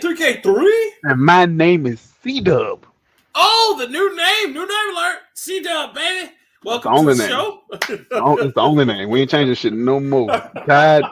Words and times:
What's 0.00 0.04
going 0.04 0.16
on, 0.16 0.24
everybody? 0.26 0.40
It's 0.40 0.42
Rockman 0.42 0.42
3K3. 0.42 0.88
And 1.04 1.20
my 1.20 1.46
name 1.46 1.86
is 1.86 2.00
C 2.22 2.40
Dub. 2.40 2.86
Oh, 3.34 3.76
the 3.78 3.88
new 3.88 4.16
name, 4.16 4.52
new 4.54 4.60
name 4.66 4.96
alert. 4.96 5.18
C 5.34 5.60
Dub, 5.62 5.94
baby. 5.94 6.30
Welcome 6.64 6.94
only 6.94 7.14
to 7.14 7.18
the 7.18 7.22
name. 7.24 7.30
show. 7.30 7.62
Oh, 8.12 8.36
it's 8.38 8.54
the 8.54 8.60
only 8.60 8.84
name. 8.84 9.10
We 9.10 9.22
ain't 9.22 9.30
changing 9.30 9.54
shit 9.56 9.72
no 9.72 10.00
more. 10.00 10.28
God, 10.66 11.02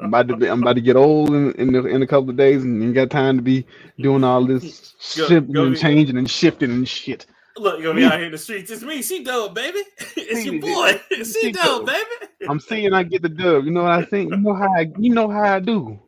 I'm 0.00 0.06
about 0.06 0.28
to 0.28 0.36
be, 0.36 0.48
I'm 0.48 0.62
about 0.62 0.74
to 0.74 0.80
get 0.80 0.96
old 0.96 1.30
in 1.30 1.52
in, 1.52 1.72
the, 1.72 1.86
in 1.86 2.02
a 2.02 2.06
couple 2.06 2.30
of 2.30 2.36
days, 2.36 2.64
and 2.64 2.82
ain't 2.82 2.94
got 2.94 3.10
time 3.10 3.36
to 3.36 3.42
be 3.42 3.66
doing 4.00 4.24
all 4.24 4.44
this 4.44 4.94
Go- 5.16 5.28
shifting 5.28 5.52
go 5.52 5.64
and 5.66 5.74
be- 5.74 5.80
changing 5.80 6.18
and 6.18 6.28
shifting 6.30 6.70
and 6.70 6.88
shit. 6.88 7.26
Look, 7.56 7.80
you're 7.80 7.92
gonna 7.92 7.96
be 8.00 8.04
out 8.06 8.14
here 8.18 8.26
in 8.26 8.32
the 8.32 8.38
streets. 8.38 8.70
It's 8.70 8.82
me, 8.82 9.02
C 9.02 9.22
Dub, 9.22 9.54
baby. 9.54 9.80
It's 10.16 10.44
your 10.44 10.60
boy, 10.60 11.00
C 11.24 11.52
Dub, 11.52 11.86
baby. 11.86 12.06
I'm 12.48 12.60
seeing 12.60 12.92
I 12.94 13.02
get 13.02 13.22
the 13.22 13.28
dub. 13.28 13.64
You 13.64 13.70
know 13.72 13.82
what 13.82 13.92
I 13.92 14.04
think? 14.04 14.30
You 14.32 14.38
know 14.38 14.54
how 14.54 14.72
I, 14.74 14.90
you 14.98 15.14
know 15.14 15.28
how 15.28 15.42
I 15.42 15.60
do. 15.60 15.98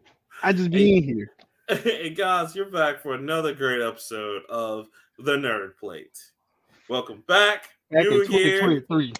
I 0.42 0.52
just 0.52 0.70
being 0.70 0.96
in 1.08 1.14
here. 1.16 1.30
and 1.68 2.16
guys, 2.16 2.54
you're 2.54 2.70
back 2.70 3.00
for 3.00 3.14
another 3.14 3.54
great 3.54 3.80
episode 3.80 4.42
of 4.48 4.88
the 5.18 5.36
Nerd 5.36 5.76
Plate. 5.78 6.18
Welcome 6.88 7.22
back. 7.28 7.68
Back 7.90 8.04
New 8.04 8.22
in 8.22 8.32
year, 8.32 8.60
2023, 8.60 9.12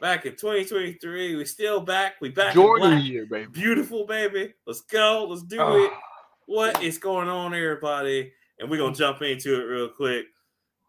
back 0.00 0.26
in 0.26 0.32
2023. 0.32 1.36
We 1.36 1.44
still 1.44 1.80
back. 1.80 2.14
We 2.20 2.30
back. 2.30 2.48
in 2.48 2.62
Jordan 2.62 3.00
year, 3.02 3.26
baby. 3.26 3.50
Beautiful, 3.52 4.06
baby. 4.06 4.54
Let's 4.66 4.80
go. 4.80 5.26
Let's 5.28 5.42
do 5.42 5.60
Ah. 5.60 5.76
it. 5.84 5.92
What 6.46 6.82
is 6.82 6.98
going 6.98 7.28
on, 7.28 7.54
everybody? 7.54 8.32
And 8.58 8.68
we're 8.70 8.78
gonna 8.78 8.94
jump 8.94 9.22
into 9.22 9.54
it 9.60 9.64
real 9.64 9.88
quick. 9.88 10.26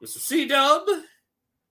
Mr. 0.04 0.18
C 0.18 0.48
Dub, 0.48 0.88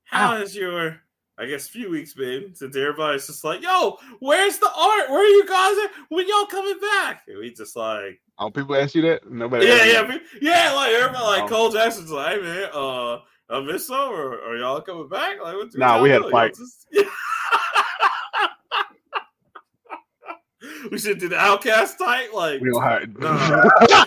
how 0.04 0.32
Ow. 0.32 0.36
has 0.38 0.54
your 0.56 1.00
I 1.38 1.46
guess 1.46 1.66
few 1.66 1.90
weeks 1.90 2.12
been 2.14 2.54
since 2.54 2.76
everybody's 2.76 3.26
just 3.26 3.42
like, 3.42 3.60
yo, 3.60 3.98
where's 4.20 4.58
the 4.58 4.66
art? 4.68 5.10
Where 5.10 5.20
are 5.20 5.26
you 5.26 5.44
guys 5.46 5.76
at? 5.84 5.90
When 6.08 6.28
y'all 6.28 6.46
coming 6.46 6.78
back? 6.80 7.22
And 7.26 7.38
we 7.38 7.52
just 7.52 7.74
like, 7.76 8.20
Oh, 8.38 8.50
people 8.50 8.74
ask 8.76 8.94
you 8.94 9.02
that? 9.02 9.30
Nobody. 9.30 9.66
yeah, 9.66 9.72
asked 9.74 10.08
me 10.08 10.20
yeah, 10.40 10.66
yeah, 10.68 10.72
like 10.74 10.92
everybody 10.92 11.24
like 11.24 11.42
Oh. 11.44 11.48
Cole 11.48 11.70
Jackson's 11.72 12.10
like, 12.10 12.36
hey 12.36 12.42
man, 12.42 12.68
uh 12.72 13.18
I 13.50 13.60
miss 13.60 13.86
some 13.88 14.10
or 14.12 14.40
are 14.42 14.56
y'all 14.56 14.80
coming 14.80 15.08
back? 15.08 15.40
Like 15.42 15.54
what 15.56 15.76
Nah, 15.76 16.00
we 16.00 16.10
had 16.10 16.22
a 16.22 16.30
fight. 16.30 16.54
Just- 16.54 16.86
we 20.90 20.98
should 20.98 21.18
do 21.18 21.28
the 21.28 21.36
OutKast 21.36 21.98
type, 21.98 22.32
like 22.32 22.60
We 22.60 22.70
don't 22.70 22.82
hide. 22.82 23.18
Nah. 23.18 23.64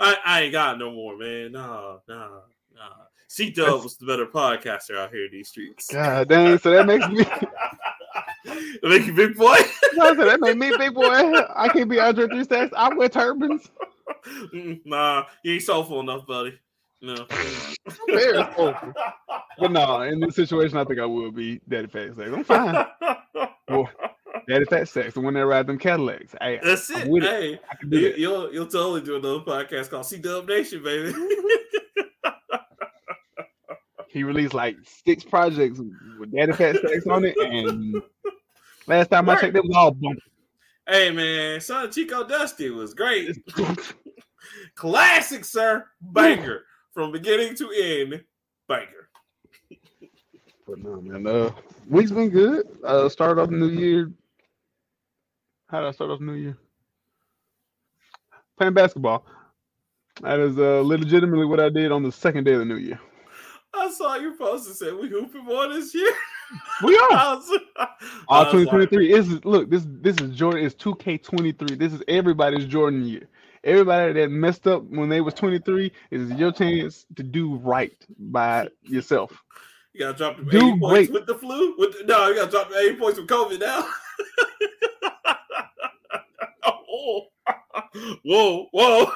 I, 0.00 0.16
I 0.24 0.40
ain't 0.42 0.52
got 0.52 0.78
no 0.78 0.90
more, 0.92 1.16
man. 1.16 1.52
Nah, 1.52 1.98
nah, 2.08 2.28
nah. 2.74 2.90
C 3.28 3.50
Dub 3.50 3.82
was 3.82 3.96
the 3.96 4.06
better 4.06 4.26
podcaster 4.26 4.98
out 4.98 5.12
here 5.12 5.26
in 5.26 5.32
these 5.32 5.48
streets. 5.48 5.92
God 5.92 6.28
dang! 6.28 6.58
So 6.58 6.70
that 6.70 6.86
makes 6.86 7.06
me. 7.08 7.24
Make 8.82 9.06
you 9.06 9.12
big 9.12 9.36
boy. 9.36 9.56
No, 9.94 10.14
so 10.14 10.24
that 10.24 10.40
made 10.40 10.56
me 10.56 10.72
big 10.78 10.94
boy. 10.94 11.04
I 11.54 11.68
can't 11.68 11.88
be 11.90 12.00
Andre 12.00 12.26
three 12.26 12.44
stacks. 12.44 12.72
I 12.76 12.92
wear 12.94 13.08
turbans. 13.08 13.70
Nah, 14.84 15.24
you 15.42 15.54
ain't 15.54 15.62
soulful 15.62 16.00
enough, 16.00 16.26
buddy. 16.26 16.58
No. 17.02 17.26
Very 18.08 18.38
soulful. 18.56 18.92
But 19.58 19.72
no, 19.72 20.02
in 20.02 20.20
this 20.20 20.34
situation, 20.36 20.78
I 20.78 20.84
think 20.84 20.98
I 20.98 21.04
will 21.04 21.30
be 21.30 21.60
Daddy 21.68 21.88
Fat 21.88 22.16
Sacks. 22.16 22.30
I'm 22.32 22.44
fine. 22.44 22.86
Well, 23.68 23.88
Daddy 24.48 24.64
Fat 24.64 24.88
Sacks, 24.88 25.14
the 25.14 25.20
one 25.20 25.34
that 25.34 25.44
ride 25.46 25.66
them 25.66 25.78
Cadillacs. 25.78 26.34
Hey, 26.40 26.58
That's 26.62 26.88
it. 26.90 27.06
with 27.06 27.24
it. 27.24 27.30
Hey, 27.30 27.60
I 27.70 27.74
can 27.76 27.90
do 27.90 27.98
you, 27.98 28.14
you'll 28.16 28.52
you'll 28.52 28.66
totally 28.66 29.02
do 29.02 29.16
another 29.16 29.40
podcast 29.40 29.90
called 29.90 30.06
C 30.06 30.16
Dub 30.18 30.48
Nation, 30.48 30.82
baby. 30.82 31.12
He 34.08 34.22
released 34.22 34.54
like 34.54 34.76
six 34.84 35.22
projects 35.24 35.80
with 36.18 36.34
Daddy 36.34 36.52
Fat 36.52 36.76
Sacks 36.76 37.06
on 37.06 37.24
it, 37.24 37.36
and 37.36 38.02
last 38.86 39.10
time 39.10 39.28
I 39.28 39.36
checked, 39.40 39.56
it 39.56 39.62
was 39.62 39.76
all 39.76 39.90
bump. 39.90 40.18
hey 40.88 41.10
man, 41.10 41.60
Son 41.60 41.84
of 41.84 41.92
Chico 41.92 42.26
Dusty 42.26 42.70
was 42.70 42.94
great. 42.94 43.36
Classic, 44.74 45.44
sir. 45.44 45.84
Banger. 46.00 46.62
From 46.92 47.12
beginning 47.12 47.54
to 47.56 47.70
end. 47.70 48.24
Banger. 48.66 49.08
But 50.66 50.78
no, 50.78 51.00
man. 51.00 51.26
Uh, 51.26 51.50
week's 51.88 52.10
been 52.10 52.30
good. 52.30 52.66
Uh, 52.84 53.08
started 53.08 53.40
off 53.40 53.50
the 53.50 53.56
new 53.56 53.68
year. 53.68 54.12
How 55.68 55.80
did 55.80 55.88
I 55.88 55.92
start 55.92 56.10
off 56.10 56.18
the 56.18 56.24
new 56.24 56.34
year? 56.34 56.58
Playing 58.56 58.74
basketball. 58.74 59.24
That 60.22 60.40
is 60.40 60.58
uh, 60.58 60.82
legitimately 60.84 61.46
what 61.46 61.60
I 61.60 61.68
did 61.68 61.92
on 61.92 62.02
the 62.02 62.10
second 62.10 62.44
day 62.44 62.54
of 62.54 62.60
the 62.60 62.64
new 62.64 62.76
year. 62.76 62.98
I 63.74 63.90
saw 63.90 64.16
your 64.16 64.36
post 64.36 64.66
and 64.66 64.76
said 64.76 64.94
we 64.94 65.08
hooping 65.08 65.44
more 65.44 65.68
this 65.68 65.94
year. 65.94 66.12
We 66.82 66.96
are. 66.96 67.08
Was, 67.10 67.58
All 68.28 68.40
I 68.40 68.44
was 68.44 68.54
like, 68.54 68.70
2023 68.70 69.12
is 69.12 69.44
look. 69.44 69.68
This 69.68 69.84
this 69.86 70.16
is 70.16 70.34
Jordan. 70.34 70.64
It's 70.64 70.74
2K23. 70.76 71.78
This 71.78 71.92
is 71.92 72.02
everybody's 72.08 72.64
Jordan 72.64 73.04
year. 73.04 73.28
Everybody 73.64 74.14
that 74.14 74.30
messed 74.30 74.66
up 74.66 74.82
when 74.84 75.10
they 75.10 75.20
was 75.20 75.34
23 75.34 75.92
is 76.10 76.30
your 76.32 76.50
chance 76.50 77.04
to 77.16 77.22
do 77.22 77.56
right 77.56 77.92
by 78.18 78.68
yourself. 78.84 79.42
you 79.92 80.00
gotta 80.00 80.16
drop 80.16 80.38
the 80.38 80.44
Do 80.44 80.68
80 80.68 80.78
points 80.78 81.10
with 81.10 81.26
the 81.26 81.34
flu. 81.34 81.74
With 81.76 81.98
the, 81.98 82.04
no, 82.06 82.28
you 82.28 82.36
gotta 82.36 82.50
drop 82.50 82.70
the 82.70 82.78
80 82.78 82.96
points 82.96 83.18
with 83.18 83.28
COVID 83.28 83.60
now. 83.60 83.86
oh. 86.64 87.26
Whoa, 88.24 88.68
whoa. 88.72 89.12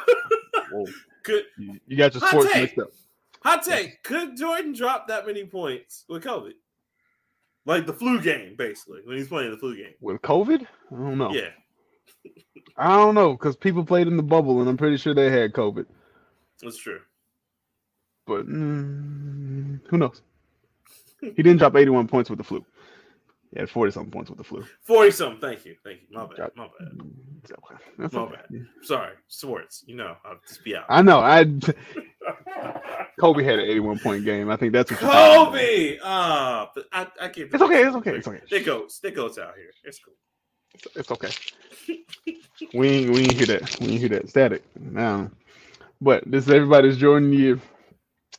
Whoa. 0.70 0.86
Could 1.22 1.44
You, 1.56 1.80
you 1.86 1.96
got 1.96 2.12
your 2.12 2.28
sports 2.28 2.54
mixed 2.54 2.78
up. 2.78 2.90
Hot 3.44 3.62
take, 3.62 4.02
could 4.02 4.36
Jordan 4.36 4.72
drop 4.72 5.08
that 5.08 5.26
many 5.26 5.44
points 5.44 6.04
with 6.08 6.24
COVID? 6.24 6.52
Like 7.64 7.86
the 7.86 7.92
flu 7.92 8.20
game, 8.20 8.56
basically, 8.56 9.00
when 9.04 9.16
he's 9.16 9.28
playing 9.28 9.50
the 9.50 9.56
flu 9.56 9.76
game. 9.76 9.94
With 10.00 10.20
COVID, 10.22 10.62
I 10.62 10.94
don't 10.94 11.18
know. 11.18 11.32
Yeah. 11.32 11.50
I 12.76 12.96
don't 12.96 13.14
know 13.14 13.32
because 13.32 13.56
people 13.56 13.84
played 13.84 14.08
in 14.08 14.16
the 14.16 14.22
bubble, 14.22 14.60
and 14.60 14.68
I'm 14.68 14.76
pretty 14.76 14.96
sure 14.96 15.14
they 15.14 15.30
had 15.30 15.52
COVID. 15.52 15.86
That's 16.60 16.78
true. 16.78 17.00
But 18.26 18.46
mm, 18.46 19.80
who 19.88 19.98
knows? 19.98 20.22
He 21.20 21.30
didn't 21.30 21.58
drop 21.58 21.76
81 21.76 22.08
points 22.08 22.30
with 22.30 22.38
the 22.38 22.44
flu. 22.44 22.64
Had 23.56 23.68
40 23.68 23.92
something 23.92 24.10
points 24.10 24.30
with 24.30 24.38
the 24.38 24.44
flu. 24.44 24.64
40 24.82 25.10
something. 25.10 25.40
Thank 25.40 25.66
you. 25.66 25.76
Thank 25.84 26.00
you. 26.08 26.16
My 26.16 26.26
bad. 26.26 26.52
My 26.56 26.68
bad. 26.78 26.88
It's 27.42 27.52
okay. 27.52 27.82
That's 27.98 28.14
My 28.14 28.22
okay. 28.22 28.36
bad. 28.50 28.66
Sorry. 28.82 29.12
Sports. 29.28 29.84
You 29.86 29.96
know, 29.96 30.16
I'll 30.24 30.38
just 30.48 30.64
be 30.64 30.74
out. 30.74 30.86
I 30.88 31.02
know. 31.02 31.18
I 31.18 31.44
Kobe 33.20 33.44
had 33.44 33.58
an 33.58 33.66
81 33.66 33.98
point 33.98 34.24
game. 34.24 34.50
I 34.50 34.56
think 34.56 34.72
that's 34.72 34.90
what 34.90 35.00
you're 35.00 35.10
talking 35.10 35.34
about. 35.34 35.46
Kobe! 35.48 35.98
Ah, 36.02 36.70
but 36.74 36.86
I, 36.92 37.06
I 37.20 37.28
the 37.28 37.42
It's 37.42 37.62
okay. 37.62 37.82
It's 37.84 37.96
okay. 37.96 38.16
It's 38.16 38.28
okay. 38.28 38.40
It 38.50 38.64
goes. 38.64 39.00
It 39.02 39.14
goes 39.14 39.38
out 39.38 39.54
here. 39.56 39.70
It's 39.84 39.98
cool. 39.98 40.14
It's, 40.74 40.86
it's 40.96 41.10
okay. 41.10 41.28
We 42.74 42.88
ain't 42.88 43.10
we 43.10 43.20
ain't 43.22 43.32
hear 43.32 43.46
that. 43.46 43.78
We 43.80 43.88
ain't 43.88 44.00
hear 44.00 44.08
that 44.10 44.30
static. 44.30 44.62
Now, 44.78 45.30
but 46.00 46.24
this 46.26 46.46
is 46.46 46.50
everybody's 46.50 46.96
Jordan 46.96 47.32
year. 47.32 47.60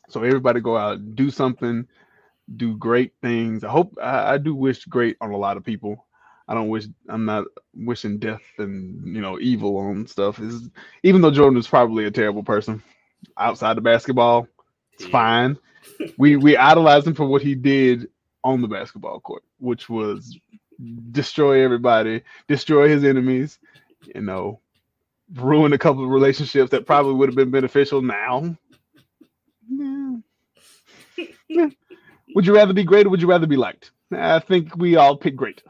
So 0.10 0.24
everybody 0.24 0.60
go 0.60 0.76
out, 0.78 1.16
do 1.16 1.30
something, 1.30 1.88
do 2.56 2.78
great 2.78 3.14
things. 3.22 3.64
I 3.64 3.70
hope 3.70 3.98
I, 4.02 4.34
I 4.34 4.38
do 4.38 4.56
wish 4.56 4.86
great 4.86 5.18
on 5.22 5.32
a 5.32 5.38
lot 5.38 5.58
of 5.58 5.64
people. 5.64 6.06
I 6.48 6.54
don't 6.54 6.70
wish 6.70 6.86
I'm 7.10 7.26
not 7.26 7.46
wishing 7.76 8.20
death 8.20 8.44
and 8.58 9.16
you 9.16 9.22
know 9.22 9.40
evil 9.40 9.78
on 9.78 10.08
stuff. 10.08 10.40
Is 10.40 10.70
even 11.04 11.22
though 11.22 11.32
Jordan 11.32 11.60
is 11.60 11.68
probably 11.68 12.06
a 12.06 12.12
terrible 12.12 12.44
person 12.44 12.84
outside 13.38 13.78
of 13.78 13.84
basketball, 13.84 14.48
it's 14.94 15.06
Yeah. 15.06 15.08
fine. 15.08 15.58
We 16.18 16.38
we 16.38 16.58
idolize 16.58 17.06
him 17.08 17.16
for 17.16 17.26
what 17.26 17.42
he 17.42 17.56
did 17.56 18.10
on 18.44 18.62
the 18.62 18.68
basketball 18.68 19.20
court, 19.20 19.44
which 19.60 19.90
was 19.90 20.38
destroy 21.12 21.64
everybody, 21.64 22.24
destroy 22.48 22.88
his 22.90 23.04
enemies, 23.04 23.60
you 24.14 24.22
know, 24.22 24.60
ruin 25.36 25.74
a 25.74 25.78
couple 25.78 26.04
of 26.04 26.10
relationships 26.12 26.72
that 26.72 26.86
probably 26.86 27.14
would 27.14 27.30
have 27.30 27.36
been 27.36 27.52
beneficial 27.52 28.02
now. 28.02 28.56
Yeah. 29.70 30.18
Would 32.36 32.46
you 32.46 32.56
rather 32.56 32.74
be 32.74 32.84
great 32.84 33.06
or 33.06 33.10
would 33.10 33.22
you 33.22 33.28
rather 33.28 33.48
be 33.48 33.58
liked? 33.58 33.92
I 34.12 34.40
think 34.40 34.76
we 34.76 34.96
all 34.96 35.18
pick 35.18 35.36
great. 35.36 35.62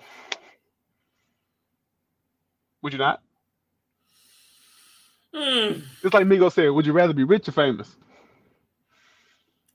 Would 2.81 2.93
you 2.93 2.99
not? 2.99 3.21
Hmm. 5.33 5.79
It's 6.03 6.13
like 6.13 6.25
Migo 6.25 6.51
said, 6.51 6.69
would 6.69 6.85
you 6.85 6.93
rather 6.93 7.13
be 7.13 7.23
rich 7.23 7.47
or 7.47 7.53
famous? 7.53 7.95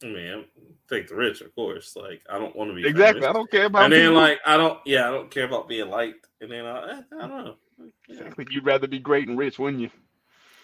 I 0.03 0.07
mean, 0.07 0.45
take 0.89 1.09
the 1.09 1.17
rich, 1.17 1.41
of 1.41 1.53
course. 1.55 1.97
Like, 1.97 2.23
I 2.31 2.39
don't 2.39 2.55
want 2.55 2.71
to 2.71 2.75
be 2.75 2.87
Exactly. 2.87 3.23
famous. 3.23 3.31
I 3.31 3.33
don't 3.33 3.51
care 3.51 3.65
about 3.67 3.85
And 3.85 3.93
then, 3.93 4.09
people. 4.11 4.17
like, 4.21 4.39
I 4.47 4.57
don't. 4.57 4.79
Yeah, 4.87 5.09
I 5.09 5.11
don't 5.11 5.31
care 5.31 5.45
about 5.45 5.69
being 5.69 5.89
liked. 5.89 6.29
And 6.41 6.53
then, 6.53 6.65
I, 6.67 6.91
eh, 6.91 7.01
I 7.21 7.27
don't 7.27 7.45
know. 7.45 7.55
Yeah. 7.79 8.15
Exactly. 8.15 8.47
You'd 8.51 8.65
rather 8.67 8.87
be 8.87 9.01
great 9.01 9.27
and 9.29 9.37
rich, 9.37 9.59
wouldn't 9.59 9.83
you? 9.83 9.91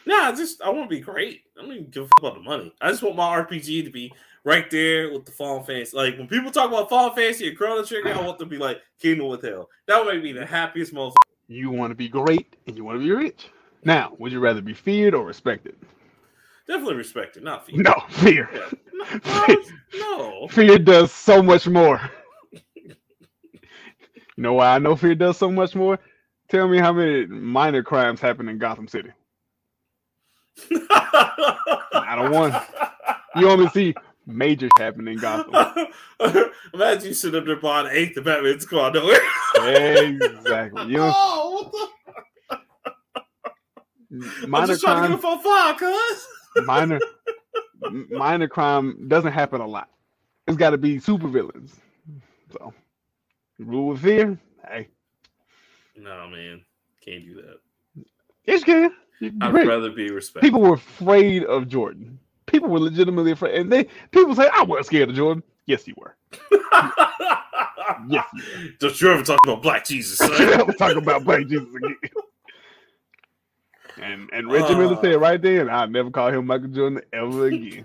Nah, 0.06 0.28
I 0.28 0.32
just 0.32 0.60
I 0.62 0.70
want 0.70 0.88
to 0.90 0.94
be 0.96 1.00
great. 1.00 1.42
I 1.58 1.62
don't 1.62 1.72
even 1.72 1.90
give 1.90 2.04
a 2.04 2.06
fuck 2.06 2.18
about 2.20 2.34
the 2.34 2.40
money. 2.40 2.72
I 2.80 2.90
just 2.90 3.02
want 3.02 3.16
my 3.16 3.42
RPG 3.42 3.84
to 3.84 3.90
be 3.90 4.12
right 4.44 4.70
there 4.70 5.12
with 5.12 5.24
the 5.24 5.32
Final 5.32 5.62
Fantasy. 5.62 5.96
Like 5.96 6.18
when 6.18 6.28
people 6.28 6.50
talk 6.50 6.68
about 6.68 6.90
Final 6.90 7.14
Fantasy 7.14 7.48
and 7.48 7.56
Chrono 7.56 7.84
Trigger, 7.84 8.12
I 8.14 8.20
want 8.24 8.38
them 8.38 8.48
to 8.48 8.54
be 8.54 8.58
like 8.62 8.80
Kingdom 9.00 9.28
with 9.28 9.42
Hell. 9.42 9.68
That 9.86 10.04
would 10.04 10.14
make 10.14 10.22
me 10.22 10.32
the 10.32 10.44
happiest 10.44 10.92
most. 10.92 11.16
You 11.48 11.70
want 11.70 11.90
to 11.90 11.94
be 11.94 12.08
great 12.08 12.56
and 12.66 12.76
you 12.76 12.84
want 12.84 12.98
to 13.00 13.04
be 13.04 13.10
rich. 13.10 13.48
Now, 13.84 14.14
would 14.18 14.32
you 14.32 14.40
rather 14.40 14.62
be 14.62 14.74
feared 14.74 15.14
or 15.14 15.24
respected? 15.26 15.76
Definitely 16.66 16.94
respected, 16.96 17.42
not 17.42 17.66
fear. 17.66 17.76
No, 17.82 17.94
fear. 18.08 18.48
Yeah. 18.52 18.68
No, 19.26 19.46
no. 19.98 20.48
Fear 20.48 20.78
does 20.78 21.12
so 21.12 21.42
much 21.42 21.66
more. 21.68 22.00
you 22.52 22.94
know 24.38 24.54
why 24.54 24.74
I 24.74 24.78
know 24.78 24.96
fear 24.96 25.14
does 25.14 25.36
so 25.36 25.50
much 25.50 25.74
more? 25.74 25.98
Tell 26.48 26.66
me 26.68 26.78
how 26.78 26.90
many 26.92 27.26
minor 27.26 27.82
crimes 27.82 28.20
happen 28.20 28.48
in 28.48 28.56
Gotham 28.56 28.88
City. 28.88 29.10
Not 30.70 32.18
a 32.18 32.30
one. 32.30 32.54
You 33.36 33.50
only 33.50 33.68
see 33.68 33.94
major 34.26 34.68
happening 34.78 35.14
in 35.14 35.20
Gotham. 35.20 35.86
Imagine 36.74 37.08
you 37.08 37.14
sit 37.14 37.34
up 37.34 37.44
there 37.44 37.56
buying 37.56 37.88
eight 37.90 38.14
the 38.14 38.22
Batman 38.22 38.60
Squad 38.60 38.94
nowhere. 38.94 39.18
exactly. 39.56 40.86
You 40.92 40.96
know, 40.98 41.12
oh, 41.14 41.70
what 41.72 41.90
the? 42.50 44.48
I'm 44.54 44.66
just 44.68 44.82
trying 44.82 45.10
to 45.10 45.18
crime, 45.18 45.20
get 45.20 45.40
a 45.40 45.42
five, 45.42 45.76
cuz. 45.76 46.26
minor, 46.66 47.00
minor 48.10 48.48
crime 48.48 49.08
doesn't 49.08 49.32
happen 49.32 49.60
a 49.60 49.66
lot. 49.66 49.88
It's 50.46 50.56
got 50.56 50.70
to 50.70 50.78
be 50.78 50.98
super 51.00 51.26
villains. 51.28 51.74
So, 52.52 52.72
rule 53.58 53.92
of 53.92 54.00
fear. 54.00 54.38
Hey, 54.68 54.88
No, 55.96 56.28
man, 56.28 56.64
can't 57.04 57.24
do 57.24 57.34
that. 57.36 58.04
yes, 58.46 58.60
you 58.60 58.66
can. 58.66 58.94
You 59.20 59.32
I'd 59.40 59.52
great. 59.52 59.66
rather 59.66 59.90
be 59.90 60.10
respected. 60.10 60.46
People 60.46 60.60
were 60.60 60.74
afraid 60.74 61.44
of 61.44 61.68
Jordan. 61.68 62.18
People 62.46 62.68
were 62.68 62.80
legitimately 62.80 63.32
afraid, 63.32 63.54
and 63.54 63.72
they 63.72 63.84
people 64.10 64.34
say, 64.34 64.48
"I 64.52 64.62
wasn't 64.62 64.86
scared 64.86 65.10
of 65.10 65.16
Jordan." 65.16 65.42
Yes, 65.66 65.86
you 65.86 65.94
were. 65.96 66.16
Yes, 68.08 68.24
you 68.34 68.42
were. 68.42 68.70
Don't 68.80 69.00
you 69.00 69.10
ever 69.12 69.22
talk 69.22 69.38
about 69.44 69.62
Black 69.62 69.84
Jesus, 69.84 70.18
son. 70.18 70.30
We're 70.30 70.72
talking 70.74 70.98
about 70.98 71.24
Black 71.24 71.46
Jesus 71.46 71.68
again. 71.74 71.96
And 74.02 74.28
and 74.32 74.50
Reggie 74.50 74.74
Miller 74.74 74.96
Uh. 74.96 75.00
said 75.00 75.20
right 75.20 75.40
there, 75.40 75.60
and 75.60 75.70
I'll 75.70 75.86
never 75.88 76.10
call 76.10 76.28
him 76.30 76.46
Michael 76.46 76.68
Jordan 76.68 77.00
ever 77.12 77.46
again. 77.46 77.84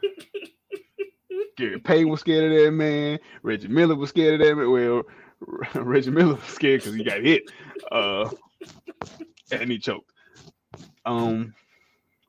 Gary 1.57 1.79
Payton 1.79 2.09
was 2.09 2.21
scared 2.21 2.51
of 2.51 2.57
that 2.65 2.71
man. 2.71 3.19
Reggie 3.43 3.67
Miller 3.67 3.95
was 3.95 4.09
scared 4.09 4.41
of 4.41 4.47
that 4.47 4.55
man. 4.55 4.71
Well, 4.71 5.03
Reggie 5.83 6.11
Miller 6.11 6.35
was 6.35 6.43
scared 6.45 6.81
because 6.81 6.95
he 6.95 7.03
got 7.03 7.19
hit, 7.21 7.43
uh, 7.91 8.29
and 9.51 9.69
he 9.69 9.77
choked. 9.77 10.11
Um, 11.09 11.55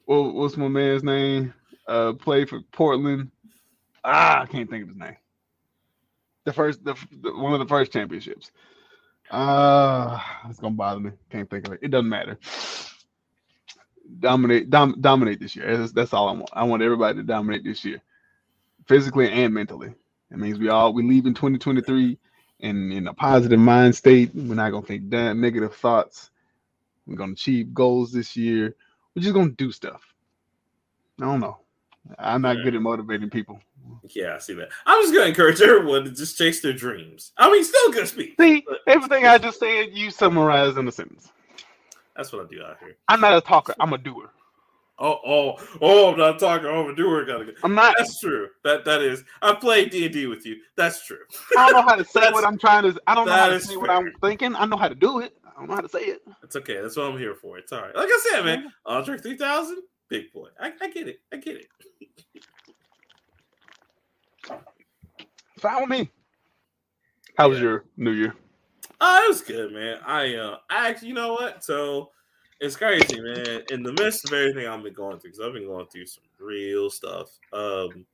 what, 0.06 0.34
what's 0.34 0.56
my 0.56 0.68
man's 0.68 1.04
name? 1.04 1.52
Uh, 1.86 2.14
played 2.14 2.48
for 2.48 2.60
Portland. 2.72 3.30
Ah, 4.04 4.42
I 4.42 4.46
can't 4.46 4.70
think 4.70 4.84
of 4.84 4.88
his 4.88 4.98
name. 4.98 5.16
The 6.44 6.52
first, 6.52 6.82
the, 6.84 6.94
the 7.22 7.36
one 7.36 7.52
of 7.52 7.58
the 7.58 7.66
first 7.66 7.92
championships. 7.92 8.50
Uh 9.30 10.18
it's 10.48 10.58
gonna 10.58 10.74
bother 10.74 11.00
me. 11.00 11.12
Can't 11.30 11.48
think 11.48 11.66
of 11.66 11.74
it. 11.74 11.80
It 11.82 11.90
doesn't 11.90 12.08
matter. 12.08 12.38
Dominate, 14.18 14.70
dom, 14.70 14.96
dominate 15.00 15.38
this 15.38 15.54
year. 15.54 15.76
That's, 15.76 15.92
that's 15.92 16.12
all 16.12 16.28
I 16.28 16.32
want. 16.32 16.50
I 16.52 16.64
want 16.64 16.82
everybody 16.82 17.18
to 17.18 17.22
dominate 17.22 17.62
this 17.62 17.84
year, 17.84 18.02
physically 18.88 19.30
and 19.30 19.54
mentally. 19.54 19.94
It 20.32 20.38
means 20.38 20.58
we 20.58 20.68
all 20.70 20.92
we 20.92 21.04
leave 21.04 21.26
in 21.26 21.34
2023 21.34 22.18
in 22.60 22.90
in 22.92 23.06
a 23.06 23.14
positive 23.14 23.60
mind 23.60 23.94
state. 23.94 24.34
We're 24.34 24.54
not 24.54 24.70
gonna 24.72 24.86
think 24.86 25.10
that 25.10 25.36
negative 25.36 25.76
thoughts. 25.76 26.29
We're 27.10 27.16
gonna 27.16 27.32
achieve 27.32 27.74
goals 27.74 28.12
this 28.12 28.36
year. 28.36 28.76
We're 29.14 29.22
just 29.22 29.34
gonna 29.34 29.50
do 29.50 29.72
stuff. 29.72 30.00
I 31.20 31.24
don't 31.24 31.40
know. 31.40 31.58
I'm 32.18 32.42
not 32.42 32.62
good 32.62 32.74
at 32.76 32.80
motivating 32.80 33.28
people. 33.28 33.60
Yeah, 34.04 34.36
I 34.36 34.38
see 34.38 34.54
that. 34.54 34.68
I'm 34.86 35.02
just 35.02 35.12
gonna 35.12 35.26
encourage 35.26 35.60
everyone 35.60 36.04
to 36.04 36.12
just 36.12 36.38
chase 36.38 36.60
their 36.60 36.72
dreams. 36.72 37.32
I 37.36 37.50
mean, 37.50 37.64
still 37.64 37.90
good 37.90 38.06
speech. 38.06 38.34
See, 38.38 38.64
everything 38.86 39.26
I 39.26 39.38
just 39.38 39.58
said, 39.58 39.88
you 39.92 40.10
summarized 40.10 40.78
in 40.78 40.86
a 40.86 40.92
sentence. 40.92 41.32
That's 42.16 42.32
what 42.32 42.46
I 42.46 42.48
do 42.48 42.62
out 42.62 42.76
here. 42.78 42.96
I'm 43.08 43.20
not 43.20 43.36
a 43.36 43.40
talker. 43.40 43.74
I'm 43.80 43.92
a 43.92 43.98
doer. 43.98 44.30
Oh, 45.02 45.18
oh, 45.26 45.56
oh! 45.80 46.12
I'm 46.12 46.18
not 46.18 46.38
talking 46.38 46.66
over 46.66 46.94
doer. 46.94 47.24
Gotta 47.24 47.46
go. 47.46 47.52
I'm 47.64 47.74
not. 47.74 47.94
That's 47.96 48.20
true. 48.20 48.48
That 48.64 48.84
that 48.84 49.00
is. 49.00 49.24
I 49.40 49.54
played 49.54 49.90
D 49.90 50.04
and 50.04 50.12
D 50.12 50.26
with 50.26 50.44
you. 50.44 50.56
That's 50.76 51.06
true. 51.06 51.16
I 51.56 51.70
don't 51.70 51.72
know 51.72 51.90
how 51.90 51.96
to 51.96 52.04
say 52.04 52.30
what 52.32 52.44
I'm 52.46 52.58
trying 52.58 52.82
to. 52.82 53.00
I 53.06 53.14
don't 53.14 53.26
know 53.26 53.32
how 53.32 53.48
to 53.48 53.58
say 53.60 53.76
what. 53.76 53.88
I'm 53.88 54.12
thinking. 54.20 54.54
I 54.54 54.66
know 54.66 54.76
how 54.76 54.88
to 54.88 54.94
do 54.94 55.20
it. 55.20 55.38
I 55.46 55.52
don't 55.58 55.68
know 55.70 55.74
how 55.74 55.80
to 55.80 55.88
say 55.88 56.00
it. 56.00 56.20
It's 56.42 56.54
okay. 56.56 56.82
That's 56.82 56.96
what 56.96 57.06
I'm 57.06 57.18
here 57.18 57.34
for. 57.34 57.56
It's 57.56 57.72
all 57.72 57.80
right. 57.80 57.96
Like 57.96 58.08
I 58.10 58.20
said, 58.30 58.44
man, 58.44 58.70
Andre 58.84 59.16
3000, 59.18 59.78
big 60.08 60.30
boy. 60.32 60.48
I, 60.60 60.72
I 60.80 60.90
get 60.90 61.08
it. 61.08 61.20
I 61.32 61.36
get 61.38 61.56
it. 61.56 61.66
Fine 65.58 65.80
with 65.80 65.90
me. 65.90 66.10
How 67.38 67.48
was 67.48 67.58
Yeah. 67.58 67.64
your 67.64 67.84
New 67.96 68.12
Year? 68.12 68.34
Oh, 69.00 69.24
it 69.24 69.28
was 69.28 69.40
good, 69.40 69.72
man. 69.72 69.98
I 70.06 70.34
uh, 70.34 70.58
I 70.68 70.88
actually, 70.90 71.08
you 71.08 71.14
know 71.14 71.32
what? 71.32 71.64
So 71.64 72.10
it's 72.60 72.76
crazy, 72.76 73.20
man. 73.20 73.62
In 73.70 73.82
the 73.82 73.92
midst 73.92 74.26
of 74.26 74.32
everything 74.32 74.66
I've 74.66 74.82
been 74.82 74.92
going 74.92 75.18
through, 75.18 75.30
because 75.30 75.46
I've 75.46 75.54
been 75.54 75.66
going 75.66 75.86
through 75.86 76.06
some 76.06 76.24
real 76.38 76.90
stuff. 76.90 77.30
Um, 77.52 78.04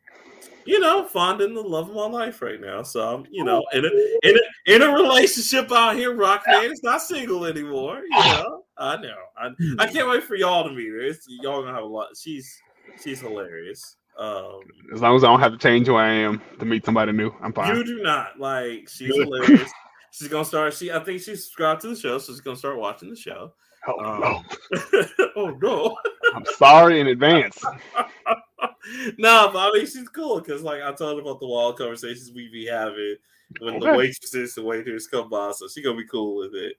you 0.65 0.79
know, 0.81 1.05
finding 1.05 1.55
the 1.55 1.61
love 1.61 1.89
of 1.91 1.97
my 1.97 2.07
life 2.07 2.41
right 2.43 2.61
now. 2.61 2.83
So 2.83 3.15
I'm, 3.15 3.27
you 3.31 3.45
know, 3.45 3.65
in 3.73 3.85
a 3.85 4.29
in 4.29 4.37
a 4.37 4.75
in 4.75 4.83
a 4.83 4.93
relationship 4.93 5.71
out 5.73 5.97
here, 5.97 6.17
Rockman. 6.17 6.71
It's 6.71 6.83
not 6.83 7.03
single 7.03 7.45
anymore. 7.45 8.03
You 8.09 8.19
know, 8.25 8.65
I 8.79 8.97
know. 8.97 9.17
I 9.37 9.51
I 9.79 9.87
can't 9.87 10.09
wait 10.09 10.23
for 10.23 10.37
y'all 10.37 10.65
to 10.65 10.75
meet 10.75 10.89
her. 10.89 11.01
It's, 11.01 11.27
y'all 11.29 11.63
gonna 11.63 11.75
have 11.75 11.85
a 11.85 11.87
lot. 11.87 12.09
She's 12.17 12.61
she's 13.03 13.21
hilarious. 13.21 13.97
Um, 14.19 14.61
As 14.95 15.03
long 15.03 15.15
as 15.15 15.25
I 15.25 15.27
don't 15.27 15.41
have 15.41 15.53
to 15.53 15.59
change 15.59 15.89
who 15.89 15.97
I 15.97 16.09
am 16.09 16.41
to 16.59 16.65
meet 16.65 16.85
somebody 16.85 17.13
new, 17.13 17.33
I'm 17.43 17.53
fine. 17.53 17.77
You 17.77 17.85
do 17.85 18.03
not 18.03 18.39
like. 18.39 18.89
She's 18.89 19.15
hilarious. 19.15 19.71
She's 20.11 20.29
gonna 20.29 20.45
start. 20.45 20.73
She, 20.73 20.91
I 20.91 21.01
think 21.01 21.21
she's 21.21 21.45
subscribed 21.45 21.83
to 21.83 21.89
the 21.89 21.97
show, 21.97 22.19
so 22.19 22.33
she's 22.33 22.41
gonna 22.41 22.57
start 22.57 22.79
watching 22.79 23.11
the 23.11 23.17
show. 23.17 23.53
Oh, 23.89 23.99
Um, 24.01 24.21
no. 24.21 24.45
oh 25.37 25.51
no, 25.63 25.97
I'm 26.35 26.45
sorry 26.57 27.01
in 27.01 27.09
advance. 27.09 27.63
no, 29.19 29.51
but 29.53 29.59
I 29.59 29.71
mean 29.73 29.87
she's 29.87 30.09
cool 30.09 30.41
because 30.41 30.63
like 30.63 30.83
I 30.83 30.93
told 30.93 31.17
her 31.17 31.23
about 31.23 31.41
the 31.41 31.47
wild 31.47 31.79
conversations 31.79 32.33
we 32.35 32.49
be 32.49 32.67
having 32.67 33.17
when 33.59 33.79
the 33.81 33.87
waitresses 33.97 34.57
and 34.57 34.67
waiters 34.67 35.07
come 35.07 35.29
by, 35.29 35.53
so 35.53 35.69
she 35.69 35.83
gonna 35.83 35.97
be 35.97 36.07
cool 36.07 36.37
with 36.37 36.55
it. 36.55 36.77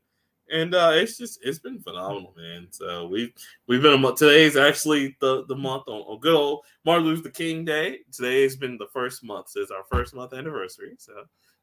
And 0.50 0.74
uh 0.74 0.92
it's 0.94 1.18
just 1.18 1.40
it's 1.44 1.60
been 1.60 1.80
phenomenal, 1.80 2.34
man. 2.38 2.68
So 2.72 3.08
we've 3.08 3.34
we've 3.68 3.82
been 3.82 3.94
a 3.94 3.98
month. 3.98 4.20
Today's 4.20 4.56
actually 4.56 5.18
the 5.20 5.46
the 5.46 5.56
month 5.56 5.84
on, 5.88 6.02
on 6.02 6.20
good 6.20 6.36
old 6.36 6.64
Martin 6.86 7.06
Luther 7.06 7.30
King 7.30 7.66
Day. 7.66 8.00
Today's 8.12 8.56
been 8.56 8.78
the 8.78 8.88
first 8.94 9.24
month 9.24 9.50
since 9.50 9.72
our 9.72 9.84
first 9.92 10.14
month 10.16 10.34
anniversary. 10.34 10.96
So 11.00 11.14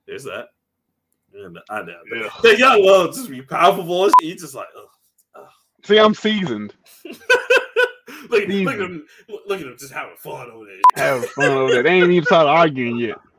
there's 0.07 0.25
that. 0.25 0.49
And 1.33 1.59
I 1.71 1.83
know 1.83 1.97
Yeah. 2.14 2.28
that 2.42 2.59
young 2.59 2.85
love 2.85 3.14
just 3.14 3.30
be 3.30 3.42
powerful. 3.42 4.11
You 4.21 4.35
just 4.37 4.54
like, 4.54 4.68
ugh. 4.76 4.85
See, 5.85 5.99
I'm 5.99 6.14
seasoned. 6.14 6.75
look, 7.05 7.19
look 8.31 8.43
at 8.43 8.49
him, 8.49 9.07
look 9.29 9.61
at 9.61 9.67
him 9.67 9.76
just 9.79 9.93
having 9.93 10.17
fun 10.17 10.50
over 10.50 10.64
there. 10.64 10.81
Having 10.97 11.29
fun 11.29 11.50
over 11.50 11.73
there. 11.73 11.83
They 11.83 11.91
ain't 11.91 12.11
even 12.11 12.25
started 12.25 12.49
arguing 12.49 12.97
yet. 12.97 13.19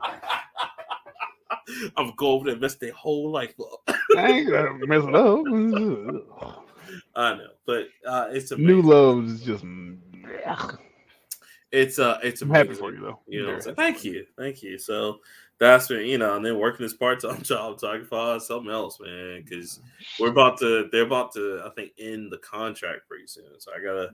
I'm 1.96 2.06
gonna 2.06 2.12
go 2.16 2.28
over 2.28 2.44
there 2.44 2.52
and 2.52 2.60
mess 2.60 2.76
their 2.76 2.92
whole 2.92 3.30
life 3.30 3.54
up. 3.60 3.96
I 4.16 4.28
ain't 4.28 4.48
gonna 4.48 4.86
mess 4.86 5.02
it 5.04 5.14
up. 5.14 5.44
I 7.16 7.34
know, 7.34 7.48
but 7.66 7.88
uh, 8.06 8.28
it's 8.30 8.52
a 8.52 8.56
New 8.56 8.80
love 8.82 9.24
is 9.26 9.42
just. 9.42 9.64
It's 11.72 11.98
uh, 11.98 12.20
it's 12.22 12.42
I'm 12.42 12.50
happy 12.50 12.74
for 12.74 12.92
you 12.92 13.00
though. 13.00 13.20
You 13.26 13.44
know, 13.44 13.58
so 13.58 13.74
thank 13.74 14.04
you, 14.04 14.24
thank 14.38 14.62
you. 14.62 14.78
So 14.78 15.18
that's 15.58 15.88
been, 15.88 16.06
you 16.06 16.18
know, 16.18 16.36
and 16.36 16.44
then 16.44 16.58
working 16.58 16.84
this 16.84 16.94
part 16.94 17.20
time 17.20 17.42
job, 17.42 17.78
talking 17.78 18.06
about 18.06 18.42
something 18.42 18.70
else, 18.70 19.00
man. 19.00 19.42
Because 19.42 19.80
we're 20.20 20.30
about 20.30 20.58
to, 20.58 20.88
they're 20.92 21.02
about 21.02 21.32
to, 21.34 21.62
I 21.64 21.70
think, 21.70 21.92
end 21.98 22.30
the 22.30 22.38
contract 22.38 23.08
pretty 23.08 23.26
soon. 23.26 23.58
So 23.58 23.72
I 23.72 23.82
gotta 23.82 24.10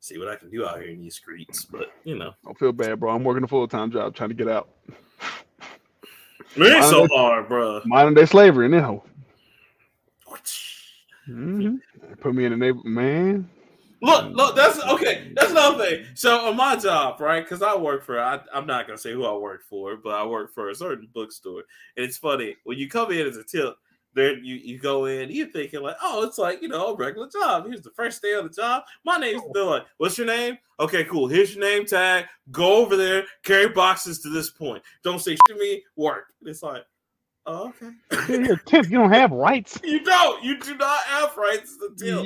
see 0.00 0.18
what 0.18 0.28
I 0.28 0.36
can 0.36 0.50
do 0.50 0.66
out 0.66 0.80
here 0.80 0.90
in 0.90 1.00
these 1.00 1.16
streets. 1.16 1.64
But 1.64 1.92
you 2.04 2.16
know, 2.16 2.32
Don't 2.44 2.58
feel 2.58 2.72
bad, 2.72 3.00
bro. 3.00 3.14
I'm 3.14 3.24
working 3.24 3.44
a 3.44 3.48
full 3.48 3.66
time 3.66 3.90
job 3.90 4.14
trying 4.14 4.30
to 4.30 4.34
get 4.34 4.48
out. 4.48 4.68
so 6.54 6.62
Honestly- 6.64 7.08
hard, 7.16 7.48
bro. 7.48 7.80
Modern 7.86 8.14
day 8.14 8.26
slavery, 8.26 8.68
now. 8.68 9.02
Mm-hmm. 11.28 11.76
Put 12.20 12.34
me 12.34 12.44
in 12.44 12.52
the 12.52 12.58
neighbor, 12.58 12.80
man. 12.84 13.48
Look, 14.04 14.24
mm. 14.26 14.36
look, 14.36 14.54
that's 14.54 14.78
okay. 14.80 15.32
That's 15.34 15.50
another 15.50 15.82
thing. 15.82 16.04
So 16.14 16.46
on 16.46 16.56
my 16.56 16.76
job, 16.76 17.20
right? 17.20 17.42
Because 17.42 17.62
I 17.62 17.74
work 17.74 18.04
for, 18.04 18.20
I, 18.20 18.38
I'm 18.52 18.66
not 18.66 18.86
gonna 18.86 18.98
say 18.98 19.12
who 19.12 19.24
I 19.24 19.32
work 19.32 19.62
for, 19.62 19.96
but 19.96 20.14
I 20.14 20.26
work 20.26 20.52
for 20.52 20.68
a 20.68 20.74
certain 20.74 21.08
bookstore, 21.14 21.64
and 21.96 22.04
it's 22.04 22.18
funny 22.18 22.56
when 22.64 22.76
you 22.76 22.88
come 22.88 23.10
in 23.12 23.26
as 23.26 23.38
a 23.38 23.44
tip. 23.44 23.76
Then 24.12 24.42
you, 24.44 24.54
you 24.56 24.78
go 24.78 25.06
in, 25.06 25.28
you're 25.30 25.48
thinking 25.48 25.82
like, 25.82 25.96
oh, 26.00 26.22
it's 26.22 26.38
like 26.38 26.62
you 26.62 26.68
know 26.68 26.88
a 26.88 26.96
regular 26.96 27.28
job. 27.28 27.66
Here's 27.66 27.80
the 27.80 27.90
first 27.90 28.22
day 28.22 28.34
of 28.34 28.44
the 28.44 28.50
job. 28.50 28.84
My 29.04 29.16
name's 29.16 29.42
like, 29.54 29.86
what's 29.96 30.18
your 30.18 30.26
name? 30.26 30.58
Okay, 30.78 31.04
cool. 31.04 31.26
Here's 31.26 31.56
your 31.56 31.64
name 31.64 31.86
tag. 31.86 32.26
Go 32.52 32.76
over 32.76 32.96
there, 32.96 33.24
carry 33.42 33.70
boxes 33.70 34.20
to 34.20 34.28
this 34.28 34.50
point. 34.50 34.84
Don't 35.02 35.20
say 35.20 35.36
to 35.48 35.54
me. 35.56 35.82
Work. 35.96 36.26
It's 36.42 36.62
like, 36.62 36.84
oh, 37.46 37.72
okay. 38.12 38.42
You're 38.46 38.56
tip. 38.66 38.84
You 38.86 38.98
don't 38.98 39.12
have 39.12 39.30
rights. 39.32 39.78
you 39.84 40.02
don't. 40.04 40.42
You 40.44 40.58
do 40.58 40.76
not 40.76 41.00
have 41.04 41.36
rights 41.36 41.76
tip. 41.98 42.06
You 42.06 42.22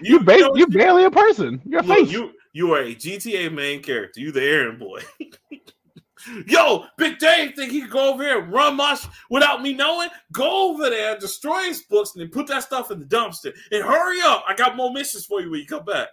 you 0.00 0.20
ba- 0.20 0.38
don't- 0.38 0.56
you 0.56 0.66
barely 0.66 1.04
a 1.04 1.10
person. 1.10 1.60
You're 1.64 1.80
a 1.80 1.84
face. 1.84 2.10
you 2.10 2.32
you 2.52 2.72
are 2.74 2.80
a 2.82 2.94
GTA 2.94 3.52
main 3.52 3.82
character. 3.82 4.20
You 4.20 4.32
the 4.32 4.42
errand 4.42 4.78
boy. 4.78 5.00
Yo, 6.46 6.86
Big 6.96 7.18
Dave 7.18 7.52
think 7.54 7.70
he 7.70 7.82
could 7.82 7.90
go 7.90 8.14
over 8.14 8.22
here 8.22 8.40
and 8.40 8.50
run 8.50 8.76
my 8.76 8.94
sh- 8.94 9.06
without 9.28 9.60
me 9.60 9.74
knowing? 9.74 10.08
Go 10.32 10.70
over 10.70 10.88
there, 10.88 11.18
destroy 11.18 11.64
his 11.64 11.82
books, 11.82 12.12
and 12.14 12.22
then 12.22 12.30
put 12.30 12.46
that 12.46 12.62
stuff 12.62 12.90
in 12.90 12.98
the 13.00 13.04
dumpster. 13.04 13.52
And 13.70 13.82
hurry 13.84 14.20
up! 14.22 14.42
I 14.48 14.54
got 14.54 14.74
more 14.74 14.90
missions 14.90 15.26
for 15.26 15.42
you 15.42 15.50
when 15.50 15.60
you 15.60 15.66
come 15.66 15.84
back. 15.84 16.08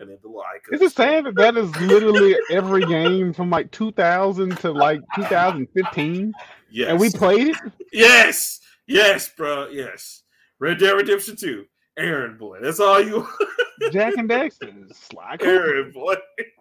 And 0.00 0.10
then 0.10 0.18
the 0.20 0.28
like, 0.30 0.64
Is 0.72 0.82
it 0.82 0.90
saying 0.96 1.24
that 1.24 1.36
that 1.36 1.56
is 1.56 1.70
literally 1.76 2.34
every 2.50 2.84
game 2.86 3.32
from 3.32 3.50
like 3.50 3.70
2000 3.70 4.56
to 4.58 4.72
like 4.72 5.00
2015, 5.14 6.32
yes, 6.72 6.88
and 6.90 7.00
we 7.00 7.10
played 7.10 7.48
it? 7.48 7.56
yes, 7.92 8.60
yes, 8.86 9.30
bro, 9.36 9.68
yes. 9.68 10.22
Red 10.58 10.78
Dead 10.78 10.92
Redemption 10.92 11.36
Two, 11.36 11.64
Aaron 11.98 12.36
boy. 12.38 12.58
That's 12.60 12.80
all 12.80 13.00
you. 13.02 13.28
Jak 13.92 14.16
and 14.16 14.28
Daxter, 14.30 14.72
Sly 14.94 15.36
Aaron, 15.40 15.90
boy. 15.92 16.14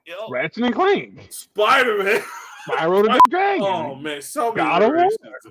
Yo, 0.06 0.30
Ratchet 0.30 0.64
and 0.64 0.76
Clank, 0.76 1.28
Spider 1.32 2.04
Man. 2.04 2.22
Spyro 2.68 3.04
the 3.04 3.20
Dragon, 3.30 3.64
Oh 3.66 3.96
man, 3.96 4.22
so 4.22 4.54
many 4.54 4.68
God 4.70 4.84
of 4.84 4.94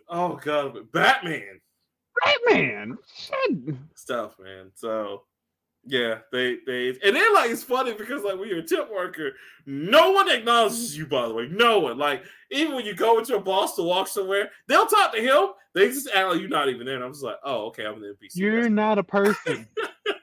Oh 0.09 0.37
god, 0.37 0.93
Batman 0.93 1.61
Batman. 2.25 2.99
Shit. 3.17 3.75
stuff, 3.95 4.37
man. 4.39 4.71
So 4.75 5.23
yeah, 5.87 6.19
they 6.31 6.59
they 6.67 6.89
and 6.89 7.17
then 7.17 7.35
like 7.35 7.51
it's 7.51 7.63
funny 7.63 7.95
because 7.95 8.23
like 8.23 8.39
when 8.39 8.49
you're 8.49 8.59
a 8.59 8.67
tip 8.67 8.91
worker, 8.93 9.33
no 9.65 10.11
one 10.11 10.31
acknowledges 10.31 10.97
you. 10.97 11.07
By 11.07 11.27
the 11.27 11.35
way, 11.35 11.49
no 11.51 11.81
one. 11.81 11.99
Like 11.99 12.23
even 12.51 12.75
when 12.75 12.85
you 12.85 12.95
go 12.95 13.17
with 13.17 13.29
your 13.29 13.41
boss 13.41 13.77
to 13.77 13.83
walk 13.83 14.09
somewhere, 14.09 14.51
they'll 14.67 14.87
talk 14.87 15.15
to 15.15 15.21
him. 15.21 15.51
They 15.75 15.89
just 15.89 16.09
act 16.15 16.29
like 16.29 16.41
you're 16.41 16.49
not 16.49 16.69
even 16.69 16.85
there. 16.85 16.97
And 16.97 17.05
I'm 17.05 17.13
just 17.13 17.25
like, 17.25 17.39
oh, 17.45 17.67
okay, 17.69 17.87
I'm 17.87 18.03
an 18.03 18.15
NPC. 18.15 18.31
You're 18.35 18.69
not 18.69 18.99
a 18.99 19.05
person. 19.05 19.67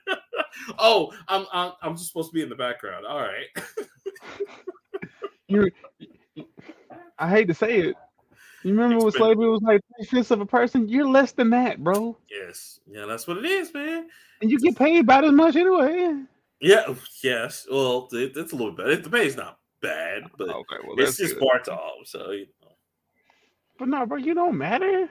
oh, 0.79 1.11
I'm, 1.27 1.45
I'm 1.51 1.71
I'm 1.81 1.95
just 1.95 2.09
supposed 2.09 2.29
to 2.29 2.33
be 2.33 2.43
in 2.43 2.49
the 2.49 2.55
background. 2.55 3.05
All 3.05 3.19
right. 3.19 3.47
You're. 5.47 5.71
I 7.17 7.29
hate 7.29 7.47
to 7.47 7.53
say 7.53 7.79
it. 7.79 7.95
You 8.67 8.73
remember 8.73 8.97
when 8.97 9.07
Explain. 9.07 9.29
slavery 9.29 9.49
was 9.49 9.61
like 9.61 9.81
three 9.95 10.05
fifths 10.05 10.31
of 10.31 10.41
a 10.41 10.45
person? 10.45 10.89
You're 10.89 11.07
less 11.07 11.31
than 11.31 11.49
that, 11.51 11.81
bro. 11.81 12.17
yes, 12.29 12.81
yeah, 12.85 13.05
that's 13.05 13.25
what 13.25 13.37
it 13.37 13.45
is, 13.45 13.73
man. 13.73 14.07
And 14.41 14.51
you 14.51 14.59
get 14.59 14.75
paid 14.77 14.99
about 14.99 15.23
as 15.23 15.31
much 15.31 15.55
anyway. 15.55 16.23
Yeah, 16.59 16.83
oh, 16.89 16.97
yes. 17.23 17.65
Well, 17.71 18.09
it, 18.11 18.35
it's 18.35 18.51
a 18.51 18.55
little 18.57 18.73
bit. 18.73 19.05
The 19.05 19.09
pay's 19.09 19.37
not 19.37 19.59
bad, 19.81 20.23
but 20.37 20.49
Okay, 20.49 20.75
well 20.85 20.99
it's 20.99 21.15
just 21.15 21.39
part 21.39 21.63
time. 21.63 22.03
So 22.03 22.31
you 22.31 22.47
know, 22.61 22.71
But 23.79 23.87
no, 23.87 24.05
bro, 24.05 24.17
you 24.17 24.33
don't 24.33 24.57
matter. 24.57 25.07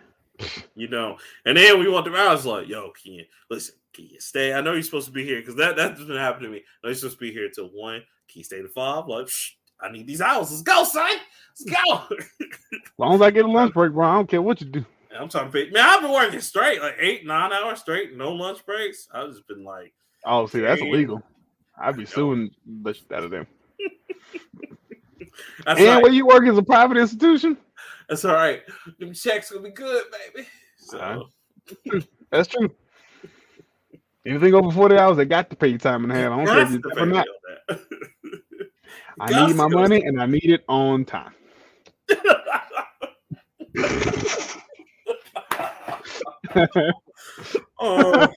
you 0.74 0.88
know. 0.88 1.16
And 1.46 1.56
then 1.56 1.78
we 1.80 1.88
want 1.88 2.04
the 2.04 2.12
I 2.12 2.32
was 2.32 2.44
like, 2.44 2.68
"Yo, 2.68 2.90
can 3.02 3.14
you 3.14 3.24
listen? 3.48 3.76
Can 3.94 4.04
you 4.04 4.20
stay? 4.20 4.52
I 4.52 4.60
know 4.60 4.74
you're 4.74 4.82
supposed 4.82 5.06
to 5.06 5.12
be 5.12 5.24
here 5.24 5.40
because 5.40 5.56
that 5.56 5.76
that's 5.76 5.98
been 6.02 6.18
happening 6.18 6.50
to 6.50 6.56
me. 6.56 6.58
I 6.58 6.60
know 6.82 6.88
you're 6.90 6.94
supposed 6.94 7.16
to 7.16 7.20
be 7.20 7.32
here 7.32 7.48
till 7.48 7.68
one. 7.68 8.02
Can 8.28 8.40
you 8.40 8.44
stay 8.44 8.60
to 8.60 8.68
five? 8.68 9.06
Like, 9.06 9.30
Shh, 9.30 9.52
I 9.80 9.90
need 9.90 10.06
these 10.06 10.20
hours. 10.20 10.50
Let's 10.50 10.62
go, 10.62 10.84
son. 10.84 11.10
Let's 11.60 11.78
go. 11.84 12.02
As 12.10 12.80
long 12.98 13.14
as 13.14 13.22
I 13.22 13.30
get 13.30 13.44
a 13.44 13.50
lunch 13.50 13.74
break, 13.74 13.92
bro, 13.92 14.06
I 14.06 14.14
don't 14.14 14.28
care 14.28 14.42
what 14.42 14.60
you 14.60 14.66
do. 14.66 14.84
I'm 15.18 15.28
trying 15.28 15.46
to 15.46 15.52
pay. 15.52 15.70
Man, 15.70 15.84
I've 15.86 16.02
been 16.02 16.12
working 16.12 16.40
straight, 16.40 16.82
like 16.82 16.96
eight, 16.98 17.26
nine 17.26 17.52
hours 17.52 17.80
straight, 17.80 18.16
no 18.16 18.32
lunch 18.32 18.64
breaks. 18.66 19.08
I've 19.12 19.30
just 19.30 19.46
been 19.48 19.64
like, 19.64 19.94
Oh, 20.26 20.46
see, 20.46 20.60
that's 20.60 20.82
illegal. 20.82 21.22
I'd 21.78 21.96
be 21.96 22.04
suing 22.04 22.50
the 22.82 22.92
shit 22.92 23.10
out 23.12 23.24
of 23.24 23.30
them. 23.30 23.46
and 25.66 25.78
right. 25.78 26.02
where 26.02 26.12
you 26.12 26.26
work 26.26 26.46
is 26.46 26.58
a 26.58 26.62
private 26.62 26.96
institution. 26.96 27.56
That's 28.08 28.24
all 28.24 28.34
right. 28.34 28.62
Them 28.98 29.14
checks 29.14 29.50
gonna 29.50 29.62
be 29.62 29.70
good, 29.70 30.04
baby. 30.34 30.48
So. 30.78 31.28
That's 32.30 32.48
true. 32.48 32.70
Anything 34.24 34.54
over 34.54 34.72
40 34.72 34.98
hours, 34.98 35.16
they 35.16 35.24
got 35.24 35.48
to 35.50 35.56
pay 35.56 35.68
you 35.68 35.78
time 35.78 36.02
and 36.02 36.12
a 36.12 36.16
half. 36.16 36.32
I 36.32 36.36
don't 36.36 36.46
care 36.46 36.62
if 36.62 36.70
you 36.72 36.78
the 36.78 36.88
tip 36.88 37.00
or 37.00 37.06
not. 37.06 37.26
I 39.20 39.46
need 39.46 39.56
my 39.56 39.68
money 39.68 40.02
and 40.04 40.20
I 40.20 40.26
need 40.26 40.50
it 40.50 40.64
on 40.68 41.04
time. 41.04 41.32
oh, 47.78 48.28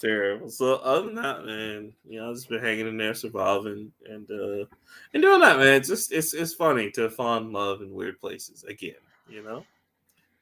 terrible. 0.00 0.50
So 0.50 0.74
other 0.76 1.06
than 1.06 1.14
that, 1.16 1.44
man, 1.44 1.92
you 2.08 2.20
know, 2.20 2.28
I've 2.28 2.36
just 2.36 2.48
been 2.48 2.62
hanging 2.62 2.88
in 2.88 2.96
there, 2.96 3.14
surviving, 3.14 3.92
and 4.04 4.30
uh 4.30 4.66
and 5.12 5.22
doing 5.22 5.40
that, 5.40 5.58
man. 5.58 5.74
It's 5.74 5.88
just 5.88 6.12
it's 6.12 6.34
it's 6.34 6.54
funny 6.54 6.90
to 6.92 7.10
find 7.10 7.52
love 7.52 7.82
in 7.82 7.92
weird 7.92 8.20
places 8.20 8.64
again, 8.64 8.94
you 9.28 9.42
know. 9.42 9.64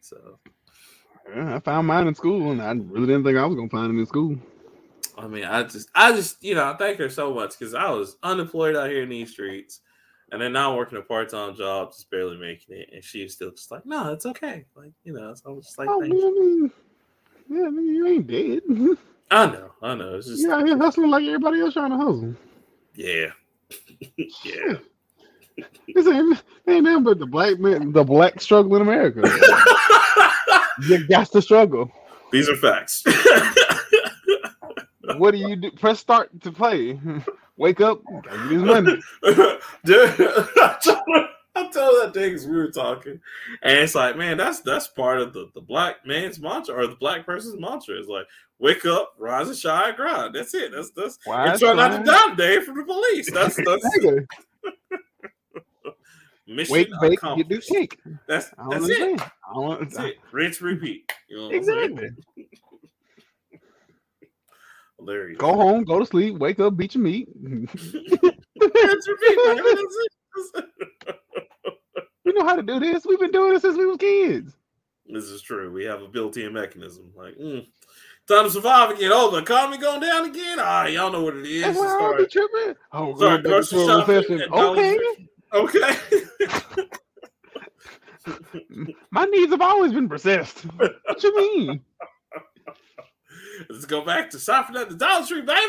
So 0.00 0.38
Yeah, 1.34 1.56
I 1.56 1.60
found 1.60 1.86
mine 1.86 2.06
in 2.06 2.14
school, 2.14 2.50
and 2.50 2.60
I 2.60 2.72
really 2.72 3.06
didn't 3.06 3.24
think 3.24 3.38
I 3.38 3.46
was 3.46 3.56
gonna 3.56 3.68
find 3.68 3.96
it 3.96 3.98
in 3.98 4.06
school. 4.06 4.38
I 5.16 5.26
mean, 5.28 5.44
I 5.44 5.62
just, 5.62 5.88
I 5.94 6.12
just, 6.12 6.42
you 6.42 6.54
know, 6.54 6.64
I 6.70 6.76
thank 6.76 6.98
her 6.98 7.08
so 7.08 7.32
much 7.32 7.58
because 7.58 7.74
I 7.74 7.90
was 7.90 8.16
unemployed 8.22 8.76
out 8.76 8.90
here 8.90 9.02
in 9.02 9.08
these 9.08 9.30
streets, 9.30 9.80
and 10.32 10.40
then 10.40 10.52
now 10.52 10.70
I'm 10.72 10.76
working 10.76 10.98
a 10.98 11.02
part 11.02 11.28
time 11.28 11.54
job, 11.54 11.92
just 11.92 12.10
barely 12.10 12.36
making 12.36 12.76
it, 12.76 12.90
and 12.92 13.02
she's 13.04 13.34
still 13.34 13.50
just 13.50 13.70
like, 13.70 13.86
no, 13.86 14.12
it's 14.12 14.26
okay, 14.26 14.64
like, 14.74 14.92
you 15.04 15.12
know. 15.12 15.32
So 15.34 15.50
I 15.50 15.52
was 15.52 15.66
just 15.66 15.78
like, 15.78 15.88
Oh, 15.88 16.00
thank 16.00 16.12
man, 16.12 16.20
you. 16.20 16.26
I 16.28 16.30
mean, 16.40 16.72
yeah, 17.60 17.66
I 17.66 17.70
mean, 17.70 17.94
you 17.94 18.06
ain't 18.06 18.26
dead. 18.26 18.62
I 19.30 19.46
know, 19.46 19.70
I 19.82 19.94
know, 19.94 20.14
it's 20.16 20.26
just, 20.26 20.42
You 20.42 20.52
out 20.52 20.66
here 20.66 20.76
hustling 20.76 21.10
like 21.10 21.24
everybody 21.24 21.60
else 21.60 21.74
trying 21.74 21.90
to 21.90 21.96
hustle. 21.96 22.34
yeah, 22.94 23.28
yeah. 24.44 24.74
This 25.94 26.06
ain't, 26.08 26.42
ain't 26.66 26.84
nothing 26.84 27.04
but 27.04 27.18
the 27.20 27.26
black 27.26 27.60
man, 27.60 27.92
the 27.92 28.02
black 28.02 28.40
struggle 28.40 28.74
in 28.76 28.82
America. 28.82 29.20
you 30.88 31.06
got 31.06 31.30
to 31.30 31.40
struggle. 31.40 31.90
These 32.32 32.48
are 32.48 32.56
facts. 32.56 33.04
What 35.16 35.32
do 35.32 35.38
you 35.38 35.56
do? 35.56 35.70
Press 35.72 36.00
start 36.00 36.40
to 36.42 36.52
play. 36.52 36.98
Wake 37.56 37.80
up, 37.80 38.02
gotta 38.04 38.48
get 38.48 38.58
money. 38.58 39.00
Dude, 39.84 40.10
I'm 41.56 41.70
telling 41.70 42.00
that 42.00 42.10
thing 42.12 42.30
because 42.30 42.46
we 42.48 42.56
were 42.56 42.70
talking, 42.70 43.20
and 43.62 43.78
it's 43.78 43.94
like, 43.94 44.16
man, 44.16 44.36
that's 44.36 44.60
that's 44.60 44.88
part 44.88 45.20
of 45.20 45.32
the, 45.32 45.50
the 45.54 45.60
black 45.60 46.04
man's 46.04 46.40
mantra 46.40 46.74
or 46.74 46.88
the 46.88 46.96
black 46.96 47.24
person's 47.24 47.60
mantra. 47.60 47.96
It's 47.96 48.08
like, 48.08 48.26
wake 48.58 48.84
up, 48.86 49.14
rise 49.18 49.48
and 49.48 49.56
shine, 49.56 49.94
grind. 49.94 50.34
That's 50.34 50.52
it. 50.52 50.72
That's 50.72 50.90
that's 50.90 51.18
Why 51.24 51.46
and 51.46 51.60
try 51.60 51.74
not 51.74 51.96
to 51.96 52.02
die 52.02 52.30
today 52.30 52.60
from 52.60 52.78
the 52.78 52.84
police. 52.84 53.30
That's 53.30 53.54
that's 53.56 54.26
mission 56.46 56.72
Wake, 56.72 56.88
bake, 57.00 57.00
get 57.00 57.12
accomplished. 57.14 57.48
this 57.50 57.66
cake. 57.66 58.00
That's 58.26 58.50
that's 58.50 58.58
it. 58.58 58.74
understand. 58.74 59.20
I 59.20 59.54
don't, 59.54 59.80
That's 59.80 59.98
it. 59.98 60.18
Rinse, 60.32 60.60
repeat. 60.60 61.10
You 61.28 61.36
know 61.36 61.42
what 61.46 61.54
I'm 61.54 61.64
saying? 61.64 61.98
Exactly. 61.98 62.46
Hilarious. 65.04 65.38
Go 65.38 65.52
home, 65.54 65.84
go 65.84 65.98
to 65.98 66.06
sleep, 66.06 66.38
wake 66.38 66.60
up, 66.60 66.76
beat 66.76 66.94
your 66.94 67.04
meat. 67.04 67.28
Rinse, 67.42 67.74
repeat. 67.74 68.08
baby. 68.60 69.62
That's 69.62 69.68
it. 69.76 70.12
That's 70.34 70.50
it. 70.56 70.66
we 72.24 72.32
know 72.32 72.44
how 72.44 72.56
to 72.56 72.62
do 72.62 72.80
this. 72.80 73.04
We've 73.04 73.20
been 73.20 73.30
doing 73.32 73.52
this 73.52 73.62
since 73.62 73.76
we 73.76 73.86
was 73.86 73.98
kids. 73.98 74.56
This 75.06 75.24
is 75.24 75.42
true. 75.42 75.70
We 75.70 75.84
have 75.84 76.02
a 76.02 76.08
built-in 76.08 76.52
mechanism. 76.54 77.12
Like, 77.14 77.36
mm, 77.36 77.66
time 78.26 78.44
to 78.44 78.50
survive 78.50 78.90
again. 78.90 79.10
Oh, 79.12 79.30
the 79.30 79.38
economy 79.38 79.76
going 79.76 80.00
down 80.00 80.24
again. 80.30 80.56
Ah, 80.58 80.86
y'all 80.86 81.12
know 81.12 81.22
what 81.22 81.36
it 81.36 81.44
is. 81.46 81.62
That's 81.62 81.78
why 81.78 82.12
I 82.14 82.16
be 82.16 82.26
tripping. 82.26 82.74
Oh, 82.92 83.14
Sorry, 83.18 83.42
grocery 83.42 83.84
shopping. 83.84 84.40
Okay, 84.52 84.98
Okay. 85.52 85.96
my 89.10 89.26
needs 89.26 89.52
have 89.52 89.60
always 89.60 89.92
been 89.92 90.08
processed. 90.08 90.60
What 90.76 91.22
you 91.22 91.36
mean? 91.36 91.80
Let's 93.70 93.84
go 93.84 94.04
back 94.04 94.30
to 94.30 94.38
shopping 94.38 94.76
at 94.76 94.88
the 94.88 94.96
Dollar 94.96 95.26
Tree, 95.26 95.42
baby. 95.42 95.60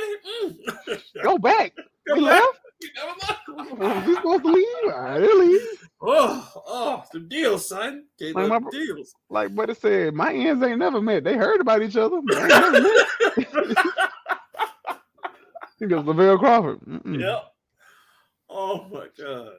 Mm. 0.44 1.02
Go 1.24 1.38
back. 1.38 1.74
Go 2.08 2.16
We 2.16 2.22
back. 2.26 2.42
left. 2.42 2.60
You 2.82 2.90
never 2.96 3.68
know. 3.78 3.96
Was 3.96 4.06
we 4.08 4.16
supposed 4.16 4.44
to 4.44 4.52
leave? 4.52 4.94
I 4.94 5.20
didn't 5.20 5.40
leave. 5.48 5.62
Oh, 6.02 6.52
oh, 6.68 7.04
the 7.14 7.20
deals, 7.22 7.68
son. 7.70 8.04
Can't 8.20 8.36
Like 8.36 8.62
my 8.62 8.70
deals. 8.70 9.16
Like 9.30 9.52
what 9.52 9.70
it 9.70 9.78
said, 9.82 10.14
my 10.14 10.34
ends 10.34 10.64
ain't 10.64 10.80
never 10.80 11.02
met. 11.02 11.24
They 11.24 11.36
heard 11.36 11.62
about 11.62 11.82
each 11.82 11.96
other. 11.96 12.20
But 12.26 12.38
ain't 12.38 12.50
never 12.50 12.82
met. 12.82 13.78
He 15.78 15.88
goes, 15.88 16.06
Lavell 16.06 16.40
Crawford. 16.40 16.80
Mm-mm. 16.82 17.20
Yep. 17.20 17.44
Oh 18.50 18.86
my 18.92 19.08
god. 19.18 19.50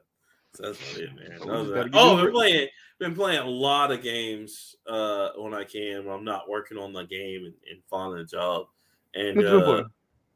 That's 0.59 0.97
it, 0.97 1.14
man. 1.14 1.38
That 1.40 1.45
we 1.45 1.50
was 1.50 1.61
just 1.66 1.75
gotta 1.75 1.87
it. 1.87 1.92
get 1.92 2.00
oh, 2.00 2.09
this 2.11 2.16
been 2.16 2.25
re- 2.26 2.33
playing 2.33 2.68
been 2.99 3.15
playing 3.15 3.41
a 3.41 3.49
lot 3.49 3.91
of 3.93 4.03
games 4.03 4.76
uh 4.88 5.31
when 5.37 5.55
I 5.55 5.65
can. 5.65 6.05
when 6.05 6.15
I'm 6.17 6.25
not 6.25 6.49
working 6.49 6.79
on 6.79 6.93
the 6.93 7.05
game 7.05 7.45
and, 7.45 7.55
and 7.71 7.83
finding 7.91 8.21
a 8.21 8.25
job. 8.25 8.67
And 9.15 9.38
uh? 9.38 9.85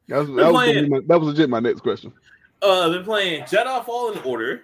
That 0.07 0.17
was, 0.17 0.27
that, 0.27 0.35
was 0.35 0.51
playing- 0.51 0.89
my, 0.89 0.99
that 1.07 1.19
was 1.19 1.29
legit 1.29 1.49
my 1.49 1.59
next 1.59 1.81
question. 1.81 2.11
uh 2.61 2.89
been 2.89 3.03
playing 3.03 3.43
Jedi 3.43 3.85
Fallen 3.85 4.19
Order. 4.19 4.63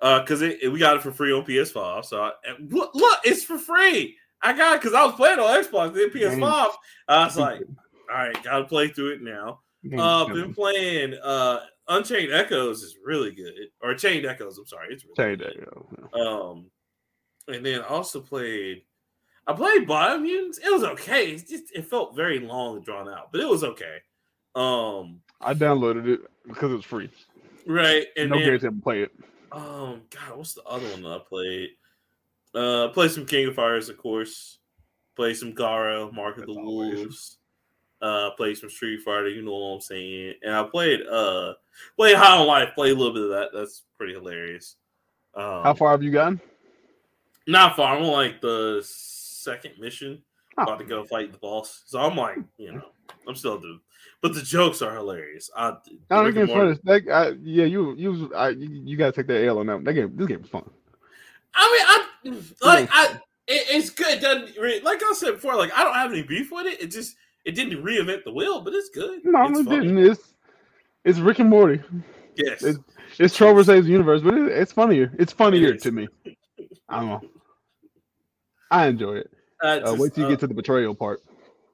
Uh, 0.00 0.24
cause 0.24 0.42
it, 0.42 0.58
it- 0.62 0.68
we 0.68 0.78
got 0.78 0.96
it 0.96 1.02
for 1.02 1.10
free 1.10 1.32
on 1.32 1.44
PS5. 1.44 2.04
So 2.04 2.22
I, 2.22 2.32
look, 2.60 2.94
look, 2.94 3.18
it's 3.24 3.42
for 3.44 3.58
free. 3.58 4.16
I 4.40 4.52
got 4.56 4.76
it 4.76 4.80
because 4.82 4.94
I 4.94 5.04
was 5.04 5.14
playing 5.16 5.40
on 5.40 5.64
Xbox, 5.64 5.94
then 5.94 6.10
PS5. 6.10 6.70
I 7.08 7.24
was 7.24 7.36
like, 7.36 7.62
all 8.10 8.16
right, 8.16 8.44
gotta 8.44 8.64
play 8.64 8.88
through 8.88 9.14
it 9.14 9.22
now. 9.22 9.60
Uh, 9.96 10.26
been 10.26 10.54
playing 10.54 11.14
uh 11.22 11.60
Unchained 11.88 12.32
Echoes 12.32 12.82
is 12.82 12.96
really 13.04 13.32
good, 13.32 13.54
or 13.80 13.94
Chained 13.94 14.26
Echoes. 14.26 14.58
I'm 14.58 14.66
sorry, 14.66 14.92
it's 14.92 15.04
really 15.16 15.36
that. 15.36 15.54
yo. 15.56 16.20
Um, 16.20 16.66
and 17.48 17.64
then 17.64 17.82
also 17.82 18.20
played. 18.20 18.82
I 19.46 19.54
played 19.54 19.88
Biomutants. 19.88 20.58
It 20.62 20.70
was 20.72 20.84
okay. 20.84 21.30
It's 21.32 21.48
just 21.48 21.72
it 21.74 21.86
felt 21.86 22.14
very 22.14 22.38
long 22.38 22.76
and 22.76 22.84
drawn 22.84 23.08
out, 23.08 23.32
but 23.32 23.40
it 23.40 23.48
was 23.48 23.64
okay. 23.64 23.98
Um, 24.54 25.20
I 25.40 25.54
downloaded 25.54 26.06
it 26.08 26.20
because 26.46 26.70
it 26.72 26.76
was 26.76 26.84
free. 26.84 27.10
right, 27.66 28.06
and 28.16 28.30
no 28.30 28.38
then 28.38 28.54
I 28.54 28.58
can 28.58 28.80
play 28.80 29.02
it. 29.02 29.12
um, 29.52 30.02
God, 30.10 30.36
what's 30.36 30.54
the 30.54 30.62
other 30.64 30.86
one 30.90 31.02
that 31.02 31.08
I 31.12 31.18
played? 31.26 31.70
Uh, 32.54 32.88
played 32.88 33.10
some 33.10 33.26
King 33.26 33.48
of 33.48 33.54
Fighters, 33.54 33.88
of 33.88 33.98
course. 33.98 34.58
Played 35.16 35.36
some 35.36 35.52
Garou, 35.52 36.12
Mark 36.12 36.38
of 36.38 36.46
the 36.46 36.54
That's 36.54 36.66
always- 36.66 36.94
Wolves. 36.98 37.34
Uh, 38.00 38.30
played 38.36 38.56
some 38.56 38.70
Street 38.70 39.00
Fighter. 39.04 39.28
You 39.28 39.42
know 39.42 39.50
what 39.56 39.74
I'm 39.74 39.80
saying? 39.80 40.34
And 40.42 40.54
I 40.54 40.62
played 40.62 41.00
uh, 41.06 41.54
played 41.96 42.14
High 42.16 42.36
on 42.36 42.46
Life. 42.46 42.68
Played 42.76 42.92
a 42.92 42.94
little 42.94 43.12
bit 43.12 43.24
of 43.24 43.30
that. 43.30 43.48
That's 43.52 43.82
pretty 43.96 44.12
hilarious. 44.14 44.76
Um, 45.34 45.64
How 45.64 45.74
far 45.74 45.90
have 45.90 46.02
you 46.02 46.12
gotten? 46.12 46.40
Not 47.48 47.74
far. 47.76 47.96
I'm 47.96 48.04
on 48.04 48.12
like 48.12 48.40
the 48.40 48.82
second 48.86 49.72
mission. 49.80 50.22
Oh. 50.58 50.64
about 50.64 50.78
to 50.80 50.84
go 50.84 51.04
fight 51.04 51.32
the 51.32 51.38
boss. 51.38 51.82
So 51.86 52.00
I'm 52.00 52.16
like, 52.16 52.36
you 52.56 52.72
know, 52.72 52.82
I'm 53.28 53.36
still 53.36 53.58
doing, 53.58 53.80
but 54.20 54.34
the 54.34 54.42
jokes 54.42 54.82
are 54.82 54.92
hilarious. 54.94 55.48
I, 55.56 55.68
I 55.68 55.70
Rick 55.70 55.76
don't 56.10 56.26
and 56.26 56.34
get 56.34 56.46
Morty- 56.48 56.74
fun. 56.74 56.80
That, 56.84 57.08
I, 57.12 57.28
yeah, 57.42 57.64
you 57.64 57.94
you 57.96 58.32
I, 58.34 58.48
you, 58.50 58.96
gotta 58.96 59.12
take 59.12 59.28
that 59.28 59.44
L 59.44 59.58
on 59.60 59.66
that. 59.66 59.84
That 59.84 59.94
game, 59.94 60.12
this 60.16 60.26
game 60.26 60.42
is 60.42 60.50
fun. 60.50 60.68
I 61.54 62.04
mean, 62.24 62.34
I 62.62 62.66
like 62.66 62.88
I. 62.92 63.20
It, 63.46 63.66
it's 63.70 63.90
good. 63.90 64.18
It 64.18 64.20
doesn't 64.20 64.84
like 64.84 65.00
I 65.02 65.12
said 65.14 65.32
before. 65.34 65.54
Like 65.56 65.72
I 65.74 65.84
don't 65.84 65.94
have 65.94 66.10
any 66.12 66.22
beef 66.22 66.50
with 66.52 66.66
it. 66.66 66.82
It 66.82 66.88
just 66.90 67.14
it 67.44 67.52
didn't 67.52 67.82
reinvent 67.82 68.24
the 68.24 68.32
wheel, 68.32 68.60
but 68.60 68.74
it's 68.74 68.90
good. 68.90 69.20
No, 69.24 69.48
it's 69.48 69.60
it 69.60 69.68
didn't. 69.68 69.98
It's 69.98 70.34
it's 71.04 71.18
Rick 71.20 71.38
and 71.38 71.48
Morty. 71.48 71.80
Yes, 72.34 72.62
It- 72.64 72.76
It's 73.18 73.34
Trover 73.36 73.62
Saves 73.64 73.86
the 73.86 73.92
Universe, 73.92 74.22
but 74.22 74.34
it, 74.34 74.48
it's 74.52 74.72
funnier. 74.72 75.12
It's 75.18 75.32
funnier 75.32 75.74
is. 75.74 75.82
to 75.84 75.92
me. 75.92 76.08
I 76.88 77.00
don't 77.00 77.08
know. 77.08 77.22
I 78.70 78.86
enjoy 78.86 79.16
it. 79.16 79.30
Uh, 79.62 79.80
Uh, 79.84 79.94
wait 79.98 80.14
till 80.14 80.22
you 80.22 80.26
uh, 80.26 80.30
get 80.30 80.40
to 80.40 80.46
the 80.46 80.54
betrayal 80.54 80.94
part. 80.94 81.20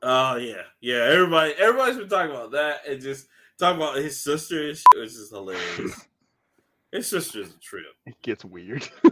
Oh 0.02 0.36
yeah, 0.36 0.62
yeah. 0.80 1.04
Everybody, 1.04 1.54
everybody's 1.58 1.96
been 1.96 2.08
talking 2.08 2.30
about 2.30 2.52
that 2.52 2.86
and 2.88 3.00
just 3.00 3.26
talking 3.58 3.80
about 3.80 3.96
his 3.96 4.20
sister 4.20 4.68
and 4.68 4.76
shit, 4.76 4.84
which 4.94 5.08
is 5.10 5.30
hilarious. 5.30 6.06
his 6.92 7.06
sister's 7.08 7.50
a 7.50 7.58
trip. 7.58 7.86
It 8.06 8.20
gets 8.22 8.44
weird. 8.44 8.88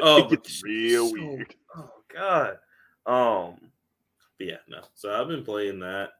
Oh, 0.00 0.24
it 0.24 0.30
gets 0.30 0.62
real 0.64 1.08
so- 1.08 1.12
weird. 1.12 1.54
Oh 1.76 1.90
god. 2.14 2.56
Um. 3.04 3.56
But 4.38 4.46
yeah, 4.46 4.56
no. 4.66 4.80
So 4.94 5.12
I've 5.12 5.28
been 5.28 5.44
playing 5.44 5.80
that, 5.80 6.12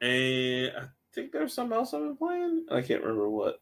and 0.00 0.72
I 0.76 0.86
think 1.14 1.30
there's 1.30 1.52
something 1.54 1.76
else 1.76 1.94
I've 1.94 2.00
been 2.00 2.16
playing. 2.16 2.66
I 2.72 2.82
can't 2.82 3.02
remember 3.02 3.28
what. 3.30 3.60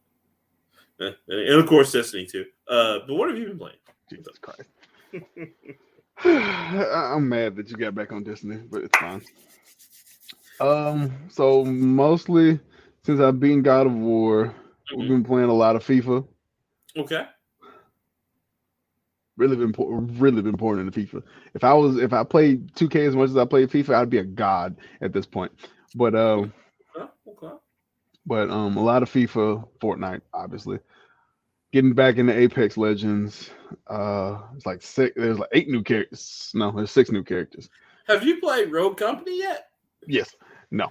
Eh, 1.02 1.10
And 1.28 1.60
of 1.60 1.66
course, 1.66 1.92
Destiny 1.92 2.24
Two. 2.24 2.46
Uh, 2.66 3.00
but 3.06 3.14
what 3.14 3.28
have 3.28 3.38
you 3.38 3.48
been 3.48 3.58
playing? 3.58 3.76
Jesus 4.08 4.38
Christ. 4.38 4.70
I'm 6.24 7.28
mad 7.28 7.56
that 7.56 7.70
you 7.70 7.76
got 7.76 7.94
back 7.94 8.12
on 8.12 8.22
Destiny, 8.22 8.60
but 8.70 8.82
it's 8.82 8.98
fine. 8.98 9.22
Um, 10.60 11.12
so 11.28 11.64
mostly 11.64 12.60
since 13.04 13.20
I've 13.20 13.40
beaten 13.40 13.62
God 13.62 13.86
of 13.86 13.94
War, 13.94 14.54
we've 14.96 15.08
been 15.08 15.24
playing 15.24 15.48
a 15.48 15.54
lot 15.54 15.76
of 15.76 15.84
FIFA. 15.84 16.26
Okay. 16.96 17.26
Really 19.36 19.56
been 19.56 19.72
really 20.18 20.42
been 20.42 20.56
pouring 20.56 20.86
into 20.86 21.00
FIFA. 21.00 21.22
If 21.54 21.64
I 21.64 21.72
was 21.72 21.96
if 21.96 22.12
I 22.12 22.22
played 22.22 22.72
2K 22.74 23.08
as 23.08 23.16
much 23.16 23.30
as 23.30 23.36
I 23.36 23.44
played 23.44 23.70
FIFA, 23.70 23.94
I'd 23.94 24.10
be 24.10 24.18
a 24.18 24.24
god 24.24 24.76
at 25.00 25.12
this 25.12 25.26
point. 25.26 25.52
But 25.94 26.14
um, 26.14 26.52
Okay. 26.96 27.10
okay. 27.28 27.54
but 28.26 28.50
um, 28.50 28.76
a 28.76 28.82
lot 28.82 29.02
of 29.02 29.10
FIFA, 29.10 29.66
Fortnite, 29.80 30.20
obviously. 30.32 30.78
Getting 31.72 31.94
back 31.94 32.16
into 32.18 32.36
Apex 32.36 32.76
Legends. 32.76 33.50
Uh, 33.86 34.38
it's 34.54 34.66
like 34.66 34.82
six. 34.82 35.14
There's 35.16 35.38
like 35.38 35.48
eight 35.52 35.68
new 35.68 35.82
characters. 35.82 36.50
No, 36.54 36.70
there's 36.70 36.90
six 36.90 37.10
new 37.10 37.22
characters. 37.22 37.70
Have 38.06 38.24
you 38.24 38.40
played 38.40 38.70
Rogue 38.70 38.96
Company 38.98 39.38
yet? 39.38 39.68
Yes. 40.06 40.34
No. 40.70 40.86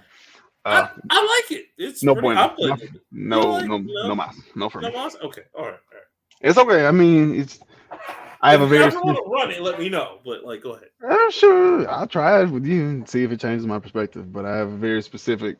Uh, 0.64 0.88
I, 0.88 0.90
I 1.10 1.40
like 1.50 1.58
it. 1.58 1.66
It's 1.78 2.02
no 2.02 2.14
bueno. 2.14 2.54
No, 2.58 2.74
it. 2.74 2.90
no, 3.12 3.40
like- 3.52 3.66
no, 3.68 3.78
no? 3.78 4.08
no 4.08 4.14
mas. 4.16 4.34
No 4.56 4.68
for 4.68 4.80
No, 4.80 4.88
me. 4.88 4.94
Moss? 4.94 5.16
Okay. 5.22 5.42
All 5.54 5.62
right. 5.62 5.70
All 5.70 5.70
right. 5.70 5.78
It's 6.40 6.58
okay. 6.58 6.86
I 6.86 6.90
mean, 6.90 7.38
it's. 7.40 7.60
I 8.40 8.50
have 8.50 8.62
a 8.62 8.64
if 8.64 8.70
you 8.72 8.78
very. 8.78 8.84
ever 8.90 9.00
want 9.02 9.18
to 9.18 9.30
run 9.30 9.50
it, 9.52 9.62
let 9.62 9.78
me 9.78 9.88
know. 9.88 10.18
But 10.24 10.44
like, 10.44 10.62
go 10.62 10.72
ahead. 10.72 10.88
Uh, 11.08 11.30
sure, 11.30 11.88
I'll 11.88 12.08
try 12.08 12.42
it 12.42 12.50
with 12.50 12.66
you 12.66 12.82
and 12.88 13.08
see 13.08 13.22
if 13.22 13.30
it 13.30 13.38
changes 13.40 13.66
my 13.68 13.78
perspective. 13.78 14.32
But 14.32 14.46
I 14.46 14.56
have 14.56 14.68
a 14.72 14.76
very 14.76 15.00
specific 15.02 15.58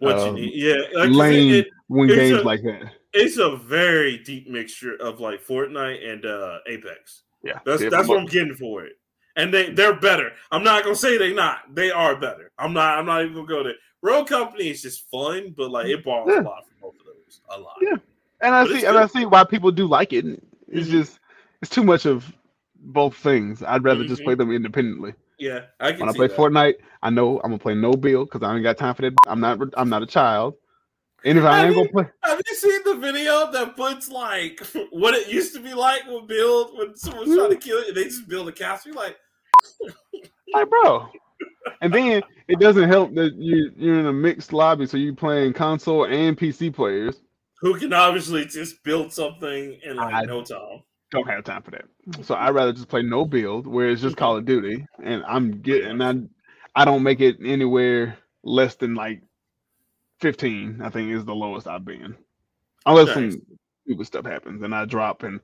What 0.00 0.18
Um, 0.18 0.36
you 0.36 0.44
need? 0.46 0.54
Yeah, 0.54 0.98
like, 1.00 1.10
lane 1.10 1.54
it, 1.54 1.66
it, 1.66 1.72
when 1.86 2.08
games 2.08 2.40
a- 2.40 2.44
like 2.44 2.62
that. 2.64 2.92
It's 3.16 3.38
a 3.38 3.56
very 3.56 4.18
deep 4.18 4.48
mixture 4.48 4.96
of 4.96 5.20
like 5.20 5.44
Fortnite 5.44 6.06
and 6.06 6.24
uh 6.26 6.58
Apex. 6.66 7.22
Yeah, 7.42 7.60
That's 7.64 7.82
that's 7.90 8.08
what 8.08 8.18
I'm 8.18 8.26
getting 8.26 8.54
for 8.54 8.84
it. 8.84 8.92
And 9.36 9.52
they 9.52 9.70
they're 9.70 9.98
better. 9.98 10.32
I'm 10.50 10.64
not 10.64 10.82
gonna 10.84 10.96
say 10.96 11.18
they're 11.18 11.34
not. 11.34 11.74
They 11.74 11.90
are 11.90 12.16
better. 12.16 12.50
I'm 12.58 12.72
not. 12.72 12.98
I'm 12.98 13.06
not 13.06 13.22
even 13.22 13.34
gonna 13.34 13.46
go 13.46 13.62
there. 13.64 13.74
Rogue 14.02 14.26
Company 14.28 14.68
is 14.70 14.82
just 14.82 15.08
fun, 15.10 15.54
but 15.56 15.70
like 15.70 15.86
it 15.86 16.04
borrows 16.04 16.28
Yeah. 16.30 16.40
a 16.40 16.42
lot 16.42 16.64
from 16.66 16.76
both 16.80 16.94
of 17.00 17.06
those. 17.06 17.40
A 17.50 17.58
lot. 17.60 17.76
Yeah. 17.80 17.96
And 18.42 18.54
I 18.54 18.64
But 18.64 18.72
see, 18.72 18.84
and 18.86 18.96
I 18.98 19.06
see 19.06 19.26
why 19.26 19.44
people 19.44 19.70
do 19.70 19.86
like 19.86 20.12
it. 20.12 20.24
It's 20.68 20.88
Mhm. 20.88 20.90
just, 20.90 21.20
it's 21.62 21.70
too 21.70 21.84
much 21.84 22.06
of 22.06 22.30
both 22.76 23.16
things. 23.16 23.62
I'd 23.62 23.82
rather 23.84 24.04
just 24.04 24.20
Mhm. 24.22 24.24
play 24.26 24.34
them 24.34 24.52
independently. 24.52 25.14
Yeah, 25.38 25.66
I 25.80 25.92
can 25.92 26.00
When 26.00 26.08
I 26.08 26.12
play 26.12 26.26
that. 26.28 26.36
Fortnite, 26.36 26.74
I 27.02 27.10
know 27.10 27.38
I'm 27.38 27.50
gonna 27.50 27.58
play 27.58 27.74
no 27.74 27.92
bill 27.92 28.24
because 28.24 28.42
I 28.42 28.54
ain't 28.54 28.62
got 28.62 28.76
time 28.78 28.94
for 28.94 29.02
that. 29.02 29.14
I'm 29.26 29.40
not, 29.40 29.58
I'm 29.76 29.88
not 29.88 30.02
a 30.02 30.06
child. 30.06 30.54
And 31.26 31.36
if 31.38 31.44
I 31.44 31.58
Have 31.58 31.66
ain't 31.66 31.74
gonna 31.74 31.86
you- 31.88 31.92
play, 31.92 32.04
Have 32.22 32.40
you 32.48 32.54
seen 32.54 32.80
the 32.84 32.94
video 32.94 33.50
that 33.50 33.76
puts 33.76 34.08
like 34.08 34.60
what 34.90 35.12
it 35.14 35.28
used 35.28 35.54
to 35.54 35.60
be 35.60 35.74
like 35.74 36.06
when 36.06 36.26
build 36.26 36.78
when 36.78 36.96
someone's 36.96 37.34
trying 37.36 37.50
to 37.50 37.56
kill 37.56 37.84
you 37.84 37.92
they 37.92 38.04
just 38.04 38.28
build 38.28 38.48
a 38.48 38.52
castle? 38.52 38.92
You're 38.92 39.02
like, 39.02 39.16
like, 40.54 40.70
bro. 40.70 41.08
And 41.82 41.92
then 41.92 42.22
it 42.48 42.60
doesn't 42.60 42.88
help 42.88 43.14
that 43.16 43.34
you 43.34 43.72
you're 43.76 43.98
in 44.00 44.06
a 44.06 44.12
mixed 44.12 44.52
lobby, 44.52 44.86
so 44.86 44.96
you're 44.96 45.14
playing 45.14 45.52
console 45.52 46.06
and 46.06 46.38
PC 46.38 46.72
players. 46.72 47.16
who 47.60 47.78
can 47.78 47.92
obviously 47.92 48.44
just 48.46 48.82
build 48.84 49.12
something 49.12 49.78
in 49.82 49.96
like 49.96 50.14
I- 50.14 50.22
no 50.24 50.42
time. 50.42 50.82
Don't 51.12 51.28
have 51.28 51.44
time 51.44 51.62
for 51.62 51.70
that. 51.70 51.84
So 52.24 52.34
I'd 52.34 52.50
rather 52.50 52.72
just 52.72 52.88
play 52.88 53.02
no 53.02 53.24
build, 53.24 53.66
where 53.66 53.88
it's 53.90 54.02
just 54.02 54.16
Call 54.16 54.36
of 54.36 54.44
Duty, 54.44 54.84
and 55.04 55.22
I'm 55.26 55.60
getting 55.60 56.00
I 56.02 56.14
I 56.74 56.84
don't 56.84 57.02
make 57.04 57.20
it 57.20 57.36
anywhere 57.44 58.16
less 58.42 58.74
than 58.76 58.94
like 58.94 59.22
15. 60.20 60.80
I 60.82 60.90
think 60.90 61.10
is 61.12 61.24
the 61.24 61.34
lowest 61.34 61.66
I've 61.66 61.84
been, 61.84 62.16
unless 62.84 63.06
Nice. 63.08 63.14
some 63.14 63.42
stupid 63.84 64.06
stuff 64.06 64.24
happens 64.26 64.62
and 64.62 64.74
I 64.74 64.84
drop 64.84 65.22
and 65.22 65.40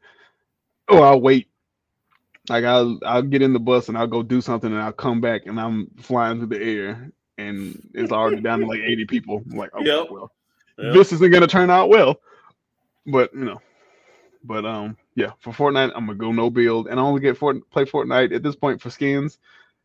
or 0.88 1.04
I'll 1.04 1.20
wait. 1.20 1.48
Like 2.48 2.64
I'll 2.64 2.98
I'll 3.04 3.22
get 3.22 3.42
in 3.42 3.52
the 3.52 3.60
bus 3.60 3.88
and 3.88 3.96
I'll 3.96 4.06
go 4.06 4.22
do 4.22 4.40
something 4.40 4.70
and 4.72 4.80
I'll 4.80 4.92
come 4.92 5.20
back 5.20 5.42
and 5.46 5.60
I'm 5.60 5.88
flying 5.98 6.38
through 6.38 6.48
the 6.58 6.62
air 6.62 7.12
and 7.38 7.80
it's 7.94 8.12
already 8.12 8.40
down 8.40 8.60
to 8.60 8.66
like 8.66 8.80
80 8.80 9.06
people. 9.06 9.42
I'm 9.50 9.56
like, 9.56 9.70
oh 9.74 9.82
Yep. 9.84 10.06
well, 10.10 10.32
Yeah. 10.78 10.92
this 10.92 11.12
isn't 11.12 11.30
gonna 11.32 11.46
turn 11.46 11.70
out 11.70 11.88
well. 11.88 12.20
But 13.06 13.32
you 13.34 13.44
know, 13.44 13.60
but 14.44 14.64
um, 14.64 14.96
yeah, 15.14 15.32
for 15.40 15.52
Fortnite, 15.52 15.92
I'm 15.94 16.06
gonna 16.06 16.14
go 16.18 16.32
no 16.32 16.50
build, 16.50 16.88
and 16.88 16.98
I 16.98 17.02
only 17.02 17.20
get 17.20 17.36
Fort 17.36 17.68
play 17.70 17.84
Fortnite 17.84 18.34
at 18.34 18.42
this 18.42 18.56
point 18.56 18.80
for 18.80 18.90
skins, 18.90 19.38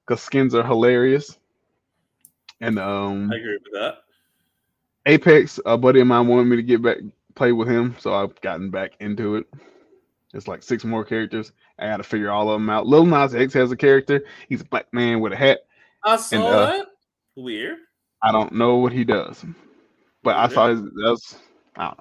because 0.06 0.22
skins 0.22 0.56
are 0.56 0.64
hilarious. 0.64 1.38
And 2.62 2.80
um, 2.80 3.30
I 3.32 3.36
agree 3.38 3.58
with 3.64 3.74
that. 3.74 3.98
Apex, 5.08 5.60
a 5.66 5.78
buddy 5.78 6.02
of 6.02 6.08
mine 6.08 6.28
wanted 6.28 6.46
me 6.46 6.58
to 6.58 6.64
get 6.64 6.82
back 6.82 6.98
play 7.34 7.54
with 7.54 7.70
him, 7.70 7.96
so 8.00 8.14
I've 8.14 8.40
gotten 8.42 8.70
back 8.70 8.94
into 9.00 9.38
it. 9.38 9.48
It's 10.34 10.48
like 10.48 10.62
six 10.62 10.84
more 10.84 11.06
characters. 11.06 11.54
I 11.80 11.88
got 11.88 11.98
to 11.98 12.04
figure 12.04 12.30
all 12.30 12.50
of 12.50 12.60
them 12.60 12.70
out. 12.70 12.88
Lil 12.88 13.06
Nas 13.06 13.34
X 13.34 13.54
has 13.54 13.72
a 13.72 13.78
character. 13.78 14.26
He's 14.50 14.62
a 14.62 14.66
black 14.66 14.92
man 14.92 15.22
with 15.22 15.32
a 15.32 15.38
hat. 15.38 15.60
I 16.04 16.18
saw 16.18 16.48
uh, 16.48 16.66
that. 16.66 16.88
Weird. 17.36 17.78
I 18.22 18.32
don't 18.32 18.52
know 18.52 18.76
what 18.78 18.92
he 18.92 19.04
does, 19.04 19.46
but 20.24 20.36
I 20.36 20.50
saw 20.50 20.70
his. 20.70 20.82
That's 20.82 21.38
I 21.78 21.86
don't 21.86 22.00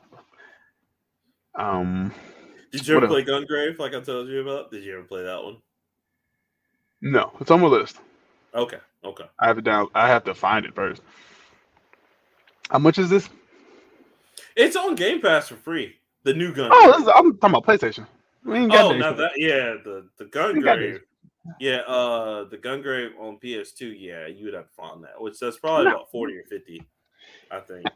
know. 1.57 1.65
Um, 1.65 2.15
Did 2.73 2.89
you 2.89 2.97
ever 2.97 3.07
play 3.07 3.25
Gungrave 3.25 3.79
like 3.79 3.95
I 3.95 4.01
told 4.01 4.29
you 4.29 4.41
about? 4.41 4.71
Did 4.71 4.83
you 4.83 4.95
ever 4.95 5.05
play 5.05 5.23
that 5.23 5.43
one? 5.43 5.59
no, 7.03 7.33
it's 7.41 7.51
on 7.51 7.61
my 7.61 7.69
list. 7.69 7.99
Okay. 8.55 8.79
Okay. 9.05 9.25
I 9.39 9.47
have 9.47 9.59
it 9.59 9.65
down. 9.65 9.89
I 9.95 10.09
have 10.09 10.25
to 10.25 10.35
find 10.35 10.67
it 10.67 10.75
first. 10.75 11.03
How 12.71 12.79
much 12.79 12.99
is 12.99 13.11
this? 13.11 13.29
It's 14.57 14.77
on 14.77 14.95
Game 14.95 15.21
Pass 15.21 15.49
for 15.49 15.57
free. 15.57 15.97
The 16.25 16.35
new 16.35 16.53
gun. 16.53 16.71
Oh, 16.73 16.93
this 16.93 17.03
is, 17.03 17.09
I'm 17.15 17.37
talking 17.39 17.57
about 17.57 17.65
PlayStation. 17.67 18.07
We 18.45 18.59
ain't 18.59 18.73
got 18.73 18.87
oh, 18.87 18.97
now 18.97 19.11
shit. 19.11 19.19
that 19.19 19.33
yeah, 19.37 19.75
the 19.85 20.09
the 20.19 20.25
We 20.25 20.61
got 20.63 20.79
Gungrave. 20.79 21.01
Yeah, 21.61 21.77
uh, 21.79 22.45
the 22.49 22.57
gun 22.57 22.83
Gungrave 22.83 23.11
on 23.21 23.39
PS2. 23.39 23.95
Yeah, 23.99 24.27
you 24.27 24.47
would 24.47 24.55
have 24.55 24.69
to 24.69 24.75
find 24.75 25.05
that, 25.05 25.21
which 25.21 25.39
that's 25.39 25.59
probably 25.59 25.85
No. 25.85 25.91
about 25.97 26.11
forty 26.11 26.37
or 26.37 26.45
fifty, 26.45 26.83
I 27.51 27.61
think. 27.61 27.87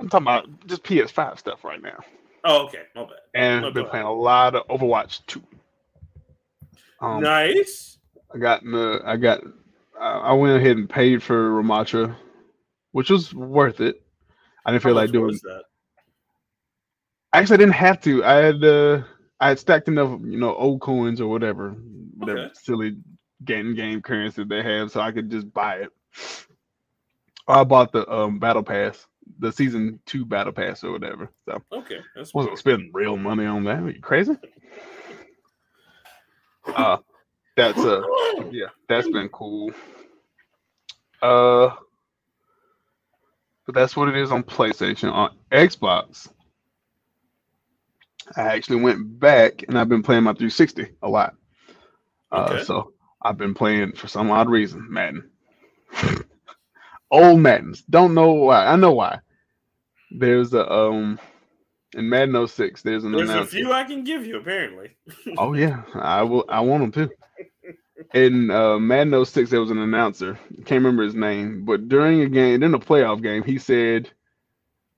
I'm 0.00 0.08
talking 0.08 0.24
about 0.24 0.66
just 0.66 0.82
PS5 0.82 1.38
stuff 1.38 1.64
right 1.64 1.80
now. 1.80 1.98
Oh, 2.44 2.66
okay, 2.66 2.82
my 2.94 3.04
bad. 3.04 3.12
And 3.34 3.64
I've 3.64 3.74
been 3.74 3.86
playing 3.86 4.06
a 4.06 4.12
lot 4.12 4.54
of 4.54 4.66
Overwatch 4.68 5.20
2. 5.26 5.42
Um, 7.00 7.22
nice. 7.22 7.98
I 8.34 8.38
got 8.38 8.62
the, 8.64 9.00
I 9.04 9.16
got 9.16 9.40
I 9.98 10.10
I 10.10 10.32
went 10.32 10.56
ahead 10.56 10.76
and 10.76 10.90
paid 10.90 11.22
for 11.22 11.62
Ramattra, 11.62 12.14
which 12.94 13.10
was 13.10 13.34
worth 13.34 13.80
it. 13.80 14.02
I 14.64 14.72
didn't 14.72 14.84
feel 14.84 14.94
How 14.94 15.02
like 15.02 15.12
much 15.12 15.12
doing. 15.12 15.40
that? 15.42 15.64
Actually, 17.32 17.54
I 17.54 17.58
didn't 17.58 17.74
have 17.74 18.00
to. 18.02 18.24
I 18.24 18.34
had 18.34 18.64
uh, 18.64 19.02
I 19.40 19.48
had 19.50 19.58
stacked 19.58 19.88
enough, 19.88 20.20
you 20.24 20.38
know, 20.38 20.54
old 20.54 20.80
coins 20.80 21.20
or 21.20 21.28
whatever, 21.28 21.70
whatever 22.16 22.44
Okay. 22.44 22.54
silly 22.54 22.96
game 23.44 23.74
game 23.74 24.02
currency 24.02 24.44
they 24.44 24.62
have, 24.62 24.90
so 24.90 25.00
I 25.00 25.12
could 25.12 25.30
just 25.30 25.52
buy 25.52 25.76
it. 25.76 25.90
I 27.48 27.64
bought 27.64 27.92
the 27.92 28.10
um 28.12 28.38
battle 28.38 28.62
pass, 28.62 29.06
the 29.38 29.52
season 29.52 30.00
two 30.06 30.24
battle 30.24 30.52
pass 30.52 30.84
or 30.84 30.92
whatever. 30.92 31.30
So 31.46 31.62
Okay, 31.72 32.00
that's 32.14 32.34
wasn't 32.34 32.58
weird. 32.58 32.58
spending 32.58 32.90
real 32.92 33.16
money 33.16 33.46
on 33.46 33.64
that. 33.64 33.80
Are 33.82 33.90
you 33.90 34.00
crazy? 34.00 34.36
Uh 36.74 36.98
that's 37.56 37.84
uh 37.84 38.02
yeah, 38.50 38.68
that's 38.88 39.08
been 39.08 39.28
cool. 39.28 39.74
Uh 41.22 41.70
but 43.66 43.74
that's 43.74 43.96
what 43.96 44.08
it 44.08 44.16
is 44.16 44.30
on 44.30 44.42
PlayStation. 44.42 45.12
On 45.12 45.30
Xbox, 45.50 46.28
I 48.36 48.42
actually 48.42 48.80
went 48.80 49.18
back 49.18 49.64
and 49.66 49.78
I've 49.78 49.88
been 49.88 50.02
playing 50.02 50.24
my 50.24 50.32
360 50.32 50.88
a 51.02 51.08
lot. 51.08 51.34
Uh, 52.30 52.64
so 52.64 52.92
I've 53.22 53.38
been 53.38 53.54
playing 53.54 53.92
for 53.92 54.08
some 54.08 54.30
odd 54.30 54.48
reason 54.48 54.86
Madden. 54.90 55.30
Old 57.10 57.40
Maddens. 57.40 57.82
Don't 57.82 58.14
know 58.14 58.32
why. 58.32 58.66
I 58.66 58.76
know 58.76 58.92
why. 58.92 59.20
There's 60.10 60.52
a 60.52 60.70
um 60.70 61.18
in 61.94 62.08
Madden 62.08 62.46
06, 62.46 62.82
there's 62.82 63.04
an 63.04 63.12
There's 63.12 63.30
a 63.30 63.46
few 63.46 63.72
I 63.72 63.84
can 63.84 64.02
give 64.04 64.26
you, 64.26 64.36
apparently. 64.38 64.96
Oh 65.38 65.54
yeah, 65.54 65.82
I 65.94 66.22
will. 66.22 66.44
I 66.48 66.60
want 66.60 66.82
them 66.82 67.08
too. 67.08 67.14
In 68.12 68.50
uh, 68.50 68.78
Madden 68.78 69.24
06, 69.24 69.50
there 69.50 69.60
was 69.60 69.70
an 69.70 69.78
announcer. 69.78 70.38
Can't 70.64 70.82
remember 70.82 71.02
his 71.02 71.14
name, 71.14 71.64
but 71.64 71.88
during 71.88 72.20
a 72.20 72.28
game, 72.28 72.62
in 72.62 72.74
a 72.74 72.78
playoff 72.78 73.22
game, 73.22 73.42
he 73.42 73.58
said 73.58 74.10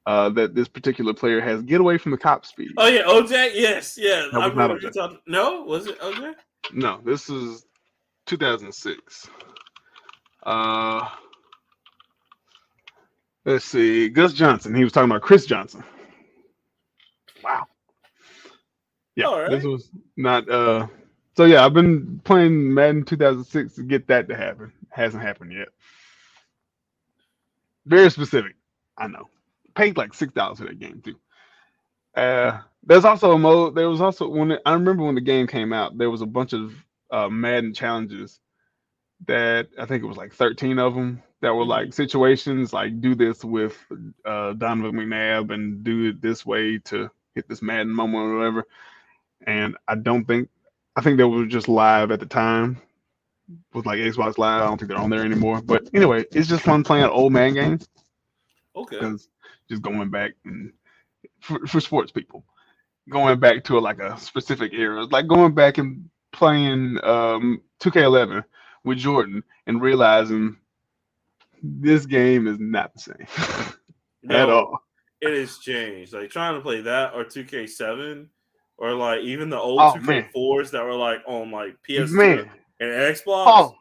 uh, 0.07 0.29
that 0.31 0.55
this 0.55 0.69
particular 0.69 1.12
player 1.14 1.40
has 1.40 1.62
get 1.62 1.81
away 1.81 1.99
from 1.99 2.12
the 2.12 2.19
cop 2.19 2.47
speed. 2.47 2.71
Oh 2.77 2.87
yeah, 2.87 3.03
OJ. 3.03 3.53
Yes, 3.55 3.99
yeah. 3.99 4.27
I 4.33 4.47
remember 4.47 4.79
you 4.81 4.90
talking. 4.90 5.19
No, 5.27 5.62
was 5.62 5.87
it 5.87 5.99
OJ? 6.01 6.35
No, 6.73 7.01
this 7.05 7.29
is 7.29 7.66
2006. 8.27 9.29
Uh, 10.45 11.09
let's 13.45 13.64
see. 13.64 14.09
Gus 14.09 14.33
Johnson. 14.33 14.75
He 14.75 14.85
was 14.85 14.92
talking 14.92 15.11
about 15.11 15.23
Chris 15.23 15.47
Johnson. 15.47 15.83
Wow. 17.42 17.66
Yeah, 19.16 19.27
All 19.27 19.49
this 19.51 19.64
was 19.64 19.90
not. 20.16 20.49
Uh, 20.49 20.87
so 21.37 21.44
yeah, 21.44 21.64
I've 21.64 21.75
been 21.75 22.20
playing 22.25 22.72
Madden 22.75 23.05
2006 23.05 23.75
to 23.77 23.83
get 23.83 24.07
that 24.09 24.29
to 24.29 24.37
happen. 24.37 24.72
Hasn't 24.90 25.22
happened 25.22 25.53
yet. 25.53 25.68
Very 27.87 28.11
specific. 28.11 28.55
I 28.99 29.09
know. 29.09 29.29
Paid 29.75 29.96
like 29.96 30.14
six 30.14 30.33
dollars 30.33 30.59
for 30.59 30.64
that 30.66 30.79
game 30.79 31.03
too. 31.05 31.16
Uh, 32.14 32.61
there's 32.85 33.05
also 33.05 33.33
a 33.33 33.38
mode. 33.38 33.75
There 33.75 33.88
was 33.90 34.01
also 34.01 34.29
when 34.29 34.53
it, 34.53 34.62
I 34.66 34.72
remember 34.75 35.05
when 35.05 35.14
the 35.14 35.20
game 35.20 35.46
came 35.46 35.72
out, 35.72 35.99
there 35.99 36.11
was 36.11 36.22
a 36.22 36.27
bunch 36.27 36.53
of 36.55 36.75
uh, 37.11 37.29
Madden 37.29 37.75
challenges 37.75 38.40
that 39.27 39.68
I 39.79 39.87
think 39.87 40.03
it 40.03 40.07
was 40.07 40.16
like 40.16 40.33
13 40.35 40.79
of 40.79 40.94
them 40.94 41.22
that 41.42 41.55
were 41.55 41.64
like 41.64 41.94
situations 41.94 42.72
like 42.72 43.01
do 43.01 43.14
this 43.14 43.44
with 43.44 43.77
uh, 44.25 44.53
Donovan 44.55 44.94
McNabb 44.94 45.53
and 45.53 45.85
do 45.85 46.11
it 46.11 46.20
this 46.22 46.46
way 46.46 46.79
to 46.87 47.11
hit 47.35 47.49
this 47.49 47.62
Madden 47.62 47.92
moment 47.92 48.25
or 48.25 48.38
whatever. 48.38 48.64
And 49.46 49.77
I 49.88 49.96
don't 49.96 50.25
think 50.27 50.49
I 50.97 51.03
think 51.03 51.19
they 51.19 51.25
were 51.25 51.47
just 51.47 51.69
live 51.69 52.11
at 52.11 52.21
the 52.21 52.27
time 52.27 52.81
with 53.75 53.87
like 53.87 53.99
Xbox 53.99 54.39
Live. 54.39 54.63
I 54.63 54.67
don't 54.67 54.79
think 54.79 54.89
they're 54.89 54.99
on 54.99 55.11
there 55.11 55.25
anymore. 55.25 55.61
But 55.63 55.89
anyway, 55.95 56.25
it's 56.33 56.49
just 56.49 56.65
fun 56.65 56.83
playing 56.83 57.05
old 57.05 57.33
man 57.33 57.55
games 57.55 57.87
Okay. 58.75 58.97
because 58.97 59.29
just 59.69 59.83
going 59.83 60.11
back 60.11 60.33
and 60.45 60.73
for, 61.41 61.65
for 61.67 61.81
sports 61.81 62.11
people 62.13 62.45
going 63.09 63.39
back 63.39 63.63
to 63.65 63.79
like 63.79 63.99
a 64.01 64.19
specific 64.19 64.73
era 64.73 65.03
It's 65.03 65.13
like 65.13 65.29
going 65.29 65.55
back 65.55 65.79
and 65.79 66.09
playing 66.33 66.99
um 67.05 67.61
2k11 67.81 68.45
with 68.85 68.99
jordan 68.99 69.43
and 69.67 69.81
realizing 69.81 70.57
this 71.63 72.05
game 72.07 72.47
is 72.49 72.59
not 72.59 72.93
the 72.95 73.01
same 73.01 73.71
at 74.31 74.49
all 74.51 74.83
It 75.21 75.39
has 75.39 75.59
changed. 75.59 76.13
Like 76.13 76.31
trying 76.31 76.55
to 76.55 76.61
play 76.61 76.81
that 76.83 77.15
or 77.15 77.25
2K7 77.25 78.29
or 78.79 78.93
like 78.95 79.21
even 79.21 79.49
the 79.51 79.59
old 79.59 79.81
Oh, 79.81 79.95
2K4s 79.99 80.71
that 80.73 80.85
were 80.85 80.95
like 80.95 81.21
on 81.27 81.51
like 81.51 81.77
PS2 81.89 82.11
man 82.12 82.51
and 82.81 82.91
Xbox. 82.91 83.25
oh, 83.27 83.75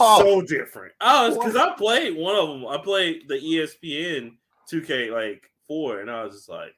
oh. 0.00 0.18
so 0.20 0.42
different. 0.42 0.92
Oh, 1.00 1.34
because 1.34 1.56
I 1.56 1.74
played 1.76 2.16
one 2.16 2.36
of 2.36 2.48
them. 2.48 2.66
I 2.66 2.78
played 2.78 3.28
the 3.28 3.34
ESPN 3.34 4.32
2K 4.72 5.10
like 5.12 5.50
four, 5.66 6.00
and 6.00 6.10
I 6.10 6.24
was 6.24 6.34
just 6.34 6.48
like, 6.48 6.74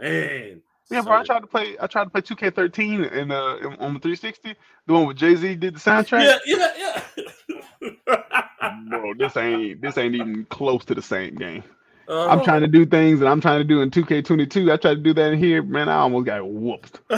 man. 0.00 0.60
yeah 0.90 1.00
so 1.00 1.06
bro 1.06 1.16
i 1.18 1.22
tried 1.24 1.40
to 1.40 1.46
play 1.46 1.76
i 1.80 1.86
tried 1.86 2.04
to 2.04 2.10
play 2.10 2.20
2k13 2.20 3.10
and 3.12 3.32
uh 3.32 3.56
on 3.80 3.94
the 3.94 4.00
360 4.00 4.54
the 4.86 4.92
one 4.92 5.06
with 5.06 5.16
jay-z 5.16 5.54
did 5.56 5.74
the 5.74 5.80
soundtrack 5.80 6.38
Yeah, 6.46 6.68
yeah, 6.78 7.02
yeah. 8.06 8.22
bro 8.88 9.14
this 9.14 9.36
ain't 9.36 9.80
this 9.80 9.96
ain't 9.98 10.14
even 10.14 10.44
close 10.46 10.84
to 10.84 10.94
the 10.94 11.02
same 11.02 11.34
game 11.34 11.64
Uh, 12.08 12.26
i'm 12.28 12.42
trying 12.42 12.60
to 12.60 12.66
do 12.68 12.86
things 12.86 13.20
that 13.20 13.26
i'm 13.28 13.40
trying 13.40 13.58
to 13.58 13.64
do 13.64 13.80
in 13.82 13.90
2k22 13.90 14.72
i 14.72 14.76
tried 14.76 14.94
to 14.94 15.00
do 15.00 15.12
that 15.14 15.32
in 15.32 15.38
here 15.38 15.62
man 15.62 15.88
i 15.88 15.94
almost 15.96 16.26
got 16.26 16.46
whooped 16.46 17.00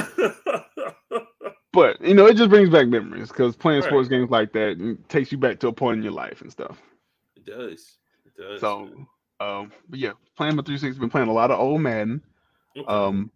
but 1.72 2.00
you 2.00 2.14
know, 2.14 2.26
it 2.26 2.36
just 2.36 2.50
brings 2.50 2.70
back 2.70 2.88
memories 2.88 3.28
because 3.28 3.54
playing 3.56 3.80
Right. 3.82 3.88
sports 3.88 4.08
games 4.08 4.30
like 4.30 4.52
that 4.52 4.98
takes 5.08 5.30
you 5.30 5.38
back 5.38 5.60
to 5.60 5.68
a 5.68 5.72
point 5.72 5.98
in 5.98 6.02
your 6.02 6.12
life 6.12 6.40
and 6.40 6.50
stuff. 6.50 6.76
it 7.36 7.44
does. 7.44 7.98
It 8.26 8.36
does. 8.40 8.60
So, 8.60 8.86
man. 8.86 9.06
um, 9.40 9.72
but 9.88 9.98
yeah, 9.98 10.12
playing 10.36 10.56
my 10.56 10.62
360, 10.62 10.98
been 10.98 11.10
playing 11.10 11.28
a 11.28 11.32
lot 11.32 11.50
of 11.50 11.60
old 11.60 11.80
Madden. 11.80 12.22
Okay. 12.76 12.86
Um, 12.86 13.30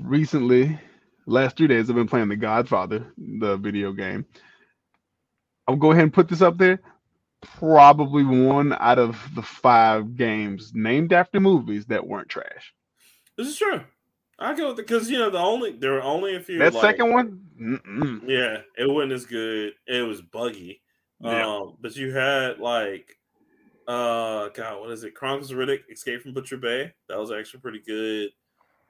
recently, 0.00 0.78
last 1.26 1.56
three 1.56 1.66
days, 1.66 1.90
I've 1.90 1.96
been 1.96 2.08
playing 2.08 2.28
The 2.28 2.36
Godfather, 2.36 3.12
the 3.18 3.56
video 3.56 3.92
game. 3.92 4.24
I'll 5.68 5.76
go 5.76 5.90
ahead 5.90 6.04
and 6.04 6.12
put 6.12 6.28
this 6.28 6.42
up 6.42 6.56
there. 6.58 6.80
Probably 7.58 8.24
one 8.24 8.74
out 8.80 8.98
of 8.98 9.18
the 9.34 9.42
five 9.42 10.16
games 10.16 10.72
named 10.74 11.12
after 11.12 11.40
movies 11.40 11.86
that 11.86 12.06
weren't 12.06 12.28
trash. 12.28 12.74
this 13.36 13.48
is 13.48 13.56
true. 13.56 13.80
I 14.38 14.54
go 14.54 14.74
because 14.74 15.10
you 15.10 15.18
know 15.18 15.30
the 15.30 15.38
only 15.38 15.72
there 15.72 15.92
were 15.92 16.02
only 16.02 16.36
a 16.36 16.40
few. 16.40 16.58
That 16.58 16.74
like- 16.74 16.82
second 16.82 17.12
one, 17.12 17.40
mm-mm. 17.58 18.20
Yeah, 18.28 18.58
it 18.76 18.90
wasn't 18.90 19.12
as 19.12 19.24
good. 19.24 19.72
It 19.86 20.02
was 20.06 20.20
buggy. 20.20 20.82
Yeah. 21.20 21.46
Um, 21.46 21.76
but 21.80 21.96
you 21.96 22.12
had 22.12 22.58
like 22.58 23.16
uh 23.88 24.48
God, 24.50 24.80
what 24.80 24.90
is 24.90 25.04
it? 25.04 25.14
Chronicles 25.14 25.50
of 25.50 25.56
Riddick, 25.56 25.90
Escape 25.90 26.20
from 26.22 26.34
Butcher 26.34 26.58
Bay. 26.58 26.92
That 27.08 27.18
was 27.18 27.32
actually 27.32 27.60
pretty 27.60 27.80
good. 27.86 28.30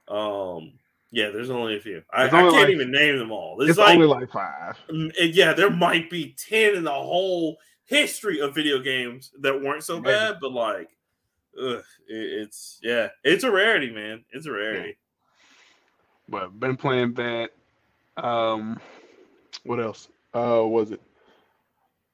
Um 0.09 0.73
yeah, 1.13 1.31
there's 1.31 1.51
only 1.51 1.77
a 1.77 1.81
few. 1.81 2.03
I, 2.13 2.25
I 2.25 2.29
can't 2.29 2.53
like- 2.53 2.69
even 2.71 2.91
name 2.91 3.17
them 3.17 3.31
all. 3.31 3.57
There's 3.57 3.71
it's 3.71 3.79
like 3.79 3.95
only 3.95 4.09
like 4.09 4.29
five. 4.31 4.77
yeah, 4.91 5.53
there 5.53 5.71
might 5.71 6.11
be 6.11 6.35
10 6.49 6.75
in 6.75 6.83
the 6.85 6.91
whole 6.91 7.57
history 7.87 8.41
of 8.41 8.55
video 8.55 8.79
games 8.81 9.33
that 9.41 9.61
weren't 9.63 9.85
so 9.85 9.97
Maybe. 10.01 10.15
bad, 10.15 10.37
but 10.41 10.53
like 10.53 10.91
ugh, 11.61 11.83
it, 12.09 12.17
it's 12.43 12.79
yeah, 12.83 13.09
it's 13.25 13.45
a 13.45 13.51
rarity, 13.51 13.91
man. 13.91 14.25
It's 14.33 14.47
a 14.47 14.53
rarity. 14.53 14.99
but 16.29 16.59
been 16.59 16.77
playing 16.77 17.15
that. 17.15 17.51
Um, 18.17 18.81
what 19.65 19.81
else? 19.81 20.09
Uh, 20.35 20.63
was 20.67 20.91
it? 20.91 21.01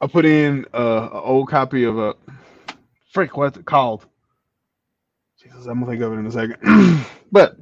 I 0.00 0.06
put 0.06 0.24
in 0.24 0.66
uh, 0.74 1.08
an 1.12 1.20
old 1.22 1.48
copy 1.48 1.84
of 1.84 1.98
a 1.98 2.14
frick. 3.12 3.36
What's 3.36 3.56
it 3.56 3.64
called? 3.66 4.06
Jesus, 5.40 5.66
I'm 5.66 5.80
gonna 5.80 5.92
think 5.92 6.02
of 6.02 6.12
it 6.12 6.16
in 6.16 6.26
a 6.26 6.30
second. 6.30 7.04
but 7.32 7.56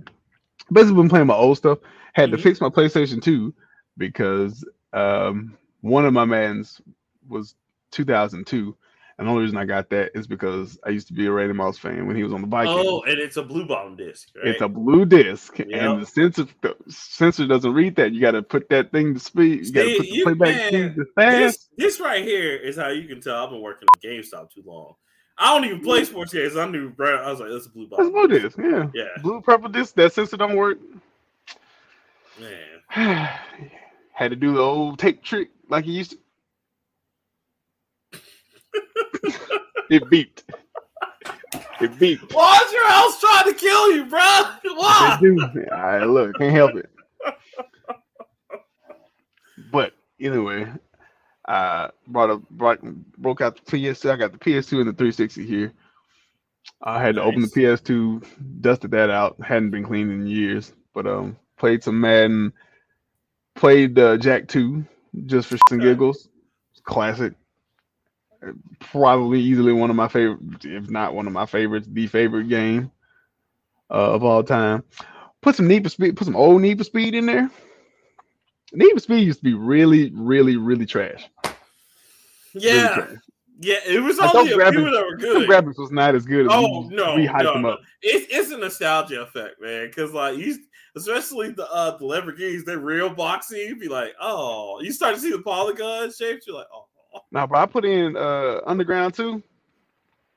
basically, 0.73 0.97
been 0.97 1.09
playing 1.09 1.27
my 1.27 1.35
old 1.35 1.57
stuff. 1.59 1.79
Had 2.13 2.31
to 2.33 2.37
Mhm. 2.37 2.43
fix 2.43 2.61
my 2.61 2.69
PlayStation 2.69 3.23
2 3.23 3.55
because 3.97 4.65
um, 4.93 5.57
one 5.81 6.05
of 6.05 6.13
my 6.13 6.25
mans 6.25 6.81
was 7.29 7.55
2002. 7.91 8.77
And 9.19 9.27
the 9.27 9.33
only 9.33 9.43
reason 9.43 9.59
I 9.59 9.67
got 9.67 9.91
that 9.91 10.13
is 10.15 10.27
because 10.27 10.79
I 10.87 10.89
used 10.89 11.07
to 11.09 11.13
be 11.13 11.27
a 11.27 11.31
Randy 11.31 11.53
Moss 11.53 11.77
fan 11.77 12.07
when 12.07 12.17
he 12.17 12.23
was 12.23 12.33
on 12.33 12.41
the 12.41 12.47
Vikings. 12.47 12.87
Oh, 12.89 13.03
and 13.03 13.19
it's 13.19 13.37
a 13.37 13.43
blue 13.43 13.67
bottom 13.67 13.95
disc, 13.95 14.29
right? 14.35 14.47
It's 14.47 14.63
a 14.63 14.69
blue 14.69 15.05
disc, 15.05 15.59
Yep. 15.59 15.69
and 15.71 16.01
the 16.01 16.07
sensor 16.07 16.47
the 16.63 16.75
sensor 16.89 17.47
doesn't 17.47 17.75
read 17.75 17.97
that. 17.97 18.13
You 18.13 18.23
got 18.23 18.31
to 18.31 18.43
put 18.43 18.71
that 18.71 18.93
thing 18.93 19.13
to 19.13 19.21
speed. 19.21 19.67
You 19.67 19.73
got 19.73 19.83
to 19.83 19.97
put 19.99 20.03
the 20.07 20.15
you- 20.15 20.25
playback 20.25 20.57
man, 20.57 20.69
speed 20.69 20.95
to 20.97 21.05
fast. 21.15 21.37
this, 21.37 21.69
this 21.77 22.01
right 22.01 22.25
here 22.25 22.57
is 22.57 22.77
how 22.77 22.89
you 22.89 23.07
can 23.09 23.21
tell 23.21 23.45
I've 23.45 23.51
been 23.51 23.61
working 23.61 23.89
at 23.95 24.03
GameStop 24.03 24.55
too 24.55 24.63
long. 24.65 24.95
I 25.37 25.55
don't 25.55 25.67
even 25.67 25.81
play 25.83 26.01
mm-hmm. 26.01 26.11
sports 26.11 26.33
games. 26.33 26.57
I 26.57 26.67
knew 26.67 26.93
right. 26.97 27.15
I 27.21 27.31
was 27.31 27.41
like, 27.41 27.51
that's 27.51 27.67
a 27.67 27.71
blue 27.71 27.89
That's 27.91 28.11
bottom. 28.11 28.13
blue 28.13 28.41
disc, 28.41 28.57
yeah. 28.59 28.87
Yeah, 28.95 29.05
Blue 29.23 29.43
purple 29.43 29.69
disc. 29.69 29.95
That 29.97 30.15
sensor 30.15 30.39
don't 30.39 30.57
work. 30.57 30.79
man. 32.41 32.59
Had 34.13 34.31
to 34.31 34.37
do 34.37 34.55
the 34.55 34.61
old 34.61 34.99
tape 34.99 35.23
trick 35.23 35.51
like 35.69 35.85
he 35.85 35.93
used 35.93 36.13
to. 36.13 36.19
it 39.91 40.05
beeped. 40.05 40.43
It 41.81 41.93
beeped. 41.93 42.33
Why's 42.33 42.73
your 42.73 42.89
house 42.89 43.21
trying 43.21 43.53
to 43.53 43.55
kill 43.55 43.93
you, 43.93 44.05
bro? 44.05 44.43
They 44.63 44.71
Why? 44.71 45.19
I 45.73 46.05
look, 46.05 46.37
can't 46.39 46.53
help 46.53 46.77
it. 46.77 46.91
But 49.73 49.93
anyway, 50.21 50.67
I 51.47 51.91
brought 52.07 52.31
up 52.31 52.49
brought 52.51 52.83
broke 53.19 53.41
out 53.41 53.57
the 53.57 53.63
PS2. 53.73 54.11
I 54.11 54.17
got 54.17 54.33
the 54.33 54.39
PS2 54.39 54.81
and 54.81 54.89
the 54.89 54.93
360 54.93 55.47
here. 55.47 55.73
I 56.83 57.03
had 57.03 57.17
to 57.17 57.23
open 57.23 57.43
the 57.43 57.49
PS2, 57.49 58.61
dusted 58.61 58.91
that 58.93 59.11
out. 59.11 59.37
Hadn't 59.43 59.71
been 59.71 59.85
cleaned 59.85 60.13
in 60.13 60.27
years, 60.27 60.73
but 60.95 61.07
um, 61.07 61.37
played 61.59 61.83
some 61.83 62.01
Madden. 62.01 62.53
Played 63.55 63.99
uh, 63.99 64.17
Jak 64.17 64.49
2 64.49 64.85
just 65.27 65.49
for 65.49 65.59
some 65.69 65.79
giggles. 65.79 66.29
Classic. 66.85 67.35
Probably 68.79 69.41
easily 69.41 69.73
one 69.73 69.91
of 69.91 69.97
my 69.97 70.09
favorite, 70.09 70.65
if 70.65 70.89
not 70.89 71.15
one 71.15 71.27
of 71.27 71.33
my 71.33 71.47
favorites, 71.47 71.89
the 71.91 72.07
favorite 72.07 72.49
game 72.49 72.91
uh, 73.91 74.13
of 74.15 74.25
all 74.25 74.43
time. 74.43 74.83
Put 75.43 75.57
some 75.57 75.69
Need 75.69 75.85
for 75.85 75.91
Speed, 75.91 76.17
put 76.17 76.25
some 76.25 76.37
old 76.37 76.63
Need 76.63 76.79
for 76.79 76.85
Speed 76.85 77.15
in 77.15 77.27
there. 77.27 77.51
Need 78.73 78.93
for 78.93 79.01
Speed 79.01 79.27
used 79.27 79.41
to 79.41 79.45
be 79.45 79.55
really, 79.55 80.11
really, 80.15 80.57
really 80.57 80.87
trash. 80.87 81.29
Really 82.55 82.79
Yeah, 82.79 82.95
trash. 82.95 83.19
Yeah, 83.63 83.77
it 83.87 84.03
was 84.03 84.17
Like, 84.17 84.35
only 84.35 84.53
a 84.53 84.73
few 84.73 84.91
that 84.91 85.05
were 85.05 85.19
The 85.19 85.23
good. 85.23 85.49
graphics 85.49 85.79
was 85.79 85.91
not 85.91 86.15
as 86.15 86.25
good 86.25 86.47
as 86.47 86.53
Oh 86.53 86.89
we, 86.89 86.97
no, 86.97 87.15
we 87.15 87.27
hyped 87.27 87.43
no, 87.43 87.53
them 87.53 87.63
no. 87.63 87.69
up. 87.71 87.81
It's 88.01 88.27
it's 88.35 88.51
a 88.51 88.57
nostalgia 88.57 89.21
effect, 89.21 89.61
man. 89.61 89.89
Because 89.89 90.13
like 90.13 90.39
you, 90.39 90.57
especially 90.97 91.51
the 91.51 91.71
uh 91.71 91.99
the 91.99 92.05
Lamborghinis, 92.07 92.65
they're 92.65 92.79
real 92.79 93.15
boxy. 93.15 93.69
You'd 93.69 93.79
be 93.79 93.89
like, 93.89 94.15
oh, 94.19 94.81
you 94.81 94.93
start 94.93 95.15
to 95.17 95.21
see 95.21 95.31
the 95.31 95.43
polygon 95.43 96.11
shapes. 96.11 96.47
You're 96.47 96.57
like, 96.57 96.69
oh, 96.73 96.87
Now, 97.33 97.47
bro, 97.47 97.61
I 97.61 97.67
put 97.67 97.85
in 97.85 98.17
uh 98.17 98.61
Underground 98.67 99.15
Two. 99.15 99.43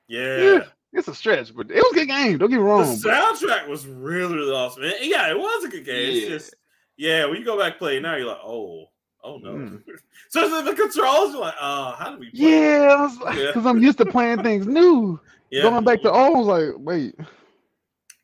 yeah. 0.07 0.37
Yeah. 0.37 0.59
It's 0.95 1.07
a 1.07 1.15
stretch, 1.15 1.55
but 1.55 1.71
it 1.71 1.75
was 1.77 1.91
a 1.93 1.95
good 1.95 2.07
game. 2.07 2.37
Don't 2.37 2.49
get 2.51 2.57
me 2.57 2.61
The 2.61 2.63
wrong. 2.69 2.99
but- 3.01 3.11
soundtrack 3.11 3.67
was 3.67 3.87
really, 3.87 4.35
really 4.35 4.51
awesome. 4.53 4.83
Yeah, 5.01 5.31
it 5.31 5.37
was 5.39 5.63
a 5.65 5.69
good 5.69 5.85
game. 5.85 6.15
It's 6.17 6.27
just 6.27 6.55
yeah, 6.97 7.25
when 7.25 7.37
you 7.37 7.43
go 7.45 7.57
back 7.57 7.79
play 7.79 7.99
now, 7.99 8.15
you're 8.15 8.27
like, 8.27 8.37
oh, 8.43 8.85
oh 9.23 9.37
no. 9.37 9.53
Mm. 9.55 9.81
Especially 10.27 10.61
the 10.63 10.75
controls, 10.75 11.31
you're 11.31 11.41
like, 11.41 11.55
oh, 11.59 11.95
how 11.97 12.11
do 12.11 12.19
we 12.19 12.29
play? 12.29 12.39
Yeah, 12.49 13.09
Yeah. 13.23 13.47
because 13.47 13.65
I'm 13.65 13.81
used 13.81 13.97
to 13.99 14.05
playing 14.05 14.43
things 14.43 14.67
new. 14.67 15.19
yeah. 15.49 15.63
Going 15.63 15.83
back 15.83 16.01
to 16.03 16.11
old, 16.11 16.35
I 16.35 16.39
was 16.39 16.47
like, 16.47 16.75
wait, 16.77 17.15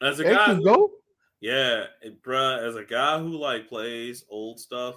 as 0.02 0.20
a 0.20 0.28
X 0.28 0.36
guy, 0.36 0.54
who- 0.56 0.64
go? 0.64 0.92
Yeah, 1.42 1.86
bruh, 2.24 2.68
as 2.68 2.76
a 2.76 2.84
guy 2.84 3.18
who 3.20 3.30
like 3.38 3.68
plays 3.70 4.26
old 4.30 4.60
stuff, 4.60 4.96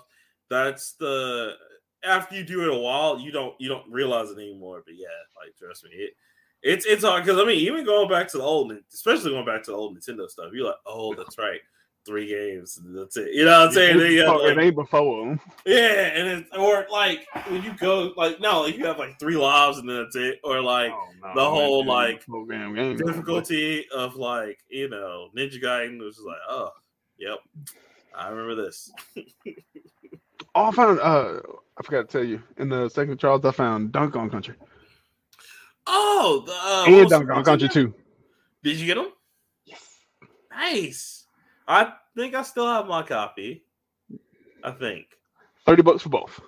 that's 0.51 0.93
the 0.95 1.55
after 2.05 2.35
you 2.35 2.45
do 2.45 2.63
it 2.63 2.69
a 2.75 2.79
while, 2.79 3.19
you 3.19 3.31
don't 3.33 3.55
you 3.61 3.69
don't 3.69 3.91
realize 3.91 4.31
it 4.31 4.39
anymore. 4.39 4.83
But 4.85 4.95
yeah, 4.97 5.07
like 5.43 5.57
trust 5.57 5.85
me, 5.85 5.91
it 5.93 6.13
it's 6.63 6.87
it's 6.87 7.05
hard 7.05 7.25
because 7.25 7.41
I 7.41 7.45
mean, 7.45 7.59
even 7.59 7.85
going 7.85 8.09
back 8.09 8.29
to 8.29 8.39
the 8.39 8.45
old, 8.45 8.73
especially 8.93 9.31
going 9.31 9.47
back 9.47 9.63
to 9.65 9.71
the 9.73 9.77
old 9.77 9.97
Nintendo 9.99 10.29
stuff, 10.29 10.51
you're 10.53 10.67
like, 10.67 10.77
oh, 10.87 11.15
that's 11.15 11.37
right, 11.39 11.61
three 12.07 12.29
games, 12.29 12.79
and 12.79 12.97
that's 12.97 13.17
it. 13.17 13.33
You 13.33 13.45
know 13.47 13.59
what 13.61 13.69
I'm 13.69 13.75
saying? 13.75 13.99
Have, 13.99 14.27
Before- 14.27 14.49
like- 14.49 14.59
ain't 14.59 14.75
before 14.77 15.31
'em. 15.31 15.41
yeah, 15.67 15.77
and 16.15 16.29
it's 16.29 16.57
or 16.57 16.87
like 16.91 17.27
when 17.49 17.63
you 17.65 17.73
go 17.79 18.13
like 18.17 18.41
no, 18.41 18.63
like 18.63 18.77
you 18.79 18.85
have 18.87 18.99
like 18.99 19.19
three 19.19 19.37
lives 19.37 19.79
and 19.79 19.89
then 19.89 20.03
that's 20.05 20.17
it, 20.17 20.39
or 20.45 20.61
like 20.61 20.93
Oh, 20.93 21.09
no, 21.23 21.35
the 21.35 21.49
whole, 21.51 21.85
like, 21.87 22.25
program 22.27 22.75
game. 22.75 22.97
difficulty 22.97 23.87
of 23.95 24.17
like 24.17 24.59
you 24.69 24.89
know 24.89 25.29
Ninja 25.37 25.61
Gaiden 25.63 25.99
was 26.01 26.17
just 26.17 26.27
like 26.27 26.39
oh 26.49 26.71
yep 27.19 27.39
I 28.15 28.29
remember 28.29 28.55
this 28.63 28.93
Oh, 30.55 30.67
I 30.67 30.71
found. 30.73 31.01
Uh, 31.01 31.41
I 31.79 31.83
forgot 31.83 32.09
to 32.09 32.13
tell 32.19 32.25
you. 32.25 32.43
In 32.59 32.69
the 32.69 32.89
second 32.89 33.19
Charles, 33.19 33.45
I 33.45 33.51
found 33.51 33.93
Donkey 33.93 34.13
Kong 34.13 34.31
Country 34.31 34.55
oh 35.87 36.45
the, 36.47 36.53
uh, 36.53 37.01
and 37.01 37.09
Donkey 37.11 37.27
Kong 37.33 37.43
Country 37.45 37.69
too. 37.69 37.93
did 38.63 38.77
you 38.77 38.87
get 38.87 38.95
them 38.95 39.11
Yes. 39.65 39.99
nice 40.51 41.27
I 41.67 41.93
think 42.17 42.35
I 42.35 42.43
still 42.43 42.67
have 42.69 42.87
my 42.87 43.03
copy 43.03 43.65
I 44.63 44.71
think 44.71 45.07
Thirty 45.67 45.83
bucks 45.83 46.03
for 46.03 46.09
both. 46.11 46.41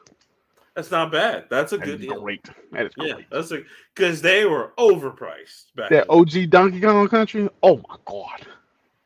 that's 0.76 0.90
not 0.92 1.10
bad 1.10 1.46
that's 1.50 1.72
a 1.72 1.78
That 1.78 1.84
good 1.84 2.00
deal 2.02 2.20
great. 2.20 2.48
That 2.72 2.86
is 2.86 2.92
yeah 2.96 3.16
that's 3.30 3.50
a 3.50 3.62
because 3.94 4.22
they 4.22 4.44
were 4.44 4.72
overpriced 4.78 5.74
back 5.74 5.90
That 5.90 6.06
then. 6.08 6.16
OG 6.16 6.50
Donkey 6.50 6.80
Kong 6.80 7.08
Country. 7.08 7.48
Oh 7.62 7.78
my 7.88 7.96
god, 8.06 8.46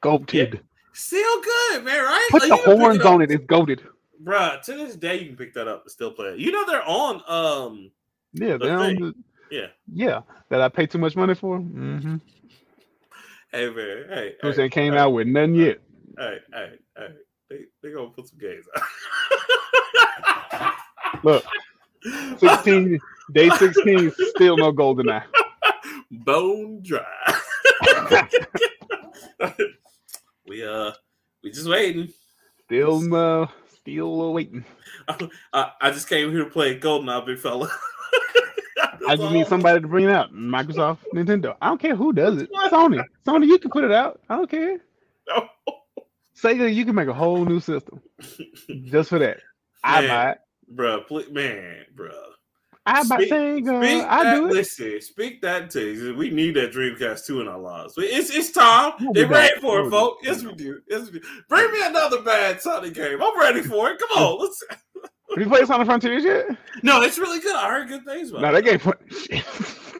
goated. 0.02 0.60
still 0.92 1.40
good 1.40 1.84
man 1.84 2.02
right 2.04 2.28
Put 2.30 2.42
Like, 2.42 2.50
the 2.50 2.56
you 2.56 2.62
can 2.64 2.72
pick 2.72 2.80
horns 2.80 3.04
on 3.06 3.22
it. 3.22 3.30
It's 3.30 3.46
goaded. 3.46 3.82
Bruh, 4.22 4.60
to 4.62 4.72
this 4.74 4.96
day 4.96 5.20
you 5.20 5.26
can 5.26 5.36
pick 5.36 5.54
that 5.54 5.68
up 5.68 5.82
and 5.84 5.90
still 5.90 6.10
play 6.12 6.28
it. 6.30 6.38
You 6.38 6.50
know 6.52 6.66
they're 6.66 6.82
on 6.86 7.22
um 7.28 7.90
Yeah, 8.32 8.56
The 8.56 8.58
they're 8.58 8.78
on 8.78 8.94
the. 8.96 9.14
yeah. 9.50 9.66
Yeah, 9.92 10.20
that 10.50 10.60
I 10.60 10.68
paid 10.68 10.90
too 10.90 10.98
much 10.98 11.16
money 11.16 11.34
for. 11.34 11.58
Mm-hmm. 11.58 12.16
Hey 13.52 13.70
man, 13.70 14.04
hey, 14.10 14.34
Who 14.42 14.50
hey, 14.52 14.68
came 14.68 14.92
hey, 14.92 14.98
out 14.98 15.10
with 15.10 15.26
nothing 15.26 15.54
yet? 15.54 15.78
Hey, 16.18 16.38
hey, 16.52 16.72
hey. 16.96 17.08
They 17.48 17.60
they 17.82 17.92
gonna 17.94 18.10
put 18.10 18.28
some 18.28 18.38
games 18.38 18.66
out. 18.76 20.74
Look, 21.24 21.44
Sixteen 22.38 22.98
day 23.32 23.48
sixteen, 23.50 24.12
still 24.34 24.56
no 24.56 24.70
golden 24.72 25.08
eye. 25.10 25.24
Bone 26.10 26.80
dry. 26.82 27.04
we 30.46 30.64
uh 30.64 30.92
we 31.42 31.50
just 31.50 31.68
waiting. 31.68 32.08
Still 32.66 33.14
uh, 33.14 33.46
still 33.92 34.32
waiting. 34.32 34.64
I, 35.52 35.70
I 35.80 35.90
just 35.90 36.08
came 36.08 36.30
here 36.30 36.44
to 36.44 36.50
play 36.50 36.78
GoldenEye, 36.78 37.26
big 37.26 37.38
fella. 37.38 37.68
I 39.08 39.16
just 39.16 39.32
need 39.32 39.46
somebody 39.46 39.80
to 39.80 39.88
bring 39.88 40.04
it 40.04 40.10
out. 40.10 40.32
Microsoft, 40.32 40.98
Nintendo. 41.14 41.56
I 41.62 41.68
don't 41.68 41.80
care 41.80 41.96
who 41.96 42.12
does 42.12 42.42
it. 42.42 42.52
Sony. 42.52 43.02
Sony, 43.26 43.46
you 43.46 43.58
can 43.58 43.70
put 43.70 43.84
it 43.84 43.92
out. 43.92 44.20
I 44.28 44.36
don't 44.36 44.50
care. 44.50 44.78
No. 45.28 45.48
Sega, 46.36 46.72
you 46.72 46.84
can 46.84 46.94
make 46.94 47.08
a 47.08 47.14
whole 47.14 47.44
new 47.44 47.58
system 47.58 48.00
just 48.84 49.08
for 49.08 49.18
that. 49.18 49.38
I 49.82 50.00
Man, 50.02 50.08
buy 50.08 50.30
it. 50.30 50.38
Bruh, 50.74 51.06
please, 51.06 51.30
man, 51.30 51.84
bruh. 51.96 52.12
I 52.88 53.02
Speak-. 53.02 53.28
Speak 53.28 53.68
I 53.68 54.24
that, 54.24 54.34
do 54.36 54.46
it. 54.48 54.52
Listen, 54.52 55.00
speak 55.00 55.42
that 55.42 55.70
to 55.70 56.14
we 56.16 56.30
need 56.30 56.54
that 56.56 56.72
Dreamcast 56.72 57.26
2 57.26 57.40
in 57.42 57.48
our 57.48 57.58
lives. 57.58 57.94
It's 57.96 58.30
it's 58.30 58.50
time. 58.50 58.92
They 59.12 59.24
ready 59.24 59.60
for 59.60 59.80
it, 59.80 59.90
folks. 59.90 60.26
Yes, 60.26 60.42
we 60.42 60.54
do. 60.54 60.80
Yes, 60.88 61.10
we 61.10 61.20
do. 61.20 61.26
Bring 61.48 61.70
me 61.72 61.78
another 61.84 62.22
bad 62.22 62.60
Sonic 62.60 62.94
game. 62.94 63.18
I'm 63.22 63.38
ready 63.38 63.62
for 63.62 63.90
it. 63.90 63.98
Come 63.98 64.10
on, 64.24 64.40
let's. 64.40 64.64
Have 65.30 65.38
you 65.38 65.46
played 65.46 65.66
Sonic 65.66 65.86
Frontiers 65.86 66.24
yet? 66.24 66.46
No, 66.82 67.02
it's 67.02 67.18
really 67.18 67.38
good. 67.40 67.54
I 67.54 67.68
heard 67.68 67.88
good 67.88 68.04
things 68.06 68.30
about 68.30 68.40
No, 68.40 68.48
it. 68.48 68.52
that 68.52 68.64
game 68.64 68.78
fun. 68.78 68.94
Shit. 69.10 69.44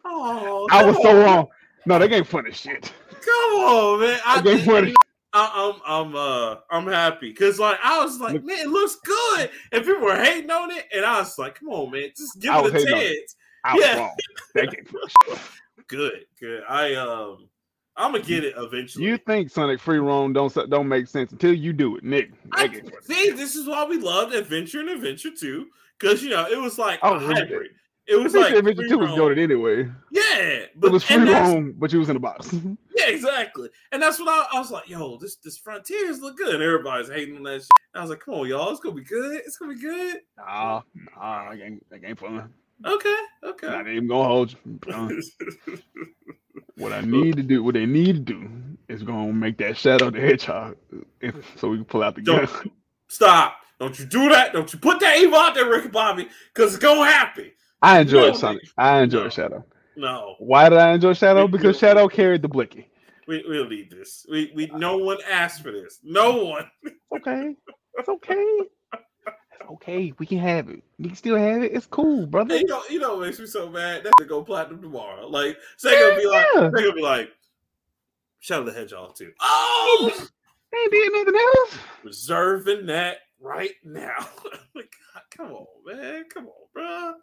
Oh, 0.05 0.67
I 0.71 0.85
was 0.85 0.97
come 0.97 1.03
so 1.03 1.23
wrong. 1.23 1.49
No, 1.85 1.99
that 1.99 2.09
game 2.09 2.25
fun 2.25 2.47
as 2.47 2.57
shit. 2.57 2.91
Come 3.11 3.61
on, 3.61 4.01
man. 4.01 4.19
I, 4.25 4.41
That 4.41 4.45
game 4.45 4.65
fun. 4.65 4.95
I, 5.33 5.75
I'm 5.87 6.07
I'm 6.09 6.17
uh 6.17 6.57
I'm 6.71 6.87
happy 6.87 7.31
because 7.31 7.59
like 7.59 7.79
I 7.83 8.03
was 8.03 8.19
like, 8.21 8.43
man, 8.45 8.59
it 8.61 8.69
looks 8.69 8.97
good, 9.05 9.51
and 9.73 9.85
people 9.85 10.03
were 10.03 10.17
hating 10.17 10.51
on 10.51 10.71
it, 10.71 10.87
and 10.95 11.05
I 11.05 11.19
was 11.19 11.39
like, 11.39 11.57
come 11.57 11.69
on, 11.69 11.91
man, 11.91 12.09
just 12.17 12.41
give 12.41 12.55
it 12.55 12.59
a 12.67 12.73
hating 12.73 12.95
on 12.95 13.01
it. 13.01 13.07
chance. 13.09 13.37
I 13.65 13.75
was 13.75 13.85
Yeah. 13.85 13.97
wrong. 13.99 14.17
That 14.55 14.71
game 14.71 14.85
fun. 14.87 15.01
as 15.05 15.13
shit. 15.35 15.43
Good, 15.87 16.25
good. 16.41 16.63
I 16.69 16.95
um, 16.95 17.49
I'm 17.97 18.13
gonna 18.13 18.25
get 18.25 18.45
it 18.45 18.55
eventually. 18.57 19.05
You 19.05 19.19
think 19.19 19.51
Sonic 19.51 19.81
Free 19.81 19.99
Roam 19.99 20.33
don't 20.33 20.53
don't 20.71 20.89
make 20.89 21.07
sense 21.09 21.33
until 21.33 21.53
you 21.53 21.73
do 21.73 21.97
it, 21.97 22.05
Nick. 22.05 22.31
I, 22.53 22.69
see, 23.03 23.31
this 23.31 23.55
is 23.55 23.67
why 23.69 23.85
we 23.85 23.99
loved 23.99 24.35
Adventure 24.35 24.81
and 24.81 24.89
Adventure 24.89 25.31
Two 25.39 25.67
because 25.99 26.23
you 26.23 26.31
know 26.31 26.47
it 26.47 26.59
was 26.59 26.79
like 26.79 27.01
Oh, 27.03 27.15
a 27.15 27.27
really? 27.27 27.69
It 28.09 28.17
was 28.17 28.35
like 28.35 28.55
Adventure 28.55 28.89
2 28.89 28.99
was 28.99 29.11
goaded 29.11 29.39
anyway. 29.39 29.91
Yeah, 30.11 30.63
but 30.77 30.89
It 30.89 30.93
was 30.93 31.05
free 31.05 31.31
roam, 31.31 31.75
but 31.77 31.93
you 31.93 31.99
was 31.99 32.09
in 32.09 32.17
a 32.17 32.21
box. 32.21 32.55
Yeah, 32.99 33.11
exactly. 33.11 33.69
And 33.93 34.03
that's 34.03 34.19
what 34.19 34.29
I, 34.29 34.57
I 34.57 34.59
was 34.59 34.73
like, 34.73 34.89
yo, 34.89 35.19
this 35.19 35.37
this 35.37 35.57
Frontiers 35.57 36.21
look 36.21 36.37
good. 36.37 36.57
And 36.57 36.65
everybody's 36.65 37.09
hating 37.09 37.37
on 37.37 37.45
that 37.45 37.61
shit. 37.61 37.69
I 37.95 38.01
was 38.01 38.11
like, 38.11 38.19
come 38.19 38.35
on, 38.35 38.49
y'all, 38.49 38.73
it's 38.73 38.81
gonna 38.81 38.97
be 38.97 39.05
good. 39.05 39.41
It's 39.47 39.57
gonna 39.57 39.75
be 39.75 39.81
good. 39.81 40.23
nah, 40.37 40.83
nah, 41.17 41.51
that 41.51 41.59
game, 41.59 41.81
that 41.91 42.03
game 42.03 42.17
fun. 42.17 42.53
Okay, 42.85 43.17
Not 43.41 43.63
okay. 43.63 43.93
even 43.95 44.09
gonna 44.09 44.25
hold 44.25 44.57
you. 44.65 45.23
What 46.77 46.93
I 46.93 47.01
need 47.01 47.37
to 47.37 47.43
do, 47.43 47.63
what 47.65 47.75
they 47.75 47.87
need 47.87 48.27
to 48.27 48.33
do, 48.35 48.49
is 48.89 49.03
gonna 49.03 49.33
make 49.33 49.59
that 49.59 49.77
Shadow 49.77 50.11
the 50.11 50.21
Hedgehog, 50.21 50.77
if, 51.21 51.35
so 51.59 51.69
we 51.69 51.77
can 51.79 51.85
pull 51.85 52.05
out 52.05 52.15
the 52.15 52.23
gun. 52.23 52.49
Stop. 53.09 53.57
Don't 53.81 53.99
you 53.99 54.05
do 54.07 54.29
that. 54.29 54.53
Don't 54.53 54.73
you 54.73 54.79
put 54.79 55.01
that 55.01 55.19
evil 55.19 55.39
out 55.39 55.55
there, 55.55 55.69
Ricky 55.69 55.89
Bobby, 55.89 56.29
because 56.55 56.75
it's 56.75 56.83
gonna 56.83 57.05
happen. 57.11 57.51
I 57.83 58.01
enjoyed 58.01 58.33
No, 58.33 58.39
Sonic. 58.39 58.63
I 58.77 59.01
enjoyed 59.03 59.25
no. 59.25 59.29
Shadow. 59.31 59.65
No, 59.97 60.37
Why 60.39 60.69
did 60.69 60.79
I 60.79 60.93
enjoy 60.93 61.13
Shadow? 61.13 61.47
We- 61.47 61.53
Because 61.53 61.79
Shadow 61.79 62.07
carried 62.09 62.43
the 62.43 62.49
blicky. 62.49 62.89
we, 63.27 63.45
we 63.49 63.57
don't 63.59 63.69
need 63.69 63.91
this. 63.91 64.25
We, 64.31 64.53
we 64.55 64.67
no 64.67 64.97
one 64.97 65.19
asked 65.29 65.63
for 65.63 65.73
this. 65.73 65.99
No 66.05 66.45
one. 66.45 66.71
Okay, 67.17 67.57
it's 67.95 68.09
okay. 68.09 68.59
It's 68.93 69.71
okay. 69.71 70.13
We 70.19 70.27
can 70.27 70.39
have 70.39 70.69
it. 70.69 70.83
We 70.99 71.07
can 71.09 71.17
still 71.17 71.37
have 71.37 71.63
it. 71.63 71.73
It's 71.75 71.87
cool, 71.87 72.27
brother. 72.27 72.55
Hey, 72.55 72.61
you 72.61 72.67
know, 72.67 72.83
you 72.91 72.99
know 73.01 73.17
what 73.17 73.27
makes 73.27 73.41
me 73.41 73.47
so 73.47 73.69
mad? 73.69 74.05
That 74.05 74.13
they 74.21 74.25
go 74.27 74.43
platinum 74.45 74.81
tomorrow. 74.83 75.27
Like, 75.27 75.57
they 75.83 75.99
gonna 75.99 76.17
be 76.21 76.27
like, 76.27 76.47
Yeah. 76.55 76.71
gonna 76.73 76.93
be 76.93 77.03
like, 77.03 77.31
Shadow 78.41 78.65
the 78.65 78.73
Hedgehog 78.73 79.17
too. 79.17 79.33
Oh, 79.41 80.29
They 80.71 80.79
ain't 80.79 80.93
did 80.93 81.13
nothing 81.13 81.35
else. 81.41 81.79
reserving 82.05 82.87
that 82.87 83.19
right 83.41 83.75
now. 83.85 84.15
like, 84.77 84.93
God, 85.15 85.23
come 85.37 85.53
on, 85.53 85.67
man. 85.87 86.25
Come 86.33 86.47
on, 86.47 86.53
bro. 86.73 87.15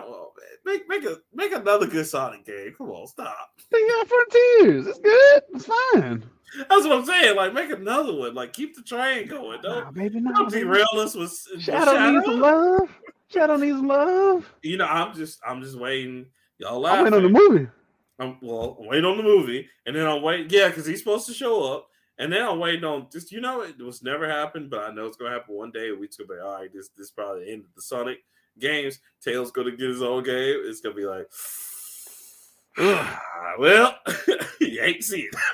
Come 0.00 0.10
on, 0.10 0.28
man. 0.38 0.58
Make 0.64 0.88
make 0.88 1.04
a 1.04 1.18
make 1.32 1.52
another 1.52 1.86
good 1.86 2.06
Sonic 2.06 2.44
game. 2.44 2.74
Come 2.76 2.90
on, 2.90 3.06
stop. 3.06 3.50
They 3.70 3.86
got 3.86 4.08
frontiers. 4.08 4.86
It's 4.86 4.98
good. 4.98 5.42
It's 5.54 5.66
fine. 5.66 6.24
That's 6.56 6.86
what 6.86 6.92
I'm 6.92 7.04
saying. 7.04 7.36
Like, 7.36 7.52
make 7.52 7.70
another 7.70 8.14
one. 8.14 8.34
Like, 8.34 8.54
keep 8.54 8.74
the 8.74 8.82
train 8.82 9.28
going. 9.28 9.60
Nah, 9.62 9.80
Don't, 9.82 9.94
baby, 9.94 10.18
no. 10.20 10.32
don't 10.32 10.50
derail 10.50 10.86
us 10.94 11.14
with, 11.14 11.30
Shadow, 11.58 11.92
Shadow. 11.92 12.10
needs 12.12 12.26
love. 12.28 12.88
Shadow 13.30 13.56
needs 13.56 13.78
love. 13.80 14.50
You 14.62 14.78
know, 14.78 14.86
I'm 14.86 15.14
just 15.14 15.38
I'm 15.46 15.60
just 15.62 15.78
waiting. 15.78 16.26
Y'all 16.58 16.76
I'm 16.76 16.82
laughing. 17.04 17.04
waiting 17.12 17.26
on 17.26 17.32
the 17.32 17.38
movie. 17.38 17.68
I'm 18.18 18.36
well, 18.40 18.78
I'm 18.80 18.86
waiting 18.86 19.04
on 19.04 19.16
the 19.18 19.22
movie, 19.22 19.68
and 19.86 19.94
then 19.94 20.06
I'm 20.06 20.22
waiting. 20.22 20.46
Yeah, 20.50 20.68
because 20.68 20.86
he's 20.86 20.98
supposed 21.00 21.26
to 21.26 21.34
show 21.34 21.62
up, 21.74 21.88
and 22.18 22.32
then 22.32 22.44
I'm 22.44 22.58
waiting 22.58 22.84
on 22.84 23.08
just 23.12 23.30
you 23.30 23.40
know 23.40 23.60
it 23.60 23.78
was 23.80 24.02
never 24.02 24.28
happened, 24.28 24.70
but 24.70 24.80
I 24.80 24.92
know 24.92 25.04
it's 25.06 25.16
gonna 25.18 25.30
happen 25.32 25.54
one 25.54 25.70
day. 25.70 25.92
We 25.92 26.08
gonna 26.08 26.28
be 26.28 26.40
all 26.42 26.54
right. 26.54 26.72
This 26.72 26.88
this 26.96 27.06
is 27.06 27.10
probably 27.12 27.44
the 27.44 27.52
end 27.52 27.64
of 27.64 27.74
the 27.76 27.82
Sonic 27.82 28.18
games. 28.58 28.98
Tails 29.22 29.50
gonna 29.50 29.70
get 29.72 29.88
his 29.88 30.02
own 30.02 30.22
game. 30.22 30.60
It's 30.64 30.80
gonna 30.80 30.94
be 30.94 31.04
like, 31.06 31.26
well, 33.58 33.96
you 34.60 34.80
ain't 34.82 35.02
see 35.04 35.22
it. 35.22 35.34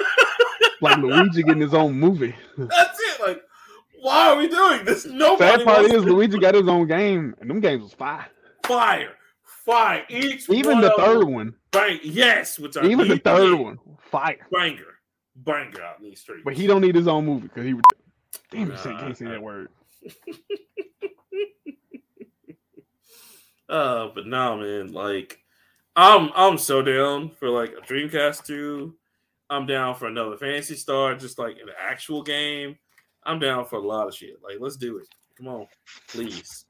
Like 0.80 0.98
Luigi 0.98 1.42
getting 1.44 1.62
his 1.62 1.72
own 1.72 1.94
movie. 1.98 2.34
That's 2.58 2.98
it. 3.00 3.20
Like, 3.26 3.40
why 4.02 4.28
are 4.28 4.36
we 4.36 4.48
doing 4.48 4.84
this? 4.84 5.06
Nobody 5.06 5.58
Sad 5.58 5.64
part 5.64 5.84
is 5.86 5.92
to- 5.92 6.12
Luigi 6.12 6.38
got 6.38 6.54
his 6.54 6.68
own 6.68 6.86
game, 6.88 7.34
and 7.40 7.48
them 7.48 7.60
games 7.60 7.82
was 7.84 7.94
fire. 7.94 8.26
fire, 8.66 9.12
fire. 9.44 10.04
Each 10.10 10.50
Even 10.50 10.82
the 10.82 10.92
third 10.98 11.24
one. 11.24 11.54
bang. 11.70 12.00
Yes, 12.02 12.58
which 12.58 12.76
I 12.76 12.84
Even 12.86 13.08
the 13.08 13.18
third 13.18 13.56
to 13.56 13.56
one. 13.56 13.78
Fire. 14.10 14.36
banger, 14.52 14.98
banger 15.36 15.80
out 15.82 16.00
in 16.00 16.04
these 16.06 16.20
streets. 16.20 16.42
But 16.44 16.52
he 16.54 16.66
don't 16.66 16.82
need 16.82 16.96
his 16.96 17.08
own 17.08 17.24
movie 17.24 17.48
because 17.48 17.64
he. 17.64 17.74
Damn, 18.50 18.68
Nah, 18.68 18.76
can't 18.82 19.16
say 19.16 19.26
that 19.26 19.40
word. 19.42 19.68
Uh, 23.74 24.08
but 24.14 24.24
nah, 24.24 24.56
man, 24.56 24.92
like 24.92 25.40
I'm 25.96 26.30
I'm 26.36 26.58
so 26.58 26.80
down 26.80 27.30
for 27.30 27.48
like 27.48 27.72
a 27.72 27.84
Dreamcast 27.84 28.46
2. 28.46 28.94
I'm 29.50 29.66
down 29.66 29.96
for 29.96 30.06
another 30.06 30.36
Phantasy 30.36 30.76
Star, 30.76 31.16
just 31.16 31.40
like 31.40 31.56
an 31.56 31.70
actual 31.76 32.22
game. 32.22 32.78
I'm 33.26 33.40
down 33.40 33.64
for 33.64 33.76
a 33.80 33.86
lot 33.86 34.06
of 34.06 34.14
shit. 34.14 34.36
Like, 34.44 34.58
let's 34.60 34.76
do 34.76 34.98
it. 34.98 35.08
Come 35.36 35.48
on, 35.48 35.66
please. 36.06 36.66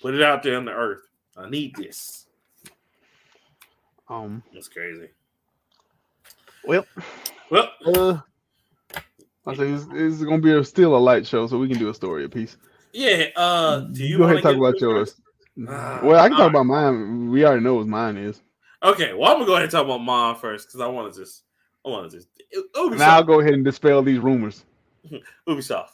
Put 0.00 0.14
it 0.14 0.22
out 0.22 0.42
there 0.42 0.56
on 0.56 0.64
the 0.64 0.72
earth. 0.72 1.02
I 1.36 1.50
need 1.50 1.74
this. 1.76 2.26
Um. 4.08 4.42
That's 4.54 4.68
crazy. 4.68 5.08
Well. 6.64 6.86
Well, 7.50 7.70
Uh. 7.84 8.18
I 9.46 9.56
say 9.56 9.72
this, 9.72 9.84
this 9.84 10.14
is 10.14 10.24
gonna 10.24 10.40
be 10.40 10.54
a, 10.54 10.64
still 10.64 10.96
a 10.96 10.98
light 10.98 11.26
show, 11.26 11.46
so 11.46 11.58
we 11.58 11.68
can 11.68 11.78
do 11.78 11.90
a 11.90 11.94
story 11.94 12.24
a 12.24 12.30
piece. 12.30 12.56
yeah. 12.94 13.26
Uh, 13.36 13.80
do 13.80 14.06
you 14.06 14.16
go 14.16 14.24
ahead 14.24 14.42
talk 14.42 14.56
about 14.56 14.80
yours? 14.80 15.19
First? 15.56 15.68
Ah, 15.70 16.00
well, 16.02 16.16
I 16.20 16.28
can 16.28 16.30
talk 16.36 16.40
alright. 16.40 16.50
about 16.50 16.66
mine. 16.66 17.30
We 17.30 17.44
already 17.44 17.62
know 17.62 17.74
what 17.76 17.86
mine 17.86 18.16
is. 18.16 18.40
Okay, 18.82 19.12
well, 19.12 19.30
I'm 19.30 19.36
gonna 19.36 19.46
go 19.46 19.52
ahead 19.52 19.64
and 19.64 19.70
talk 19.72 19.84
about 19.84 19.98
mine 19.98 20.34
first 20.36 20.68
because 20.68 20.80
I 20.80 20.86
want 20.86 21.12
to 21.12 21.20
just, 21.20 21.42
I 21.86 21.90
want 21.90 22.10
to 22.10 22.16
just 22.16 22.28
Ubisoft. 22.76 22.98
Now 22.98 23.16
I'll 23.16 23.22
go 23.24 23.40
ahead 23.40 23.54
and 23.54 23.64
dispel 23.64 24.02
these 24.02 24.18
rumors. 24.18 24.64
Ubisoft. 25.48 25.88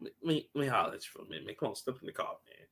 Let 0.00 0.12
me 0.24 0.48
let 0.54 0.62
me 0.62 0.66
holler 0.68 0.94
at 0.94 1.04
you 1.04 1.10
for 1.12 1.22
a 1.22 1.28
minute, 1.28 1.46
man. 1.46 1.54
Come 1.58 1.68
on, 1.70 1.76
step 1.76 1.94
in 2.00 2.06
the 2.06 2.12
car, 2.12 2.34
man. 2.48 2.66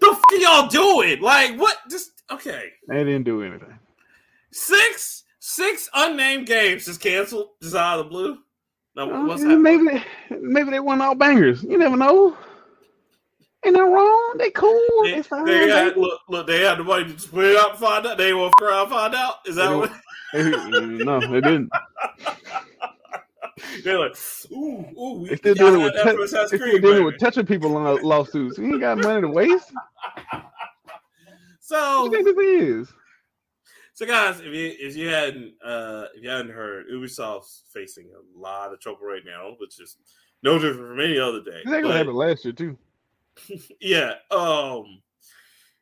The 0.00 0.10
f- 0.10 0.40
y'all 0.42 0.68
doing? 0.68 1.20
Like 1.22 1.58
what? 1.58 1.76
Just 1.90 2.22
okay. 2.30 2.70
They 2.88 3.04
didn't 3.04 3.24
do 3.24 3.42
anything. 3.42 3.78
Six 4.52 5.24
six 5.38 5.88
unnamed 5.94 6.46
games 6.46 6.84
just 6.84 7.00
canceled 7.00 7.48
just 7.62 7.74
out 7.74 7.98
of 8.00 8.06
the 8.06 8.10
blue. 8.10 8.38
No, 8.96 9.10
Uh, 9.10 9.26
what's 9.26 9.42
happening? 9.42 9.62
maybe 9.62 10.04
maybe 10.40 10.70
they 10.70 10.80
weren't 10.80 11.00
all 11.00 11.14
bangers. 11.14 11.62
You 11.62 11.78
never 11.78 11.96
know. 11.96 12.36
Ain't 13.64 13.76
no 13.76 13.92
wrong. 13.92 14.34
They 14.38 14.50
cool. 14.50 14.80
They, 15.02 15.12
They, 15.16 15.22
fine. 15.22 15.44
they 15.44 15.68
had 15.68 15.88
baby. 15.90 16.00
look, 16.00 16.20
look, 16.28 16.46
they 16.46 16.60
had 16.62 16.78
the 16.78 16.84
money 16.84 17.04
to 17.04 17.12
just 17.12 17.30
put 17.30 17.44
it 17.44 17.56
out 17.56 17.70
and 17.72 17.78
find 17.78 18.06
out. 18.06 18.16
They 18.18 18.32
will 18.32 18.50
to 18.58 18.64
around 18.64 18.80
and 18.82 18.90
find 18.90 19.14
out. 19.14 19.34
Is 19.46 19.56
that 19.56 19.68
They 19.68 19.76
what 19.76 19.92
no, 21.04 21.20
they 21.20 21.40
didn't. 21.40 21.70
they're 23.84 23.98
like? 23.98 24.16
Ooh, 24.52 24.86
ooh, 24.98 25.26
They 25.28 25.36
still 25.36 25.56
y'all 25.56 25.66
dealing 25.70 25.82
with 25.82 25.94
that 25.94 26.04
tou- 26.04 26.16
for 26.16 26.22
Assassin's 26.24 26.50
they 26.52 26.56
still 26.56 26.70
Creed, 26.70 26.82
dealing 26.82 26.96
baby. 26.98 27.04
with 27.04 27.18
touching 27.18 27.46
people 27.46 27.76
in 27.76 27.84
law- 27.84 27.98
lawsuits. 28.02 28.58
You 28.58 28.64
ain't 28.66 28.80
got 28.80 28.98
money 28.98 29.20
to 29.20 29.28
waste. 29.28 29.70
So 31.60 32.02
What 32.04 32.12
you 32.18 32.24
think 32.24 32.36
this 32.36 32.62
is? 32.62 32.92
So 33.92 34.06
guys, 34.06 34.40
if 34.40 34.46
you 34.46 34.74
if 34.78 34.96
you 34.96 35.08
hadn't 35.10 35.54
uh 35.62 36.06
if 36.14 36.22
you 36.22 36.30
hadn't 36.30 36.52
heard, 36.52 36.86
Ubisoft's 36.90 37.64
facing 37.72 38.10
a 38.14 38.38
lot 38.38 38.72
of 38.72 38.80
trouble 38.80 39.00
right 39.02 39.22
now, 39.26 39.54
which 39.58 39.78
is 39.80 39.96
no 40.42 40.58
different 40.58 40.88
from 40.88 41.00
any 41.00 41.18
other 41.18 41.42
day. 41.42 41.60
This 41.64 41.74
actually 41.74 41.82
But, 41.90 41.96
happened 41.96 42.16
last 42.16 42.44
year 42.44 42.54
too. 42.54 42.78
yeah, 43.80 44.14
um 44.30 45.02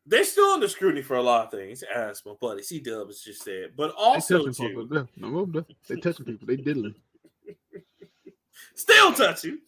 they're 0.07 0.25
still 0.25 0.47
under 0.47 0.69
scrutiny 0.69 1.03
for 1.03 1.17
a 1.17 1.23
lot 1.23 1.45
of 1.45 1.51
things, 1.51 1.83
as 1.83 2.23
my 2.25 2.33
buddy 2.41 2.63
C 2.63 2.81
Dub 2.81 3.09
has 3.09 3.21
just 3.21 3.45
said. 3.45 3.73
But 3.77 3.95
also, 3.97 4.39
They 4.39 4.45
touching 4.47 4.69
too, 4.69 4.69
people. 4.87 4.97
Yeah, 4.97 5.05
no, 5.17 5.45
no, 5.45 5.65
They 5.87 5.97
touching 5.97 6.25
people. 6.25 6.47
They 6.47 6.57
diddling. 6.57 6.95
still 8.75 9.13
touching. 9.13 9.59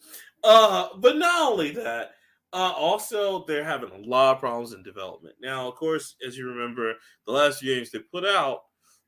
Uh, 0.43 0.87
but 0.97 1.17
not 1.17 1.51
only 1.51 1.71
that, 1.71 2.13
uh, 2.53 2.73
also 2.75 3.45
they're 3.45 3.63
having 3.63 3.91
a 3.91 4.07
lot 4.07 4.35
of 4.35 4.39
problems 4.39 4.73
in 4.73 4.81
development. 4.83 5.35
Now, 5.39 5.67
of 5.67 5.75
course, 5.75 6.15
as 6.25 6.37
you 6.37 6.47
remember, 6.47 6.95
the 7.27 7.31
last 7.31 7.59
few 7.59 7.75
games 7.75 7.91
they 7.91 7.99
put 7.99 8.25
out 8.25 8.61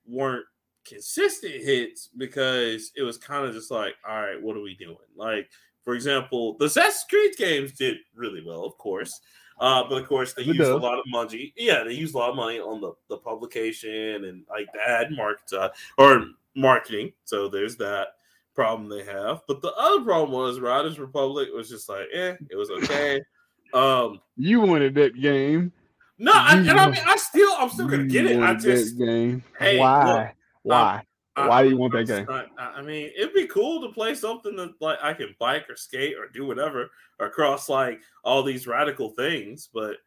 weren't 0.05 0.45
consistent 0.85 1.55
hits 1.55 2.09
because 2.15 2.91
it 2.95 3.01
was 3.03 3.17
kind 3.17 3.45
of 3.45 3.53
just 3.53 3.71
like, 3.71 3.95
all 4.07 4.21
right, 4.21 4.41
what 4.41 4.55
are 4.55 4.61
we 4.61 4.75
doing? 4.75 4.97
Like, 5.15 5.49
for 5.83 5.93
example, 5.95 6.55
the 6.57 6.65
Assassin's 6.65 7.05
Creed 7.09 7.35
games 7.37 7.73
did 7.73 7.97
really 8.15 8.43
well, 8.45 8.65
of 8.65 8.77
course. 8.77 9.19
Uh, 9.59 9.83
but 9.87 10.01
of 10.01 10.07
course, 10.07 10.33
they 10.33 10.41
It 10.41 10.47
used 10.47 10.61
a 10.61 10.75
lot 10.75 10.97
of 10.97 11.05
money. 11.07 11.53
Yeah, 11.55 11.83
they 11.83 11.93
used 11.93 12.15
a 12.15 12.17
lot 12.17 12.31
of 12.31 12.35
money 12.35 12.59
on 12.59 12.81
the, 12.81 12.93
the 13.07 13.17
publication 13.17 14.25
and 14.25 14.43
like 14.49 14.67
the 14.73 14.81
ad 14.81 15.11
market 15.11 15.53
uh, 15.53 15.69
or 15.97 16.25
marketing. 16.55 17.13
So 17.23 17.47
there's 17.47 17.77
that 17.77 18.09
problem 18.55 18.89
they 18.89 19.03
have. 19.03 19.41
But 19.47 19.61
the 19.61 19.73
other 19.73 20.03
problem 20.03 20.31
was 20.31 20.59
Riders 20.59 20.99
Republic 20.99 21.49
was 21.53 21.69
just 21.69 21.87
like, 21.87 22.07
eh, 22.13 22.35
it 22.49 22.55
was 22.55 22.69
okay. 22.71 23.21
Um, 23.73 24.21
You 24.37 24.61
wanted 24.61 24.93
that 24.95 25.19
game. 25.19 25.71
no, 26.19 26.31
I, 26.31 26.57
and 26.57 26.69
I 26.69 26.91
mean, 26.91 27.01
I 27.07 27.15
still, 27.15 27.51
I'm 27.57 27.69
still 27.69 27.87
gonna 27.87 28.05
get 28.05 28.27
it. 28.27 28.39
I 28.39 28.53
just, 28.53 28.99
game. 28.99 29.43
Hey, 29.57 29.79
Why? 29.79 30.05
look, 30.05 30.27
Why? 30.61 31.03
I- 31.35 31.47
Why 31.47 31.63
do 31.63 31.69
you 31.69 31.77
want 31.77 31.93
that 31.93 32.05
game? 32.07 32.25
not- 32.29 32.49
I 32.57 32.79
I 32.79 32.81
mean, 32.81 33.11
it'd 33.17 33.33
be 33.33 33.47
cool 33.47 33.81
to 33.81 33.89
play 33.93 34.13
something 34.15 34.55
that 34.57 34.73
like 34.81 34.99
I 35.01 35.13
can 35.13 35.35
bike 35.39 35.69
or 35.69 35.75
skate 35.75 36.15
or 36.17 36.27
do 36.27 36.45
whatever 36.45 36.89
across 37.19 37.69
like 37.69 38.01
all 38.23 38.43
these 38.43 38.67
radical 38.67 39.09
things. 39.11 39.69
But 39.73 39.97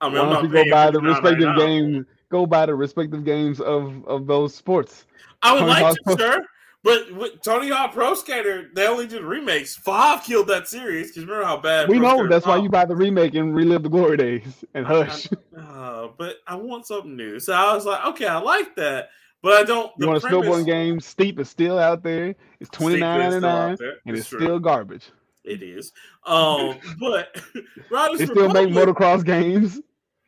I 0.00 0.08
mean, 0.08 0.16
Why 0.16 0.20
I'm 0.20 0.32
don't 0.32 0.50
not 0.50 0.58
you 0.58 0.64
go 0.64 0.70
buy 0.70 0.90
the 0.90 1.00
$59.99. 1.00 1.04
respective 1.22 1.56
games? 1.56 2.06
Go 2.30 2.46
buy 2.46 2.66
the 2.66 2.74
respective 2.74 3.24
games 3.24 3.60
of 3.60 4.04
of 4.06 4.26
those 4.26 4.54
sports. 4.54 5.06
I 5.42 5.52
would 5.52 5.60
Tony 5.60 5.70
like 5.70 5.82
Hawk 5.82 5.94
to, 5.96 6.02
Pro- 6.04 6.16
sure. 6.16 6.44
But 6.82 7.12
with 7.14 7.40
Tony 7.40 7.70
Hawk 7.70 7.94
Pro 7.94 8.12
Skater, 8.12 8.68
they 8.74 8.86
only 8.86 9.06
did 9.06 9.22
remakes. 9.22 9.74
Five 9.74 10.22
killed 10.22 10.48
that 10.48 10.68
series 10.68 11.08
because 11.08 11.22
remember 11.24 11.46
how 11.46 11.56
bad. 11.56 11.88
We 11.88 11.98
Pro 11.98 12.08
know 12.08 12.14
Skater 12.16 12.28
that's 12.28 12.46
why 12.46 12.56
you 12.58 12.68
buy 12.68 12.84
the 12.84 12.94
remake 12.96 13.34
and 13.36 13.54
relive 13.54 13.82
the 13.84 13.88
glory 13.88 14.18
days 14.18 14.64
and 14.74 14.86
I- 14.86 15.04
hush. 15.04 15.28
Uh, 15.58 16.08
but 16.18 16.36
I 16.46 16.56
want 16.56 16.86
something 16.86 17.16
new. 17.16 17.40
So 17.40 17.54
I 17.54 17.72
was 17.74 17.86
like, 17.86 18.04
okay, 18.08 18.26
I 18.26 18.36
like 18.38 18.76
that, 18.76 19.08
but 19.44 19.52
I 19.52 19.62
don't. 19.62 19.92
You 19.98 20.06
want 20.06 20.24
a 20.24 20.26
snowboarding 20.26 20.64
game? 20.64 20.98
Steep 21.00 21.38
is 21.38 21.50
still 21.50 21.78
out 21.78 22.02
there. 22.02 22.34
It's 22.60 22.70
twenty 22.70 22.98
nine 22.98 23.20
ninety 23.20 23.40
nine, 23.40 23.76
and 24.06 24.16
it's 24.16 24.26
still 24.26 24.58
garbage. 24.58 25.10
it 25.44 25.62
is. 25.62 25.92
Um, 26.24 26.78
but 26.98 27.36
They 28.16 28.24
still 28.24 28.48
make 28.48 28.70
motocross 28.70 29.22
games. 29.22 29.82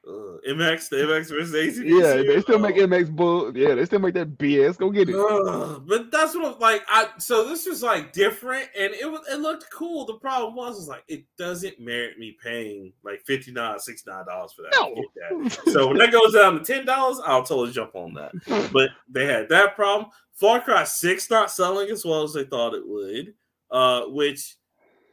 Uh, 0.06 0.38
MX, 0.48 0.88
the 0.88 0.96
MX 0.96 1.30
versus 1.30 1.52
ACDC. 1.52 2.00
Yeah, 2.00 2.22
they 2.22 2.40
still 2.40 2.60
make 2.60 2.76
uh, 2.76 2.86
MX 2.86 3.10
Bull. 3.10 3.56
Yeah, 3.56 3.74
they 3.74 3.84
still 3.86 3.98
make 3.98 4.14
that 4.14 4.38
BS. 4.38 4.78
Go 4.78 4.90
get 4.90 5.08
it. 5.08 5.16
Ugh, 5.16 5.82
but 5.86 6.12
that's 6.12 6.34
what 6.36 6.60
like. 6.60 6.82
I 6.88 7.08
so 7.18 7.48
this 7.48 7.66
was 7.66 7.82
like 7.82 8.12
different, 8.12 8.68
and 8.78 8.94
it 8.94 9.10
was 9.10 9.26
it 9.30 9.40
looked 9.40 9.66
cool. 9.72 10.04
The 10.06 10.14
problem 10.14 10.54
was 10.54 10.78
is 10.78 10.88
like 10.88 11.02
it 11.08 11.24
doesn't 11.36 11.80
merit 11.80 12.18
me 12.18 12.36
paying 12.40 12.92
like 13.02 13.22
59 13.26 13.54
dollars 13.64 14.52
for 14.52 14.62
that. 14.62 14.72
No. 14.74 14.94
that. 14.94 15.72
So 15.72 15.88
when 15.88 15.98
that 15.98 16.12
goes 16.12 16.34
down 16.34 16.54
to 16.54 16.64
ten 16.64 16.86
dollars, 16.86 17.20
I'll 17.24 17.42
totally 17.42 17.72
jump 17.72 17.94
on 17.94 18.14
that. 18.14 18.32
But 18.72 18.90
they 19.08 19.26
had 19.26 19.48
that 19.48 19.74
problem. 19.74 20.10
Far 20.32 20.60
Cry 20.60 20.84
Six 20.84 21.30
not 21.30 21.50
selling 21.50 21.90
as 21.90 22.04
well 22.04 22.22
as 22.22 22.34
they 22.34 22.44
thought 22.44 22.74
it 22.74 22.86
would, 22.86 23.34
uh, 23.70 24.02
which 24.06 24.56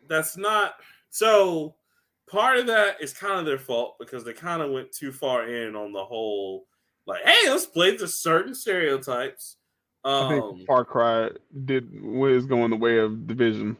that's 0.08 0.38
not. 0.38 0.76
So 1.10 1.76
part 2.34 2.58
of 2.58 2.66
that 2.68 3.00
is 3.00 3.14
kind 3.14 3.40
of 3.40 3.46
their 3.46 3.60
fault 3.60 3.96
because 4.00 4.24
they 4.26 4.34
kind 4.34 4.62
of 4.64 4.72
went 4.72 4.92
too 4.92 5.12
far 5.12 5.48
in 5.48 5.76
on 5.76 5.94
the 5.94 6.04
whole 6.04 6.66
like, 7.06 7.24
hey, 7.24 7.48
let's 7.50 7.68
play 7.68 7.96
to 7.96 8.08
certain 8.08 8.56
stereotypes. 8.56 9.58
I 10.04 10.20
Um, 10.22 10.30
think 10.56 10.66
Far 10.68 10.84
Cry 10.84 11.30
did 11.66 12.02
was 12.02 12.46
going 12.46 12.72
the 12.72 12.76
way 12.76 12.98
of 12.98 13.28
Division. 13.28 13.78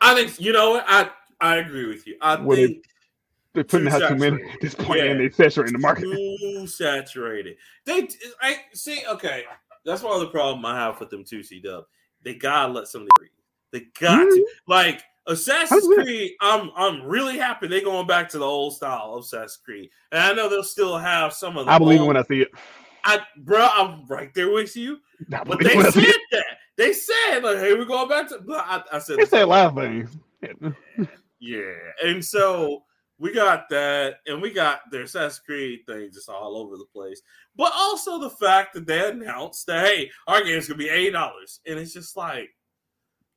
I 0.00 0.14
think 0.14 0.40
you 0.40 0.52
know 0.52 0.70
what 0.70 0.84
I 0.88 1.10
I 1.40 1.56
agree 1.56 1.86
with 1.86 2.06
you. 2.06 2.16
I 2.20 2.36
What 2.36 2.56
think 2.56 2.84
putting 3.52 3.88
Too 3.88 3.94
out 3.94 4.08
too 4.08 4.14
many 4.16 4.36
saturated. 4.38 4.54
at 4.54 4.60
this 4.60 4.74
point, 4.74 5.00
and 5.00 5.20
Yeah. 5.20 5.28
they 5.28 5.30
saturating 5.30 5.72
the 5.74 5.78
market. 5.78 6.04
too 6.04 6.66
saturated. 6.66 7.56
They 7.84 8.08
I 8.40 8.64
see. 8.72 9.02
Okay, 9.06 9.44
that's 9.84 10.02
one 10.02 10.14
of 10.14 10.20
the 10.20 10.28
problem 10.28 10.64
I 10.64 10.76
have 10.76 10.98
with 11.00 11.10
them 11.10 11.24
too. 11.24 11.42
C 11.42 11.60
Dub. 11.60 11.84
They 12.24 12.34
gotta 12.34 12.72
let 12.72 12.88
somebody 12.88 13.30
the 13.72 13.80
They 13.80 13.86
got 14.00 14.24
to 14.24 14.46
like 14.66 15.02
Assassin's 15.28 15.86
Creed. 15.86 16.32
I'm 16.40 16.70
I'm 16.74 17.02
really 17.04 17.38
happy 17.38 17.68
they're 17.68 17.82
going 17.82 18.06
back 18.06 18.28
to 18.30 18.38
the 18.38 18.44
old 18.44 18.74
style 18.74 19.14
of 19.14 19.24
Assassin's 19.24 19.58
Creed, 19.64 19.90
and 20.10 20.20
I 20.20 20.32
know 20.32 20.48
they'll 20.48 20.62
still 20.64 20.98
have 20.98 21.32
some 21.32 21.56
of 21.56 21.66
the. 21.66 21.72
I 21.72 21.78
believe 21.78 21.98
it 21.98 22.00
old- 22.00 22.08
when 22.08 22.16
I 22.16 22.22
see 22.24 22.42
it. 22.42 22.48
I, 23.04 23.20
bro, 23.38 23.66
I'm 23.72 24.04
right 24.06 24.34
there 24.34 24.50
with 24.50 24.76
you. 24.76 24.98
I 25.32 25.44
But 25.44 25.60
they 25.62 25.76
when 25.76 25.86
I 25.86 25.90
see 25.90 26.04
said 26.04 26.20
that. 26.32 26.44
They 26.76 26.92
said 26.92 27.40
like, 27.40 27.58
"Hey, 27.58 27.74
we're 27.74 27.84
going 27.84 28.08
back 28.08 28.28
to." 28.28 28.38
But 28.40 28.64
I, 28.66 28.82
I 28.92 28.98
said, 28.98 29.18
They 29.18 29.40
a 29.40 29.46
lot 29.46 29.74
things. 29.74 30.16
Yeah. 30.42 31.06
Yeah, 31.40 31.74
and 32.04 32.24
so 32.24 32.82
we 33.18 33.32
got 33.32 33.68
that, 33.70 34.16
and 34.26 34.42
we 34.42 34.50
got 34.50 34.80
their 34.90 35.02
Assassin's 35.02 35.40
Creed 35.44 35.80
thing 35.86 36.10
just 36.12 36.28
all 36.28 36.56
over 36.56 36.76
the 36.76 36.84
place. 36.92 37.20
But 37.56 37.72
also 37.76 38.18
the 38.18 38.30
fact 38.30 38.74
that 38.74 38.86
they 38.86 39.08
announced 39.08 39.66
that 39.66 39.86
hey, 39.86 40.10
our 40.26 40.42
game's 40.42 40.68
gonna 40.68 40.78
be 40.78 40.88
eight 40.88 41.12
dollars, 41.12 41.60
and 41.66 41.78
it's 41.78 41.92
just 41.92 42.16
like, 42.16 42.50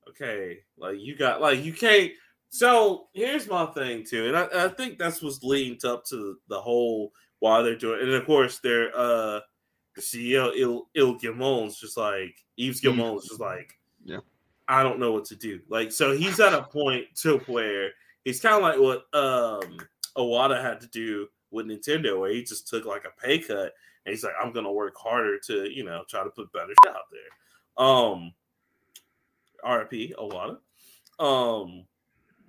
okay, 0.10 0.60
like 0.78 1.00
you 1.00 1.16
got 1.16 1.42
like 1.42 1.64
you 1.64 1.74
can't. 1.74 2.12
So 2.50 3.08
here's 3.14 3.48
my 3.48 3.66
thing 3.68 4.04
too, 4.04 4.28
and 4.28 4.38
I, 4.38 4.66
I 4.66 4.68
think 4.68 4.98
that's 4.98 5.22
what's 5.22 5.44
leading 5.44 5.80
up 5.90 6.06
to 6.06 6.38
the 6.50 6.60
whole 6.60 7.12
why 7.40 7.62
they're 7.62 7.76
doing, 7.78 8.02
and 8.02 8.12
of 8.12 8.26
course 8.26 8.60
they're 8.60 8.96
uh 8.96 9.40
the 9.96 10.02
CEO 10.02 10.56
Il 10.56 10.88
Il 10.96 11.16
Guillemot's 11.16 11.80
just 11.80 11.98
like 11.98 12.36
Yves 12.58 12.78
Yves. 12.78 12.82
Guillemot's 12.82 13.28
just 13.28 13.42
like 13.42 13.78
Yeah. 14.04 14.20
I 14.68 14.84
don't 14.84 15.00
know 15.00 15.12
what 15.12 15.26
to 15.26 15.36
do. 15.36 15.60
Like 15.70 15.92
so 15.92 16.16
he's 16.16 16.40
at 16.40 16.54
a 16.54 16.64
point 16.64 17.06
to 17.22 17.40
where 17.48 17.90
he's 18.24 18.40
kind 18.40 18.56
of 18.56 18.62
like 18.62 18.80
what 18.80 19.06
um 19.14 19.78
Iwata 20.18 20.62
had 20.62 20.82
to 20.82 20.88
do 20.88 21.28
with 21.52 21.68
Nintendo, 21.68 22.20
where 22.20 22.32
he 22.32 22.44
just 22.44 22.68
took 22.68 22.86
like 22.86 23.06
a 23.06 23.22
pay 23.22 23.40
cut 23.40 23.74
and 24.06 24.14
he's 24.14 24.24
like, 24.24 24.34
I'm 24.42 24.54
gonna 24.54 24.72
work 24.72 24.96
harder 24.98 25.38
to 25.48 25.70
you 25.70 25.84
know 25.84 26.04
try 26.08 26.24
to 26.24 26.30
put 26.30 26.52
better 26.54 26.74
shit 26.84 26.96
out 26.96 27.02
there. 27.12 27.86
Um, 27.86 28.34
RP 29.66 30.14
Iwata. 30.16 30.58
Um, 31.20 31.86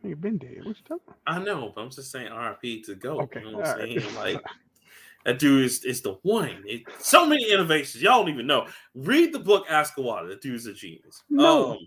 You've 0.03 0.21
been 0.21 0.39
dead. 0.39 0.59
What 0.65 0.77
you 0.77 0.85
talking? 0.85 1.15
I 1.27 1.39
know, 1.39 1.73
but 1.75 1.83
I'm 1.83 1.91
just 1.91 2.11
saying 2.11 2.33
RP 2.33 2.85
to 2.87 2.95
go. 2.95 3.21
Okay, 3.21 3.41
You 3.41 3.53
know 3.53 3.59
what 3.59 3.67
I'm 3.69 3.75
all 3.75 3.79
right. 3.79 4.03
saying? 4.03 4.15
Like 4.17 4.43
that 5.25 5.39
dude 5.39 5.65
is, 5.65 5.85
is 5.85 6.01
the 6.01 6.15
one. 6.23 6.63
It, 6.67 6.83
so 6.99 7.27
many 7.27 7.51
innovations. 7.53 8.03
Y'all 8.03 8.21
don't 8.25 8.33
even 8.33 8.47
know. 8.47 8.67
Read 8.95 9.33
the 9.33 9.39
book 9.39 9.67
Ask 9.69 9.97
Iwata. 9.97 10.29
The 10.29 10.37
dude's 10.37 10.67
a 10.67 10.73
genius. 10.73 11.23
No. 11.31 11.73
Um, 11.73 11.79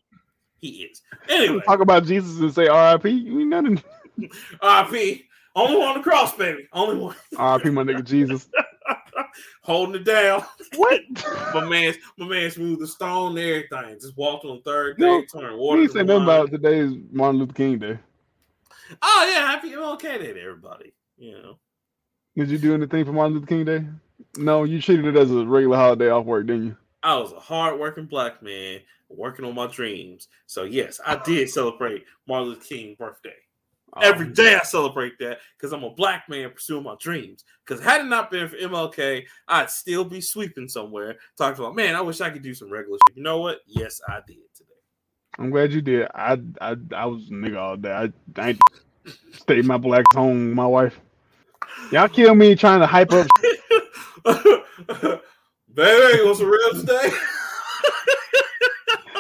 he 0.60 0.84
is. 0.84 1.02
Anyway, 1.30 1.62
Talk 1.66 1.82
about 1.82 2.06
Jesus 2.06 2.40
and 2.40 2.54
say 2.54 2.68
R.I.P. 2.68 3.10
You 3.10 3.42
ain't 3.42 3.50
nothing. 3.50 3.82
RIP. 4.64 5.22
Only 5.58 5.78
one 5.78 5.88
on 5.90 5.98
the 5.98 6.04
cross, 6.04 6.36
baby. 6.36 6.68
Only 6.74 6.98
one. 6.98 7.16
R.I.P. 7.38 7.70
My 7.70 7.84
nigga 7.84 8.04
Jesus. 8.06 8.50
Holding 9.62 10.02
it 10.02 10.06
down. 10.06 10.44
What? 10.76 11.02
My 11.54 11.68
man, 11.68 11.94
my 12.18 12.28
man 12.28 12.52
smoothed 12.52 12.82
the 12.82 12.88
stone 12.88 13.38
and 13.38 13.40
everything. 13.40 14.00
Just 14.00 14.18
walked 14.18 14.46
on 14.46 14.62
third 14.62 15.00
No, 15.00 15.22
day, 15.22 15.28
turned 15.28 15.54
We 15.54 15.60
water. 15.60 15.88
to 15.88 15.94
saying 15.94 16.06
nothing 16.06 16.24
about 16.24 16.52
today's 16.52 16.92
Martin 17.12 17.40
Luther 17.40 17.54
King 17.54 17.80
Day. 17.80 18.00
Oh 19.02 19.30
yeah, 19.32 19.40
happy 19.52 19.72
MLK 19.72 20.02
Day 20.02 20.34
to 20.34 20.42
everybody. 20.42 20.94
You 21.18 21.32
know. 21.32 21.60
Did 22.36 22.50
you 22.50 22.58
do 22.58 22.74
anything 22.74 23.06
for 23.06 23.14
Martin 23.14 23.36
Luther 23.36 23.48
King 23.48 23.66
Day? 23.66 23.86
No, 24.38 24.64
you 24.66 24.82
treated 24.82 25.06
it 25.06 25.16
as 25.18 25.32
a 25.32 25.46
regular 25.46 25.78
holiday 25.78 26.10
off 26.10 26.26
work, 26.26 26.46
didn't 26.48 26.66
you? 26.66 26.78
I 27.04 27.16
was 27.18 27.32
a 27.32 27.40
hardworking 27.40 28.06
black 28.06 28.42
man 28.44 28.80
working 29.10 29.46
on 29.46 29.56
my 29.56 29.68
dreams. 29.68 30.28
So 30.46 30.64
yes, 30.64 31.00
I 31.06 31.16
did 31.24 31.50
celebrate 31.50 32.06
Martin 32.28 32.50
Luther 32.50 32.66
King 32.66 32.96
birthday. 33.00 33.36
Every 34.02 34.28
Um, 34.28 34.34
I 34.40 34.64
celebrate 34.64 35.18
that 35.20 35.40
because 35.58 35.72
I'm 35.72 35.84
a 35.84 35.92
black 35.92 36.28
man 36.30 36.50
pursuing 36.52 36.84
my 36.84 36.96
dreams. 37.00 37.46
Because 37.66 37.84
had 37.84 38.02
it 38.02 38.06
not 38.06 38.30
been 38.30 38.48
for 38.48 38.58
MLK, 38.58 39.24
I'd 39.48 39.70
still 39.70 40.04
be 40.04 40.22
sweeping 40.22 40.68
somewhere, 40.68 41.16
talking 41.38 41.64
about, 41.64 41.76
man, 41.76 41.96
I 41.96 42.02
wish 42.02 42.22
I 42.22 42.30
could 42.30 42.42
do 42.42 42.54
some 42.54 42.70
regular 42.70 42.98
shit. 43.08 43.18
You 43.18 43.24
know 43.24 43.40
what? 43.40 43.60
Yes, 43.68 44.02
I 44.08 44.20
did 44.28 44.38
today. 44.56 44.70
I'm 45.38 45.50
glad 45.50 45.74
you 45.74 45.82
did. 45.82 46.08
I 46.16 46.40
I 46.62 46.76
I 46.96 47.06
was 47.06 47.28
a 47.28 47.32
nigga 47.32 47.58
all 47.58 47.78
day. 47.78 47.92
I, 47.92 48.12
I 48.38 48.58
stayed 49.34 49.66
my 49.66 49.78
black 49.78 50.06
home 50.14 50.48
with 50.48 50.56
my 50.56 50.68
wife. 50.68 51.00
Y'all 51.92 52.08
kill 52.08 52.36
me 52.36 52.56
trying 52.56 52.80
to 52.80 52.88
hype 52.88 53.12
up. 53.12 53.28
Baby, 55.74 56.24
what's 56.24 56.40
the 56.40 56.46
real 56.46 56.80
today? 56.80 57.10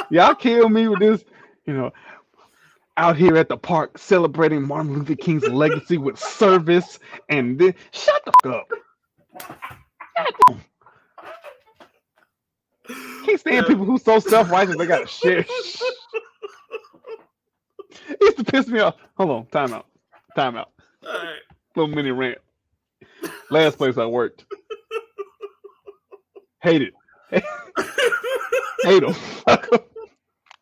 Y'all 0.09 0.35
kill 0.35 0.69
me 0.69 0.87
with 0.87 0.99
this, 0.99 1.25
you 1.65 1.73
know, 1.73 1.91
out 2.97 3.17
here 3.17 3.37
at 3.37 3.49
the 3.49 3.57
park 3.57 3.97
celebrating 3.97 4.67
Martin 4.67 4.93
Luther 4.93 5.15
King's 5.15 5.47
legacy 5.47 5.97
with 5.97 6.19
service 6.19 6.99
and 7.29 7.59
then 7.59 7.73
Shut 7.91 8.21
the 8.25 8.33
fuck 8.43 8.53
up. 8.55 8.67
Can't 13.25 13.39
stand 13.39 13.67
people 13.67 13.85
who 13.85 13.97
so 13.97 14.19
self 14.19 14.49
righteous 14.51 14.77
they 14.77 14.87
gotta 14.87 15.07
share. 15.07 15.45
It 18.09 18.17
used 18.21 18.37
to 18.37 18.43
piss 18.45 18.67
me 18.67 18.79
off. 18.79 18.95
Hold 19.17 19.29
on, 19.31 19.45
time 19.47 19.73
out. 19.73 19.87
Time 20.35 20.55
out. 20.57 20.71
All 21.07 21.13
right. 21.13 21.39
Little 21.75 21.95
mini 21.95 22.11
rant. 22.11 22.37
Last 23.49 23.77
place 23.77 23.97
I 23.97 24.05
worked. 24.05 24.45
Hate 26.61 26.83
it. 26.83 26.93
Hate 28.83 29.01
them. 29.03 29.15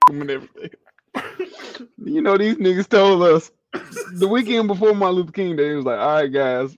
and 0.10 0.32
everything. 0.32 0.70
You 1.98 2.22
know, 2.22 2.38
these 2.38 2.56
niggas 2.56 2.90
told 2.90 3.24
us 3.24 3.52
the 4.14 4.28
weekend 4.28 4.68
before 4.68 4.94
Martin 4.94 5.18
Luther 5.18 5.32
King 5.32 5.56
Day, 5.56 5.72
it 5.72 5.76
was 5.76 5.86
like, 5.86 6.00
all 6.00 6.16
right, 6.16 6.32
guys. 6.32 6.78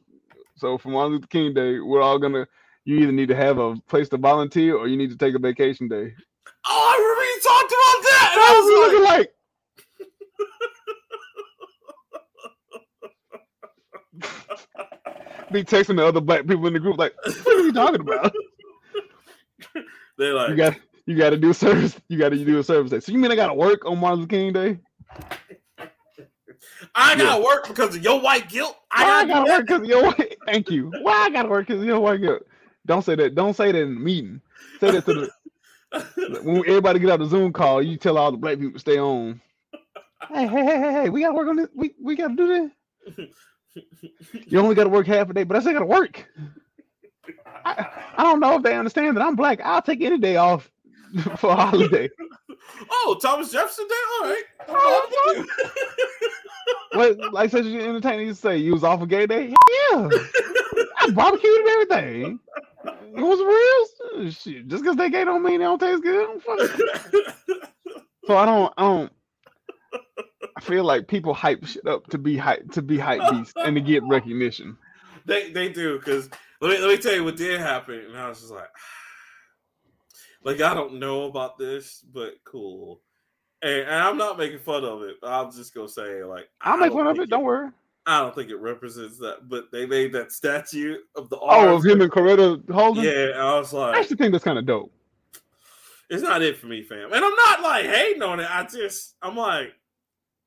So 0.56 0.78
for 0.78 0.90
Martin 0.90 1.14
Luther 1.14 1.28
King 1.28 1.54
Day, 1.54 1.80
we're 1.80 2.02
all 2.02 2.20
gonna 2.20 2.48
you 2.86 3.00
either 3.00 3.12
need 3.12 3.30
to 3.30 3.36
have 3.36 3.58
a 3.58 3.76
place 3.88 4.10
to 4.10 4.18
volunteer 4.18 4.76
or 4.78 4.88
you 4.88 4.96
need 4.96 5.10
to 5.10 5.18
take 5.18 5.34
a 5.36 5.40
vacation 5.40 5.88
day. 5.88 6.14
Oh, 6.68 6.90
I 6.92 6.98
remember 7.02 7.24
you 7.24 7.40
talked 7.42 7.72
about 7.72 8.04
that. 8.10 8.32
And 8.34 8.42
I 8.42 8.52
was 8.60 8.66
looking 8.80 9.04
like, 9.04 9.34
like 14.22 15.52
be 15.52 15.64
texting 15.64 15.98
the 15.98 16.06
other 16.06 16.22
black 16.22 16.46
people 16.46 16.68
in 16.68 16.74
the 16.74 16.80
group 16.80 16.98
like, 16.98 17.16
what 17.26 17.48
are 17.48 17.62
you 17.62 17.74
talking 17.74 18.02
about? 18.02 18.34
they're 20.18 20.34
like, 20.34 20.50
You 20.52 20.56
got 20.56 20.78
you 21.06 21.16
got 21.16 21.32
to 21.32 21.38
do 21.38 21.54
service. 21.54 21.96
You 22.10 22.18
got 22.18 22.30
to 22.30 22.44
do 22.44 22.60
a 22.60 22.64
service 22.64 22.92
day. 22.92 23.00
So 23.00 23.12
you 23.12 23.18
mean 23.18 23.32
I 23.32 23.36
got 23.36 23.48
to 23.48 23.54
work 23.54 23.86
on 23.86 24.00
Martin 24.00 24.22
Luther 24.22 24.30
King 24.30 24.54
Day? 24.54 24.80
I 26.94 27.16
gotta 27.16 27.44
work 27.44 27.68
because 27.68 27.96
of 27.96 28.04
your 28.04 28.20
white 28.22 28.50
guilt. 28.50 28.78
I 28.92 29.04
gotta, 29.04 29.28
gotta 29.28 29.52
work 29.52 29.68
because 29.68 29.82
of 29.82 29.88
your 29.88 30.04
white. 30.04 30.38
Thank 30.46 30.70
you. 30.70 30.92
Why 31.02 31.14
I 31.14 31.30
gotta 31.30 31.50
work 31.50 31.68
because 31.68 31.82
of 31.82 31.88
your 31.88 32.00
white 32.00 32.22
girl? 32.22 32.40
Don't 32.86 33.04
say 33.04 33.16
that. 33.16 33.36
Don't 33.36 33.56
say 33.56 33.72
that 33.72 33.82
in 33.82 33.96
the 33.96 34.00
meeting. 34.00 34.42
Say 34.80 34.92
that 34.92 35.06
to 35.06 35.14
the 35.14 36.42
when 36.44 36.58
everybody 36.68 37.00
get 37.00 37.10
out 37.10 37.20
the 37.20 37.26
Zoom 37.26 37.54
call. 37.54 37.82
You 37.82 37.98
tell 37.98 38.18
all 38.18 38.32
the 38.32 38.38
black 38.38 38.58
people 38.58 38.74
to 38.74 38.80
stay 38.80 39.00
on. 39.00 39.42
Hey, 40.30 40.48
hey, 40.48 40.66
hey, 40.66 40.80
hey, 40.80 40.92
hey, 40.92 41.10
we 41.10 41.22
gotta 41.22 41.34
work 41.34 41.48
on 41.48 41.56
this. 41.58 41.70
We 41.76 41.94
we 42.02 42.16
gotta 42.16 42.36
do 42.36 42.48
this. 42.48 43.28
You 44.48 44.60
only 44.60 44.76
gotta 44.76 44.90
work 44.90 45.08
half 45.08 45.30
a 45.30 45.34
day, 45.34 45.44
but 45.44 45.58
I 45.58 45.60
still 45.60 45.74
gotta 45.74 45.86
work. 45.86 46.26
I, 47.66 47.88
I 48.18 48.24
don't 48.24 48.40
know 48.40 48.56
if 48.56 48.64
they 48.64 48.76
understand 48.76 49.18
that 49.18 49.24
I'm 49.26 49.36
black. 49.36 49.60
I'll 49.62 49.82
take 49.82 50.02
any 50.02 50.20
day 50.20 50.36
off 50.36 50.70
for 51.38 51.56
holiday. 51.56 52.10
oh, 52.92 53.18
Thomas 53.22 53.52
Jefferson 53.52 53.88
Day. 53.88 53.94
All 54.22 54.30
right. 54.30 54.44
Oh, 54.68 55.46
What 56.94 57.34
like 57.34 57.52
such 57.52 57.66
an 57.66 57.80
entertainer 57.80 58.24
used 58.24 58.42
to 58.42 58.48
say, 58.50 58.58
you 58.58 58.74
was 58.74 58.84
off 58.84 59.02
a 59.02 59.06
gay 59.08 59.28
day? 59.28 59.50
Yeah. 59.92 60.10
I 61.00 61.12
barbecued 61.12 61.60
and 61.60 61.68
everything. 61.70 62.40
It 63.16 63.22
was 63.22 63.40
real 64.18 64.32
shit. 64.32 64.68
Just 64.68 64.84
because 64.84 64.96
they 64.98 65.10
gay 65.10 65.24
don't 65.26 65.44
mean 65.44 65.60
they 65.60 65.66
don't 65.66 65.80
taste 65.80 66.02
good. 66.04 66.42
So 68.28 68.36
I 68.38 68.46
don't 68.46 68.74
I 68.78 68.82
don't 68.82 69.12
I 70.58 70.62
feel 70.62 70.84
like 70.84 71.08
people 71.08 71.36
hype 71.36 71.64
shit 71.66 71.86
up 71.86 72.08
to 72.08 72.18
be 72.18 72.36
hype 72.36 72.72
to 72.72 72.82
be 72.82 72.98
hype 72.98 73.22
beasts 73.32 73.54
and 73.56 73.76
to 73.76 73.82
get 73.82 74.02
recognition. 74.08 74.76
they 75.28 75.52
they 75.52 75.70
do 75.70 76.00
because 76.00 76.28
let 76.60 76.72
me 76.72 76.80
let 76.84 76.90
me 76.90 76.98
tell 76.98 77.14
you 77.14 77.24
what 77.24 77.36
did 77.36 77.60
happen, 77.60 78.00
and 78.10 78.18
I 78.18 78.28
was 78.28 78.40
just 78.40 78.52
like, 78.52 78.70
like 80.46 80.62
I 80.62 80.74
don't 80.74 80.94
know 80.96 81.26
about 81.26 81.58
this, 81.58 82.02
but 82.14 82.36
cool. 82.46 83.02
And, 83.62 83.82
and 83.82 83.96
I'm 83.96 84.18
not 84.18 84.38
making 84.38 84.60
fun 84.60 84.86
of 84.86 85.02
it. 85.02 85.16
I'm 85.24 85.52
just 85.52 85.74
gonna 85.74 85.90
say 85.90 86.24
like 86.24 86.48
I'll 86.62 86.78
make 86.78 86.94
fun 86.94 87.08
of 87.08 87.16
think 87.18 87.28
it, 87.28 87.30
don't 87.32 87.44
worry. 87.44 87.70
I 88.06 88.20
don't 88.20 88.36
think 88.36 88.52
it 88.52 88.58
represents 88.58 89.18
that, 89.18 89.50
but 89.50 89.72
they 89.72 89.88
made 89.88 90.14
that 90.14 90.32
statue 90.32 90.98
of 91.16 91.28
the 91.30 91.38
Oh, 91.42 91.76
of 91.76 91.84
him 91.84 92.02
and 92.02 92.12
Coretta 92.12 92.70
holding. 92.72 93.04
yeah, 93.04 93.32
I 93.36 93.58
was 93.58 93.74
like, 93.74 93.96
I 93.96 94.00
actually 94.00 94.18
think 94.18 94.32
that's 94.32 94.44
kind 94.44 94.60
of 94.60 94.66
dope. 94.68 94.92
it's 96.12 96.22
not 96.22 96.44
it 96.44 96.58
for 96.58 96.68
me, 96.68 96.84
fam. 96.84 97.12
And 97.12 97.26
I'm 97.26 97.34
not 97.36 97.62
like 97.64 97.86
hating 97.86 98.22
on 98.22 98.40
it. 98.40 98.48
I 98.50 98.64
just 98.68 99.16
I'm 99.24 99.36
like, 99.36 99.74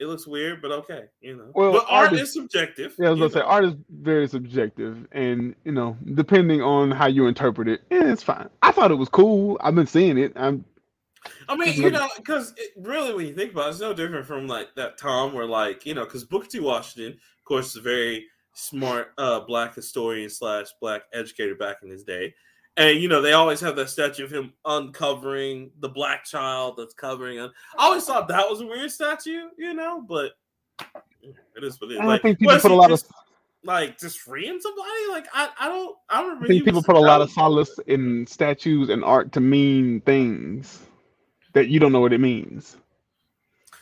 it 0.01 0.07
looks 0.07 0.27
weird, 0.27 0.63
but 0.63 0.71
okay, 0.73 1.05
you 1.21 1.37
know. 1.37 1.51
Well, 1.55 1.73
but 1.73 1.87
art 1.89 2.09
art 2.09 2.13
is- 2.15 2.23
is 2.29 2.33
subjective. 2.33 2.95
Yeah, 2.99 3.09
I 3.09 3.11
was 3.11 3.19
gonna 3.21 3.31
say 3.31 3.41
art 3.41 3.65
is 3.65 3.75
very 3.91 4.29
subjective, 4.29 5.07
and 5.13 5.55
you 5.65 5.73
know, 5.73 5.97
depending 6.15 6.63
on 6.63 6.91
how 6.91 7.07
you 7.07 7.27
interpret 7.27 7.69
it, 7.69 7.83
yeah, 7.91 8.13
it's 8.13 8.23
fine. 8.23 8.49
I 8.63 8.73
thought 8.73 8.91
it 8.91 8.97
was 8.97 9.09
cool. 9.09 9.59
I've 9.61 9.75
been 9.75 9.87
seeing 9.87 10.19
it. 10.19 10.33
I'm 10.37 10.65
I 11.49 11.57
mean, 11.57 11.75
you 11.75 11.91
know, 11.91 12.09
because 12.17 12.55
really, 12.77 13.15
when 13.15 13.27
you 13.27 13.35
think 13.35 13.53
about 13.53 13.67
it, 13.69 13.71
it's 13.71 13.81
no 13.81 13.93
different 13.93 14.27
from 14.27 14.47
like 14.47 14.75
that 14.77 14.99
time 14.99 15.33
where, 15.33 15.47
like, 15.47 15.87
you 15.87 15.95
know, 15.95 16.05
because 16.05 16.25
Booker 16.25 16.47
T. 16.47 16.61
Washington, 16.61 17.13
of 17.13 17.45
course, 17.45 17.71
is 17.71 17.77
a 17.77 17.81
very 17.81 18.27
smart 18.55 19.13
uh, 19.19 19.41
black 19.41 19.75
historian 19.75 20.31
slash 20.31 20.67
black 20.81 21.03
educator 21.13 21.55
back 21.55 21.79
in 21.83 21.91
his 21.91 22.05
day. 22.05 22.35
And, 22.79 23.01
you 23.01 23.09
know, 23.09 23.20
they 23.20 23.33
always 23.33 23.61
have 23.61 23.74
that 23.74 23.91
statue 23.91 24.24
of 24.24 24.31
him 24.31 24.53
uncovering 24.64 25.72
the 25.81 25.89
black 25.89 26.24
child 26.24 26.76
that's 26.79 26.95
covering. 26.95 27.39
him. 27.39 27.51
I 27.76 27.87
always 27.87 28.05
thought 28.05 28.29
that 28.29 28.49
was 28.49 28.61
a 28.61 28.66
weird 28.66 28.93
statue, 28.93 29.49
you 29.59 29.74
know, 29.74 30.01
but 30.01 30.39
it 31.20 31.64
is 31.64 31.81
what 31.81 31.91
it 31.91 31.95
is. 31.95 32.01
I 32.01 32.05
Like, 32.05 32.22
think 32.22 32.39
people 32.39 32.57
put 32.61 32.70
a 32.70 32.74
lot 32.74 32.93
of 32.93 33.01
just, 33.01 33.11
like 33.64 33.99
just 33.99 34.20
freeing 34.20 34.61
somebody. 34.61 34.89
Like, 35.11 35.26
I, 35.35 35.49
I 35.59 35.68
don't, 35.68 35.97
I 36.09 36.22
remember 36.22 36.45
I 36.45 36.49
think 36.49 36.64
people 36.64 36.83
put 36.83 36.95
a 36.95 37.01
lot 37.01 37.20
of 37.20 37.33
solace 37.33 37.81
in 37.89 38.24
statues 38.29 38.91
and 38.91 39.03
art 39.03 39.33
to 39.33 39.41
mean 39.41 40.01
things 40.03 40.87
that 41.55 41.66
you 41.66 41.81
don't 41.81 41.91
know 41.91 42.01
what 42.01 42.12
it 42.12 42.20
means. 42.20 42.76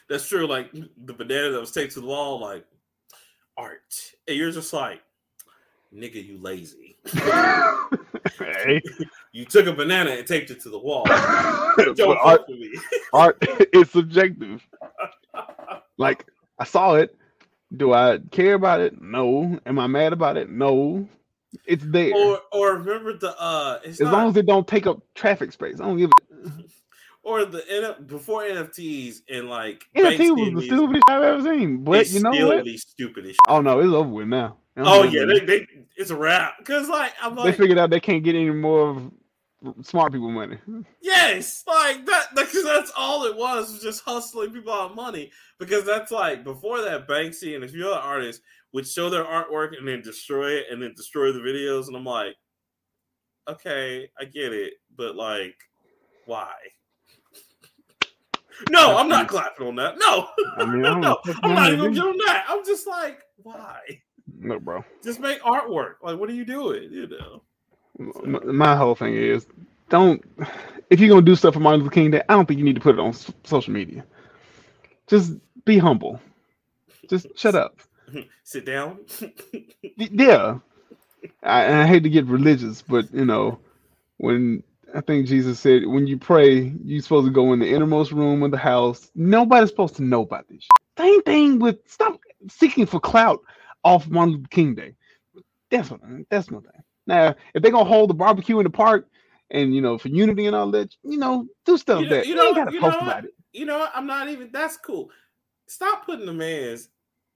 That's 0.08 0.26
true. 0.26 0.46
Like 0.46 0.72
the 0.72 1.12
banana 1.12 1.50
that 1.50 1.60
was 1.60 1.70
taped 1.70 1.92
to 1.92 2.00
the 2.00 2.06
wall, 2.06 2.40
like 2.40 2.64
art. 3.58 3.94
And 4.26 4.38
you're 4.38 4.52
just 4.52 4.72
like, 4.72 5.02
nigga, 5.94 6.24
you 6.24 6.38
lazy. 6.38 6.96
hey, 8.38 8.82
You 9.32 9.44
took 9.44 9.66
a 9.66 9.72
banana 9.72 10.10
and 10.10 10.26
taped 10.26 10.50
it 10.50 10.60
to 10.62 10.70
the 10.70 10.78
wall. 10.78 11.04
art, 11.10 11.96
fuck 11.98 12.48
with 12.48 12.58
me. 12.58 12.72
art 13.12 13.38
is 13.72 13.90
subjective. 13.90 14.66
Like 15.98 16.26
I 16.58 16.64
saw 16.64 16.94
it. 16.94 17.16
Do 17.76 17.92
I 17.92 18.18
care 18.30 18.54
about 18.54 18.80
it? 18.80 19.00
No. 19.00 19.58
Am 19.66 19.78
I 19.78 19.86
mad 19.86 20.12
about 20.12 20.36
it? 20.36 20.48
No. 20.48 21.08
It's 21.64 21.84
there. 21.86 22.14
Or 22.14 22.40
or 22.52 22.76
remember 22.76 23.16
the 23.16 23.38
uh 23.40 23.80
it's 23.84 24.00
as 24.00 24.04
not, 24.04 24.12
long 24.12 24.28
as 24.30 24.36
it 24.36 24.46
don't 24.46 24.66
take 24.66 24.86
up 24.86 25.00
traffic 25.14 25.52
space, 25.52 25.80
I 25.80 25.84
don't 25.84 25.96
give 25.96 26.10
a 26.10 26.50
or 27.22 27.44
the 27.44 27.96
before 28.06 28.42
NFTs 28.42 29.22
and 29.28 29.48
like 29.48 29.84
NFT 29.96 30.54
was 30.54 30.62
the 30.62 30.66
stupidest 30.66 31.02
I've 31.08 31.22
ever 31.22 31.42
seen. 31.42 31.82
But 31.82 32.00
it's 32.00 32.14
you 32.14 32.20
know 32.20 32.32
still 32.32 32.48
what? 32.48 32.64
the 32.64 32.76
stupidest. 32.76 33.38
Oh 33.48 33.60
no, 33.60 33.80
it's 33.80 33.92
over 33.92 34.08
with 34.08 34.28
now. 34.28 34.58
Oh 34.76 35.04
yeah, 35.04 35.24
they, 35.24 35.40
they 35.40 35.66
it's 35.96 36.10
a 36.10 36.16
wrap 36.16 36.58
because 36.58 36.88
like 36.88 37.12
I'm 37.22 37.34
like 37.34 37.46
they 37.46 37.52
figured 37.52 37.78
out 37.78 37.90
they 37.90 38.00
can't 38.00 38.22
get 38.22 38.34
any 38.34 38.50
more 38.50 38.90
of 38.90 39.10
smart 39.82 40.12
people 40.12 40.30
money. 40.30 40.58
Yes, 41.00 41.64
like 41.66 42.04
that 42.06 42.28
because 42.34 42.64
that's 42.64 42.92
all 42.96 43.24
it 43.24 43.36
was, 43.36 43.72
was 43.72 43.82
just 43.82 44.04
hustling 44.04 44.52
people 44.52 44.72
out 44.72 44.90
of 44.90 44.96
money. 44.96 45.30
Because 45.58 45.84
that's 45.84 46.10
like 46.10 46.44
before 46.44 46.82
that 46.82 47.08
Banksy 47.08 47.54
and 47.54 47.64
a 47.64 47.68
few 47.68 47.88
other 47.88 48.00
artists 48.00 48.42
would 48.72 48.86
show 48.86 49.08
their 49.08 49.24
artwork 49.24 49.76
and 49.78 49.88
then 49.88 50.02
destroy 50.02 50.52
it 50.52 50.66
and 50.70 50.82
then 50.82 50.92
destroy 50.94 51.32
the 51.32 51.40
videos, 51.40 51.86
and 51.86 51.96
I'm 51.96 52.04
like, 52.04 52.36
okay, 53.48 54.08
I 54.20 54.24
get 54.24 54.52
it, 54.52 54.74
but 54.96 55.16
like, 55.16 55.56
why? 56.26 56.52
No, 58.70 58.96
I'm 58.96 59.08
not 59.08 59.28
clapping 59.28 59.66
on 59.66 59.76
that. 59.76 59.96
No, 59.98 60.28
I 60.56 60.64
mean, 60.64 60.80
no, 61.00 61.18
I'm 61.42 61.54
not 61.54 61.72
even 61.72 61.92
doing 61.92 62.18
that. 62.26 62.46
I'm 62.48 62.64
just 62.64 62.86
like, 62.86 63.20
why? 63.36 63.80
No, 64.38 64.58
bro. 64.58 64.84
Just 65.02 65.20
make 65.20 65.40
artwork. 65.42 65.94
Like, 66.02 66.18
what 66.18 66.28
are 66.30 66.34
you 66.34 66.44
doing? 66.44 66.90
You 66.92 67.08
know. 67.08 67.42
My 68.44 68.76
whole 68.76 68.94
thing 68.94 69.14
is, 69.14 69.46
don't. 69.88 70.22
If 70.90 71.00
you're 71.00 71.08
gonna 71.08 71.22
do 71.22 71.34
stuff 71.36 71.54
for 71.54 71.60
Martin 71.60 71.80
Luther 71.80 71.94
King 71.94 72.10
Day, 72.10 72.22
I 72.28 72.34
don't 72.34 72.46
think 72.46 72.58
you 72.58 72.64
need 72.64 72.74
to 72.74 72.80
put 72.80 72.94
it 72.96 73.00
on 73.00 73.14
social 73.44 73.72
media. 73.72 74.04
Just 75.06 75.34
be 75.64 75.78
humble. 75.78 76.20
Just 77.08 77.26
shut 77.36 77.54
up. 77.54 77.78
Sit 78.44 78.64
down. 78.66 79.00
yeah. 79.96 80.58
I, 81.42 81.82
I 81.82 81.86
hate 81.86 82.02
to 82.04 82.10
get 82.10 82.26
religious, 82.26 82.82
but 82.82 83.12
you 83.12 83.24
know, 83.24 83.58
when 84.18 84.62
I 84.94 85.00
think 85.00 85.26
Jesus 85.26 85.58
said, 85.58 85.86
when 85.86 86.06
you 86.06 86.18
pray, 86.18 86.72
you're 86.84 87.02
supposed 87.02 87.26
to 87.26 87.32
go 87.32 87.52
in 87.52 87.58
the 87.58 87.68
innermost 87.68 88.12
room 88.12 88.42
of 88.42 88.50
the 88.50 88.58
house. 88.58 89.10
Nobody's 89.14 89.70
supposed 89.70 89.96
to 89.96 90.02
know 90.02 90.22
about 90.22 90.48
this. 90.48 90.66
Same 90.98 91.22
thing 91.22 91.58
with 91.58 91.78
stop 91.86 92.20
seeking 92.48 92.86
for 92.86 93.00
clout 93.00 93.40
off 93.84 94.08
Martin 94.08 94.34
Luther 94.34 94.48
King 94.50 94.74
Day. 94.74 94.94
That's 95.70 95.90
what 95.90 96.00
that's 96.30 96.50
my 96.50 96.58
thing. 96.58 96.82
Now, 97.06 97.34
if 97.54 97.62
they're 97.62 97.72
gonna 97.72 97.88
hold 97.88 98.10
the 98.10 98.14
barbecue 98.14 98.58
in 98.58 98.64
the 98.64 98.70
park 98.70 99.08
and 99.50 99.74
you 99.74 99.80
know 99.80 99.98
for 99.98 100.08
unity 100.08 100.46
and 100.46 100.56
all 100.56 100.70
that, 100.72 100.94
you 101.02 101.18
know, 101.18 101.46
do 101.64 101.76
stuff 101.76 102.00
you 102.00 102.08
know, 102.08 102.16
that 102.16 102.26
you, 102.26 102.34
know, 102.34 102.48
you 102.48 102.54
gotta 102.54 102.80
post 102.80 102.98
about 103.00 103.24
it. 103.24 103.34
You 103.52 103.64
know 103.64 103.78
what? 103.78 103.92
I'm 103.94 104.06
not 104.06 104.28
even 104.28 104.50
that's 104.52 104.76
cool. 104.76 105.10
Stop 105.66 106.06
putting 106.06 106.26
the 106.26 106.32
man's 106.32 106.88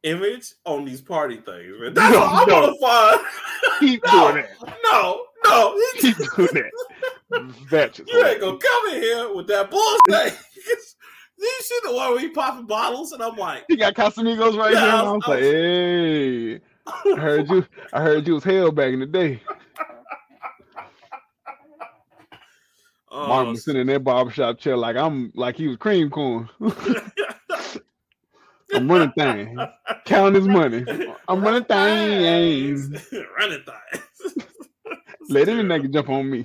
image 0.02 0.54
on 0.64 0.84
these 0.84 1.00
party 1.00 1.36
things, 1.36 1.74
man. 1.80 1.94
That's 1.94 2.14
no, 2.14 2.20
what 2.20 2.30
I 2.30 2.44
no. 2.44 2.60
want 2.60 2.74
to 2.74 2.86
find. 2.86 3.80
Keep 3.80 4.04
no, 4.06 4.32
doing 4.32 4.44
that. 4.44 4.78
No, 4.84 5.24
no. 5.44 5.82
Keep 5.98 6.16
doing 6.36 6.48
that. 6.52 6.70
That's 7.70 7.98
you 7.98 8.26
ain't 8.26 8.40
gonna 8.40 8.58
come 8.58 8.94
in 8.94 9.02
here 9.02 9.34
with 9.34 9.46
that 9.48 9.70
bullshit. 9.70 10.38
You 11.40 11.58
see 11.60 11.78
the 11.84 11.92
one 11.92 12.10
where 12.12 12.20
he 12.20 12.28
popping 12.28 12.66
bottles, 12.66 13.12
and 13.12 13.22
I'm 13.22 13.36
like, 13.36 13.64
he 13.68 13.76
got 13.76 13.94
Casamigos 13.94 14.56
right 14.56 14.72
yeah, 14.72 14.80
here. 14.80 14.90
I 14.90 15.02
was, 15.02 15.10
I 15.10 15.12
was 15.12 15.28
like, 15.28 15.40
hey, 15.40 16.60
I 16.86 17.20
heard 17.20 17.48
you. 17.48 17.66
I 17.92 18.02
heard 18.02 18.26
you 18.26 18.34
was 18.34 18.44
hell 18.44 18.70
back 18.70 18.92
in 18.92 19.00
the 19.00 19.06
day. 19.06 19.40
Oh, 23.12 23.26
Martin 23.26 23.50
was 23.50 23.64
sitting 23.64 23.80
in 23.80 23.86
that 23.88 24.04
barbershop 24.04 24.60
chair 24.60 24.76
like 24.76 24.94
I'm 24.94 25.32
like 25.34 25.56
he 25.56 25.66
was 25.66 25.76
cream 25.76 26.10
corn. 26.10 26.48
I'm 28.72 28.88
running 28.88 29.10
things. 29.18 29.60
Counting 30.04 30.34
his 30.40 30.46
money. 30.46 30.84
I'm 31.26 31.40
running 31.42 31.64
things. 31.64 33.12
running 33.36 33.64
things. 33.64 34.34
Let 35.28 35.48
any 35.48 35.64
nigga 35.64 35.92
jump 35.92 36.08
on 36.08 36.30
me. 36.30 36.44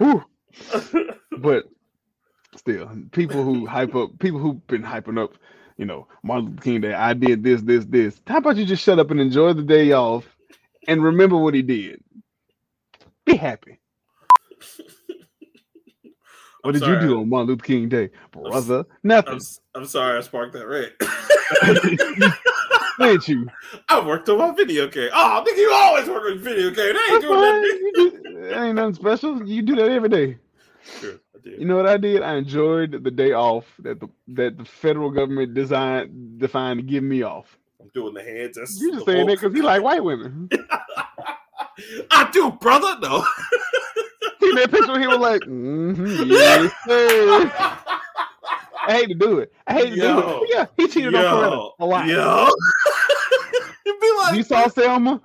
but 1.38 1.64
still, 2.56 2.90
people 3.12 3.42
who 3.42 3.66
hype 3.66 3.94
up, 3.94 4.18
people 4.18 4.40
who've 4.40 4.66
been 4.66 4.82
hyping 4.82 5.22
up, 5.22 5.34
you 5.76 5.86
know, 5.86 6.06
Martin 6.22 6.50
Luther 6.50 6.62
King 6.62 6.80
Day, 6.80 6.94
I 6.94 7.14
did 7.14 7.42
this, 7.42 7.62
this, 7.62 7.84
this. 7.86 8.20
How 8.26 8.38
about 8.38 8.56
you 8.56 8.64
just 8.64 8.82
shut 8.82 8.98
up 8.98 9.10
and 9.10 9.20
enjoy 9.20 9.52
the 9.52 9.62
day 9.62 9.92
off 9.92 10.24
and 10.86 11.02
remember 11.02 11.36
what 11.36 11.54
he 11.54 11.62
did? 11.62 12.02
Be 13.24 13.36
happy. 13.36 13.80
What 16.62 16.72
did 16.72 16.80
sorry. 16.80 17.00
you 17.00 17.08
do 17.08 17.20
on 17.20 17.28
Martin 17.30 17.48
Luther 17.48 17.64
King 17.64 17.88
Day, 17.88 18.10
brother? 18.32 18.80
I'm, 18.80 18.86
Nothing. 19.02 19.32
I'm, 19.32 19.82
I'm, 19.82 19.86
sorry, 19.86 20.18
I 20.18 20.20
sparked 20.20 20.52
that 20.52 20.66
red. 20.66 20.92
Did 23.00 23.26
you? 23.26 23.48
I 23.88 24.06
worked 24.06 24.28
on 24.28 24.38
my 24.38 24.52
video 24.52 24.86
game. 24.86 25.10
Oh, 25.12 25.40
I 25.40 25.44
think 25.44 25.56
you 25.56 25.72
always 25.72 26.06
work 26.06 26.30
on 26.30 26.38
video 26.38 26.70
game. 26.70 26.94
They 26.94 27.14
ain't 27.14 27.22
doing 27.22 27.40
that. 27.40 27.92
Do, 27.94 28.54
ain't 28.54 28.74
nothing 28.74 28.94
special. 28.94 29.48
You 29.48 29.62
do 29.62 29.74
that 29.76 29.88
every 29.90 30.10
day. 30.10 30.36
Sure, 31.00 31.14
I 31.34 31.38
did. 31.42 31.60
You 31.60 31.66
know 31.66 31.76
what 31.76 31.86
I 31.86 31.96
did? 31.96 32.22
I 32.22 32.36
enjoyed 32.36 33.04
the 33.04 33.10
day 33.10 33.32
off 33.32 33.64
that 33.80 34.00
the 34.00 34.08
that 34.28 34.58
the 34.58 34.64
federal 34.64 35.10
government 35.10 35.54
designed 35.54 36.38
defined 36.38 36.80
to 36.80 36.82
give 36.86 37.04
me 37.04 37.22
off. 37.22 37.58
I'm 37.80 37.90
doing 37.94 38.14
the 38.14 38.22
hands. 38.22 38.56
That's 38.56 38.80
you 38.80 38.92
just 38.92 39.06
saying 39.06 39.26
that 39.26 39.40
because 39.40 39.54
you 39.54 39.62
like 39.62 39.82
white 39.82 40.02
women. 40.02 40.48
I 42.10 42.28
do, 42.32 42.50
brother. 42.52 42.98
No. 43.00 43.24
See 44.40 44.52
that 44.54 44.70
picture? 44.70 44.98
He 44.98 45.06
was 45.06 45.18
like, 45.18 45.42
mm-hmm, 45.42 46.30
yes, 46.30 46.72
I 48.86 48.92
hate 48.92 49.08
to 49.08 49.14
do 49.14 49.38
it. 49.38 49.52
I 49.66 49.74
hate 49.74 49.90
to 49.90 49.96
yo, 49.96 50.20
do 50.20 50.44
it. 50.44 50.50
Yeah, 50.50 50.66
he 50.76 50.88
cheated 50.88 51.12
yo, 51.12 51.26
on 51.26 51.34
Coretta 51.34 51.70
a 51.78 51.86
lot. 51.86 52.06
Yo. 52.06 52.48
be 54.00 54.12
like, 54.22 54.36
you 54.36 54.42
saw 54.42 54.68
Selma. 54.68 55.20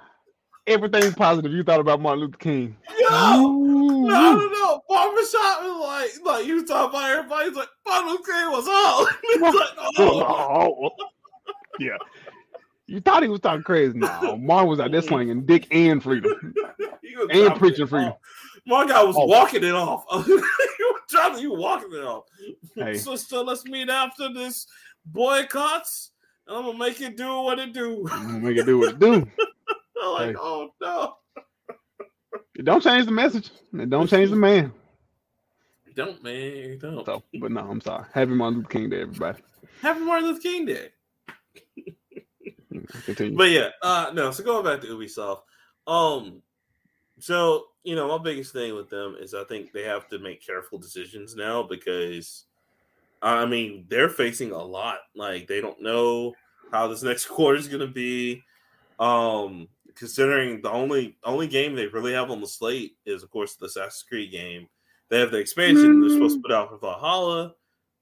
Everything 0.67 1.13
positive 1.13 1.51
you 1.51 1.63
thought 1.63 1.79
about 1.79 2.01
Martin 2.01 2.21
Luther 2.21 2.37
King. 2.37 2.75
Yo, 2.99 3.09
no, 3.09 4.05
no, 4.07 4.47
no. 4.47 4.81
Barbershop 4.89 5.63
is 5.63 5.77
like, 5.79 6.11
like 6.25 6.45
you 6.45 6.65
talking 6.65 6.97
about 6.97 7.11
everybody. 7.11 7.49
He's 7.49 7.57
like, 7.57 7.67
Martin 7.87 8.09
Luther 8.09 8.31
King 8.31 8.51
was 8.51 8.67
all. 8.67 9.03
like, 9.53 9.93
oh. 9.99 10.89
yeah. 11.79 11.97
You 12.87 12.99
thought 12.99 13.21
he 13.21 13.29
was 13.29 13.41
talking 13.41 13.63
crazy. 13.63 13.97
No, 13.97 14.37
Martin 14.37 14.69
was 14.69 14.79
out 14.79 14.91
there 14.91 15.01
slinging 15.03 15.45
dick 15.45 15.67
and 15.69 16.01
freedom. 16.01 16.53
and 17.29 17.55
preaching 17.55 17.85
freedom. 17.85 18.13
My 18.65 18.87
guy 18.87 19.03
was 19.03 19.15
oh. 19.17 19.25
walking 19.25 19.63
it 19.63 19.73
off. 19.73 20.05
you 20.27 20.37
were 20.37 20.99
trying 21.09 21.35
to, 21.35 21.41
you 21.41 21.53
walking 21.53 21.93
it 21.93 22.03
off. 22.03 22.23
Hey. 22.75 22.97
Sister, 22.97 23.37
let's 23.37 23.65
meet 23.65 23.89
after 23.89 24.33
this 24.33 24.65
boycotts. 25.05 26.11
I'm 26.47 26.65
gonna 26.65 26.77
make 26.77 27.01
it 27.01 27.17
do 27.17 27.41
what 27.41 27.59
it 27.59 27.73
do. 27.73 28.07
I'm 28.11 28.27
gonna 28.27 28.39
make 28.39 28.57
it 28.57 28.65
do 28.65 28.79
what 28.79 28.93
it 28.93 28.99
do. 28.99 29.27
I'm 30.03 30.13
like, 30.13 30.29
hey. 30.29 30.35
oh 30.39 30.69
no. 30.81 31.15
Don't 32.63 32.83
change 32.83 33.05
the 33.05 33.11
message. 33.11 33.51
It 33.73 33.89
don't 33.89 34.07
change 34.07 34.29
the 34.29 34.35
man. 34.35 34.71
Don't 35.95 36.21
man, 36.23 36.77
don't. 36.79 37.05
So, 37.05 37.23
but 37.39 37.51
no, 37.51 37.61
I'm 37.61 37.79
sorry. 37.79 38.05
Happy 38.13 38.31
Martin 38.31 38.59
Luther 38.59 38.69
King 38.69 38.89
Day, 38.89 39.01
everybody. 39.01 39.41
Happy 39.81 40.01
Martin 40.01 40.27
Luther 40.29 40.41
King 40.41 40.65
Day. 40.65 40.89
Continue. 43.05 43.37
But 43.37 43.51
yeah, 43.51 43.69
uh 43.81 44.11
no, 44.13 44.31
so 44.31 44.43
going 44.43 44.65
back 44.65 44.81
to 44.81 44.87
Ubisoft. 44.87 45.41
Um 45.87 46.41
so 47.19 47.65
you 47.83 47.95
know, 47.95 48.07
my 48.07 48.21
biggest 48.21 48.51
thing 48.51 48.75
with 48.75 48.89
them 48.89 49.15
is 49.19 49.33
I 49.33 49.43
think 49.45 49.71
they 49.71 49.83
have 49.83 50.09
to 50.09 50.19
make 50.19 50.45
careful 50.45 50.79
decisions 50.79 51.35
now 51.35 51.63
because 51.63 52.45
I 53.21 53.45
mean 53.45 53.85
they're 53.87 54.09
facing 54.09 54.51
a 54.51 54.61
lot. 54.63 54.97
Like 55.15 55.47
they 55.47 55.61
don't 55.61 55.81
know 55.81 56.33
how 56.71 56.87
this 56.87 57.03
next 57.03 57.25
quarter 57.27 57.57
is 57.57 57.67
gonna 57.67 57.87
be. 57.87 58.43
Um 58.99 59.69
considering 59.95 60.61
the 60.61 60.71
only 60.71 61.17
only 61.23 61.47
game 61.47 61.75
they 61.75 61.87
really 61.87 62.13
have 62.13 62.29
on 62.31 62.41
the 62.41 62.47
slate 62.47 62.97
is 63.05 63.23
of 63.23 63.31
course 63.31 63.55
the 63.55 63.65
Assassin's 63.65 64.03
Creed 64.07 64.31
game. 64.31 64.67
They 65.09 65.19
have 65.19 65.31
the 65.31 65.37
expansion 65.37 65.95
mm. 65.95 66.01
they're 66.01 66.17
supposed 66.17 66.37
to 66.37 66.41
put 66.41 66.51
out 66.51 66.69
for 66.69 66.77
Valhalla. 66.77 67.55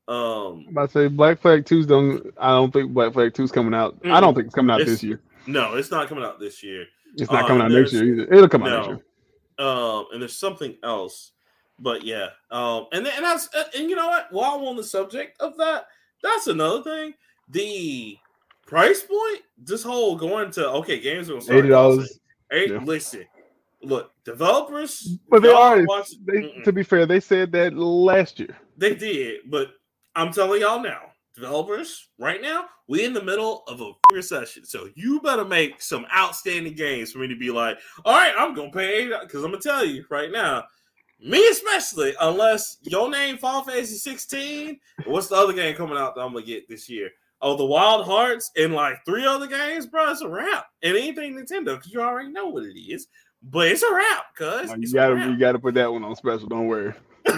Um 0.07 0.65
I'm 0.67 0.71
about 0.71 0.89
to 0.91 0.93
say 0.93 1.07
Black 1.07 1.39
Flag 1.39 1.65
2's 1.65 1.85
don't 1.85 2.33
I 2.37 2.49
don't 2.49 2.71
think 2.71 2.93
Black 2.93 3.13
Flag 3.13 3.33
2's 3.33 3.51
coming 3.51 3.73
out. 3.73 4.01
Mm, 4.01 4.11
I 4.11 4.19
don't 4.19 4.33
think 4.33 4.47
it's 4.47 4.55
coming 4.55 4.73
out 4.73 4.85
this 4.85 5.03
year. 5.03 5.21
No, 5.45 5.75
it's 5.75 5.91
not 5.91 6.07
coming 6.07 6.23
out 6.23 6.39
this 6.39 6.63
year. 6.63 6.85
It's 7.15 7.31
not 7.31 7.45
uh, 7.45 7.47
coming 7.47 7.63
out 7.63 7.71
next 7.71 7.93
year 7.93 8.05
either. 8.05 8.33
It'll 8.33 8.49
come 8.49 8.63
out 8.63 8.69
no, 8.69 8.77
next 8.77 8.87
year. 8.87 9.67
Um, 9.67 10.05
and 10.11 10.21
there's 10.21 10.37
something 10.37 10.75
else, 10.83 11.31
but 11.79 12.03
yeah. 12.03 12.29
Um, 12.49 12.87
and 12.91 13.05
and 13.05 13.23
that's 13.23 13.53
uh, 13.53 13.65
and 13.77 13.89
you 13.89 13.95
know 13.95 14.07
what? 14.07 14.27
While 14.31 14.55
I'm 14.55 14.65
on 14.65 14.75
the 14.75 14.83
subject 14.83 15.39
of 15.39 15.57
that, 15.57 15.87
that's 16.23 16.47
another 16.47 16.81
thing. 16.81 17.13
The 17.49 18.17
price 18.73 19.03
point, 19.03 19.41
this 19.57 19.83
whole 19.83 20.15
going 20.15 20.51
to 20.51 20.67
okay, 20.69 20.99
games 20.99 21.29
are 21.29 21.37
eighty 21.37 21.67
dollars. 21.67 22.19
Hey, 22.49 22.69
yeah. 22.69 22.79
listen, 22.83 23.25
look, 23.83 24.11
developers, 24.25 25.17
but 25.29 25.43
they 25.43 25.51
are. 25.51 25.85
They, 26.25 26.61
to 26.63 26.71
be 26.71 26.83
fair, 26.83 27.05
they 27.05 27.19
said 27.19 27.51
that 27.51 27.75
last 27.75 28.39
year. 28.39 28.57
They 28.77 28.95
did, 28.95 29.41
but 29.49 29.73
I'm 30.15 30.31
telling 30.31 30.61
y'all 30.61 30.81
now, 30.81 31.01
developers 31.35 32.09
right 32.19 32.41
now 32.41 32.65
we 32.87 33.05
in 33.05 33.13
the 33.13 33.23
middle 33.23 33.63
of 33.67 33.81
a 33.81 33.91
recession 34.13 34.63
so 34.63 34.87
you 34.93 35.19
better 35.21 35.43
make 35.43 35.81
some 35.81 36.05
outstanding 36.15 36.75
games 36.75 37.11
for 37.11 37.19
me 37.19 37.27
to 37.27 37.35
be 37.35 37.49
like 37.49 37.75
all 38.05 38.13
right 38.13 38.35
i'm 38.37 38.53
gonna 38.53 38.69
pay 38.69 39.07
because 39.07 39.43
i'm 39.43 39.49
gonna 39.49 39.59
tell 39.59 39.83
you 39.83 40.05
right 40.11 40.31
now 40.31 40.63
me 41.19 41.43
especially 41.47 42.13
unless 42.21 42.77
your 42.83 43.09
name 43.09 43.37
Final 43.37 43.63
Fantasy 43.63 43.95
16 43.95 44.79
what's 45.05 45.27
the 45.27 45.35
other 45.35 45.53
game 45.53 45.75
coming 45.75 45.97
out 45.97 46.13
that 46.13 46.21
i'm 46.21 46.33
gonna 46.33 46.45
get 46.45 46.69
this 46.69 46.87
year 46.87 47.09
oh 47.43 47.55
the 47.55 47.65
wild 47.65 48.05
hearts 48.05 48.51
and 48.57 48.73
like 48.73 48.95
three 49.05 49.25
other 49.25 49.47
games 49.47 49.85
bro 49.85 50.11
it's 50.11 50.21
a 50.21 50.27
wrap 50.27 50.65
and 50.81 50.97
anything 50.97 51.35
nintendo 51.35 51.75
because 51.75 51.93
you 51.93 52.01
already 52.01 52.29
know 52.29 52.47
what 52.47 52.63
it 52.63 52.79
is 52.79 53.07
but 53.43 53.67
it's 53.67 53.83
a 53.83 53.93
wrap 53.93 54.35
cuz 54.35 54.73
you 54.79 54.91
gotta 54.91 55.29
you 55.29 55.37
gotta 55.37 55.59
put 55.59 55.75
that 55.75 55.91
one 55.91 56.03
on 56.03 56.15
special 56.15 56.47
don't 56.47 56.67
worry 56.67 56.93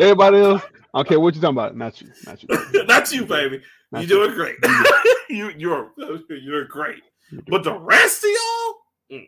Everybody 0.00 0.38
else, 0.38 0.62
I 0.94 0.98
don't 0.98 1.08
care 1.08 1.20
what 1.20 1.34
you're 1.34 1.42
talking 1.42 1.56
about. 1.56 1.76
Not 1.76 2.00
you. 2.00 2.10
Not 2.26 2.42
you. 2.42 2.84
Not 2.86 3.12
you, 3.12 3.26
baby. 3.26 3.60
Not 3.92 4.06
You're 4.06 4.22
you. 4.22 4.26
doing 4.26 4.36
great. 4.36 4.56
you 5.28 5.50
you're 5.56 5.90
you're 6.30 6.64
great. 6.64 7.02
But 7.48 7.64
the 7.64 7.78
rest 7.78 8.24
of 8.24 8.30
y'all, 8.30 9.20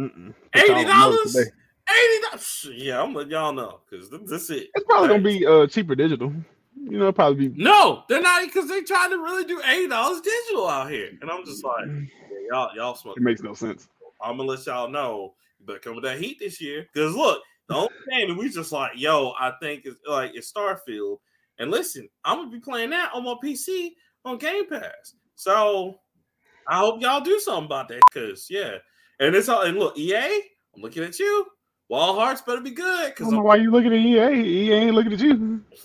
mm-mm. 0.00 0.34
Eighty 0.54 0.84
dollars, 0.84 1.36
eighty 1.36 2.22
dollars. 2.22 2.68
Yeah, 2.72 3.02
I'm 3.02 3.14
letting 3.14 3.32
y'all 3.32 3.52
know 3.52 3.80
because 3.88 4.10
this 4.10 4.42
is 4.42 4.50
it. 4.50 4.68
It's 4.74 4.84
probably 4.86 5.08
gonna 5.08 5.22
be 5.22 5.46
uh 5.46 5.66
cheaper 5.66 5.94
digital. 5.94 6.32
You 6.76 6.98
know, 6.98 7.12
probably 7.12 7.48
be 7.48 7.62
No, 7.62 8.04
they're 8.08 8.20
not 8.20 8.44
because 8.44 8.68
they 8.68 8.82
trying 8.82 9.10
to 9.10 9.18
really 9.18 9.44
do 9.44 9.60
eighty 9.66 9.88
dollars 9.88 10.20
digital 10.20 10.68
out 10.68 10.90
here, 10.90 11.10
and 11.20 11.30
I'm 11.30 11.44
just 11.44 11.64
like, 11.64 11.86
yeah, 11.86 12.04
y'all 12.50 12.76
y'all 12.76 12.94
smoke. 12.94 13.16
it 13.16 13.22
makes 13.22 13.42
no 13.42 13.54
sense. 13.54 13.88
I'm 14.22 14.36
gonna 14.36 14.48
let 14.48 14.66
y'all 14.66 14.88
know. 14.88 15.34
but 15.64 15.82
come 15.82 15.94
with 15.94 16.04
that 16.04 16.18
heat 16.18 16.38
this 16.38 16.60
year. 16.60 16.86
Because 16.92 17.14
look, 17.14 17.42
the 17.68 17.74
only 17.74 17.88
thing 18.08 18.28
that 18.28 18.36
we 18.36 18.48
just 18.48 18.72
like, 18.72 18.92
yo, 18.96 19.32
I 19.38 19.52
think 19.60 19.86
is 19.86 19.96
like 20.06 20.32
it's 20.34 20.52
Starfield. 20.52 21.18
And 21.58 21.70
listen, 21.70 22.08
I'm 22.24 22.38
gonna 22.38 22.50
be 22.50 22.60
playing 22.60 22.90
that 22.90 23.12
on 23.14 23.24
my 23.24 23.34
PC 23.42 23.90
on 24.24 24.38
Game 24.38 24.68
Pass. 24.68 25.14
So 25.36 26.00
I 26.68 26.78
hope 26.78 27.00
y'all 27.00 27.20
do 27.20 27.38
something 27.38 27.66
about 27.66 27.88
that. 27.88 28.00
Cause 28.12 28.46
yeah, 28.50 28.78
and 29.20 29.34
it's 29.34 29.48
all 29.48 29.62
and 29.62 29.78
look, 29.78 29.96
EA, 29.96 30.40
I'm 30.74 30.82
looking 30.82 31.04
at 31.04 31.18
you. 31.18 31.46
Wild 31.88 32.16
Hearts 32.16 32.40
better 32.42 32.60
be 32.60 32.70
good. 32.70 33.06
I 33.06 33.10
Cause 33.10 33.26
don't 33.26 33.36
know 33.36 33.42
why 33.42 33.56
you 33.56 33.70
looking 33.70 33.92
at 33.92 33.98
EA. 33.98 34.40
EA 34.40 34.72
ain't 34.72 34.94
looking 34.94 35.12
at 35.12 35.20
you. 35.20 35.62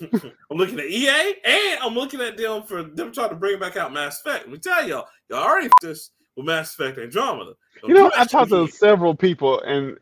I'm 0.50 0.56
looking 0.56 0.78
at 0.78 0.86
EA 0.86 1.34
and 1.44 1.80
I'm 1.82 1.94
looking 1.94 2.20
at 2.20 2.36
them 2.36 2.62
for 2.62 2.82
them 2.82 3.12
trying 3.12 3.28
to 3.28 3.36
bring 3.36 3.58
back 3.58 3.76
out 3.76 3.92
Mass 3.92 4.20
Effect. 4.20 4.44
Let 4.44 4.52
me 4.52 4.58
tell 4.58 4.88
y'all, 4.88 5.06
y'all 5.28 5.40
already 5.40 5.68
this 5.82 6.10
with 6.36 6.46
Mass 6.46 6.72
Effect 6.72 6.98
Andromeda. 6.98 7.52
Don't 7.82 7.88
You 7.88 7.94
know, 7.94 8.10
I 8.16 8.24
talked 8.24 8.50
to 8.50 8.66
several 8.68 9.14
people, 9.14 9.60
and 9.60 9.98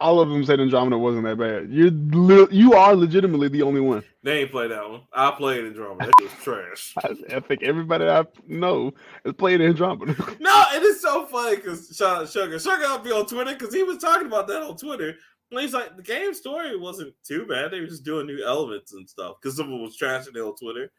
all 0.00 0.20
of 0.20 0.30
them 0.30 0.44
said 0.44 0.60
Andromeda 0.60 0.96
wasn't 0.96 1.24
that 1.24 1.36
bad. 1.36 1.70
You're 1.70 1.90
li- 1.90 2.48
you 2.50 2.72
are 2.72 2.96
legitimately 2.96 3.48
the 3.48 3.62
only 3.62 3.80
one. 3.80 4.02
They 4.22 4.40
ain't 4.40 4.50
played 4.50 4.70
that 4.70 4.88
one. 4.88 5.02
I 5.12 5.30
played 5.32 5.64
Andromeda. 5.64 6.06
That 6.06 6.22
was 6.22 6.32
trash. 6.42 6.94
I, 6.98 7.36
I 7.36 7.40
think 7.40 7.62
everybody 7.62 8.06
I 8.06 8.24
know 8.48 8.92
has 9.24 9.34
played 9.34 9.60
Andromeda. 9.60 10.16
No, 10.40 10.64
it 10.74 10.82
is 10.82 11.02
so 11.02 11.26
funny 11.26 11.56
because 11.56 11.94
shout 11.94 12.22
out 12.22 12.28
Sugar. 12.28 12.58
Sugar 12.58 12.88
will 12.88 12.98
be 12.98 13.12
on 13.12 13.26
Twitter 13.26 13.52
because 13.52 13.74
he 13.74 13.82
was 13.82 13.98
talking 13.98 14.26
about 14.26 14.48
that 14.48 14.62
on 14.62 14.76
Twitter. 14.76 15.14
And 15.50 15.60
he's 15.60 15.74
like, 15.74 15.96
the 15.96 16.02
game 16.02 16.32
story 16.32 16.76
wasn't 16.78 17.14
too 17.26 17.44
bad. 17.46 17.70
They 17.70 17.80
were 17.80 17.86
just 17.86 18.04
doing 18.04 18.26
new 18.26 18.44
elements 18.44 18.94
and 18.94 19.08
stuff 19.08 19.36
because 19.40 19.56
someone 19.56 19.82
was 19.82 19.98
trashing 19.98 20.36
it 20.36 20.40
on 20.40 20.54
Twitter. 20.56 20.90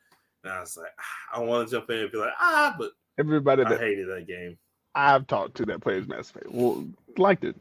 And 0.44 0.54
I 0.54 0.60
was 0.60 0.78
like, 0.78 0.92
ah, 1.00 1.38
I 1.38 1.40
want 1.40 1.68
to 1.68 1.76
jump 1.76 1.90
in 1.90 2.00
and 2.00 2.12
be 2.12 2.18
like, 2.18 2.34
ah, 2.40 2.76
but 2.78 2.92
everybody 3.18 3.64
I 3.64 3.70
that 3.70 3.80
hated 3.80 4.10
that 4.10 4.28
game. 4.28 4.58
I've 4.94 5.26
talked 5.28 5.56
to 5.58 5.66
that 5.68 5.82
plays 5.82 6.08
Mass 6.08 6.30
Effect 6.30 6.52
well, 6.52 6.86
liked 7.18 7.44
it. 7.46 7.56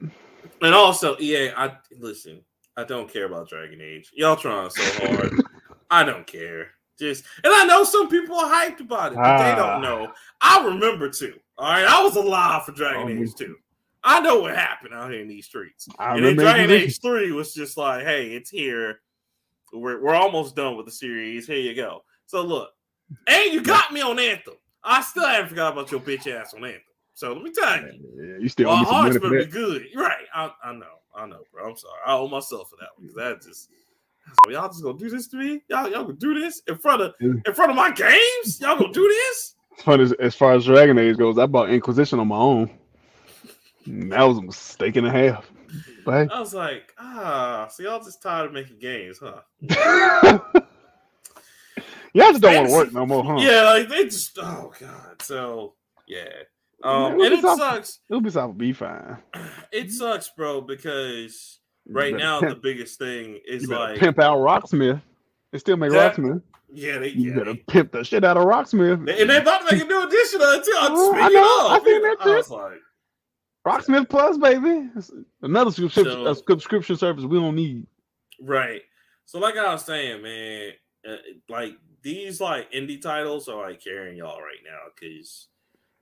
And 0.62 0.74
also, 0.74 1.16
EA, 1.18 1.50
I 1.50 1.76
listen, 1.98 2.42
I 2.76 2.84
don't 2.84 3.10
care 3.12 3.24
about 3.26 3.48
Dragon 3.48 3.80
Age. 3.80 4.10
Y'all 4.14 4.36
trying 4.36 4.70
so 4.70 4.82
hard. 5.06 5.32
I 5.90 6.04
don't 6.04 6.26
care. 6.26 6.68
Just 6.98 7.24
and 7.42 7.52
I 7.52 7.64
know 7.64 7.82
some 7.84 8.08
people 8.08 8.36
are 8.36 8.50
hyped 8.50 8.80
about 8.80 9.12
it, 9.12 9.16
but 9.16 9.38
they 9.38 9.52
Ah. 9.52 9.56
don't 9.56 9.82
know. 9.82 10.12
I 10.40 10.64
remember 10.66 11.08
too. 11.08 11.34
All 11.58 11.70
right, 11.70 11.84
I 11.86 12.02
was 12.02 12.16
alive 12.16 12.64
for 12.64 12.72
Dragon 12.72 13.18
Oh, 13.18 13.22
Age 13.22 13.34
2. 13.36 13.56
I 14.04 14.20
know 14.20 14.40
what 14.40 14.54
happened 14.54 14.94
out 14.94 15.10
here 15.10 15.20
in 15.20 15.28
these 15.28 15.46
streets. 15.46 15.88
I 15.98 16.16
and 16.16 16.24
then 16.24 16.36
Dragon. 16.36 16.70
Age 16.70 17.00
3 17.00 17.32
was 17.32 17.52
just 17.52 17.76
like, 17.76 18.04
hey, 18.04 18.28
it's 18.32 18.48
here. 18.50 19.00
We're, 19.72 20.02
we're 20.02 20.14
almost 20.14 20.56
done 20.56 20.76
with 20.76 20.86
the 20.86 20.92
series. 20.92 21.46
Here 21.46 21.58
you 21.58 21.74
go. 21.74 22.02
So 22.26 22.42
look, 22.42 22.70
and 23.26 23.52
you 23.52 23.62
got 23.62 23.92
me 23.92 24.00
on 24.00 24.18
Anthem. 24.18 24.54
I 24.82 25.02
still 25.02 25.26
haven't 25.26 25.48
forgot 25.50 25.72
about 25.74 25.90
your 25.90 26.00
bitch 26.00 26.26
ass 26.32 26.54
on 26.54 26.64
Anthem. 26.64 26.80
So 27.20 27.34
let 27.34 27.42
me 27.42 27.50
tell 27.52 27.82
you. 27.82 27.92
Yeah, 28.16 28.38
you 28.38 28.48
still 28.48 28.68
Well, 28.68 28.76
owe 28.76 28.80
me 28.80 28.86
some 28.86 28.94
heart's 28.94 29.18
better 29.18 29.44
be 29.44 29.44
good. 29.44 29.84
Right. 29.94 30.24
I, 30.34 30.50
I 30.64 30.72
know. 30.72 30.86
I 31.14 31.26
know, 31.26 31.42
bro. 31.52 31.68
I'm 31.68 31.76
sorry. 31.76 32.00
I 32.06 32.14
owe 32.14 32.28
myself 32.28 32.70
for 32.70 32.76
that 32.76 32.88
one. 32.96 33.08
'cause 33.08 33.14
That 33.14 33.42
just 33.46 33.68
so 34.46 34.50
y'all 34.50 34.68
just 34.68 34.82
gonna 34.82 34.96
do 34.96 35.10
this 35.10 35.28
to 35.28 35.36
me? 35.36 35.60
Y'all 35.68 35.86
y'all 35.90 36.04
gonna 36.04 36.14
do 36.14 36.32
this 36.40 36.62
in 36.66 36.78
front 36.78 37.02
of 37.02 37.14
in 37.20 37.42
front 37.52 37.70
of 37.72 37.76
my 37.76 37.90
games? 37.90 38.58
Y'all 38.62 38.78
gonna 38.78 38.90
do 38.90 39.06
this? 39.06 39.54
It's 39.72 39.82
funny 39.82 40.04
as, 40.04 40.12
as 40.12 40.34
far 40.34 40.54
as 40.54 40.64
Dragon 40.64 40.98
Age 40.98 41.18
goes. 41.18 41.36
I 41.36 41.44
bought 41.44 41.68
Inquisition 41.68 42.20
on 42.20 42.28
my 42.28 42.38
own. 42.38 42.70
That 43.86 44.22
was 44.22 44.38
a 44.38 44.42
mistake 44.42 44.96
and 44.96 45.06
a 45.06 45.10
half. 45.10 45.44
But 46.06 46.32
I 46.32 46.40
was 46.40 46.54
like, 46.54 46.90
ah, 46.98 47.68
so 47.70 47.82
y'all 47.82 48.02
just 48.02 48.22
tired 48.22 48.46
of 48.46 48.52
making 48.54 48.78
games, 48.78 49.20
huh? 49.22 49.42
y'all 52.14 52.30
just 52.30 52.40
don't 52.40 52.54
want 52.56 52.68
to 52.68 52.72
work 52.72 52.92
no 52.94 53.04
more, 53.04 53.22
huh? 53.24 53.36
Yeah, 53.40 53.62
like 53.64 53.90
they 53.90 54.04
just 54.04 54.38
oh 54.40 54.72
god. 54.80 55.20
So 55.20 55.74
yeah. 56.08 56.44
Um 56.82 57.12
and 57.20 57.34
it 57.34 57.40
sucks. 57.42 58.00
Ubisoft 58.10 58.46
will 58.46 58.52
be 58.54 58.72
fine. 58.72 59.18
It 59.72 59.90
sucks, 59.92 60.30
bro, 60.36 60.60
because 60.62 61.60
right 61.88 62.14
now 62.14 62.40
pimp, 62.40 62.54
the 62.54 62.60
biggest 62.60 62.98
thing 62.98 63.38
is 63.46 63.68
like 63.68 63.98
pimp 63.98 64.18
out 64.18 64.38
Rocksmith. 64.38 65.00
They 65.52 65.58
still 65.58 65.76
make 65.76 65.90
That- 65.92 66.14
Rocksmith. 66.16 66.42
yeah, 66.72 66.98
they 66.98 67.08
You 67.08 67.30
yeah, 67.32 67.38
better 67.38 67.52
they- 67.54 67.64
pimp 67.68 67.92
the 67.92 68.02
shit 68.04 68.24
out 68.24 68.36
of 68.36 68.44
Rocksmith. 68.44 69.04
They- 69.06 69.20
and 69.20 69.30
they 69.30 69.36
about 69.38 69.68
to 69.68 69.74
make 69.76 69.84
a 69.84 69.86
new 69.86 70.02
edition 70.06 70.40
of 70.40 70.54
it 70.54 70.64
too. 70.64 70.74
I'm 70.78 70.92
Oh, 70.94 71.14
I 71.14 71.28
know. 71.28 71.68
I 71.68 71.80
seen 71.84 72.02
that 72.02 72.16
I 72.20 72.36
was 72.36 72.50
like, 72.50 72.78
Rocksmith 73.66 74.08
Plus, 74.08 74.38
baby. 74.38 74.88
Another 75.42 75.70
subscription, 75.70 76.12
So- 76.14 76.26
a 76.26 76.34
subscription 76.34 76.96
service 76.96 77.24
we 77.24 77.38
don't 77.38 77.54
need. 77.56 77.86
right. 78.40 78.82
So, 79.26 79.38
like 79.38 79.56
I 79.56 79.72
was 79.72 79.84
saying, 79.84 80.22
man, 80.22 80.72
uh, 81.08 81.14
like 81.48 81.74
these 82.02 82.40
like 82.40 82.72
indie 82.72 83.00
titles 83.00 83.48
are 83.48 83.68
like 83.70 83.80
carrying 83.84 84.16
y'all 84.16 84.40
right 84.40 84.58
now 84.64 84.90
because, 84.98 85.46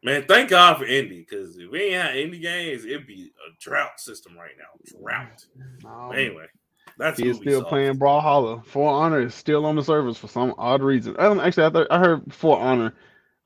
man, 0.03 0.25
thank 0.29 0.51
God 0.51 0.79
for 0.79 0.87
indie 0.87 1.27
because 1.29 1.57
if 1.59 1.71
we 1.71 1.83
ain't 1.85 2.03
had 2.03 2.15
indie 2.15 2.41
games, 2.43 2.85
it'd 2.85 3.07
be 3.07 3.31
a 3.49 3.51
drought 3.61 3.99
system 4.01 4.37
right 4.37 4.53
now. 4.59 4.99
Drought. 5.01 5.45
Um, 5.85 6.13
Anyway, 6.13 6.47
that's 6.99 7.19
He's 7.19 7.37
still 7.37 7.63
Ubisoft. 7.63 7.69
playing 7.69 7.99
Brawlhalla. 7.99 8.65
For 8.67 8.89
Honor 8.91 9.21
is 9.23 9.35
still 9.35 9.67
on 9.67 9.77
the 9.77 9.83
servers 9.85 10.17
for 10.19 10.29
some 10.29 10.55
odd 10.59 10.83
reason. 10.83 11.17
I 11.19 11.25
don't 11.25 11.41
actually. 11.41 11.67
I, 11.67 11.71
thought, 11.71 11.87
I 11.91 11.99
heard 11.99 12.33
For 12.33 12.59
Honor. 12.59 12.95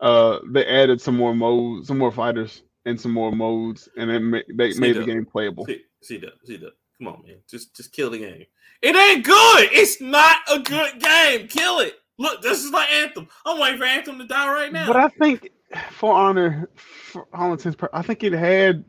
Uh, 0.00 0.40
they 0.48 0.66
added 0.66 1.00
some 1.00 1.16
more 1.16 1.34
modes, 1.34 1.86
some 1.86 1.98
more 1.98 2.10
fighters, 2.10 2.62
and 2.86 3.00
some 3.00 3.12
more 3.12 3.30
modes, 3.30 3.88
and 3.96 4.10
it 4.10 4.18
ma- 4.20 4.38
they 4.56 4.72
See 4.72 4.80
made 4.80 4.96
the 4.96 5.04
game 5.04 5.24
playable. 5.24 5.64
See, 5.66 5.82
see 6.02 6.16
that. 6.18 6.32
See 6.44 6.56
that. 6.56 6.72
Come 6.98 7.08
on, 7.08 7.22
man. 7.26 7.36
Just 7.48 7.76
just 7.76 7.92
kill 7.92 8.10
the 8.10 8.18
game. 8.18 8.44
It 8.82 8.96
ain't 8.96 9.24
good. 9.24 9.68
It's 9.72 10.00
not 10.00 10.36
a 10.50 10.58
good 10.58 11.00
game. 11.00 11.46
Kill 11.46 11.78
it. 11.80 11.94
Look, 12.18 12.42
this 12.42 12.64
is 12.64 12.72
like 12.72 12.90
Anthem. 12.90 13.28
I'm 13.46 13.60
waiting 13.60 13.78
for 13.78 13.84
Anthem 13.84 14.18
to 14.18 14.26
die 14.26 14.52
right 14.52 14.72
now. 14.72 14.86
But 14.88 14.96
I 14.96 15.08
think 15.08 15.50
For 15.90 16.12
Honor, 16.12 16.68
for 16.76 17.26
all 17.32 17.52
intents, 17.52 17.76
I 17.92 18.02
think 18.02 18.22
it 18.24 18.32
had. 18.32 18.84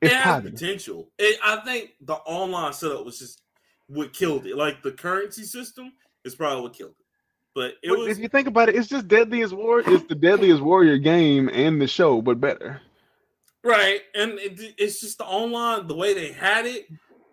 It 0.00 0.12
positive. 0.12 0.54
potential. 0.54 1.08
It, 1.18 1.38
I 1.44 1.56
think 1.56 1.90
the 2.00 2.14
online 2.14 2.72
setup 2.72 3.04
was 3.04 3.18
just 3.18 3.42
what 3.86 4.12
killed 4.12 4.46
it. 4.46 4.56
Like 4.56 4.82
the 4.82 4.92
currency 4.92 5.44
system 5.44 5.92
is 6.24 6.34
probably 6.34 6.62
what 6.62 6.72
killed 6.74 6.92
it. 6.98 7.06
But 7.54 7.74
it 7.82 7.88
But 7.88 7.98
was 7.98 8.08
if 8.08 8.18
you 8.18 8.28
think 8.28 8.46
about 8.48 8.68
it, 8.68 8.76
it's 8.76 8.88
just 8.88 9.08
Deadliest 9.08 9.52
War. 9.52 9.80
It's 9.84 10.06
the 10.06 10.14
Deadliest 10.14 10.62
Warrior 10.62 10.98
game 10.98 11.50
and 11.52 11.80
the 11.80 11.86
show, 11.86 12.22
but 12.22 12.40
better. 12.40 12.80
right, 13.64 14.00
and 14.14 14.32
it, 14.38 14.74
it's 14.78 15.00
just 15.00 15.18
the 15.18 15.24
online. 15.24 15.86
The 15.86 15.96
way 15.96 16.14
they 16.14 16.32
had 16.32 16.66
it 16.66 16.86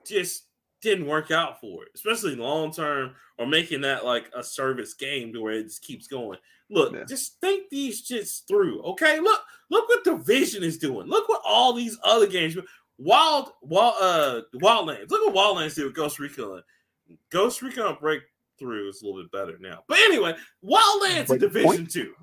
just 0.06 0.44
didn't 0.90 1.06
work 1.08 1.32
out 1.32 1.60
for 1.60 1.84
it, 1.84 1.90
especially 1.96 2.36
long 2.36 2.72
term 2.72 3.12
or 3.38 3.46
making 3.46 3.82
that 3.82 4.06
like 4.06 4.30
a 4.36 4.44
service 4.44 4.94
game 4.94 5.34
to 5.34 5.42
where 5.42 5.54
it 5.54 5.64
just 5.64 5.84
keeps 5.84 6.08
going. 6.08 6.38
Look, 6.70 6.94
Yeah. 6.94 7.04
just 7.06 7.40
think 7.40 7.70
these 7.70 8.08
shits 8.08 8.46
through. 8.48 8.82
Okay, 8.84 9.20
look, 9.20 9.42
look 9.70 9.88
what 9.90 10.04
Division 10.04 10.64
is 10.64 10.78
doing. 10.78 11.08
Look 11.08 11.28
what 11.30 11.42
all 11.46 11.74
these 11.74 11.98
other 12.04 12.28
games. 12.28 12.58
Wild, 12.98 13.52
wild, 13.62 13.94
uh, 14.02 14.42
Wildlands. 14.56 15.10
Look 15.12 15.34
what 15.34 15.36
Wildlands 15.36 15.76
did 15.76 15.86
with 15.86 15.94
Ghost 15.94 16.20
Recon. 16.20 16.64
Ghost 17.32 17.62
Recon 17.62 17.98
Breakthrough 18.00 18.90
is 18.90 19.02
a 19.02 19.06
little 19.06 19.22
bit 19.22 19.32
better 19.32 19.58
now. 19.60 19.84
But 19.88 20.00
anyway, 20.00 20.36
Wildlands 20.64 21.28
Breakpoint? 21.28 21.40
Division 21.40 21.86
Two. 21.88 22.14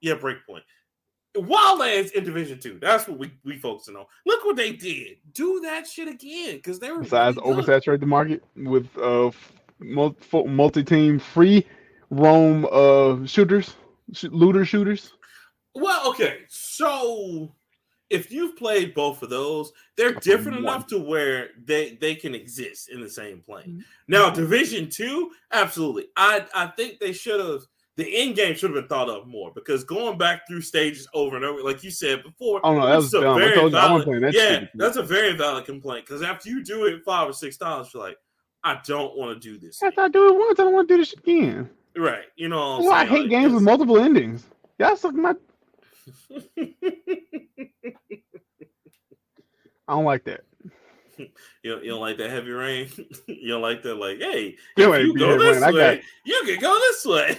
Yeah, 0.00 0.14
Breakpoint. 0.14 0.62
Wildlands 1.36 2.12
in 2.12 2.24
Division 2.24 2.58
Two. 2.58 2.78
That's 2.80 3.06
what 3.06 3.18
we 3.18 3.30
we 3.44 3.58
focusing 3.58 3.96
on. 3.96 4.06
Look 4.26 4.44
what 4.44 4.56
they 4.56 4.72
did. 4.72 5.18
Do 5.32 5.60
that 5.60 5.86
shit 5.86 6.08
again 6.08 6.56
because 6.56 6.78
they 6.80 6.90
were 6.90 7.00
Besides, 7.00 7.36
really 7.36 7.54
good. 7.62 7.64
oversaturate 7.64 8.00
the 8.00 8.06
market 8.06 8.42
with 8.56 8.88
uh 8.98 9.30
multi 9.80 10.82
team 10.82 11.18
free 11.18 11.66
roam 12.10 12.66
uh 12.72 13.24
shooters, 13.26 13.76
sh- 14.12 14.24
looter 14.30 14.64
shooters. 14.64 15.12
Well, 15.74 16.08
okay. 16.10 16.38
So 16.48 17.54
if 18.10 18.32
you've 18.32 18.56
played 18.56 18.94
both 18.94 19.22
of 19.22 19.28
those, 19.30 19.70
they're 19.96 20.14
different 20.14 20.62
One. 20.64 20.74
enough 20.74 20.86
to 20.88 20.98
where 20.98 21.50
they 21.62 21.96
they 22.00 22.14
can 22.14 22.34
exist 22.34 22.88
in 22.88 23.00
the 23.00 23.10
same 23.10 23.40
plane. 23.42 23.68
Mm-hmm. 23.68 23.80
Now, 24.08 24.30
Division 24.30 24.88
Two, 24.88 25.30
absolutely. 25.52 26.06
I 26.16 26.46
I 26.54 26.68
think 26.68 26.98
they 26.98 27.12
should 27.12 27.38
have. 27.38 27.62
The 27.98 28.06
end 28.16 28.36
game 28.36 28.54
should 28.54 28.70
have 28.70 28.80
been 28.80 28.86
thought 28.88 29.08
of 29.10 29.26
more 29.26 29.50
because 29.52 29.82
going 29.82 30.16
back 30.18 30.46
through 30.46 30.60
stages 30.60 31.08
over 31.14 31.34
and 31.34 31.44
over, 31.44 31.64
like 31.64 31.82
you 31.82 31.90
said 31.90 32.22
before, 32.22 32.60
Oh 32.62 32.78
no, 32.78 32.86
that 32.86 32.94
was 32.94 33.12
a 33.12 33.20
dumb. 33.20 33.36
Very 33.36 33.68
valid- 33.68 34.06
wasn't 34.06 34.22
that 34.22 34.34
yeah, 34.34 34.66
that's 34.76 34.96
a 34.96 35.02
very 35.02 35.32
valid 35.36 35.64
complaint 35.64 36.06
because 36.06 36.22
after 36.22 36.48
you 36.48 36.62
do 36.62 36.86
it 36.86 37.02
five 37.04 37.28
or 37.28 37.32
six 37.32 37.56
times, 37.56 37.92
you're 37.92 38.04
like, 38.04 38.16
I 38.62 38.78
don't 38.86 39.16
want 39.18 39.34
to 39.34 39.48
do 39.48 39.58
this. 39.58 39.82
After 39.82 40.02
I 40.02 40.08
do 40.08 40.28
it 40.28 40.38
once, 40.38 40.60
I 40.60 40.62
don't 40.62 40.74
want 40.74 40.86
to 40.86 40.94
do 40.94 40.98
this 41.02 41.12
again. 41.12 41.68
Right. 41.96 42.26
You 42.36 42.48
know, 42.48 42.56
what 42.56 42.78
I'm 42.78 42.84
Well, 42.84 42.92
I 42.92 43.04
hate 43.04 43.22
Like, 43.22 43.30
games 43.30 43.52
with 43.52 43.64
multiple 43.64 43.98
endings. 43.98 44.46
Y'all 44.78 44.94
suck 44.96 45.14
my. 45.14 45.34
I 49.88 49.94
don't 49.94 50.04
like 50.04 50.22
that. 50.24 50.42
You 51.62 51.72
don't, 51.72 51.84
you 51.84 51.90
don't 51.90 52.00
like 52.00 52.16
that 52.18 52.30
heavy 52.30 52.50
rain. 52.50 52.88
you 53.26 53.48
don't 53.52 53.62
like 53.62 53.82
that, 53.82 53.96
like, 53.96 54.18
hey, 54.18 54.56
You 54.76 54.94
you 54.94 55.18
go 55.18 55.38
this 55.38 55.60
rain. 55.60 55.74
Way, 55.74 55.96
got- 55.96 56.04
you 56.24 56.42
can 56.46 56.60
go 56.60 56.74
this 56.78 57.04
way. 57.06 57.38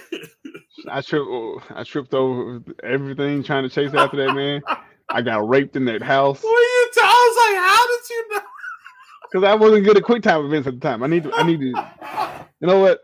I 0.88 1.00
tripped. 1.00 1.26
I 1.70 1.82
tripped 1.84 2.14
over 2.14 2.60
everything 2.82 3.42
trying 3.42 3.62
to 3.64 3.68
chase 3.68 3.92
after 3.94 4.16
that 4.18 4.34
man. 4.34 4.62
I 5.08 5.22
got 5.22 5.48
raped 5.48 5.74
in 5.76 5.84
that 5.86 6.02
house 6.02 6.42
what 6.42 6.50
are 6.50 6.62
you? 6.62 6.90
T- 6.94 7.00
I 7.02 7.06
was 7.06 7.36
like, 7.52 7.68
how 7.68 7.86
did 7.86 8.10
you 8.10 8.28
know? 8.36 8.46
because 9.32 9.44
I 9.48 9.54
wasn't 9.54 9.84
good 9.84 9.96
at 9.96 10.02
quick 10.04 10.22
time 10.22 10.44
events 10.44 10.68
at 10.68 10.74
the 10.74 10.80
time. 10.80 11.02
I 11.02 11.06
need 11.06 11.24
to. 11.24 11.32
I 11.34 11.42
need 11.42 11.60
to. 11.60 12.46
You 12.60 12.66
know 12.68 12.80
what? 12.80 13.00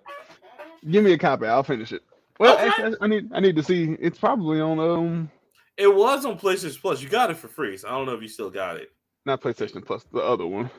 Give 0.90 1.02
me 1.04 1.12
a 1.14 1.18
copy. 1.18 1.46
I'll 1.46 1.62
finish 1.64 1.92
it. 1.92 2.02
Well, 2.38 2.54
Okay. 2.54 2.66
actually, 2.66 2.96
I 3.00 3.06
need. 3.08 3.30
I 3.32 3.40
need 3.40 3.56
to 3.56 3.62
see. 3.62 3.96
It's 4.00 4.18
probably 4.18 4.60
on 4.60 4.78
um 4.78 5.30
It 5.76 5.92
was 5.92 6.24
on 6.24 6.38
PlayStation 6.38 6.80
Plus. 6.80 7.02
You 7.02 7.08
got 7.08 7.30
it 7.30 7.36
for 7.38 7.48
free. 7.48 7.76
So 7.76 7.88
I 7.88 7.92
don't 7.92 8.06
know 8.06 8.14
if 8.14 8.22
you 8.22 8.28
still 8.28 8.50
got 8.50 8.76
it. 8.76 8.90
Not 9.26 9.40
PlayStation 9.42 9.84
Plus, 9.84 10.04
the 10.12 10.20
other 10.20 10.46
one. 10.46 10.70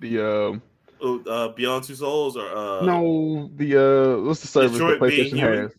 The 0.00 0.20
um 0.20 0.62
Oh, 1.00 1.20
uh, 1.24 1.48
Beyond 1.48 1.84
Two 1.84 1.94
Souls 1.94 2.36
or 2.36 2.46
uh, 2.48 2.84
no, 2.84 3.50
the 3.56 3.76
uh 3.76 4.22
what's 4.22 4.40
the 4.40 4.46
service 4.48 4.72
that 4.72 4.78
Detroit 4.78 5.10
Being 5.10 5.34
PlayStation 5.34 5.62
has? 5.62 5.72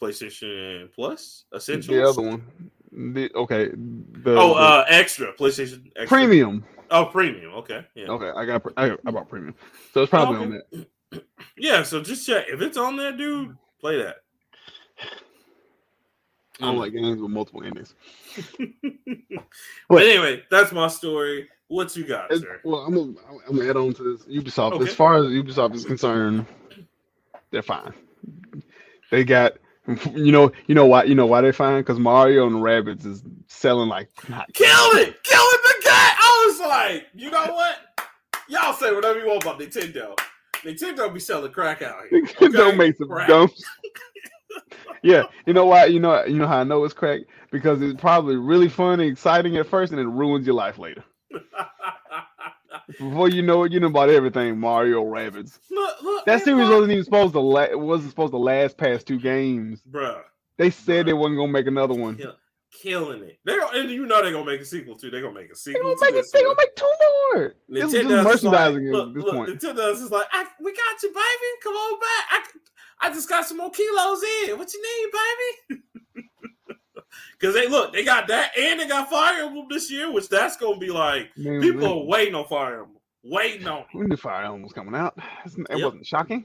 PlayStation 0.00 0.92
Plus 0.92 1.44
essential. 1.52 1.94
The 1.94 2.08
other 2.08 2.22
one. 2.22 2.70
The 2.92 3.30
okay. 3.34 3.70
The, 3.70 4.36
Oh, 4.36 4.54
the 4.54 4.60
uh, 4.60 4.84
extra 4.88 5.32
PlayStation 5.32 5.90
extra. 5.96 6.06
premium. 6.06 6.64
Oh, 6.90 7.06
premium. 7.06 7.52
Okay, 7.54 7.84
yeah, 7.94 8.08
Okay, 8.08 8.30
I 8.36 8.44
got 8.44 8.62
I, 8.76 8.92
I 9.06 9.10
bought 9.10 9.28
premium, 9.28 9.54
so 9.92 10.02
it's 10.02 10.10
probably 10.10 10.36
Okay. 10.36 10.44
on 10.44 10.62
that. 11.10 11.24
yeah. 11.56 11.82
So 11.82 12.02
just 12.02 12.26
check 12.26 12.46
if 12.48 12.60
it's 12.60 12.76
on 12.76 12.96
there, 12.96 13.16
dude. 13.16 13.56
Play 13.80 13.96
that. 14.02 14.16
I 16.60 16.66
don't 16.66 16.76
mm. 16.76 16.80
like 16.80 16.92
games 16.92 17.20
with 17.20 17.30
multiple 17.30 17.64
endings. 17.64 17.94
but 19.88 20.02
anyway, 20.02 20.42
that's 20.50 20.72
my 20.72 20.88
story. 20.88 21.48
What 21.68 21.96
you 21.96 22.06
got, 22.06 22.26
It's- 22.26 22.42
sir? 22.42 22.60
well, 22.64 22.80
I'm 22.80 22.94
gonna, 22.94 23.14
I'm 23.48 23.56
gonna 23.56 23.70
add 23.70 23.76
on 23.76 23.92
to 23.94 24.16
this. 24.16 24.26
Ubisoft, 24.26 24.74
Okay. 24.74 24.88
as 24.88 24.94
far 24.94 25.16
as 25.16 25.24
Ubisoft 25.24 25.74
is 25.74 25.84
concerned, 25.84 26.46
they're 27.50 27.62
fine. 27.62 27.92
They 29.10 29.24
got, 29.24 29.54
you 30.14 30.30
know, 30.30 30.52
you 30.66 30.74
know 30.74 30.86
why, 30.86 31.04
you 31.04 31.14
know 31.14 31.26
why 31.26 31.40
they're 31.40 31.52
fine? 31.52 31.80
Because 31.80 31.98
Mario 31.98 32.46
and 32.46 32.56
Rabbids 32.56 33.04
is 33.04 33.22
selling 33.48 33.88
like 33.88 34.08
hot. 34.16 34.52
Kill 34.54 34.68
it! 34.98 35.22
Kill 35.24 35.40
it! 35.40 35.60
The 35.64 35.88
guy. 35.88 36.10
I 36.18 36.46
was 36.46 36.60
like, 36.60 37.06
you 37.14 37.30
know 37.30 37.46
what? 37.46 37.76
Y'all 38.48 38.74
say 38.74 38.94
whatever 38.94 39.18
you 39.18 39.26
want 39.26 39.42
about 39.42 39.58
Nintendo. 39.58 40.16
Nintendo 40.62 41.12
be 41.12 41.20
selling 41.20 41.52
crack 41.52 41.82
out 41.82 41.96
here. 42.10 42.24
Don't 42.50 42.76
make 42.76 42.96
some 42.96 43.08
Crack. 43.08 43.28
dumb. 43.28 43.50
yeah, 45.02 45.24
you 45.46 45.52
know 45.52 45.66
why? 45.66 45.86
You 45.86 46.00
know, 46.00 46.24
you 46.24 46.36
know 46.38 46.46
how 46.46 46.58
I 46.58 46.64
know 46.64 46.84
it's 46.84 46.94
crack 46.94 47.22
because 47.50 47.82
it's 47.82 48.00
probably 48.00 48.36
really 48.36 48.68
fun 48.68 49.00
and 49.00 49.10
exciting 49.10 49.56
at 49.56 49.66
first, 49.66 49.92
and 49.92 50.00
it 50.00 50.06
ruins 50.06 50.46
your 50.46 50.56
life 50.56 50.78
later. 50.78 51.04
Before 52.98 53.28
you 53.28 53.42
know 53.42 53.64
it, 53.64 53.72
you 53.72 53.80
know 53.80 53.86
about 53.88 54.10
everything 54.10 54.58
Mario 54.58 55.02
Rabbids. 55.04 55.58
look, 55.70 56.02
look, 56.02 56.26
That 56.26 56.42
series 56.42 56.68
wasn't 56.68 56.92
even 56.92 57.04
supposed 57.04 57.32
to 57.32 57.40
la- 57.40 57.74
wasn't 57.74 58.10
supposed 58.10 58.32
to 58.32 58.38
last 58.38 58.76
past 58.76 59.06
two 59.06 59.18
games. 59.18 59.80
Bruh, 59.90 60.22
They 60.58 60.70
said 60.70 61.06
they 61.06 61.12
wasn't 61.14 61.38
gonna 61.38 61.50
make 61.52 61.66
another 61.66 61.94
one. 61.94 62.18
Yeah. 62.20 62.32
Killing 62.84 63.22
it. 63.22 63.38
They 63.44 63.56
gonna, 63.56 63.78
and 63.78 63.90
you 63.90 64.04
know 64.06 64.22
they're 64.22 64.30
gonna 64.32 64.44
make 64.44 64.60
a 64.60 64.64
sequel 64.64 64.94
too. 64.96 65.10
They're 65.10 65.22
gonna 65.22 65.34
make 65.34 65.50
a 65.50 65.56
sequel. 65.56 65.94
gonna 65.96 66.12
make. 66.12 66.30
They 66.32 66.42
gonna 66.42 66.54
make 66.58 66.76
two 66.76 66.90
more. 67.32 67.54
Just 67.72 67.94
Nintendo's 67.94 68.10
like, 68.12 68.24
merchandising 68.24 68.92
look, 68.92 69.08
at 69.08 69.14
this 69.14 69.24
look. 69.24 69.48
Nintendo's 69.48 70.00
is 70.02 70.10
like, 70.10 70.26
I, 70.32 70.44
we 70.60 70.72
got 70.72 71.02
you, 71.02 71.08
baby. 71.08 71.50
Come 71.62 71.72
on 71.74 72.00
back. 72.00 72.24
I, 73.00 73.08
I 73.08 73.12
just 73.14 73.28
got 73.28 73.46
some 73.46 73.56
more 73.56 73.70
kilos 73.70 74.22
in. 74.48 74.58
What 74.58 74.72
you 74.74 74.82
need, 74.82 75.10
baby? 75.12 75.82
Because 77.38 77.54
they 77.54 77.68
look, 77.68 77.92
they 77.92 78.04
got 78.04 78.26
that, 78.28 78.56
and 78.58 78.80
they 78.80 78.88
got 78.88 79.10
Fire 79.10 79.44
Emblem 79.44 79.66
this 79.68 79.90
year, 79.90 80.10
which 80.10 80.28
that's 80.28 80.56
gonna 80.56 80.78
be 80.78 80.88
like 80.90 81.30
Man, 81.36 81.60
people 81.60 81.80
man, 81.82 81.90
are 81.90 82.04
waiting 82.04 82.34
on 82.34 82.46
Fire 82.46 82.80
Emblem, 82.80 82.96
waiting 83.22 83.66
on. 83.68 83.80
it. 83.80 83.86
we 83.94 84.06
knew 84.06 84.16
Fire 84.16 84.44
Emblem 84.44 84.62
was 84.62 84.72
coming 84.72 84.94
out. 84.94 85.14
It 85.44 85.52
Yep. 85.70 85.80
wasn't 85.84 86.06
shocking. 86.06 86.44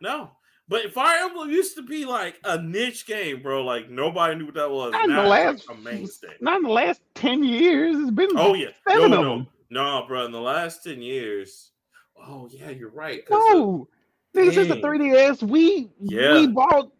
No, 0.00 0.32
but 0.68 0.92
Fire 0.92 1.18
Emblem 1.24 1.50
used 1.50 1.76
to 1.76 1.82
be 1.82 2.04
like 2.04 2.36
a 2.44 2.60
niche 2.60 3.06
game, 3.06 3.42
bro. 3.42 3.62
Like 3.64 3.90
nobody 3.90 4.34
knew 4.36 4.46
what 4.46 4.54
that 4.54 4.70
was. 4.70 4.92
Not 4.92 5.04
in 5.08 5.14
the 5.16 5.22
last- 5.22 5.68
like 5.68 5.78
a 5.78 5.80
mainstay. 5.80 6.34
Not 6.40 6.56
in 6.58 6.62
the 6.64 6.70
last 6.70 7.00
ten 7.14 7.42
years. 7.44 7.96
It's 7.98 8.10
been 8.10 8.30
Oh 8.36 8.54
yeah, 8.54 8.68
no, 8.86 8.92
seven 8.94 9.10
no, 9.10 9.22
them. 9.36 9.46
no, 9.70 10.04
bro. 10.08 10.24
In 10.26 10.32
the 10.32 10.40
last 10.40 10.82
ten 10.84 11.02
years, 11.02 11.70
oh 12.16 12.48
yeah, 12.50 12.70
you're 12.70 12.90
right. 12.90 13.22
No, 13.30 13.88
nigga, 14.34 14.54
since 14.54 14.68
the 14.68 14.76
3DS, 14.76 15.42
we 15.42 15.90
Yeah. 16.00 16.34
we 16.34 16.46
bought 16.48 16.90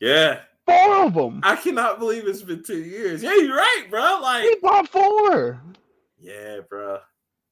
yeah, 0.00 0.40
four 0.66 1.04
of 1.06 1.14
them. 1.14 1.40
I 1.44 1.56
cannot 1.56 1.98
believe 1.98 2.26
it's 2.26 2.42
been 2.42 2.62
two 2.62 2.82
years. 2.82 3.22
Yeah, 3.22 3.34
you're 3.36 3.56
right, 3.56 3.86
bro. 3.88 4.18
Like, 4.20 4.42
We 4.42 4.56
bought 4.60 4.88
four. 4.88 5.62
yeah, 6.20 6.58
bro. 6.68 6.98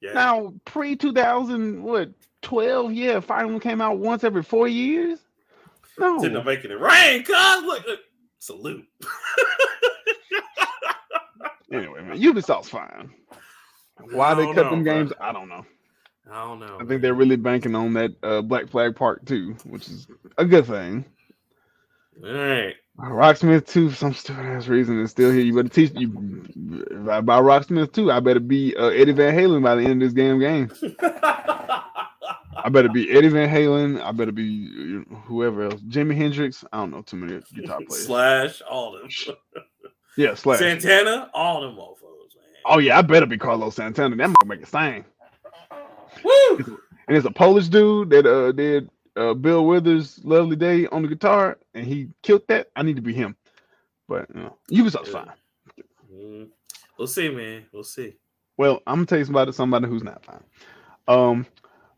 Yeah, 0.01 0.13
Now 0.15 0.53
pre 0.65 0.97
two 0.97 1.13
thousand 1.13 1.81
what 1.83 2.11
twelve? 2.43 2.93
Yeah, 2.93 3.21
Fire 3.21 3.43
Emblem 3.45 3.61
came 3.61 3.81
out 3.81 3.99
once 3.99 4.25
every 4.25 4.43
four 4.43 4.67
years. 4.67 5.21
No, 5.99 6.43
making 6.43 6.71
it 6.71 6.81
rain, 6.81 7.23
cuz 7.25 7.65
look, 7.65 7.87
look, 7.87 8.01
salute. 8.39 8.85
anyway, 11.73 12.03
man, 12.03 12.21
Ubisoft's 12.21 12.69
fine. 12.69 13.13
Why 14.11 14.35
they 14.35 14.47
cut 14.47 14.57
know, 14.57 14.71
them 14.71 14.85
bro. 14.85 14.95
games, 14.95 15.13
I 15.21 15.33
don't 15.33 15.49
know. 15.49 15.65
I 16.31 16.45
don't 16.45 16.61
know. 16.61 16.79
I 16.81 16.85
think 16.85 17.03
they're 17.03 17.15
really 17.15 17.37
banking 17.37 17.75
on 17.75 17.93
that 17.95 18.13
uh, 18.23 18.43
Black 18.43 18.69
Flag 18.69 18.97
Part 18.97 19.27
Two, 19.27 19.57
which 19.65 19.89
is 19.89 20.07
a 20.39 20.45
good 20.45 20.67
thing. 20.67 21.05
All 22.25 22.33
right. 22.33 22.75
Rocksmith 22.99 23.67
2, 23.69 23.91
for 23.91 23.97
some 23.97 24.15
stupid 24.15 24.45
ass 24.45 24.69
reason, 24.69 25.01
is 25.01 25.11
still 25.11 25.33
here. 25.33 25.41
You 25.41 25.55
better 25.55 25.69
teach 25.69 25.93
you. 25.95 26.09
by 26.09 27.41
Rocksmith 27.41 27.93
2, 27.93 28.13
I 28.13 28.21
better 28.21 28.39
be 28.39 28.77
uh, 28.77 28.89
Eddie 28.89 29.13
Van 29.13 29.35
Halen 29.35 29.63
by 29.63 29.75
the 29.75 29.83
end 29.83 30.03
of 30.03 30.13
this 30.13 30.15
damn 30.15 30.39
game. 30.39 30.71
I 32.57 32.69
better 32.69 32.89
be 32.89 33.11
Eddie 33.11 33.29
Van 33.29 33.49
Halen. 33.49 34.01
I 34.03 34.13
better 34.13 34.33
be 34.33 35.03
whoever 35.25 35.65
else. 35.65 35.81
Jimi 35.83 36.15
Hendrix. 36.17 36.65
I 36.73 36.79
don't 36.79 36.91
know 36.91 37.03
too 37.03 37.17
many 37.17 37.41
guitar 37.55 37.79
players. 37.87 38.07
Slash, 38.07 38.63
all 38.69 38.93
them. 38.93 39.09
yeah, 40.17 40.35
Slash. 40.35 40.59
Santana, 40.59 41.31
all 41.35 41.63
them 41.63 41.75
mofos, 41.77 42.37
man. 42.37 42.45
Oh 42.67 42.79
yeah, 42.79 42.99
I 42.99 43.03
better 43.03 43.27
be 43.27 43.39
Carlos 43.39 43.77
Santana. 43.77 44.17
That 44.17 44.29
might 44.29 44.47
make 44.47 44.63
a 44.63 44.67
sing. 44.67 45.05
Woo! 46.25 46.57
And 46.59 47.17
there's 47.17 47.25
a 47.25 47.31
Polish 47.31 47.69
dude 47.69 48.11
that 48.11 48.27
uh 48.27 48.53
did 48.53 48.91
uh 49.17 49.35
Bill 49.35 49.67
Withers' 49.67 50.21
"Lovely 50.25 50.57
Day" 50.57 50.87
on 50.89 51.03
the 51.03 51.09
guitar, 51.09 51.59
and 51.75 51.87
he 51.87 52.09
killed 52.23 52.47
that. 52.49 52.69
I 52.77 52.83
need 52.83 52.97
to 52.97 53.03
be 53.03 53.15
him. 53.15 53.35
But 54.09 54.27
you 54.35 54.43
know, 54.43 54.57
Yeah. 54.69 54.89
fine. 54.91 55.33
Mm, 56.15 56.49
We'll 56.99 57.09
see, 57.09 57.31
man. 57.31 57.65
We'll 57.73 57.83
see. 57.85 58.15
Well, 58.59 58.83
I'm 58.87 58.97
gonna 58.97 59.07
tell 59.07 59.19
you 59.19 59.25
somebody 59.25 59.53
somebody 59.53 59.89
who's 59.89 60.05
not 60.05 60.25
fine. 60.25 60.45
Um, 61.09 61.47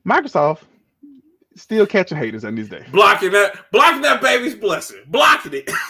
Microsoft 0.06 0.62
still 1.56 1.86
catching 1.86 2.18
haters 2.18 2.44
in 2.44 2.54
these 2.54 2.68
days. 2.68 2.84
Blocking 2.92 3.30
that, 3.32 3.70
blocking 3.72 4.02
that 4.02 4.20
baby's 4.20 4.54
blessing. 4.54 5.02
Blocking 5.06 5.54
it. 5.54 5.70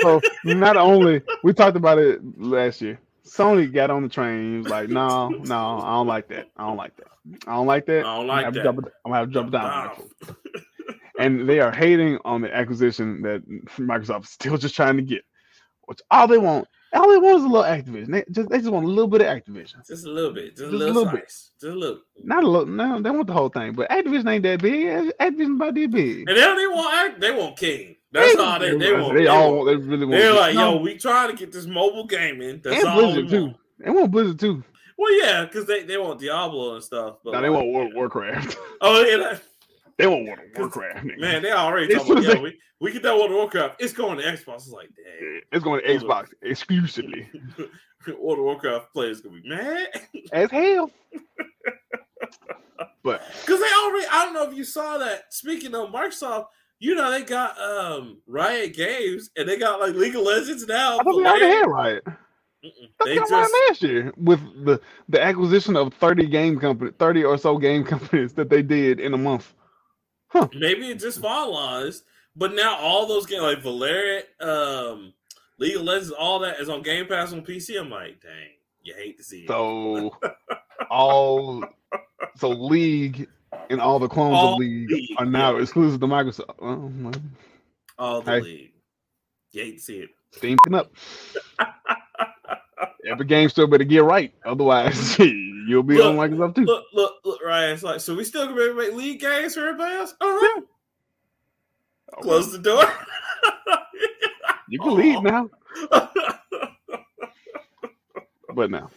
So 0.00 0.20
not 0.44 0.76
only 0.76 1.22
we 1.42 1.54
talked 1.54 1.76
about 1.78 1.98
it 1.98 2.20
last 2.38 2.82
year, 2.82 3.00
Sony 3.26 3.72
got 3.72 3.90
on 3.90 4.02
the 4.02 4.08
train. 4.10 4.52
He 4.52 4.58
was 4.58 4.68
like, 4.68 4.90
"No, 4.90 5.30
no, 5.30 5.78
I 5.78 5.92
don't 5.92 6.06
like 6.06 6.28
that. 6.28 6.50
I 6.58 6.66
don't 6.66 6.76
like 6.76 6.94
that. 6.96 7.06
I 7.46 7.54
don't 7.54 7.66
like 7.66 7.86
that. 7.86 8.00
I 8.04 8.16
don't 8.16 8.20
I'm 8.22 8.26
like 8.26 8.46
to 8.52 8.52
that. 8.52 8.64
jump 8.64 8.78
I'm 9.04 9.12
gonna 9.12 9.16
have 9.20 9.28
to 9.28 9.32
jump 9.32 9.52
down." 9.52 9.64
on 9.64 9.70
Wow. 9.70 9.96
that." 10.26 10.36
And 11.18 11.48
they 11.48 11.60
are 11.60 11.72
hating 11.72 12.18
on 12.24 12.42
the 12.42 12.54
acquisition 12.54 13.22
that 13.22 13.48
Microsoft 13.78 14.24
is 14.24 14.30
still 14.30 14.58
just 14.58 14.74
trying 14.74 14.96
to 14.96 15.02
get. 15.02 15.22
Which 15.86 16.00
all 16.10 16.26
they 16.28 16.38
want, 16.38 16.68
all 16.94 17.10
they 17.10 17.18
want 17.18 17.38
is 17.38 17.44
a 17.44 17.48
little 17.48 17.62
Activision. 17.62 18.10
They 18.12 18.24
just 18.30 18.48
they 18.48 18.58
just 18.58 18.70
want 18.70 18.84
a 18.86 18.88
little 18.88 19.08
bit 19.08 19.20
of 19.20 19.26
Activision. 19.26 19.86
Just 19.86 20.06
a 20.06 20.10
little 20.10 20.32
bit. 20.32 20.56
Just, 20.56 20.58
Just 20.58 20.72
a 20.72 20.76
little, 20.76 20.94
little 20.94 21.12
bit. 21.12 21.26
Just 21.26 21.64
a 21.64 21.68
little. 21.74 22.00
Not 22.22 22.44
a 22.44 22.46
little. 22.48 22.66
No, 22.66 23.00
they 23.00 23.10
want 23.10 23.26
the 23.26 23.32
whole 23.32 23.48
thing. 23.48 23.72
But 23.72 23.90
Activision 23.90 24.30
ain't 24.30 24.42
that 24.44 24.62
big. 24.62 25.12
Activision 25.20 25.56
about 25.56 25.74
that 25.74 25.90
big. 25.90 26.28
And 26.28 26.36
they 26.36 26.66
want 26.66 26.94
act. 26.94 27.20
They 27.20 27.30
want 27.30 27.56
King. 27.56 27.96
That's 28.12 28.36
all 28.36 28.58
they. 28.58 28.76
They 28.76 28.92
want. 28.92 29.14
They 29.14 29.22
They 29.22 29.26
all 29.28 29.56
want. 29.56 29.66
they 29.66 29.76
really 29.76 30.06
want. 30.06 30.18
They're 30.20 30.32
like, 30.34 30.54
No, 30.54 30.74
yo, 30.74 30.80
we 30.80 30.96
trying 30.96 31.30
to 31.30 31.36
get 31.36 31.52
this 31.52 31.66
mobile 31.66 32.06
gaming. 32.06 32.60
That's 32.62 32.78
and 32.80 32.88
all 32.88 33.00
Blizzard 33.00 33.28
too. 33.28 33.44
want. 33.46 33.56
They 33.80 33.90
want 33.90 34.10
Blizzard 34.10 34.38
too. 34.38 34.64
Well, 34.96 35.12
yeah, 35.20 35.44
because 35.44 35.66
they, 35.66 35.82
they 35.82 35.98
want 35.98 36.20
Diablo 36.20 36.76
and 36.76 36.84
stuff. 36.84 37.16
But 37.24 37.32
No, 37.32 37.42
they 37.42 37.48
like, 37.48 37.56
want 37.56 37.72
World 37.72 37.88
of 37.88 37.94
Warcraft. 37.96 38.56
Oh 38.80 39.02
yeah, 39.02 39.38
they 39.98 40.06
want 40.06 40.26
World 40.26 40.38
of 40.40 40.58
Warcraft. 40.58 41.06
nigga. 41.06 41.20
man, 41.20 41.42
they 41.42 41.52
already 41.52 41.94
talking 41.94 42.12
about 42.12 42.24
soon 42.24 42.42
we, 42.42 42.58
we 42.80 42.92
get 42.92 43.02
that 43.02 43.16
World 43.16 43.30
of 43.30 43.36
Warcraft. 43.36 43.76
It's 43.80 43.92
going 43.92 44.18
to 44.18 44.24
Xbox. 44.24 44.56
It's 44.56 44.68
like, 44.70 44.90
dang, 44.94 45.40
It's 45.52 45.64
going 45.64 45.80
to 45.82 45.86
Xbox 45.86 46.28
exclusively. 46.42 47.28
World 48.18 48.38
of 48.38 48.44
Warcraft 48.44 48.92
players 48.92 49.20
gonna 49.20 49.40
be 49.40 49.48
mad 49.48 49.88
As 50.32 50.50
hell. 50.50 50.90
But 53.04 53.22
because 53.42 53.60
they 53.60 53.66
already. 53.66 54.06
I 54.10 54.24
don't 54.24 54.32
know 54.32 54.50
if 54.50 54.56
you 54.56 54.64
saw 54.64 54.96
that. 54.98 55.32
Speaking 55.32 55.74
of 55.74 55.90
Microsoft, 55.90 56.46
you 56.78 56.94
know 56.94 57.10
they 57.10 57.22
got 57.22 57.60
um 57.60 58.18
Riot 58.26 58.74
Games 58.74 59.30
and 59.36 59.46
they 59.46 59.58
got 59.58 59.78
like 59.78 59.94
League 59.94 60.16
of 60.16 60.22
Legends 60.22 60.66
now. 60.66 60.98
I 60.98 61.02
thought 61.02 61.16
we 61.16 61.26
already 61.26 61.46
had 61.46 61.66
Riot. 61.66 62.04
Mm-mm. 62.64 62.88
That's 62.98 63.10
They 63.10 63.16
just 63.16 63.30
last 63.30 63.82
year 63.82 64.12
with 64.16 64.40
the 64.64 64.80
the 65.10 65.22
acquisition 65.22 65.76
of 65.76 65.92
thirty 65.92 66.26
game 66.26 66.58
company, 66.58 66.92
thirty 66.98 67.22
or 67.24 67.36
so 67.36 67.58
game 67.58 67.84
companies 67.92 68.32
that 68.34 68.48
they 68.48 68.62
did 68.62 69.00
in 69.00 69.12
a 69.12 69.18
month. 69.18 69.52
Maybe 70.54 70.90
it 70.90 70.98
just 70.98 71.20
finalized, 71.20 72.02
but 72.36 72.54
now 72.54 72.76
all 72.76 73.06
those 73.06 73.26
games 73.26 73.42
like 73.42 73.62
Valorant, 73.62 74.24
um, 74.40 75.12
League 75.58 75.76
of 75.76 75.82
Legends, 75.82 76.10
all 76.10 76.38
that 76.40 76.60
is 76.60 76.68
on 76.68 76.82
Game 76.82 77.06
Pass 77.06 77.32
on 77.32 77.42
PC. 77.42 77.78
I'm 77.80 77.90
like, 77.90 78.20
dang, 78.20 78.50
you 78.82 78.94
hate 78.94 79.18
to 79.18 79.24
see 79.24 79.42
it. 79.42 79.48
So 79.48 80.16
all 80.90 81.64
so 82.36 82.48
League 82.48 83.28
and 83.70 83.80
all 83.80 83.98
the 83.98 84.08
clones 84.08 84.36
All 84.36 84.54
of 84.54 84.58
League 84.58 84.90
League, 84.90 85.16
are 85.18 85.26
now 85.26 85.54
yeah. 85.54 85.62
exclusive 85.62 86.00
to 86.00 86.06
Microsoft. 86.06 86.60
Well, 86.60 87.12
All 87.98 88.20
the 88.20 88.40
league. 88.40 88.72
You 89.52 89.62
hate 89.62 89.78
to 89.78 89.82
see 89.82 89.98
it. 90.00 90.10
Steam 90.32 90.58
up. 90.72 90.92
Every 93.06 93.26
game 93.26 93.48
still 93.48 93.66
better 93.66 93.84
get 93.84 94.02
right, 94.02 94.32
otherwise 94.44 95.16
you'll 95.66 95.82
be 95.82 96.00
on 96.00 96.16
Microsoft 96.16 96.56
too. 96.56 96.64
Look, 96.64 96.84
look, 96.92 97.14
look, 97.24 97.40
Ryan. 97.44 97.74
It's 97.74 97.82
like, 97.82 98.00
so 98.00 98.14
we 98.14 98.24
still 98.24 98.46
gonna 98.48 98.74
make 98.74 98.92
league 98.94 99.20
games 99.20 99.54
for 99.54 99.60
everybody 99.60 99.94
else? 99.96 100.14
All 100.20 100.30
right. 100.30 100.62
Close 102.22 102.52
the 102.52 102.58
door. 102.58 102.84
You 104.68 104.78
can 104.78 104.94
leave 104.94 105.22
now, 105.24 105.50
but 108.54 108.70
now 108.70 108.90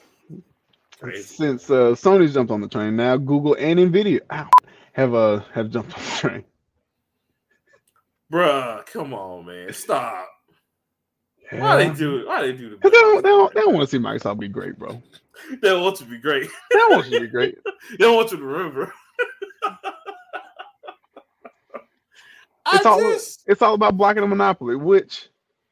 Crazy. 0.99 1.24
since 1.24 1.70
uh, 1.70 1.91
Sony's 1.91 2.34
jumped 2.34 2.51
on 2.51 2.61
the 2.61 2.68
train, 2.68 2.95
now 2.95 3.18
Google 3.18 3.55
and 3.59 3.80
Nvidia 3.80 4.22
ow, 4.32 4.49
have 4.93 5.13
uh 5.13 5.41
have 5.53 5.70
jumped 5.70 5.97
on 5.97 6.03
the 6.03 6.11
train. 6.11 6.43
Bruh, 8.32 8.86
come 8.86 9.13
on, 9.13 9.45
man. 9.45 9.74
Stop. 9.74 10.28
Why 11.51 11.77
they 11.77 11.93
do 11.93 12.17
it? 12.17 12.27
Why 12.27 12.41
they 12.41 12.53
do 12.53 12.69
the 12.69 12.77
Cause 12.77 12.91
they 12.91 12.97
don't, 12.97 13.23
they 13.23 13.29
don't, 13.29 13.53
they 13.55 13.61
don't 13.61 13.73
want 13.73 13.89
to 13.89 13.91
see 13.95 14.01
Microsoft 14.01 14.39
be 14.39 14.47
great, 14.47 14.77
bro. 14.77 15.01
They 15.61 15.73
want 15.73 15.99
you 15.99 16.05
to 16.05 16.11
be 16.11 16.17
great. 16.17 16.49
They 16.71 16.77
don't 16.77 16.91
want 16.91 17.07
you 17.07 17.19
to 17.19 17.25
be 17.25 17.31
great. 17.31 17.57
They 17.91 17.97
don't 17.97 18.15
want 18.15 18.31
you 18.31 18.37
to 18.37 18.43
remember. 18.43 18.93
It's 22.73 22.85
I 22.85 22.89
all 22.89 22.99
just, 22.99 23.43
it's 23.47 23.61
all 23.61 23.75
about 23.75 23.95
blocking 23.95 24.23
a 24.23 24.27
monopoly, 24.27 24.75
which 24.75 25.29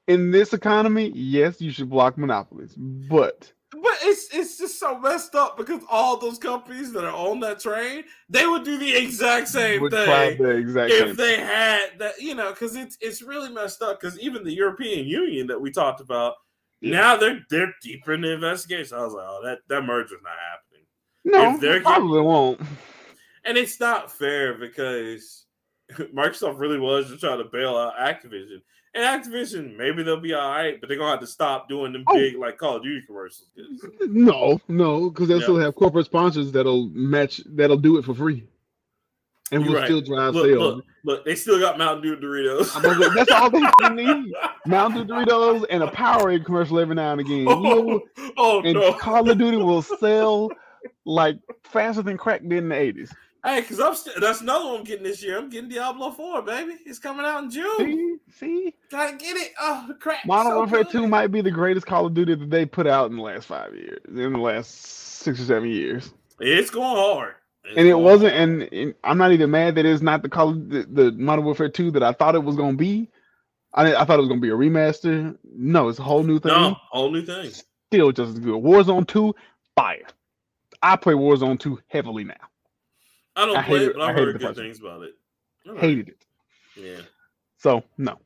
in 0.07 0.31
this 0.31 0.53
economy, 0.53 1.11
yes, 1.13 1.59
you 1.59 1.69
should 1.69 1.89
block 1.89 2.17
monopolies. 2.17 2.73
But 2.77 3.51
but 3.81 3.97
it's 4.01 4.33
it's 4.33 4.57
just 4.57 4.79
so 4.79 4.97
messed 4.99 5.35
up 5.35 5.57
because 5.57 5.81
all 5.89 6.17
those 6.17 6.37
companies 6.37 6.91
that 6.93 7.03
are 7.03 7.13
on 7.15 7.39
that 7.41 7.59
train, 7.59 8.03
they 8.29 8.45
would 8.47 8.63
do 8.63 8.77
the 8.77 8.95
exact 8.95 9.47
same 9.47 9.81
would 9.81 9.91
thing 9.91 10.41
the 10.41 10.49
exact 10.49 10.91
if 10.91 11.07
same. 11.07 11.15
they 11.15 11.37
had 11.37 11.89
that. 11.99 12.19
You 12.19 12.35
know, 12.35 12.51
because 12.51 12.75
it's 12.75 12.97
it's 13.01 13.21
really 13.21 13.49
messed 13.49 13.81
up. 13.81 13.99
Because 13.99 14.19
even 14.19 14.43
the 14.43 14.53
European 14.53 15.05
Union 15.07 15.47
that 15.47 15.59
we 15.59 15.71
talked 15.71 16.01
about, 16.01 16.35
Yeah. 16.81 16.91
now 16.99 17.17
they're 17.17 17.45
they're 17.49 17.73
deeper 17.81 18.13
in 18.13 18.21
the 18.21 18.33
investigation. 18.33 18.97
I 18.97 19.03
was 19.03 19.13
like, 19.13 19.25
oh, 19.27 19.41
that 19.43 19.59
that 19.69 19.81
merger's 19.83 20.21
not 20.23 20.33
happening. 20.51 20.85
No, 21.25 21.55
if 21.55 21.61
they're 21.61 21.79
they 21.79 21.83
probably 21.83 22.21
won't. 22.21 22.61
And 23.45 23.57
it's 23.57 23.79
not 23.79 24.11
fair 24.11 24.55
because 24.55 25.45
Microsoft 25.93 26.59
really 26.59 26.79
was 26.79 27.09
just 27.09 27.21
trying 27.21 27.37
to 27.37 27.45
bail 27.45 27.75
out 27.77 27.95
Activision. 27.97 28.61
And 28.95 29.03
Activision, 29.23 29.75
maybe 29.77 30.03
they'll 30.03 30.19
be 30.21 30.33
all 30.33 30.49
right, 30.49 30.79
but 30.79 30.87
they're 30.87 30.97
gonna 30.97 31.11
have 31.11 31.19
to 31.19 31.27
stop 31.27 31.67
doing 31.67 31.91
them 31.91 32.05
Oh. 32.07 32.13
big 32.15 32.37
like 32.37 32.57
Call 32.57 32.77
of 32.77 32.83
Duty 32.83 33.05
commercials. 33.05 33.49
No, 34.07 34.59
no, 34.69 35.09
because 35.09 35.27
they'll 35.27 35.39
Yeah. 35.39 35.43
still 35.43 35.57
have 35.57 35.75
corporate 35.75 36.05
sponsors 36.05 36.51
that'll 36.53 36.87
match 36.93 37.41
that'll 37.45 37.75
do 37.77 37.97
it 37.97 38.05
for 38.05 38.13
free, 38.13 38.45
and 39.51 39.63
You're 39.63 39.73
will 39.73 39.79
right. 39.79 39.85
still 39.85 39.99
drive 40.01 40.33
Look, 40.33 40.45
sales. 40.45 40.75
look, 40.77 40.85
look, 41.03 41.25
they 41.25 41.35
still 41.35 41.59
got 41.59 41.77
Mountain 41.77 42.03
Dew 42.03 42.15
Doritos. 42.15 42.81
Go- 42.81 43.13
That's 43.13 43.31
all 43.31 43.49
they 43.49 43.59
need. 43.93 44.33
Mountain 44.65 45.07
Dew 45.07 45.13
Doritos 45.13 45.65
and 45.69 45.83
a 45.83 45.87
Powerade 45.87 46.45
commercial 46.45 46.79
every 46.79 46.95
now 46.95 47.11
and 47.11 47.19
again. 47.21 47.45
Oh, 47.49 47.61
you 47.61 47.85
know, 47.85 48.01
oh, 48.17 48.33
oh, 48.37 48.61
and 48.63 48.73
no. 48.75 48.93
Call 48.93 49.29
of 49.29 49.37
Duty 49.37 49.57
will 49.57 49.81
sell 49.81 50.49
like 51.05 51.37
faster 51.65 52.01
than 52.01 52.17
crack 52.17 52.41
did 52.43 52.53
in 52.59 52.69
the 52.69 52.75
80s. 52.75 53.11
Hey, 53.45 53.61
because 53.61 53.79
I'm 53.79 53.93
st- 53.93 54.19
that's 54.19 54.41
another 54.41 54.65
one 54.65 54.77
I'm 54.77 54.83
getting 54.83 55.03
this 55.03 55.21
year. 55.21 55.37
I'm 55.37 55.49
getting 55.49 55.69
Diablo 55.69 56.09
4, 56.09 56.41
baby. 56.41 56.73
It's 56.85 56.97
coming 56.97 57.25
out 57.25 57.43
in 57.43 57.51
June. 57.51 57.77
See, 57.77 58.17
see, 58.39 58.73
Gotta 58.89 59.15
get 59.17 59.37
it. 59.37 59.51
Oh, 59.61 59.93
crack. 59.99 60.25
Modern 60.25 60.53
so 60.53 60.57
Warfare 60.57 60.83
good. 60.83 60.91
2 60.91 61.07
might 61.07 61.27
be 61.27 61.41
the 61.41 61.51
greatest 61.51 61.85
Call 61.85 62.07
of 62.07 62.15
Duty 62.15 62.33
that 62.35 62.49
they 62.49 62.65
put 62.65 62.87
out 62.87 63.11
in 63.11 63.17
the 63.17 63.21
last 63.21 63.45
five 63.45 63.75
years, 63.75 63.99
in 64.07 64.33
the 64.33 64.39
last 64.39 64.71
six 64.71 65.39
or 65.39 65.45
seven 65.45 65.69
years. 65.69 66.11
It's 66.39 66.71
going 66.71 66.97
hard. 66.97 67.35
It's 67.65 67.77
And 67.77 67.87
it 67.87 67.93
wasn't, 67.93 68.33
hard. 68.33 68.49
and, 68.49 68.61
and 68.73 68.95
I'm 69.03 69.19
not 69.19 69.31
even 69.31 69.51
mad 69.51 69.75
that 69.75 69.85
it's 69.85 70.01
not 70.01 70.23
the 70.23 70.29
Call 70.29 70.49
of 70.49 70.69
the, 70.69 70.87
the 70.91 71.11
Modern 71.11 71.45
Warfare 71.45 71.69
2 71.69 71.91
that 71.91 72.01
I 72.03 72.13
thought 72.13 72.33
it 72.33 72.43
was 72.43 72.55
going 72.55 72.71
to 72.71 72.77
be. 72.77 73.11
I, 73.75 73.93
I 73.93 74.05
thought 74.05 74.17
it 74.17 74.21
was 74.23 74.27
going 74.29 74.41
to 74.41 74.45
be 74.47 74.49
a 74.51 74.55
remaster. 74.57 75.37
No, 75.55 75.89
it's 75.89 75.99
a 75.99 76.03
whole 76.03 76.23
new 76.23 76.39
thing. 76.39 76.51
no 76.51 76.75
whole 76.89 77.11
new 77.11 77.23
thing. 77.23 77.51
Still 77.91 78.11
just 78.11 78.29
as 78.29 78.39
good. 78.39 78.55
Warzone 78.63 79.07
2, 79.07 79.35
fire. 79.75 80.07
I 80.81 80.95
play 80.95 81.13
Warzone 81.13 81.59
2 81.59 81.79
heavily 81.89 82.23
now. 82.23 82.33
I 83.35 83.45
don't 83.45 83.57
I 83.57 83.63
play 83.63 83.85
it, 83.85 83.93
but 83.93 84.01
I've 84.01 84.15
heard 84.15 84.33
the 84.35 84.39
good 84.39 84.55
things 84.55 84.79
about 84.79 85.01
it. 85.03 85.13
Right. 85.65 85.77
Hated 85.79 86.09
it. 86.09 86.25
Yeah. 86.77 87.01
So, 87.57 87.83
no. 87.97 88.19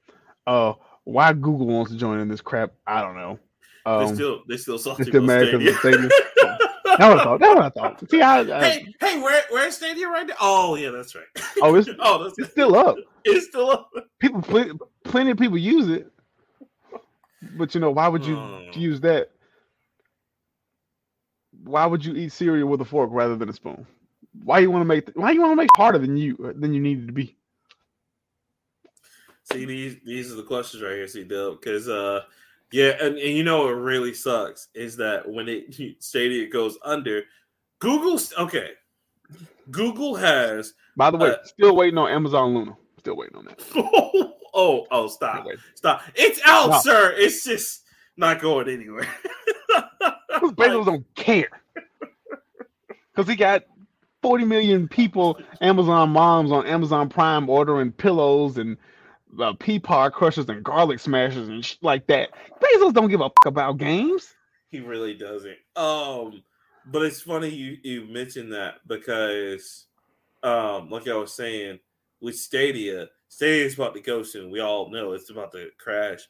Uh, 0.45 0.73
why 1.05 1.33
Google 1.33 1.67
wants 1.67 1.91
to 1.91 1.97
join 1.97 2.19
in 2.19 2.27
this 2.27 2.41
crap, 2.41 2.71
I 2.85 3.01
don't 3.01 3.15
know. 3.15 3.39
They 3.85 3.91
Um, 3.91 4.13
still 4.15 4.43
they 4.47 4.57
still 4.57 4.77
salty 4.77 5.01
it's 5.03 5.09
still 5.09 5.23
about 5.23 5.41
mad 5.41 5.51
'cause 5.51 5.65
of 5.67 5.75
Stadia. 5.77 6.09
Stadia. 6.09 6.09
That's 6.85 6.99
what 6.99 7.19
I 7.19 7.23
thought. 7.23 7.39
That's 7.39 7.55
what 7.55 7.63
I 7.65 7.69
thought. 7.69 8.09
See, 8.11 8.21
I, 8.21 8.39
I, 8.41 8.63
hey, 8.63 8.93
hey, 8.99 9.21
where 9.21 9.41
where's 9.51 9.77
Stadia 9.77 10.07
right 10.09 10.27
now? 10.27 10.33
Oh 10.41 10.75
yeah, 10.75 10.89
that's 10.89 11.15
right. 11.15 11.23
Oh, 11.61 11.75
it's- 11.77 11.95
oh, 11.99 12.23
that's 12.23 12.37
it's 12.37 12.51
still 12.51 12.75
up. 12.75 12.97
it's 13.23 13.47
still 13.47 13.69
up. 13.71 13.89
People, 14.19 14.41
pl- 14.41 14.77
plenty 15.05 15.31
of 15.31 15.37
people 15.37 15.57
use 15.57 15.87
it, 15.87 16.11
but 17.57 17.73
you 17.73 17.79
know, 17.79 17.89
why 17.91 18.09
would 18.09 18.25
you 18.25 18.37
Oh. 18.37 18.65
use 18.73 18.99
that? 19.01 19.31
Why 21.63 21.85
would 21.85 22.03
you 22.03 22.15
eat 22.15 22.31
cereal 22.33 22.67
with 22.67 22.81
a 22.81 22.85
fork 22.85 23.09
rather 23.13 23.35
than 23.37 23.47
a 23.49 23.53
spoon? 23.53 23.85
Why 24.43 24.59
you 24.59 24.71
want 24.71 24.81
to 24.81 24.85
make? 24.85 25.09
Why 25.15 25.31
you 25.31 25.41
want 25.41 25.51
to 25.53 25.55
make 25.55 25.69
harder 25.75 25.97
than 25.99 26.15
you 26.17 26.53
than 26.57 26.73
you 26.73 26.81
needed 26.81 27.07
to 27.07 27.13
be? 27.13 27.35
See 29.51 29.65
these 29.65 29.97
these 30.05 30.31
are 30.31 30.35
the 30.35 30.43
questions 30.43 30.83
right 30.83 30.93
here, 30.93 31.07
C 31.07 31.23
Dub, 31.23 31.59
because 31.59 31.89
uh 31.89 32.21
yeah, 32.71 32.91
and, 33.01 33.17
and 33.17 33.35
you 33.37 33.43
know 33.43 33.63
what 33.65 33.71
really 33.71 34.13
sucks 34.13 34.67
is 34.75 34.95
that 34.97 35.27
when 35.27 35.49
it 35.49 35.75
Stadia 35.99 36.47
goes 36.47 36.77
under, 36.83 37.23
Google's 37.79 38.33
okay. 38.37 38.71
Google 39.71 40.15
has 40.15 40.73
By 40.97 41.11
the 41.11 41.17
way, 41.17 41.29
Uh, 41.31 41.43
still 41.43 41.75
waiting 41.75 41.97
on 41.97 42.09
Amazon 42.11 42.53
Luna. 42.55 42.75
Still 42.99 43.15
waiting 43.15 43.35
on 43.37 43.45
that. 43.45 43.61
oh 43.75 44.33
oh 44.53 44.87
oh 44.91 45.07
stop 45.07 45.45
stop 45.75 46.01
it's 46.15 46.41
out 46.45 46.69
No. 46.71 46.79
sir 46.79 47.13
it's 47.17 47.43
just 47.43 47.83
not 48.17 48.39
going 48.39 48.69
anywhere. 48.69 49.07
Because 50.29 50.51
Bezos 50.53 50.85
don't 50.85 51.15
care. 51.15 51.49
Because 53.11 53.27
he 53.27 53.35
got 53.35 53.63
40 54.21 54.45
million 54.45 54.87
people, 54.87 55.39
Amazon 55.61 56.09
moms 56.09 56.51
on 56.51 56.65
Amazon 56.65 57.09
Prime 57.09 57.49
ordering 57.49 57.91
pillows 57.91 58.57
and 58.57 58.77
uh, 59.39 59.53
crushers 60.11 60.49
and 60.49 60.63
garlic 60.63 60.99
smashers 60.99 61.47
and 61.47 61.63
sh- 61.63 61.75
like 61.81 62.07
that. 62.07 62.29
Bezos 62.61 62.93
don't 62.93 63.09
give 63.09 63.21
a 63.21 63.29
fuck 63.29 63.45
about 63.45 63.77
games. 63.77 64.35
He 64.69 64.79
really 64.79 65.15
doesn't. 65.15 65.57
Um, 65.75 66.43
but 66.85 67.03
it's 67.03 67.21
funny 67.21 67.49
you 67.49 67.77
you 67.83 68.05
mentioned 68.05 68.53
that 68.53 68.75
because, 68.87 69.85
um, 70.43 70.89
like 70.89 71.07
I 71.07 71.15
was 71.15 71.33
saying 71.33 71.79
with 72.21 72.37
Stadia, 72.37 73.09
Stadia 73.27 73.65
is 73.65 73.75
about 73.75 73.93
to 73.95 74.01
go 74.01 74.23
soon. 74.23 74.51
We 74.51 74.59
all 74.59 74.91
know 74.91 75.13
it's 75.13 75.29
about 75.29 75.51
to 75.53 75.69
crash, 75.77 76.21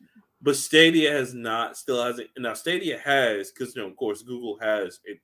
but 0.42 0.56
Stadia 0.56 1.12
has 1.12 1.34
not, 1.34 1.78
still 1.78 2.04
hasn't. 2.04 2.30
Now 2.38 2.54
Stadia 2.54 3.00
has 3.00 3.52
because 3.52 3.76
you 3.76 3.82
know, 3.82 3.88
of 3.90 3.96
course, 3.96 4.22
Google 4.22 4.58
has 4.62 5.00
it, 5.06 5.20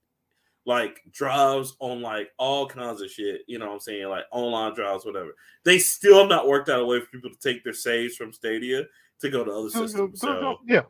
like 0.66 1.02
drives 1.12 1.76
on 1.80 2.02
like 2.02 2.32
all 2.38 2.68
kinds 2.68 3.02
of 3.02 3.10
shit. 3.12 3.42
You 3.48 3.60
know 3.60 3.68
what 3.68 3.74
I'm 3.74 3.80
saying? 3.80 4.08
Like 4.08 4.26
online 4.32 4.74
drives, 4.74 5.06
whatever. 5.06 5.36
They 5.64 5.80
still 5.80 6.20
have 6.20 6.30
not 6.30 6.48
worked 6.48 6.70
out 6.70 6.82
a 6.82 6.86
way 6.86 7.00
for 7.00 7.08
people 7.08 7.30
to 7.30 7.38
take 7.38 7.64
their 7.64 7.74
saves 7.74 8.16
from 8.16 8.34
Stadia 8.34 8.86
to 9.22 9.30
go 9.30 9.44
to 9.44 9.52
other 9.52 9.70
systems. 9.70 10.22
So. 10.22 10.58
Yeah. 10.66 10.82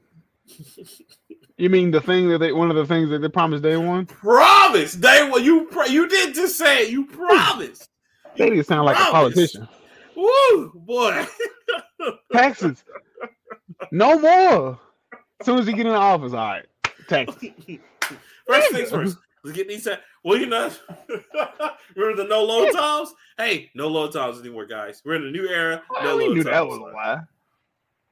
You 1.58 1.70
mean 1.70 1.90
the 1.90 2.02
thing 2.02 2.28
that 2.30 2.40
they 2.40 2.52
one 2.52 2.70
of 2.70 2.76
the 2.76 2.86
things 2.86 3.10
that 3.12 3.20
they 3.20 3.30
promised 3.30 3.64
day 3.64 3.78
one? 3.78 4.06
Promise. 4.06 4.96
They 4.96 5.30
well, 5.32 5.40
you 5.40 5.70
you 5.90 6.08
did 6.10 6.36
just 6.36 6.58
say 6.58 6.84
it. 6.84 6.90
You 6.90 7.06
hmm. 7.06 7.14
promised. 7.14 7.90
They 8.36 8.50
didn't 8.50 8.66
sound 8.66 8.86
like 8.86 8.98
a 8.98 9.12
politician. 9.12 9.68
Woo, 10.16 10.72
boy. 10.76 11.26
Taxes. 12.34 12.84
No 13.92 14.20
more. 14.20 14.80
As 15.40 15.46
soon 15.46 15.60
as 15.60 15.68
you 15.68 15.74
get 15.74 15.86
in 15.86 15.94
the 15.94 15.98
office, 15.98 16.34
all 16.34 16.40
right. 16.40 16.66
Taxes. 17.08 17.52
first 18.48 18.72
things 18.72 18.90
first. 18.90 19.18
Let's 19.46 19.58
get 19.58 19.68
these. 19.68 19.84
Set. 19.84 20.02
Well, 20.24 20.40
you 20.40 20.48
know, 20.48 20.72
remember 21.96 22.24
the 22.24 22.28
no 22.28 22.44
load 22.44 22.72
times? 22.72 23.14
Hey, 23.38 23.70
no 23.76 23.88
load 23.88 24.12
times 24.12 24.40
anymore, 24.40 24.66
guys. 24.66 25.04
We're 25.06 25.16
in 25.16 25.28
a 25.28 25.30
new 25.30 25.48
era. 25.48 25.84
No 26.02 26.18
we 26.18 26.26
load 26.26 26.36
knew 26.38 26.44
times. 26.44 26.56
that 26.56 26.68
was 26.68 26.78
a 26.78 26.82
lie. 26.82 27.20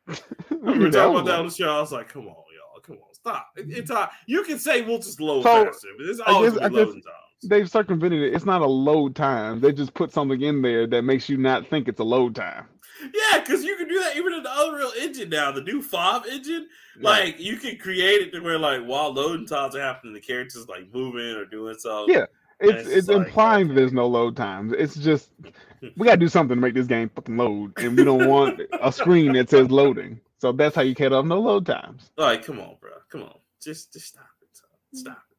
we 0.52 0.58
we 0.58 0.80
were 0.86 0.92
talking 0.92 1.16
about 1.16 1.26
that 1.26 1.40
on 1.40 1.48
the 1.48 1.52
show. 1.52 1.76
I 1.76 1.82
was 1.82 1.92
like, 1.92 2.08
come 2.08 2.28
on, 2.28 2.36
y'all. 2.36 2.82
Come 2.84 2.98
on. 2.98 3.14
Stop. 3.16 3.48
It- 3.58 3.66
it's 3.68 3.90
mm-hmm. 3.90 3.94
hard. 3.94 4.10
You 4.28 4.44
can 4.44 4.60
say 4.60 4.84
we'll 4.84 5.00
just 5.00 5.20
load 5.20 5.42
So, 5.42 5.66
faster, 5.66 5.88
but 5.98 6.06
it's 6.06 6.20
always 6.20 6.56
I 6.58 6.70
guess- 6.70 6.72
loading 6.72 7.02
times. 7.02 7.50
they've 7.50 7.70
circumvented 7.70 8.22
it. 8.22 8.36
It's 8.36 8.46
not 8.46 8.62
a 8.62 8.68
load 8.68 9.16
time. 9.16 9.60
They 9.60 9.72
just 9.72 9.96
put 9.96 10.12
something 10.12 10.40
in 10.40 10.62
there 10.62 10.86
that 10.86 11.02
makes 11.02 11.28
you 11.30 11.38
not 11.38 11.68
think 11.68 11.88
it's 11.88 12.00
a 12.00 12.04
load 12.04 12.36
time. 12.36 12.68
Yeah, 13.02 13.40
because 13.40 13.64
you 13.64 13.76
can 13.76 13.88
do 13.88 14.00
that 14.00 14.16
even 14.18 14.34
in 14.34 14.44
the 14.44 14.52
Unreal 14.54 14.92
Engine 15.00 15.30
now, 15.30 15.52
the 15.52 15.62
new 15.62 15.82
five 15.82 16.26
engine. 16.28 16.68
Like 17.00 17.40
you 17.40 17.58
can 17.58 17.78
create 17.78 18.22
it 18.22 18.32
to 18.34 18.40
where 18.40 18.60
like 18.60 18.82
while 18.84 19.12
loading 19.14 19.46
times 19.48 19.76
are 19.76 19.82
happening, 19.82 20.14
the 20.14 20.20
characters 20.22 20.68
like 20.68 20.94
moving 20.94 21.36
or 21.36 21.46
doing 21.46 21.76
something. 21.78 22.14
Yeah, 22.14 22.26
it's 22.60 22.88
it's 22.88 22.90
it's 22.98 23.08
like- 23.08 23.28
implying 23.28 23.68
that 23.70 23.74
there's 23.74 23.94
no 23.94 24.08
load 24.08 24.36
times. 24.38 24.74
It's 24.78 24.96
just 24.96 25.32
we 25.98 26.06
gotta 26.06 26.18
do 26.18 26.28
something 26.28 26.56
to 26.56 26.62
make 26.62 26.76
this 26.76 26.88
game 26.88 27.10
fucking 27.10 27.36
load, 27.36 27.74
and 27.78 27.98
we 27.98 28.04
don't 28.04 28.28
want 28.30 28.62
a 28.82 28.92
screen 28.92 29.34
that 29.34 29.50
says 29.50 29.72
loading. 29.72 30.20
So 30.38 30.52
that's 30.52 30.76
how 30.76 30.82
you 30.82 30.94
cut 30.94 31.14
off 31.14 31.26
no 31.26 31.40
load 31.40 31.66
times. 31.66 32.12
Like, 32.18 32.46
come 32.46 32.60
on, 32.60 32.76
bro. 32.80 32.92
Come 33.10 33.24
on. 33.24 33.34
Just 33.62 33.92
just 33.94 34.08
stop 34.08 34.26
it. 34.42 34.98
Stop 34.98 35.18
it. 35.18 35.38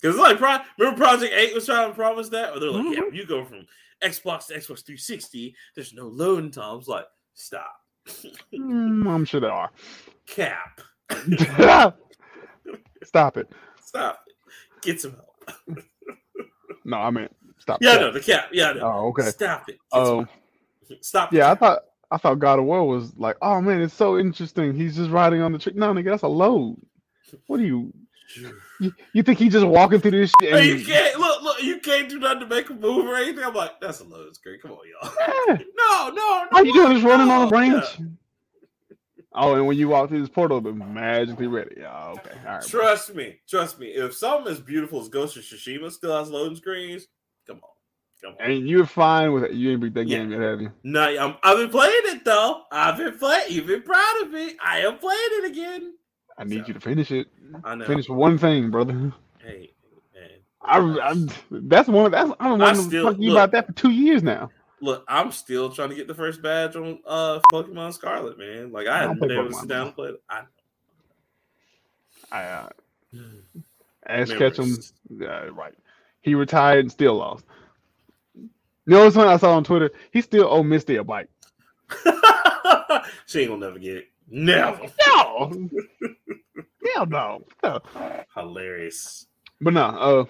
Because 0.00 0.16
like, 0.16 0.38
Pro- 0.38 0.58
remember 0.78 0.98
Project 1.04 1.32
Eight 1.34 1.54
was 1.54 1.66
trying 1.66 1.88
to 1.90 1.94
promise 1.94 2.28
that, 2.30 2.54
or 2.54 2.60
they're 2.60 2.70
like, 2.70 2.84
yeah, 2.94 3.00
Mhm. 3.00 3.06
when 3.06 3.14
you 3.14 3.26
go 3.26 3.44
from 3.44 3.66
Xbox 4.02 4.46
to 4.48 4.54
Xbox 4.54 4.84
360, 4.84 5.54
there's 5.74 5.92
no 5.94 6.06
loading 6.08 6.50
times. 6.50 6.88
Like, 6.88 7.06
stop, 7.34 7.70
Mm, 8.54 9.06
I'm 9.08 9.24
sure 9.24 9.40
there 9.40 9.50
are. 9.52 9.70
cap, 10.26 10.80
Stop 13.04 13.36
it. 13.36 13.48
stop, 13.82 14.20
it. 14.26 14.82
get 14.82 15.00
some 15.00 15.12
help. 15.14 15.78
No, 16.84 16.98
I 16.98 17.10
mean 17.10 17.28
stop. 17.58 17.78
Yeah, 17.82 17.96
no, 17.96 18.12
the 18.12 18.20
cap. 18.20 18.50
Yeah, 18.52 18.72
no. 18.74 18.80
Oh, 18.82 19.08
okay. 19.08 19.22
Stop 19.30 19.68
it. 19.68 19.76
Oh, 19.90 20.24
stop. 21.00 21.32
yeah. 21.32 21.50
I 21.50 21.56
thought 21.56 21.80
I 22.12 22.16
thought 22.16 22.38
God 22.38 22.60
of 22.60 22.64
War 22.64 22.86
was 22.86 23.12
like, 23.16 23.34
oh 23.42 23.60
man, 23.60 23.82
it's 23.82 23.92
so 23.92 24.18
interesting. 24.18 24.72
He's 24.72 24.94
just 24.94 25.10
riding 25.10 25.40
on 25.42 25.50
the 25.50 25.58
tree. 25.58 25.72
No, 25.74 25.92
nigga, 25.92 26.10
that's 26.10 26.22
a 26.22 26.28
load. 26.28 26.76
What 27.48 27.56
do 27.56 27.64
you? 27.64 27.92
You, 28.80 28.92
you 29.14 29.22
think 29.24 29.40
he's 29.40 29.52
just 29.52 29.66
walking 29.66 30.00
through 30.00 30.12
this 30.12 30.32
shit? 30.40 30.52
And, 30.52 30.86
you 31.66 31.80
can't 31.80 31.84
look, 31.84 31.86
look. 31.86 31.92
You 31.92 31.92
can't 31.92 32.08
do 32.08 32.18
nothing 32.20 32.40
to 32.40 32.46
make 32.46 32.70
a 32.70 32.74
move 32.74 33.06
or 33.06 33.16
anything. 33.16 33.44
I'm 33.44 33.54
like, 33.54 33.80
that's 33.80 34.00
a 34.00 34.04
load 34.04 34.34
screen. 34.34 34.58
Come 34.60 34.72
on, 34.72 34.78
y'all. 35.02 35.12
Yeah. 35.48 35.58
No, 35.76 36.08
no, 36.10 36.14
no. 36.14 36.48
All 36.52 36.64
you 36.64 36.72
doing 36.74 36.96
is 36.96 37.02
running 37.02 37.28
on 37.30 37.42
a 37.42 37.44
no. 37.44 37.48
branch. 37.50 37.84
Yeah. 37.98 38.06
Oh, 39.38 39.54
and 39.54 39.66
when 39.66 39.76
you 39.76 39.88
walk 39.88 40.08
through 40.08 40.20
this 40.20 40.30
portal, 40.30 40.60
they're 40.62 40.72
magically 40.72 41.46
ready. 41.46 41.76
Yeah, 41.78 42.08
okay, 42.12 42.30
all 42.46 42.52
right. 42.54 42.60
bro. 42.60 42.80
Trust 42.82 43.14
me, 43.14 43.36
trust 43.46 43.78
me. 43.78 43.88
If 43.88 44.14
something 44.14 44.50
as 44.50 44.60
beautiful 44.60 44.98
as 45.00 45.08
Ghost 45.10 45.36
of 45.36 45.42
Tsushima 45.42 45.92
still 45.92 46.16
has 46.16 46.30
loading 46.30 46.56
screens, 46.56 47.06
come 47.46 47.56
on, 47.62 47.70
come 48.22 48.34
on. 48.40 48.50
And 48.50 48.66
you're 48.66 48.86
fine 48.86 49.32
with 49.34 49.44
it. 49.44 49.52
You 49.52 49.72
ain't 49.72 49.82
beat 49.82 49.92
that 49.94 50.08
Yeah. 50.08 50.18
game 50.18 50.30
yet, 50.32 50.40
have 50.40 50.60
you? 50.62 50.72
No, 50.84 51.02
I'm, 51.02 51.36
I've 51.42 51.58
been 51.58 51.68
playing 51.68 51.92
it 52.04 52.24
though. 52.24 52.62
I've 52.72 52.96
been 52.96 53.18
playing. 53.18 53.52
You've 53.52 53.66
been 53.66 53.82
proud 53.82 54.22
of 54.22 54.30
me. 54.30 54.56
I 54.64 54.78
am 54.80 54.96
playing 54.98 55.18
it 55.32 55.50
again. 55.50 55.94
I 56.38 56.44
need 56.44 56.62
So- 56.62 56.68
you 56.68 56.74
to 56.74 56.80
finish 56.80 57.10
it. 57.10 57.26
I 57.62 57.74
know. 57.74 57.84
Finish 57.84 58.08
one 58.08 58.38
thing, 58.38 58.70
brother. 58.70 59.12
Hey. 59.38 59.72
I, 60.62 60.78
I 60.80 61.14
that's 61.50 61.88
one. 61.88 62.06
Of, 62.06 62.12
That's 62.12 62.30
I'm 62.40 62.60
I 62.60 62.72
one 62.72 62.76
still- 62.76 63.04
talking 63.04 63.22
you 63.22 63.30
look. 63.30 63.38
about 63.38 63.52
that 63.52 63.66
for 63.66 63.72
two 63.72 63.90
years 63.90 64.22
now. 64.22 64.50
Look, 64.82 65.04
I'm 65.08 65.32
still 65.32 65.70
trying 65.70 65.88
to 65.88 65.94
get 65.94 66.06
the 66.06 66.14
first 66.14 66.42
badge 66.42 66.76
on 66.76 66.98
uh 67.06 67.40
Pokemon 67.52 67.94
Scarlet, 67.94 68.38
man. 68.38 68.72
Like 68.72 68.86
I 68.86 69.04
I 69.04 69.14
been 69.14 69.30
able 69.30 69.48
to 69.48 69.54
sit 69.54 69.68
down 69.68 69.86
and 69.88 69.94
play 69.94 70.08
it. 70.10 70.22
I 70.28 70.42
I 72.30 72.42
uh. 72.44 72.68
Ash 74.08 74.30
Ketchum, 74.30 74.76
uh, 75.22 75.50
right? 75.52 75.74
He 76.20 76.34
retired 76.36 76.80
and 76.80 76.92
still 76.92 77.14
lost. 77.16 77.44
You 78.34 78.48
know 78.86 79.04
what's 79.04 79.16
funny? 79.16 79.30
I 79.30 79.36
saw 79.36 79.56
on 79.56 79.64
Twitter. 79.64 79.90
He 80.12 80.20
still 80.20 80.46
owe 80.48 80.62
Misty 80.62 80.96
a 80.96 81.02
bike. 81.04 81.28
she 83.26 83.40
ain't 83.40 83.50
gonna 83.50 83.66
never 83.66 83.78
get 83.80 83.96
it. 83.96 84.06
Never. 84.28 84.86
No, 85.06 85.68
hell 86.94 87.06
no. 87.06 87.44
no. 87.64 87.80
Hilarious. 88.36 89.26
But 89.60 89.74
no, 89.74 89.82
uh, 89.84 90.24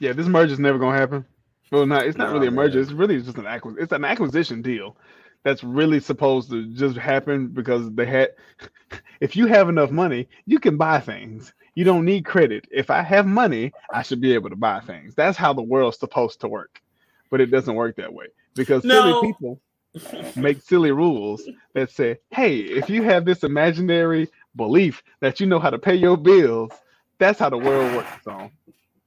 yeah, 0.00 0.12
this 0.12 0.26
merge 0.28 0.50
is 0.52 0.58
never 0.60 0.78
gonna 0.78 0.98
happen. 0.98 1.24
Well, 1.72 1.86
not 1.86 2.06
it's 2.06 2.18
not 2.18 2.30
Nah, 2.30 2.32
really 2.32 2.48
a 2.48 2.50
merger. 2.50 2.78
man. 2.78 2.82
It's 2.82 2.92
really 2.92 3.20
just 3.22 3.38
an 3.38 3.46
acquisition. 3.46 3.82
It's 3.82 3.92
an 3.92 4.04
acquisition 4.04 4.62
deal 4.62 4.96
that's 5.44 5.64
really 5.64 6.00
supposed 6.00 6.50
to 6.50 6.66
just 6.74 6.96
happen 6.96 7.48
because 7.48 7.90
they 7.92 8.06
had. 8.06 8.30
If 9.20 9.34
you 9.34 9.46
have 9.46 9.68
enough 9.70 9.90
money, 9.90 10.28
you 10.46 10.58
can 10.60 10.76
buy 10.76 11.00
things. 11.00 11.52
You 11.74 11.84
don't 11.84 12.04
need 12.04 12.24
credit. 12.26 12.66
If 12.70 12.90
I 12.90 13.02
have 13.02 13.26
money, 13.26 13.74
I 13.92 14.02
should 14.02 14.20
be 14.20 14.34
able 14.34 14.50
to 14.50 14.56
buy 14.56 14.80
things. 14.80 15.14
That's 15.14 15.38
how 15.38 15.54
the 15.54 15.62
world's 15.62 15.98
supposed 15.98 16.40
to 16.42 16.48
work, 16.48 16.82
but 17.30 17.40
it 17.40 17.46
doesn't 17.46 17.74
work 17.74 17.96
that 17.96 18.12
way 18.12 18.26
because 18.56 18.84
No. 18.84 19.00
silly 19.00 19.14
people 19.14 19.60
make 20.36 20.60
silly 20.62 20.92
rules 20.92 21.50
that 21.74 21.90
say, 21.90 22.18
"Hey, 22.30 22.58
if 22.58 22.90
you 22.90 23.02
have 23.04 23.24
this 23.24 23.42
imaginary 23.44 24.28
belief 24.56 25.02
that 25.20 25.40
you 25.40 25.46
know 25.46 25.58
how 25.58 25.70
to 25.70 25.78
pay 25.78 25.94
your 25.96 26.16
bills, 26.18 26.82
that's 27.18 27.38
how 27.38 27.50
the 27.50 27.58
world 27.58 27.94
works." 27.94 28.10
So, 28.24 28.50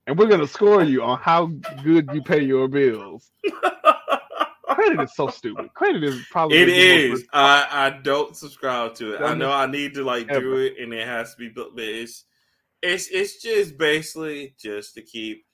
and 0.08 0.18
we're 0.18 0.28
gonna 0.28 0.48
score 0.48 0.84
you 0.84 1.04
on 1.04 1.20
how 1.20 1.48
good 1.84 2.10
you 2.12 2.22
pay 2.22 2.42
your 2.42 2.68
bills. 2.68 3.32
Credit 4.70 5.02
is 5.02 5.14
so 5.16 5.28
stupid. 5.28 5.74
Credit 5.74 6.04
is 6.04 6.24
probably 6.30 6.62
It 6.62 6.70
is. 6.70 7.26
I 7.34 7.68
I 7.70 7.90
don't 8.02 8.36
subscribe 8.36 8.96
to 8.96 9.14
it. 9.14 9.22
I 9.22 9.34
know 9.34 9.52
I 9.52 9.66
need 9.66 9.94
to 9.96 10.04
like 10.04 10.28
do 10.28 10.56
it, 10.58 10.76
and 10.80 10.94
it 10.94 11.06
has 11.06 11.34
to 11.34 11.38
be 11.38 11.50
built. 11.50 11.76
But 11.76 11.86
it's 11.86 12.26
it's 12.82 13.08
it's 13.10 13.42
just 13.42 13.78
basically 13.78 14.56
just 14.58 14.94
to 14.96 15.02
keep 15.02 15.46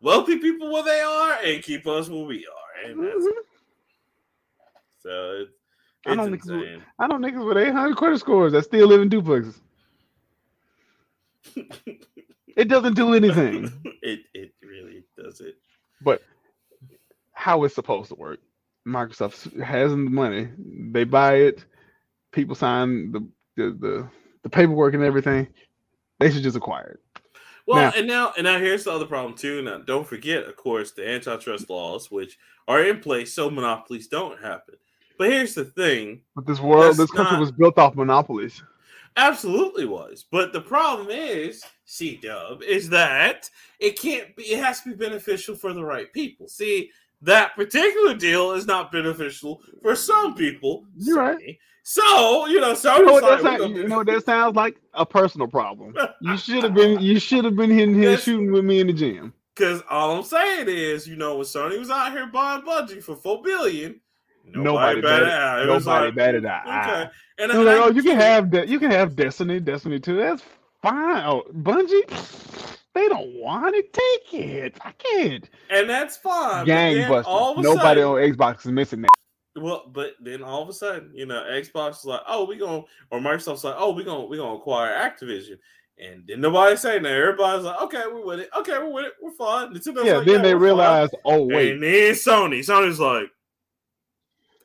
wealthy 0.00 0.38
people 0.38 0.72
where 0.72 0.82
they 0.82 1.00
are 1.00 1.38
and 1.44 1.62
keep 1.62 1.86
us 1.86 2.08
where 2.08 2.24
we 2.24 2.46
are, 2.46 2.90
and 2.90 3.04
that's 3.04 3.24
Mhm. 3.24 3.30
so 4.98 5.32
it, 5.42 5.48
I 6.06 6.16
don't 6.16 6.32
insane. 6.34 6.82
I 6.98 7.06
know 7.06 7.16
niggas 7.16 7.46
with 7.46 7.56
800 7.56 7.96
credit 7.96 8.18
scores 8.18 8.52
that 8.52 8.64
still 8.64 8.88
live 8.88 9.02
in 9.02 9.10
duplexes. 9.10 9.60
It 12.56 12.68
doesn't 12.68 12.94
do 12.94 13.14
anything. 13.14 13.72
it 14.02 14.20
it 14.34 14.52
really 14.62 15.04
does 15.16 15.40
it. 15.40 15.56
but 16.02 16.22
how 17.32 17.64
it's 17.64 17.74
supposed 17.74 18.08
to 18.10 18.14
work. 18.14 18.40
Microsoft 18.86 19.60
has 19.62 19.90
the 19.90 19.96
money. 19.96 20.48
They 20.92 21.04
buy 21.04 21.36
it. 21.36 21.64
People 22.32 22.54
sign 22.54 23.12
the 23.12 23.26
the 23.56 23.70
the, 23.80 24.08
the 24.42 24.48
paperwork 24.50 24.94
and 24.94 25.02
everything. 25.02 25.48
They 26.20 26.30
should 26.30 26.42
just 26.42 26.56
acquire 26.56 26.98
it. 26.98 27.22
Well, 27.66 27.90
Now- 27.90 27.92
and 27.96 28.06
now 28.06 28.32
and 28.36 28.44
now 28.44 28.58
here's 28.58 28.84
the 28.84 28.92
other 28.92 29.06
problem 29.06 29.34
too. 29.34 29.62
Now, 29.62 29.78
don't 29.78 30.06
forget, 30.06 30.44
of 30.44 30.56
course, 30.56 30.92
the 30.92 31.08
antitrust 31.08 31.70
laws, 31.70 32.10
which 32.10 32.38
are 32.68 32.82
in 32.84 33.00
place, 33.00 33.32
so 33.32 33.48
monopolies 33.50 34.08
don't 34.08 34.40
happen. 34.40 34.74
But 35.18 35.30
here's 35.30 35.54
the 35.54 35.64
thing: 35.64 36.22
But 36.34 36.46
this 36.46 36.60
world, 36.60 36.96
this 36.96 37.10
country 37.10 37.32
not- 37.34 37.40
was 37.40 37.52
built 37.52 37.78
off 37.78 37.94
monopolies. 37.94 38.62
Absolutely 39.16 39.86
was. 39.86 40.24
But 40.30 40.52
the 40.52 40.60
problem 40.60 41.08
is, 41.10 41.64
C 41.84 42.16
Dub, 42.16 42.62
is 42.62 42.88
that 42.90 43.48
it 43.78 43.98
can't 43.98 44.34
be. 44.36 44.44
It 44.44 44.62
has 44.62 44.80
to 44.82 44.90
be 44.90 44.94
beneficial 44.96 45.54
for 45.54 45.72
the 45.72 45.84
right 45.84 46.12
people. 46.12 46.48
See, 46.48 46.90
that 47.22 47.54
particular 47.54 48.14
deal 48.14 48.52
is 48.52 48.66
not 48.66 48.90
beneficial 48.92 49.62
for 49.82 49.94
some 49.94 50.34
people. 50.34 50.84
You're 50.96 51.18
right. 51.18 51.58
So 51.84 52.46
you 52.46 52.60
know, 52.60 52.74
so 52.74 52.96
You 52.96 53.06
know, 53.06 53.12
like, 53.14 53.22
that 53.22 53.30
we're 53.30 53.42
sound- 53.42 53.58
gonna 53.58 53.74
you 53.74 53.88
know 53.88 53.96
what 53.98 54.06
that 54.06 54.24
sounds 54.24 54.54
like? 54.56 54.76
A 54.94 55.04
personal 55.04 55.48
problem. 55.48 55.94
You 56.20 56.36
should 56.38 56.62
have 56.62 56.74
been 56.74 57.00
you 57.00 57.18
should 57.18 57.44
have 57.44 57.56
been 57.56 57.70
hitting 57.70 57.94
here 58.00 58.16
shooting 58.16 58.52
with 58.52 58.64
me 58.64 58.80
in 58.80 58.86
the 58.86 58.92
gym. 58.92 59.32
Because 59.54 59.82
all 59.90 60.16
I'm 60.16 60.22
saying 60.22 60.68
is, 60.68 61.06
you 61.06 61.16
know, 61.16 61.36
when 61.36 61.44
Sony 61.44 61.78
was 61.78 61.90
out 61.90 62.12
here 62.12 62.26
buying 62.26 62.62
Bungie 62.62 63.02
for 63.02 63.14
four 63.14 63.42
billion, 63.42 64.00
nobody, 64.44 64.64
Nobody 64.64 65.00
batted 65.00 65.26
batted- 65.26 65.28
out. 65.28 65.62
It 65.62 65.68
was 65.70 65.86
Nobody 65.86 66.04
like, 66.06 66.14
batted 66.14 66.44
an 66.44 66.50
okay. 66.50 66.70
eye. 66.70 67.10
And 67.38 67.50
They 67.50 67.58
were 67.58 67.70
I, 67.70 67.74
like, 67.78 67.86
oh, 67.86 67.90
you 67.92 68.02
can 68.02 68.16
have 68.16 68.50
that. 68.52 68.68
You 68.68 68.78
can 68.78 68.90
have 68.90 69.16
Destiny, 69.16 69.60
Destiny 69.60 69.98
2. 69.98 70.16
That's 70.16 70.42
fine. 70.82 71.24
Oh, 71.26 71.42
Bungie, 71.52 72.76
they 72.94 73.08
don't 73.08 73.34
want 73.40 73.74
to 73.74 73.82
Take 73.82 74.34
it. 74.40 74.78
I 74.84 74.92
can't. 74.92 75.48
and 75.70 75.88
that's 75.88 76.16
fine. 76.16 76.66
then 76.66 76.96
Gangbusters. 77.08 77.26
of 77.52 77.58
a 77.58 77.62
Nobody 77.62 78.00
sudden, 78.00 78.04
on 78.04 78.32
Xbox 78.36 78.60
is 78.66 78.72
missing 78.72 79.02
that. 79.02 79.08
well, 79.60 79.84
but 79.92 80.12
then 80.20 80.42
all 80.42 80.62
of 80.62 80.68
a 80.68 80.72
sudden, 80.72 81.10
you 81.14 81.26
know, 81.26 81.42
Xbox 81.50 81.98
is 82.00 82.04
like, 82.04 82.20
oh, 82.28 82.44
we 82.44 82.56
gonna, 82.58 82.82
or 83.10 83.18
Microsoft's 83.18 83.64
like, 83.64 83.74
oh, 83.78 83.92
we 83.92 84.04
gonna, 84.04 84.24
we 84.26 84.36
gonna 84.36 84.54
acquire 84.56 84.92
Activision, 84.92 85.58
and 85.98 86.22
then 86.26 86.40
nobody 86.40 86.76
saying 86.76 87.02
that. 87.02 87.12
Everybody's 87.12 87.64
like, 87.64 87.80
okay, 87.82 88.02
we're 88.12 88.24
with 88.24 88.40
it. 88.40 88.50
Okay, 88.58 88.72
we're 88.78 88.92
with 88.92 89.04
it. 89.06 89.12
We're 89.20 89.30
fine. 89.32 89.72
Nintendo's 89.74 90.04
Yeah, 90.04 90.18
like, 90.18 90.26
then 90.26 90.42
they 90.42 90.54
we're 90.54 90.60
fine. 90.60 90.62
realize, 90.64 91.10
oh 91.24 91.46
wait, 91.46 91.72
And 91.72 91.82
then 91.82 92.12
Sony, 92.14 92.60
Sony's 92.60 93.00
like, 93.00 93.28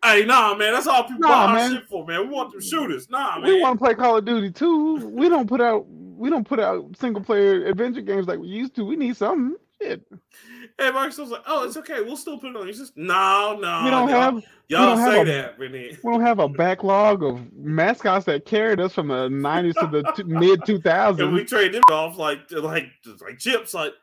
hey, 0.04 0.26
nah, 0.26 0.56
man, 0.56 0.74
that's 0.74 0.88
all 0.88 1.04
people 1.04 1.20
Nah, 1.22 1.54
buy 1.54 1.70
shit 1.70 1.88
for, 1.88 2.06
man. 2.06 2.28
We 2.28 2.34
want 2.34 2.52
them 2.52 2.62
shooters. 2.62 3.10
Nah, 3.10 3.39
man. 3.39 3.50
we 3.50 3.62
want 3.62 3.80
to 3.80 3.86
play 3.86 3.93
Call 3.95 4.18
of 4.18 4.26
Duty 4.26 4.52
too. 4.52 5.08
We 5.08 5.30
don't 5.30 5.48
put 5.48 5.62
out 5.62 5.86
we 5.88 6.30
don't 6.32 6.48
put 6.48 6.60
out 6.60 6.95
single 6.98 7.22
player 7.24 7.66
adventure 7.68 8.02
games 8.02 8.28
like 8.28 8.39
we 8.39 8.48
used 8.48 8.76
to. 8.76 8.86
We 8.86 8.95
need 8.95 9.16
something. 9.16 9.56
Shit. 9.82 10.02
And 10.80 10.95
Microsoft's 10.95 11.30
like, 11.32 11.43
oh, 11.48 11.64
it's 11.66 11.78
okay. 11.78 12.02
We'll 12.02 12.18
still 12.18 12.39
put 12.39 12.50
it 12.52 12.56
on 12.56 12.66
your 12.66 12.74
system. 12.74 13.06
No, 13.06 13.58
no. 13.60 13.84
we 13.84 13.89
don't 13.91 14.10
y'all, 14.10 14.22
have 14.22 14.43
y'all 14.68 14.86
don't 14.88 14.98
have 15.00 15.14
say 15.14 15.22
a- 15.22 15.26
that, 15.26 15.60
Renee. 15.60 15.98
we 16.04 16.12
don't 16.12 16.22
have 16.22 16.39
a 16.39 16.50
backlog 16.64 17.24
of 17.24 17.41
mascots 17.54 18.26
that 18.26 18.45
carried 18.45 18.80
us 18.80 18.93
from 18.93 19.08
the 19.10 19.30
nineties 19.30 19.76
to 19.76 19.88
the 19.88 20.02
t- 20.16 20.24
mid 20.24 20.62
2000s. 20.62 21.20
And 21.20 21.34
we 21.34 21.39
thousands. 21.43 21.50
trade 21.50 21.74
them 21.74 21.84
off 21.91 22.18
like 22.18 22.39
like 22.52 22.86
like 23.22 23.38
chips. 23.38 23.74
Like, 23.76 23.93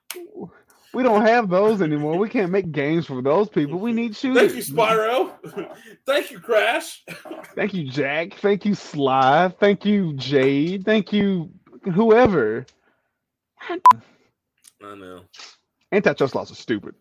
We 0.95 1.03
don't 1.03 1.23
have 1.27 1.49
those 1.49 1.83
anymore. 1.83 2.17
We 2.19 2.29
can't 2.29 2.51
make 2.53 2.71
games 2.73 3.07
for 3.07 3.21
those 3.21 3.49
people. 3.49 3.79
We 3.79 3.93
need 3.93 4.15
shooters. 4.17 4.53
thank 4.53 4.67
you, 4.67 4.75
Spyro. 4.75 5.33
thank 6.07 6.31
you, 6.31 6.41
Crash. 6.41 7.05
Thank 7.55 7.75
you, 7.75 7.89
Jak. 7.91 8.35
Thank 8.35 8.65
you, 8.65 8.75
Sly. 8.75 9.53
Thank 9.61 9.85
you, 9.85 10.13
Jade. 10.15 10.85
Thank 10.85 11.13
you, 11.13 11.51
whoever. 11.93 12.67
I 13.69 14.95
know. 14.95 15.23
Antitrust 15.93 16.35
laws 16.35 16.51
are 16.51 16.55
stupid. 16.57 16.95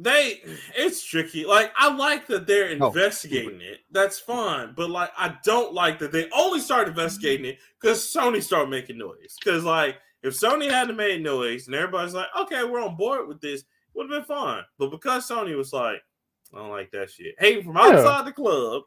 They, 0.00 0.40
it's 0.76 1.02
tricky. 1.02 1.44
Like, 1.44 1.72
I 1.76 1.92
like 1.92 2.28
that 2.28 2.46
they're 2.46 2.76
Oh, 2.80 2.86
investigating 2.86 3.60
it. 3.60 3.80
That's 3.90 4.18
fine. 4.18 4.72
But 4.76 4.90
like, 4.90 5.10
I 5.18 5.34
don't 5.44 5.74
like 5.74 5.98
that 5.98 6.12
they 6.12 6.28
only 6.30 6.60
started 6.60 6.90
investigating 6.90 7.46
it 7.46 7.58
because 7.80 8.00
Sony 8.00 8.40
started 8.40 8.70
making 8.70 8.98
noise. 8.98 9.36
Because 9.42 9.64
like, 9.64 9.96
if 10.22 10.38
Sony 10.38 10.68
hadn't 10.70 10.96
made 10.96 11.22
noise 11.22 11.66
and 11.66 11.74
everybody's 11.74 12.14
like, 12.14 12.28
okay, 12.40 12.64
we're 12.64 12.82
on 12.82 12.96
board 12.96 13.28
with 13.28 13.40
this, 13.40 13.64
would 13.94 14.10
have 14.10 14.20
been 14.26 14.36
fine. 14.36 14.62
But 14.78 14.90
because 14.90 15.28
Sony 15.28 15.56
was 15.56 15.72
like, 15.72 16.00
I 16.54 16.58
don't 16.58 16.70
like 16.70 16.90
that 16.92 17.10
shit. 17.10 17.34
Hating 17.38 17.64
from 17.64 17.76
Yeah. 17.76 17.98
outside 17.98 18.26
the 18.26 18.32
club, 18.32 18.82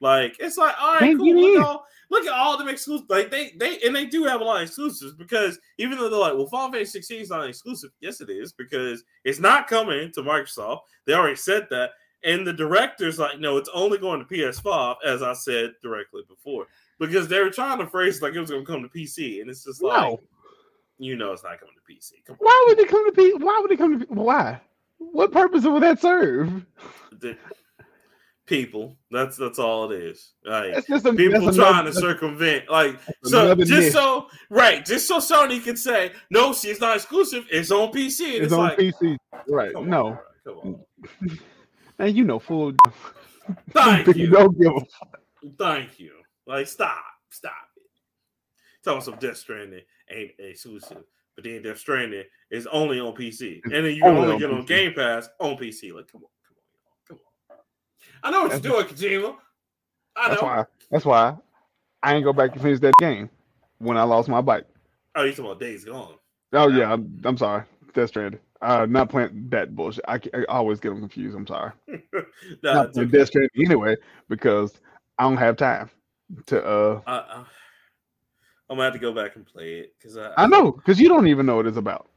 Like 0.00 0.36
it's 0.38 0.58
like 0.58 0.74
all 0.80 0.94
right, 0.94 1.00
Can't 1.00 1.18
cool. 1.18 1.34
Look 1.34 1.58
at, 1.58 1.66
all, 1.66 1.86
look 2.10 2.26
at 2.26 2.32
all 2.32 2.58
them 2.58 2.68
exclusives. 2.68 3.08
Like 3.08 3.30
they 3.30 3.52
they 3.58 3.78
and 3.80 3.96
they 3.96 4.04
do 4.04 4.24
have 4.24 4.42
a 4.42 4.44
lot 4.44 4.56
of 4.60 4.62
exclusives 4.68 5.14
because 5.14 5.58
even 5.78 5.96
though 5.96 6.10
they're 6.10 6.18
like, 6.18 6.34
well, 6.34 6.46
Final 6.48 6.72
Fantasy 6.72 6.98
16 6.98 7.20
is 7.22 7.30
not 7.30 7.42
an 7.44 7.48
exclusive. 7.48 7.90
Yes, 8.00 8.20
it 8.20 8.28
is 8.28 8.52
because 8.52 9.02
it's 9.24 9.38
not 9.38 9.68
coming 9.68 10.12
to 10.12 10.22
Microsoft. 10.22 10.80
They 11.06 11.14
already 11.14 11.36
said 11.36 11.66
that. 11.70 11.92
And 12.24 12.46
the 12.46 12.52
director's 12.52 13.18
like, 13.18 13.38
no, 13.38 13.56
it's 13.56 13.70
only 13.72 13.98
going 13.98 14.18
to 14.18 14.26
PS5, 14.26 14.96
as 15.06 15.22
I 15.22 15.32
said 15.32 15.72
directly 15.82 16.22
before, 16.28 16.66
because 16.98 17.28
they 17.28 17.40
were 17.40 17.50
trying 17.50 17.78
to 17.78 17.86
phrase 17.86 18.16
it 18.16 18.22
like 18.22 18.34
it 18.34 18.40
was 18.40 18.50
going 18.50 18.64
to 18.66 18.70
come 18.72 18.82
to 18.82 18.88
PC, 18.88 19.40
and 19.40 19.48
it's 19.48 19.62
just 19.64 19.80
like, 19.82 19.96
No. 20.02 20.20
You 20.98 21.16
know, 21.16 21.32
it's 21.32 21.44
not 21.44 21.58
coming 21.60 21.74
to 21.74 21.92
PC. 21.92 22.24
Come 22.26 22.34
on. 22.34 22.38
Why 22.46 22.64
would 22.68 22.78
it 22.78 22.88
come 22.88 23.06
to 23.06 23.12
P? 23.12 23.34
Why 23.34 23.58
would 23.60 23.70
it 23.70 23.76
come 23.78 24.00
to? 24.00 24.06
Why? 24.06 24.60
What 24.98 25.32
purpose 25.32 25.64
would 25.64 25.82
that 25.82 26.00
serve? 26.00 26.64
The- 27.12 27.36
people, 28.46 28.96
that's 29.10 29.36
that's 29.36 29.58
all 29.58 29.90
it 29.90 30.00
is. 30.00 30.32
Like 30.44 30.74
That's 30.74 30.86
just 30.86 31.04
a, 31.04 31.12
people 31.12 31.44
that's 31.44 31.56
trying 31.56 31.80
another- 31.80 31.92
to 31.92 31.98
circumvent, 32.00 32.70
like 32.70 32.98
so, 33.24 33.54
just 33.56 33.70
niche. 33.70 33.92
so 33.92 34.28
right, 34.50 34.84
just 34.84 35.08
so 35.08 35.18
Sony 35.18 35.62
can 35.62 35.76
say, 35.76 36.12
no, 36.30 36.52
see, 36.52 36.70
it's 36.70 36.80
not 36.80 36.96
exclusive. 36.96 37.44
It's 37.50 37.70
on 37.70 37.88
PC. 37.92 38.20
It's, 38.20 38.20
it's, 38.44 38.52
on 38.52 38.58
like, 38.60 38.78
PC, 38.78 39.16
right? 39.48 39.74
on, 39.74 39.90
no, 39.90 40.18
on. 40.46 40.80
and 41.98 42.16
you 42.16 42.24
know, 42.24 42.38
full. 42.38 42.72
Thank 43.70 44.06
you. 44.16 44.30
Don't 44.30 44.58
give 44.58 44.72
a 44.72 45.48
Thank 45.58 45.98
you. 45.98 46.12
Like, 46.46 46.68
stop, 46.68 46.96
stop 47.30 47.52
it. 47.76 47.82
Talking 48.84 49.02
some 49.02 49.16
Death 49.18 49.36
Stranding 49.38 49.82
ain't 50.10 50.32
exclusive, 50.38 51.04
but 51.34 51.44
then 51.44 51.62
Death 51.62 51.78
Stranding 51.78 52.24
is 52.50 52.66
only 52.66 53.00
on 53.00 53.14
PC, 53.14 53.60
and 53.64 53.72
then 53.72 53.84
you 53.86 54.02
can 54.02 54.10
Only 54.10 54.22
only 54.22 54.32
on 54.34 54.38
get 54.38 54.50
on 54.50 54.62
PC. 54.64 54.66
Game 54.68 54.92
Pass 54.94 55.28
on 55.40 55.56
PC. 55.56 55.92
Like, 55.92 56.10
come 56.10 56.22
on, 56.22 56.30
come 56.46 56.56
on, 56.56 57.08
come 57.08 57.18
on. 57.50 57.56
I 58.22 58.30
know 58.30 58.42
what 58.42 58.52
you're 58.52 58.72
doing, 58.72 58.86
Kojima. 58.86 59.36
I 60.16 60.28
That's 60.28 60.42
know. 60.42 60.48
why. 60.48 60.64
That's 60.90 61.04
why 61.04 61.36
I 62.02 62.14
ain't 62.14 62.24
go 62.24 62.32
back 62.32 62.52
and 62.52 62.62
finish 62.62 62.80
that 62.80 62.94
game 62.98 63.28
when 63.78 63.96
I 63.96 64.02
lost 64.04 64.28
my 64.28 64.40
bike. 64.40 64.66
Oh, 65.14 65.24
you 65.24 65.30
talking 65.30 65.46
about 65.46 65.60
Days 65.60 65.84
Gone? 65.84 66.14
Oh 66.52 66.68
yeah, 66.68 66.92
I'm, 66.92 67.20
I'm 67.24 67.36
sorry. 67.36 67.64
Death 67.94 68.10
Stranding. 68.10 68.40
Uh, 68.62 68.86
not 68.88 69.10
playing 69.10 69.48
that 69.50 69.74
bullshit. 69.74 70.04
I, 70.08 70.20
I 70.34 70.44
always 70.48 70.80
get 70.80 70.90
them 70.90 71.00
confused. 71.00 71.36
I'm 71.36 71.46
sorry. 71.46 71.72
nah, 72.62 72.72
Not 72.72 72.96
okay. 72.96 73.04
Death 73.04 73.28
Stranding 73.28 73.66
anyway 73.66 73.96
because 74.28 74.72
I 75.18 75.24
don't 75.24 75.36
have 75.36 75.56
time 75.56 75.90
to. 76.46 76.64
uh 76.64 77.00
I, 77.06 77.12
I, 77.12 77.44
I'm 78.68 78.76
gonna 78.76 78.84
have 78.84 78.92
to 78.94 78.98
go 78.98 79.12
back 79.12 79.36
and 79.36 79.46
play 79.46 79.80
it 79.80 79.94
because 79.98 80.16
I, 80.16 80.32
I 80.36 80.46
know 80.46 80.72
because 80.72 80.98
you 81.00 81.08
don't 81.08 81.28
even 81.28 81.46
know 81.46 81.56
what 81.56 81.66
it's 81.66 81.76
about. 81.76 82.08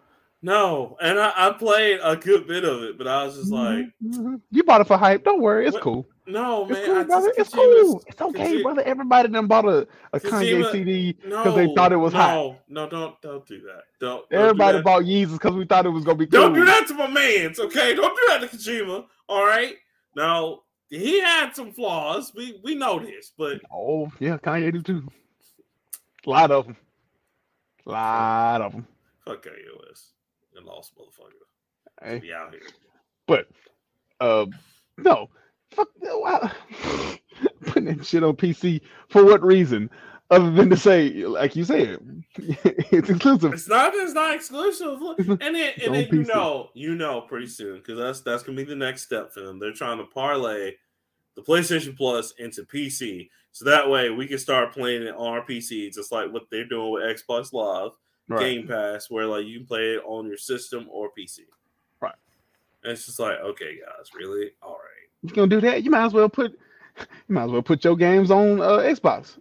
no, 0.42 0.98
and 1.02 1.20
I, 1.20 1.32
I 1.36 1.52
played 1.52 2.00
a 2.04 2.16
good 2.16 2.48
bit 2.48 2.64
of 2.64 2.82
it, 2.84 2.98
but 2.98 3.08
I 3.08 3.26
was 3.26 3.36
just 3.36 3.52
like, 3.52 3.86
Mhm. 4.04 4.42
you 4.52 4.64
bought 4.64 4.82
it 4.82 4.88
for 4.88 4.98
hype. 4.98 5.24
Don't 5.24 5.42
worry, 5.42 5.66
it's 5.68 5.74
What- 5.74 5.84
cool. 5.84 6.08
no, 6.26 6.66
It's 6.70 6.86
cool, 6.88 6.96
I 6.98 7.04
brother. 7.04 7.28
just 7.28 7.40
It's 7.40 7.50
cool. 7.54 8.02
It's 8.08 8.22
okay, 8.22 8.62
brother. 8.64 8.82
Everybody 8.84 9.30
done 9.30 9.48
bought 9.48 9.66
a, 9.66 9.88
a 10.14 10.20
Kanye 10.20 10.64
Kojima- 10.64 10.72
CD 10.72 11.18
No, 11.26 11.38
because 11.44 11.56
they 11.56 11.74
thought 11.76 11.92
it 11.92 11.98
was 11.98 12.14
no, 12.14 12.20
hot. 12.20 12.56
No, 12.70 12.90
don't 12.90 13.22
don't 13.22 13.46
do 13.46 13.62
that. 13.62 13.84
Don't. 14.00 14.30
don't 14.30 14.40
Everybody 14.42 14.74
do 14.74 14.78
that. 14.80 14.86
bought 14.86 15.04
Yeezus 15.04 15.34
because 15.34 15.56
we 15.56 15.66
thought 15.66 15.86
it 15.86 15.90
was 15.90 16.04
gonna 16.06 16.18
be 16.18 16.26
cool. 16.28 16.42
Don't 16.42 16.54
do 16.54 16.66
that 16.66 16.88
to 16.88 16.94
my 16.96 17.08
man's, 17.08 17.60
okay? 17.60 17.94
Don't 17.94 18.16
do 18.16 18.22
that 18.30 18.42
to 18.42 18.48
Kojima. 18.48 19.06
All 19.28 19.46
right. 19.46 19.76
Now 20.16 20.62
he 20.90 21.20
had 21.20 21.54
some 21.56 21.72
flaws. 21.74 22.32
We 22.36 22.60
we 22.64 22.74
know 22.76 22.98
this, 23.00 23.34
but 23.38 23.62
Oh 23.72 24.10
yeah, 24.20 24.38
Kanye 24.38 24.72
do 24.72 24.82
too. 24.82 25.08
A 26.26 26.30
lot 26.30 26.52
of 26.52 26.66
them. 26.68 26.78
A 27.86 27.90
Lot 27.92 28.62
of 28.62 28.72
them. 28.74 28.88
fuck 29.26 29.44
KOS. 29.44 30.12
You 30.54 30.62
lost 30.66 30.94
motherfucker. 30.96 32.06
Hey, 32.06 32.20
Be 32.20 32.34
out 32.34 32.52
here. 32.52 32.62
but 33.28 33.48
uh, 34.20 34.46
no, 34.98 35.30
fuck. 35.72 35.88
Putting 37.66 37.86
that 37.98 38.06
shit 38.06 38.24
on 38.24 38.36
PC 38.36 38.82
for 39.10 39.24
what 39.26 39.42
reason? 39.44 39.90
Other 40.32 40.52
than 40.52 40.70
to 40.70 40.78
say, 40.78 41.10
like 41.26 41.56
you 41.56 41.64
said, 41.64 41.98
it's 42.38 43.10
exclusive. 43.10 43.52
It's 43.54 43.68
not. 43.68 43.94
It's 43.96 44.14
not 44.14 44.36
exclusive. 44.36 45.00
And 45.18 45.56
then, 45.56 45.74
and 45.84 45.96
then 45.96 46.08
you 46.12 46.24
know, 46.26 46.70
you 46.76 46.94
know, 46.96 47.22
pretty 47.22 47.48
soon 47.48 47.78
because 47.78 47.98
that's 47.98 48.22
that's 48.22 48.44
gonna 48.44 48.56
be 48.58 48.64
the 48.64 48.76
next 48.76 49.02
step 49.04 49.32
for 49.34 49.40
them. 49.42 49.58
They're 49.58 49.74
trying 49.74 49.98
to 49.98 50.06
parlay 50.06 50.74
the 51.36 51.42
PlayStation 51.42 51.98
Plus 51.98 52.32
into 52.38 52.62
PC, 52.64 53.30
so 53.52 53.66
that 53.66 53.90
way 53.90 54.10
we 54.10 54.28
can 54.28 54.38
start 54.38 54.72
playing 54.74 55.04
it 55.04 55.16
on 55.16 55.28
our 55.28 55.46
PC, 55.46 55.94
just 55.94 56.12
like 56.12 56.32
what 56.32 56.44
they're 56.52 56.66
doing 56.68 56.92
with 56.92 57.04
Xbox 57.04 57.52
Live, 57.54 57.92
Right. 58.28 58.40
Game 58.42 58.68
Pass, 58.68 59.10
where 59.10 59.26
like 59.26 59.46
you 59.48 59.58
can 59.60 59.68
play 59.68 59.96
it 59.96 60.04
on 60.06 60.28
your 60.28 60.38
system 60.38 60.88
or 60.92 61.10
PC. 61.18 61.40
Right. 62.00 62.14
And 62.84 62.92
it's 62.94 63.08
just 63.08 63.20
like, 63.20 63.40
okay, 63.40 63.78
guys, 63.80 64.12
really? 64.14 64.52
All 64.62 64.74
right. 64.74 65.08
If 65.24 65.32
you're 65.32 65.48
gonna 65.48 65.62
do 65.62 65.68
that, 65.68 65.84
you 65.84 65.90
might 65.90 66.06
as 66.06 66.14
well 66.14 66.30
put 66.30 66.52
you 67.00 67.06
might 67.36 67.46
as 67.46 67.52
well 67.52 67.62
put 67.64 67.84
your 67.84 67.96
games 67.96 68.30
on 68.30 68.62
uh, 68.62 68.78
Xbox. 68.78 69.38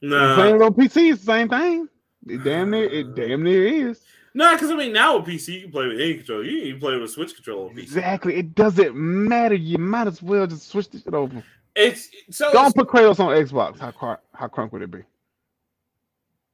Nah, 0.00 0.34
Playing 0.34 0.56
it 0.56 0.62
on 0.62 0.74
PC 0.74 1.10
is 1.12 1.20
the 1.24 1.32
same 1.32 1.48
thing. 1.48 1.88
It 2.26 2.44
damn 2.44 2.70
near 2.70 2.84
it 2.84 3.14
damn 3.14 3.42
near 3.42 3.66
is. 3.66 4.00
nah, 4.34 4.52
because 4.52 4.70
I 4.70 4.76
mean, 4.76 4.92
now 4.92 5.18
with 5.18 5.26
PC, 5.26 5.54
you 5.54 5.60
can 5.62 5.72
play 5.72 5.86
with 5.88 6.00
any 6.00 6.14
controller. 6.14 6.44
You 6.44 6.72
can 6.72 6.80
play 6.80 6.94
with 6.94 7.08
a 7.10 7.12
Switch 7.12 7.34
controller 7.34 7.68
on 7.70 7.76
PC. 7.76 7.82
Exactly. 7.82 8.36
It 8.36 8.54
doesn't 8.54 8.94
matter. 8.94 9.54
You 9.54 9.78
might 9.78 10.06
as 10.06 10.22
well 10.22 10.46
just 10.46 10.68
switch 10.68 10.88
the 10.90 10.98
shit 10.98 11.14
over. 11.14 11.42
It's 11.74 12.08
so. 12.30 12.52
Don't 12.52 12.66
it's- 12.68 12.72
put 12.74 12.88
Kratos 12.88 13.18
on 13.20 13.34
Xbox. 13.44 13.78
How 13.78 13.90
crunk, 13.90 14.18
how 14.34 14.48
crunk 14.48 14.72
would 14.72 14.82
it 14.82 14.90
be? 14.90 15.02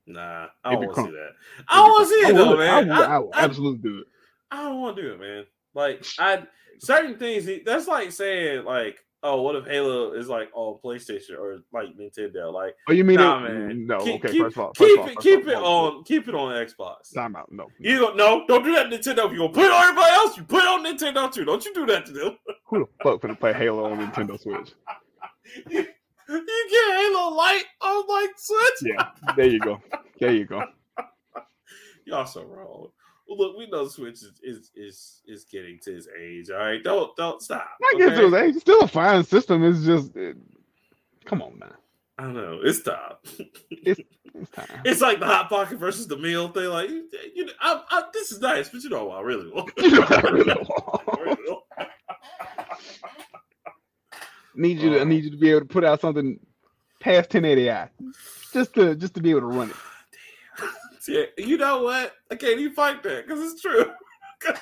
Nah, 0.07 0.47
I 0.65 0.73
don't 0.73 0.87
want 0.87 0.95
to 0.97 1.03
see 1.03 1.11
that. 1.11 1.31
I 1.69 1.77
don't 1.77 1.91
want 1.91 2.09
to 2.09 2.15
see 2.15 2.21
it 2.21 2.35
though, 2.35 2.57
man. 2.57 2.71
I 2.71 2.81
would, 2.81 2.91
I, 2.91 3.15
I 3.15 3.19
would 3.19 3.35
I- 3.35 3.45
absolutely 3.45 3.91
do 3.91 3.99
it. 4.01 4.07
I 4.51 4.63
don't 4.63 4.81
want 4.81 4.97
to 4.97 5.03
do 5.03 5.13
it, 5.13 5.21
man. 5.21 5.45
Like 5.75 6.05
I 6.19 6.45
certain 6.79 7.19
things. 7.19 7.47
That's 7.67 7.87
like 7.87 8.11
saying 8.13 8.65
like, 8.65 9.05
oh, 9.23 9.43
what 9.43 9.55
if 9.57 9.67
Halo 9.67 10.13
is 10.13 10.27
like 10.29 10.49
on 10.55 10.79
PlayStation 10.83 11.39
or 11.39 11.59
like 11.75 11.89
Nintendo? 11.99 12.51
Like, 12.51 12.75
Oh, 12.89 12.93
you 12.95 13.05
mean 13.05 13.17
nah, 13.19 13.45
it? 13.45 13.53
man. 13.53 13.87
No. 13.87 13.99
Keep, 13.99 14.25
okay. 14.25 14.33
keep, 14.33 14.43
first 14.45 14.57
of 14.57 14.61
all, 14.63 14.73
first 14.75 14.97
keep 14.97 15.07
it, 15.09 15.19
keep 15.19 15.47
it 15.47 15.57
on, 15.57 16.05
keep 16.05 16.27
it 16.29 16.35
on 16.35 16.53
Xbox. 16.67 17.13
Time 17.15 17.37
out. 17.37 17.53
No. 17.53 17.67
You 17.79 17.99
don't 17.99 18.17
no, 18.17 18.47
don't 18.49 18.65
do 18.65 18.73
that 18.73 18.87
Nintendo. 18.87 19.27
If 19.27 19.33
you 19.33 19.39
gonna 19.41 19.53
put 19.53 19.65
it 19.67 19.73
on 19.73 19.83
everybody 19.83 20.15
else, 20.15 20.37
you 20.39 20.45
put 20.45 20.63
it 20.63 20.69
on 20.69 20.85
Nintendo 20.87 21.31
too. 21.31 21.45
Don't 21.45 21.63
you 21.67 21.75
do 21.75 21.85
that 21.85 22.07
to 22.07 22.13
them. 22.13 22.39
Who 22.65 22.79
the 22.79 22.87
fuck 23.03 23.21
gonna 23.21 23.37
play 23.37 23.53
Halo 23.53 23.93
on 23.93 23.99
Nintendo 23.99 24.41
Switch? 24.41 24.73
you, 25.71 25.87
you 26.29 26.69
get 26.71 26.97
Halo 26.97 27.35
Light 27.35 27.65
on 27.81 28.05
like 28.09 28.31
Switch. 28.37 28.93
Yeah. 28.95 29.09
There 29.37 29.47
you 29.47 29.61
go. 29.61 29.81
There 30.19 30.33
you 30.33 30.45
go. 30.45 30.65
Y'all 32.07 32.27
so 32.27 32.45
wrong. 32.45 32.89
Well, 33.29 33.39
look, 33.39 33.59
we 33.59 33.69
know 33.69 33.87
Switch 33.89 34.15
is, 34.15 34.33
is 34.43 34.71
is 34.75 35.21
is 35.27 35.45
getting 35.45 35.79
to 35.85 35.95
his 35.95 36.09
age. 36.19 36.51
All 36.51 36.59
right, 36.59 36.83
don't 36.83 37.15
don't 37.17 37.43
stop. 37.43 37.69
I 37.83 37.95
guess 37.99 38.13
okay? 38.13 38.23
it 38.23 38.25
was 38.25 38.35
hey, 38.35 38.49
it's 38.49 38.61
still 38.61 38.81
a 38.81 38.89
fine 38.89 39.23
system. 39.25 39.65
It's 39.65 39.85
just 39.85 40.17
it, 40.17 40.37
come 41.27 41.43
on 41.43 41.59
man. 41.59 41.75
I 42.19 42.23
don't 42.25 42.35
know. 42.35 42.61
It's 42.63 42.83
time. 42.83 43.15
It's 44.35 44.51
time. 44.51 44.67
it's 44.85 45.01
like 45.01 45.19
the 45.19 45.27
hot 45.27 45.49
pocket 45.49 45.79
versus 45.79 46.07
the 46.07 46.17
meal 46.17 46.49
thing. 46.49 46.67
Like, 46.67 46.91
you, 46.91 47.09
you 47.35 47.47
know, 47.47 47.53
I, 47.61 47.83
I, 47.91 48.05
this 48.13 48.31
is 48.31 48.41
nice, 48.41 48.69
but 48.69 48.85
you 48.85 48.91
know 48.91 49.07
what 49.07 49.19
I 49.19 49.23
really 49.23 49.51
want. 49.51 49.73
You 49.79 49.91
know 49.91 50.01
what 50.03 50.25
I 50.25 50.31
really 50.31 50.53
I 50.53 50.55
want. 50.55 51.63
Need 54.59 54.79
you 54.81 54.91
to 54.91 55.01
I 55.01 55.05
need 55.05 55.25
you 55.25 55.31
to 55.31 55.37
be 55.37 55.51
able 55.51 55.61
to 55.61 55.67
put 55.67 55.85
out 55.85 56.01
something 56.01 56.39
past 57.01 57.31
1080i. 57.31 57.89
Just 58.53 58.75
to 58.75 58.95
just 58.95 59.15
to 59.15 59.21
be 59.23 59.31
able 59.31 59.41
to 59.41 59.47
run 59.47 59.71
it. 59.71 59.77
Yeah, 61.09 61.23
you 61.39 61.57
know 61.57 61.83
what? 61.85 62.13
I 62.31 62.35
can't 62.35 62.61
even 62.61 62.75
fight 62.75 63.03
that 63.05 63.27
because 63.27 63.53
it's 63.53 63.63
true. 63.63 63.87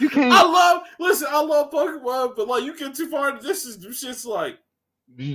You 0.00 0.08
can't 0.08 0.32
I 0.32 0.42
love, 0.42 0.82
listen, 1.00 1.26
I 1.28 1.42
love 1.42 1.70
Pokemon, 1.72 2.36
but 2.36 2.46
like 2.46 2.62
you 2.62 2.78
get 2.78 2.94
too 2.94 3.10
far 3.10 3.30
into 3.30 3.44
this, 3.44 3.66
is 3.66 3.76
shit's 3.98 4.24
like, 4.24 4.56
yeah. 5.18 5.26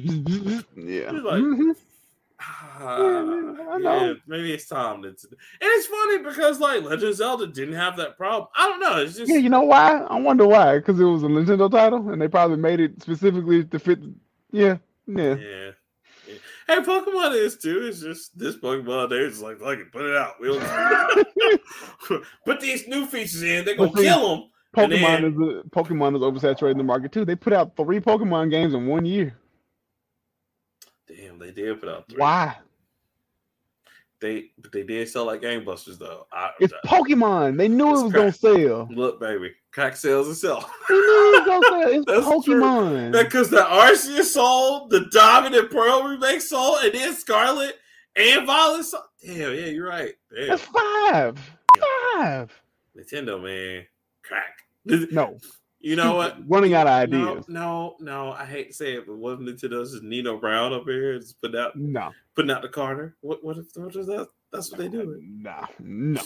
like- 1.12 1.44
Mhm. 1.44 1.76
Ah, 2.46 3.20
I 3.72 3.78
know. 3.78 4.06
yeah, 4.08 4.14
maybe 4.28 4.54
it's 4.54 4.68
time. 4.68 5.02
To, 5.02 5.08
and 5.10 5.16
it's 5.62 5.88
funny 5.88 6.20
because 6.20 6.60
like 6.60 6.84
Legend 6.84 7.04
of 7.10 7.16
Zelda 7.16 7.48
didn't 7.48 7.76
have 7.76 7.98
that 7.98 8.18
problem. 8.18 8.48
I 8.56 8.68
don't 8.68 8.80
know. 8.80 9.02
It's 9.02 9.18
just 9.18 9.32
Yeah, 9.32 9.38
you 9.38 9.50
know 9.50 9.62
why? 9.64 10.00
I 10.10 10.20
wonder 10.20 10.46
why. 10.48 10.78
Because 10.78 11.00
it 11.00 11.04
was 11.06 11.24
a 11.24 11.28
Nintendo 11.28 11.70
title, 11.72 12.10
and 12.10 12.22
they 12.22 12.28
probably 12.28 12.58
made 12.58 12.80
it 12.80 13.02
specifically 13.02 13.64
to 13.66 13.80
fit. 13.80 14.00
Yeah, 14.52 14.78
yeah. 15.08 15.36
Yeah. 15.36 15.36
yeah. 15.36 15.72
Hey, 16.68 16.78
Pokemon 16.80 17.36
is 17.36 17.58
too. 17.58 17.82
It's 17.88 18.00
just 18.00 18.38
this 18.38 18.56
Pokemon 18.56 19.10
there 19.10 19.26
is 19.26 19.42
like, 19.42 19.58
it, 19.62 19.92
put 19.92 20.06
it 20.06 20.16
out. 20.16 20.36
We 20.40 20.48
don't 20.48 22.22
put 22.46 22.60
these 22.62 22.88
new 22.88 23.06
features 23.06 23.44
in. 23.44 23.66
They're 23.66 23.76
gonna 23.76 23.92
But 23.92 24.02
kill 24.02 24.36
them. 24.38 24.50
Pokemon 24.76 25.02
then- 25.02 25.26
is 25.26 25.36
a, 25.36 25.70
Pokemon 25.70 26.16
is 26.16 26.22
oversaturating 26.22 26.78
the 26.78 26.84
market 26.84 27.12
too. 27.12 27.26
They 27.26 27.36
put 27.36 27.54
out 27.54 27.76
three 27.76 28.00
Pokemon 28.00 28.50
games 28.50 28.74
in 28.74 28.88
one 28.88 29.06
year. 29.06 29.36
Damn, 31.08 31.40
they 31.40 31.52
did 31.52 31.80
put 31.80 31.90
out 31.90 32.08
three. 32.10 32.18
Why? 32.20 32.58
They 34.22 34.52
but 34.58 34.72
they 34.72 34.84
did 34.84 35.10
sell 35.10 35.26
like 35.26 35.42
gangbusters 35.42 35.98
though. 36.00 36.28
I, 36.32 36.52
It's 36.62 36.74
Pokemon. 36.86 37.58
They 37.58 37.68
knew 37.68 37.90
it 37.90 38.04
was 38.04 38.14
gonna 38.14 38.32
sell. 38.32 38.88
look, 38.90 39.20
baby, 39.20 39.52
crack 39.74 39.98
sales 39.98 40.30
itself. 40.32 40.72
They 40.88 40.96
knew 40.96 41.02
it 41.02 41.40
was 41.40 41.46
gonna 41.46 41.82
sell. 41.82 41.92
It's 41.92 42.06
That's. 42.06 42.26
Pokemon. 42.26 43.12
Because 43.12 43.50
the 43.50 43.58
Arceus 43.64 44.24
sold, 44.26 44.92
the 44.92 45.08
Diamond 45.12 45.56
and 45.56 45.70
Pearl 45.70 46.04
remake 46.04 46.40
sold, 46.42 46.78
and 46.86 46.94
then 46.94 47.14
Scarlet 47.14 47.76
and 48.16 48.48
Violet 48.48 48.86
sold. 48.86 49.04
Damn, 49.26 49.36
yeah, 49.56 49.66
you're 49.66 49.88
right. 49.90 50.14
Damn, 50.34 50.48
That's 50.48 50.64
five. 50.64 51.38
Five. 52.16 52.62
Nintendo 52.98 53.44
man, 53.44 53.86
crack. 54.24 54.60
No, 55.12 55.38
You 55.84 55.98
know 55.98 56.16
what? 56.16 56.38
Running 56.48 56.74
out 56.74 56.88
of 56.88 56.94
ideas. 56.94 57.46
no, 57.50 57.98
no. 58.00 58.32
I 58.32 58.46
hate 58.46 58.70
to 58.70 58.74
say 58.74 58.94
it, 58.94 59.06
but 59.06 59.14
if 59.14 59.40
Nintendo's 59.40 59.94
is 59.94 60.02
Nino 60.02 60.38
Brown 60.38 60.72
up 60.72 60.86
here 60.86 61.14
is 61.14 61.34
putting 61.34 61.60
out 61.60 61.76
No, 61.76 62.12
putting 62.36 62.52
out 62.52 62.62
the 62.62 62.70
Carter? 62.70 63.18
What 63.20 63.44
what 63.44 63.58
what 63.76 63.96
is 63.96 64.08
that? 64.08 64.30
That's 64.54 64.72
what 64.72 64.80
they 64.80 64.88
do. 64.88 65.20
no, 65.22 65.66
no. 65.80 66.22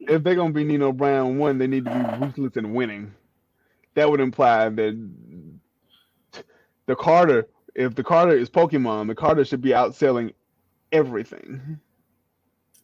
if 0.00 0.22
they're 0.22 0.36
gonna 0.36 0.52
be 0.52 0.62
Nino 0.62 0.92
Brown 0.92 1.38
one, 1.38 1.58
they 1.58 1.66
need 1.66 1.84
to 1.86 1.90
be 1.90 2.24
ruthless 2.24 2.56
in 2.56 2.72
winning. 2.72 3.12
That 3.94 4.08
would 4.08 4.20
imply 4.20 4.68
that 4.68 5.10
the 6.86 6.96
Carter, 6.96 7.48
if 7.74 7.96
the 7.96 8.04
Carter 8.04 8.36
is 8.36 8.48
Pokemon, 8.48 9.08
the 9.08 9.14
Carter 9.16 9.44
should 9.44 9.60
be 9.60 9.70
outselling 9.70 10.34
everything. 10.92 11.80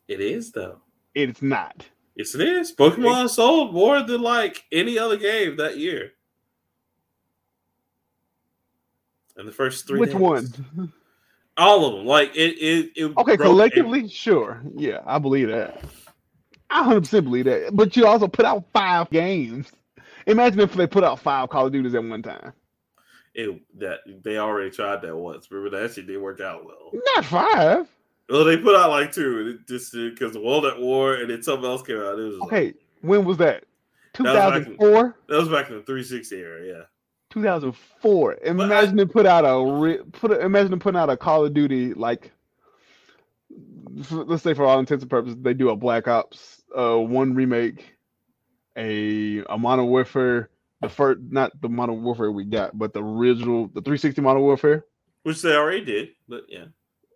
It 0.08 0.20
is 0.20 0.50
though. 0.50 0.80
It's 1.14 1.40
not. 1.40 1.86
Yes, 2.18 2.34
it 2.34 2.40
is. 2.40 2.74
Pokemon 2.74 3.30
sold 3.30 3.72
more 3.72 4.02
than 4.02 4.20
like 4.20 4.64
any 4.72 4.98
other 4.98 5.16
game 5.16 5.56
that 5.56 5.78
year. 5.78 6.10
In 9.36 9.46
the 9.46 9.52
first 9.52 9.86
three. 9.86 10.00
Which 10.00 10.10
days. 10.10 10.20
one? 10.20 10.92
All 11.56 11.86
of 11.86 11.94
them. 11.94 12.06
Like 12.06 12.34
it. 12.34 12.58
It. 12.58 12.92
it 12.96 13.12
Okay, 13.16 13.36
collectively, 13.36 14.08
sure. 14.08 14.60
Yeah, 14.74 14.98
I 15.06 15.20
believe 15.20 15.48
that. 15.48 15.80
I 16.70 16.82
100% 16.82 17.22
believe 17.22 17.44
that. 17.44 17.70
But 17.72 17.96
you 17.96 18.04
also 18.04 18.26
put 18.26 18.44
out 18.44 18.64
five 18.72 19.08
games. 19.10 19.70
Imagine 20.26 20.58
if 20.58 20.74
they 20.74 20.88
put 20.88 21.04
out 21.04 21.20
five 21.20 21.48
Call 21.50 21.66
of 21.66 21.72
Duties 21.72 21.94
at 21.94 22.02
one 22.02 22.22
time. 22.22 22.52
It, 23.32 23.62
that 23.78 24.00
they 24.24 24.38
already 24.38 24.72
tried 24.72 25.02
that 25.02 25.16
once. 25.16 25.48
Remember 25.52 25.78
that 25.78 25.94
shit 25.94 26.08
didn't 26.08 26.22
work 26.22 26.40
out 26.40 26.66
well. 26.66 26.90
Not 27.14 27.24
five. 27.24 27.88
Well, 28.28 28.44
they 28.44 28.56
put 28.58 28.76
out 28.76 28.90
like 28.90 29.12
two, 29.12 29.58
just 29.66 29.92
because 29.92 30.32
the 30.32 30.40
World 30.40 30.66
at 30.66 30.78
War, 30.78 31.14
and 31.14 31.30
then 31.30 31.42
something 31.42 31.64
else 31.68 31.82
came 31.82 31.96
out. 31.98 32.18
It 32.18 32.22
was 32.24 32.38
like- 32.38 32.46
Okay, 32.52 32.74
when 33.00 33.24
was 33.24 33.38
that? 33.38 33.64
was 34.18 34.32
back 34.32 34.56
in- 34.66 34.76
2004? 34.76 35.16
that 35.28 35.36
was 35.38 35.48
back 35.48 35.68
in 35.70 35.76
the 35.76 35.82
360 35.82 36.36
era. 36.36 36.66
Yeah, 36.66 36.82
2004. 37.30 38.38
Imagine 38.44 38.96
they 38.96 39.04
put 39.06 39.26
out 39.26 39.44
a 39.44 40.02
put 40.12 40.32
a, 40.32 40.40
imagine 40.40 40.70
them 40.70 40.80
putting 40.80 40.98
out 40.98 41.08
a 41.10 41.16
Call 41.16 41.44
of 41.44 41.54
Duty 41.54 41.94
like 41.94 42.32
let's 44.10 44.42
say 44.42 44.54
for 44.54 44.64
all 44.64 44.78
intents 44.78 45.02
and 45.02 45.10
purposes 45.10 45.36
they 45.40 45.54
do 45.54 45.70
a 45.70 45.76
Black 45.76 46.06
Ops 46.08 46.62
uh 46.76 46.96
one 46.98 47.34
remake, 47.34 47.96
a 48.76 49.42
a 49.48 49.56
Modern 49.58 49.86
Warfare 49.86 50.50
the 50.80 50.88
first 50.88 51.20
not 51.30 51.52
the 51.60 51.68
Modern 51.68 52.02
Warfare 52.02 52.30
we 52.30 52.44
got, 52.44 52.76
but 52.78 52.92
the 52.92 53.02
original 53.02 53.66
the 53.68 53.80
360 53.80 54.20
Modern 54.20 54.42
Warfare, 54.42 54.84
which 55.22 55.42
they 55.42 55.54
already 55.54 55.84
did. 55.84 56.08
But 56.28 56.44
yeah, 56.48 56.66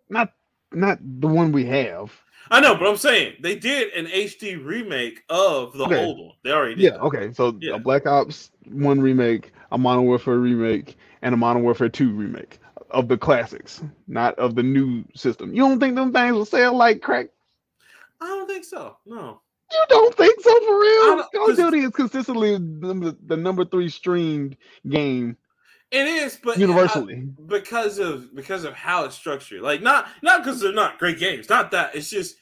not 0.09 0.33
not 0.73 0.99
the 1.01 1.27
one 1.27 1.51
we 1.51 1.65
have. 1.65 2.11
I 2.51 2.59
know, 2.59 2.75
but 2.75 2.87
I'm 2.87 2.97
saying 2.97 3.35
they 3.41 3.55
did 3.55 3.93
an 3.93 4.05
HD 4.07 4.63
remake 4.63 5.23
of 5.29 5.73
the 5.73 5.85
Okay. 5.85 6.05
old 6.05 6.19
one. 6.19 6.31
They 6.43 6.51
already 6.51 6.75
did. 6.75 6.83
Yeah, 6.93 6.97
okay. 6.99 7.31
So 7.33 7.57
Yeah. 7.59 7.75
a 7.75 7.79
Black 7.79 8.05
Ops 8.05 8.51
one 8.69 9.01
remake, 9.01 9.53
a 9.71 9.77
Modern 9.77 10.05
Warfare 10.05 10.37
remake, 10.37 10.97
and 11.21 11.33
a 11.33 11.37
Modern 11.37 11.63
Warfare 11.63 11.89
two 11.89 12.11
remake 12.11 12.59
of 12.91 13.07
the 13.07 13.17
classics, 13.17 13.81
not 14.07 14.37
of 14.37 14.55
the 14.55 14.63
new 14.63 15.03
system. 15.15 15.53
You 15.55 15.63
don't 15.63 15.79
think 15.79 15.95
them 15.95 16.11
things 16.13 16.33
will 16.33 16.45
sell 16.45 16.75
like 16.75 17.01
crack? 17.01 17.27
I 18.21 18.27
don't 18.27 18.47
think 18.47 18.65
so. 18.65 18.97
No. 19.05 19.41
You 19.71 19.83
don't 19.89 20.13
think 20.15 20.39
so 20.41 20.59
for 20.59 20.79
real? 20.79 21.23
Call 21.33 21.49
of 21.49 21.55
Duty 21.57 21.79
is 21.79 21.91
consistently 21.91 22.57
the, 22.57 23.17
the 23.25 23.37
number 23.37 23.65
three 23.65 23.89
streamed 23.89 24.55
game 24.87 25.35
It 25.93 26.07
is, 26.07 26.37
but 26.43 26.57
universally. 26.57 27.27
I- 27.37 27.41
because 27.47 27.99
of 27.99 28.35
because 28.35 28.63
of 28.63 28.73
how 28.73 29.05
it's 29.05 29.15
structured. 29.15 29.61
Like 29.61 29.81
not 29.81 30.07
not 30.23 30.43
because 30.43 30.59
they're 30.59 30.73
not 30.73 30.97
great 30.99 31.19
games. 31.19 31.47
Not 31.49 31.69
that. 31.71 31.95
It's 31.95 32.09
just 32.09 32.35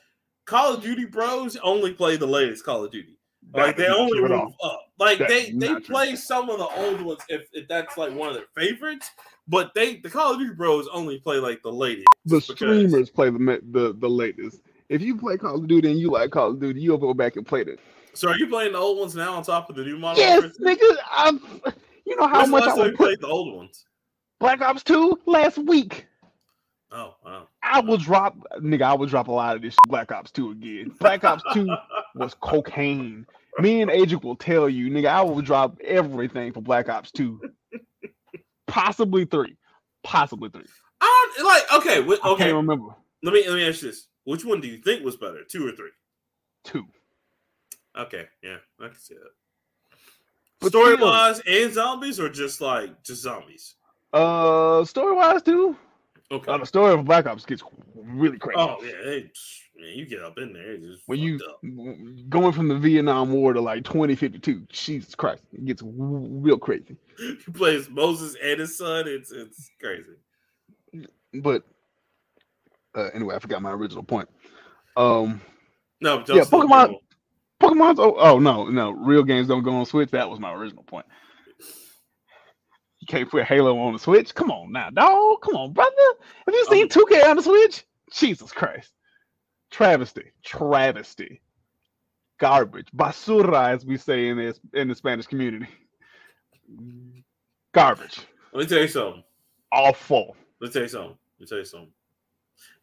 Call 0.46 0.74
of 0.76 0.82
Duty 0.82 1.06
bros 1.06 1.58
only 1.58 1.94
play 1.94 2.16
the 2.18 2.26
latest 2.26 2.64
Call 2.64 2.86
of 2.86 2.92
Duty. 2.92 3.18
Like 3.54 3.76
they 3.76 3.84
That 3.84 3.90
is 3.92 3.98
not 3.98 4.00
only 4.00 4.22
move 4.22 4.54
up. 4.64 4.82
Like 4.98 5.18
That 5.20 5.28
they 5.28 5.52
they 5.52 5.70
not 5.74 5.84
true. 5.84 5.96
play 5.96 6.16
some 6.16 6.50
of 6.50 6.60
the 6.60 6.68
old 6.68 7.02
ones 7.02 7.20
if, 7.28 7.42
if 7.52 7.68
that's 7.68 7.98
like 7.98 8.14
one 8.16 8.30
of 8.30 8.36
their 8.36 8.46
favorites. 8.56 9.10
But 9.48 9.74
they 9.76 9.98
the 9.98 10.10
Call 10.10 10.34
of 10.34 10.40
Duty 10.40 10.54
bros 10.56 10.88
only 10.94 11.20
play 11.20 11.38
like 11.38 11.62
the 11.62 11.72
latest. 11.74 12.08
The 12.26 12.36
because- 12.38 12.56
streamers 12.56 13.10
play 13.10 13.30
the 13.32 13.60
the 13.72 13.94
the 14.00 14.10
latest. 14.10 14.62
If 14.88 15.02
you 15.02 15.18
play 15.18 15.38
Call 15.38 15.56
of 15.56 15.68
Duty 15.68 15.92
and 15.92 16.00
you 16.00 16.12
like 16.12 16.32
Call 16.32 16.52
of 16.52 16.60
Duty, 16.62 16.80
you'll 16.80 16.98
go 16.98 17.14
back 17.14 17.36
and 17.36 17.46
play 17.46 17.62
it. 17.62 17.80
So 18.14 18.30
are 18.30 18.38
you 18.38 18.48
playing 18.48 18.74
the 18.74 18.78
old 18.78 18.98
ones 19.00 19.16
now 19.16 19.34
on 19.36 19.44
top 19.44 19.70
of 19.70 19.76
the 19.76 19.84
new 19.84 19.98
model? 19.98 20.22
Yes, 20.22 20.58
nigga. 20.60 20.96
I'm, 21.12 21.40
you 22.06 22.16
know 22.16 22.28
how 22.28 22.40
When's 22.40 22.50
much 22.52 22.64
I 22.68 22.74
would 22.76 22.92
put 22.96 22.98
played 22.98 23.22
the 23.22 23.28
old 23.28 23.56
ones? 23.56 23.86
Black 24.40 24.62
Ops 24.62 24.84
2 24.84 25.22
last 25.26 25.58
week. 25.60 26.08
Oh 26.92 27.16
wow. 27.24 27.48
I 27.64 27.80
will 27.80 27.98
drop, 27.98 28.36
nigga. 28.60 28.82
I 28.82 28.94
will 28.96 29.06
drop 29.08 29.28
a 29.28 29.32
lot 29.32 29.56
of 29.56 29.62
this 29.62 29.76
Black 29.88 30.12
Ops 30.12 30.32
2 30.32 30.52
again. 30.52 30.92
Black 31.00 31.24
Ops 31.24 31.44
2 31.54 31.68
was 32.16 32.34
cocaine. 32.34 33.26
Me 33.60 33.82
and 33.82 33.92
Agent 33.92 34.24
will 34.24 34.36
tell 34.36 34.68
you, 34.68 34.90
nigga. 34.90 35.08
I 35.08 35.22
will 35.22 35.42
drop 35.42 35.78
everything 35.84 36.52
for 36.54 36.62
Black 36.62 36.90
Ops 36.90 37.12
2. 37.12 37.40
Possibly 38.68 39.26
three. 39.26 39.58
Possibly 40.04 40.50
three. 40.50 40.66
I 41.02 41.34
don't 41.38 41.46
like 41.46 41.74
okay. 41.86 42.02
wh- 42.04 42.26
I 42.26 42.30
Okay, 42.32 42.44
can't 42.46 42.56
remember. 42.56 42.88
let 43.24 43.34
me 43.34 43.48
let 43.48 43.56
me 43.56 43.68
ask 43.68 43.82
you 43.82 43.90
this: 43.90 44.08
Which 44.24 44.46
one 44.46 44.62
do 44.62 44.68
you 44.68 44.78
think 44.78 45.04
was 45.04 45.18
better, 45.18 45.44
two 45.50 45.68
or 45.68 45.72
three? 45.72 45.92
Two. 46.64 46.86
Okay, 47.98 48.26
yeah, 48.42 48.58
I 48.80 48.88
can 48.88 48.98
see 48.98 49.16
that. 49.16 49.32
But 50.62 50.70
Story 50.70 50.96
wise 50.96 51.42
and 51.48 51.74
zombies, 51.74 52.20
or 52.20 52.30
just 52.30 52.62
like 52.62 53.04
just 53.04 53.24
zombies? 53.24 53.76
Uh, 54.14 54.86
story 54.86 55.16
wise, 55.16 55.42
too. 55.42 55.76
Okay. 56.32 56.52
Uh, 56.52 56.60
the 56.60 56.66
story 56.66 56.94
of 56.94 57.04
Black 57.04 57.26
Ops 57.26 57.46
gets 57.46 57.64
really 57.96 58.38
crazy. 58.38 58.60
oh 58.60 58.78
yeah, 58.84 58.92
they, 59.04 59.32
man, 59.76 59.98
you 59.98 60.06
get 60.06 60.22
up 60.22 60.38
in 60.38 60.54
there, 60.54 60.78
just 60.78 61.02
when 61.08 61.20
you 61.20 61.40
up. 61.50 61.60
going 62.30 62.54
from 62.54 62.68
the 62.70 62.78
Vietnam 62.78 63.32
War 63.34 63.54
to 63.54 63.60
like 63.60 63.84
2052, 63.84 64.62
Jesus 64.70 65.16
Christ, 65.16 65.44
it 65.52 65.66
gets 65.66 65.82
w- 65.82 66.28
real 66.40 66.58
crazy. 66.58 66.96
he 67.18 67.52
plays 67.52 67.90
Moses 67.90 68.36
and 68.42 68.60
his 68.60 68.78
son. 68.78 69.06
It's 69.08 69.32
it's 69.32 69.72
crazy. 69.82 70.14
But 71.34 71.64
uh, 72.96 73.10
anyway, 73.14 73.36
I 73.36 73.40
forgot 73.40 73.62
my 73.62 73.72
original 73.72 74.04
point. 74.04 74.30
Um, 74.96 75.42
No, 76.02 76.20
Yeah, 76.28 76.44
Pokemon- 76.44 76.96
Pokemon's 77.62 78.00
oh, 78.00 78.16
oh 78.18 78.40
no 78.40 78.66
no 78.68 78.92
real 78.92 79.24
games 79.24 79.48
don't 79.50 79.64
go 79.64 79.74
on 79.76 79.86
Switch. 79.88 80.12
That 80.12 80.30
was 80.30 80.40
my 80.40 80.54
original 80.54 80.84
point. 80.84 81.06
You 83.02 83.08
can't 83.08 83.30
put 83.30 83.46
Halo 83.46 83.78
on 83.80 83.94
the 83.94 84.00
Switch. 84.00 84.36
Come 84.36 84.52
on 84.52 84.72
now, 84.72 84.90
dog. 84.92 85.42
Come 85.44 85.56
on, 85.56 85.74
brother. 85.74 85.92
Have 86.48 86.56
you 86.56 86.66
seen 86.68 86.88
Um, 86.88 86.90
2K 86.90 87.26
on 87.30 87.38
the 87.38 87.44
Switch? 87.44 87.86
Jesus 88.14 88.52
Christ, 88.52 88.92
travesty, 89.72 90.32
travesty, 90.44 91.42
garbage, 92.40 92.88
basura, 92.96 93.70
as 93.74 93.86
we 93.86 93.98
say 93.98 94.30
in 94.30 94.38
this 94.38 94.60
in 94.74 94.88
the 94.90 94.96
Spanish 94.96 95.28
community. 95.28 95.68
Garbage, 97.74 98.20
Let 98.54 98.62
me 98.62 98.68
tell 98.68 98.82
you 98.82 98.88
something. 98.90 99.24
awful. 99.72 100.36
Let 100.62 100.70
me 100.70 100.74
tell 100.74 100.82
you 100.84 100.88
something. 100.90 101.18
Let 101.40 101.42
me 101.42 101.48
tell 101.48 101.58
you 101.60 101.66
something. 101.66 101.94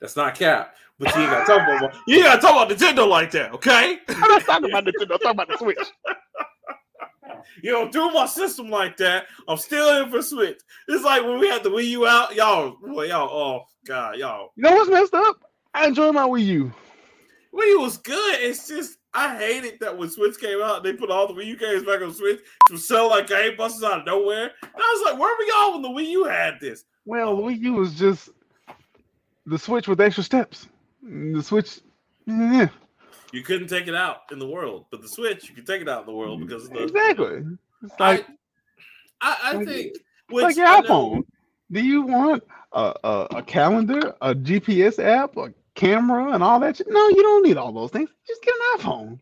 That's 0.00 0.16
not 0.16 0.34
cap, 0.34 0.74
but 0.98 1.14
you 1.14 1.22
ain't 1.22 1.30
got 1.30 1.40
to 1.40 1.46
talk 1.46 1.62
about 1.62 1.96
you 2.06 2.16
ain't 2.16 2.24
got 2.24 2.34
to 2.36 2.40
talk 2.40 2.66
about 2.66 2.76
Nintendo 2.76 3.09
like 3.09 3.30
that, 3.32 3.52
okay? 3.52 3.98
I'm 4.09 4.20
not 4.20 4.42
talking 4.44 4.70
about 4.70 4.84
Nintendo. 4.84 5.12
I'm 5.12 5.18
talking 5.18 5.30
about 5.30 5.48
the 5.48 5.59
Switch. 5.59 5.78
You 7.62 7.72
don't 7.72 7.92
do 7.92 8.10
my 8.12 8.26
system 8.26 8.70
like 8.70 8.96
that. 8.98 9.26
I'm 9.48 9.56
still 9.56 10.02
in 10.02 10.10
for 10.10 10.22
Switch. 10.22 10.60
It's 10.86 11.05
like 11.05 11.22
when 11.22 11.38
we 11.38 11.48
had 11.48 11.62
the 11.62 11.70
Wii 11.70 11.88
U 11.88 12.06
out, 12.06 12.34
y'all, 12.34 12.76
boy, 12.82 13.06
y'all, 13.06 13.28
oh 13.28 13.64
god, 13.86 14.16
y'all. 14.16 14.52
You 14.56 14.64
know 14.64 14.72
what's 14.72 14.90
messed 14.90 15.14
up? 15.14 15.44
I 15.74 15.86
enjoy 15.86 16.12
my 16.12 16.26
Wii 16.26 16.44
U. 16.46 16.72
Wii 17.55 17.66
U 17.66 17.80
was 17.80 17.96
good. 17.96 18.40
It's 18.40 18.68
just 18.68 18.98
I 19.14 19.36
hated 19.36 19.80
that 19.80 19.96
when 19.96 20.10
Switch 20.10 20.38
came 20.38 20.60
out, 20.62 20.82
they 20.82 20.92
put 20.92 21.10
all 21.10 21.26
the 21.26 21.34
Wii 21.34 21.46
U 21.46 21.56
games 21.56 21.82
back 21.84 22.02
on 22.02 22.12
Switch 22.12 22.40
to 22.68 22.76
sell 22.76 23.09
like 23.09 23.26
gangbusters 23.26 23.82
out 23.82 24.00
of 24.00 24.06
nowhere. 24.06 24.52
And 24.62 24.72
I 24.76 24.96
was 24.96 25.10
like, 25.10 25.20
where 25.20 25.34
were 25.36 25.44
y'all 25.44 25.72
when 25.72 25.82
the 25.82 25.88
Wii 25.88 26.10
U 26.10 26.24
had 26.24 26.55
this? 26.60 26.84
Well, 27.05 27.36
the 27.36 27.42
Wii 27.42 27.60
U 27.60 27.72
was 27.74 27.94
just 27.94 28.28
the 29.48 29.58
Switch 29.58 29.88
with 29.88 30.00
extra 30.00 30.22
steps. 30.24 30.68
The 31.02 31.42
Switch, 31.42 31.80
yeah, 32.26 32.68
You 33.32 33.42
couldn't 33.42 33.68
take 33.68 33.88
it 33.88 33.94
out 33.94 34.22
in 34.32 34.38
the 34.38 34.46
world, 34.48 34.86
but 34.90 35.00
the 35.02 35.08
Switch, 35.08 35.48
you 35.48 35.54
could 35.54 35.66
take 35.66 35.80
it 35.82 35.88
out 35.88 36.00
in 36.00 36.06
the 36.06 36.12
world 36.12 36.40
because 36.40 36.68
the 36.68 36.82
exactly. 36.84 37.42
It's 37.82 37.98
like, 38.00 38.26
I, 39.20 39.36
I 39.42 39.52
like- 39.54 39.66
think 39.66 39.96
which 40.30 40.42
like 40.42 40.56
your 40.56 40.66
I 40.66 40.80
iPhone. 40.82 41.22
Do 41.70 41.80
you 41.84 42.02
want 42.02 42.42
a, 42.72 42.94
a, 43.04 43.26
a 43.36 43.42
calendar, 43.42 44.14
a 44.22 44.34
GPS 44.34 44.98
app, 45.02 45.36
a 45.36 45.52
camera, 45.74 46.32
and 46.32 46.42
all 46.42 46.58
that? 46.60 46.80
No, 46.86 47.08
you 47.10 47.22
don't 47.22 47.44
need 47.44 47.56
all 47.58 47.72
those 47.72 47.90
things. 47.90 48.08
Just 48.26 48.42
get 48.42 48.54
an 48.54 48.78
iPhone. 48.80 49.18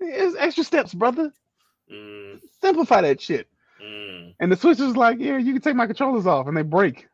It's 0.00 0.36
extra 0.38 0.62
steps, 0.64 0.92
brother. 0.94 1.32
Mm, 1.92 2.40
Simplify 2.60 3.00
that 3.02 3.20
shit. 3.20 3.48
mm. 3.82 4.34
And 4.40 4.52
the 4.52 4.56
Switch 4.56 4.78
is 4.78 4.96
like, 4.96 5.18
yeah, 5.20 5.38
you 5.38 5.52
can 5.54 5.62
take 5.62 5.74
my 5.74 5.86
controllers 5.86 6.26
off, 6.26 6.46
and 6.48 6.56
they 6.56 6.62
break. 6.62 7.08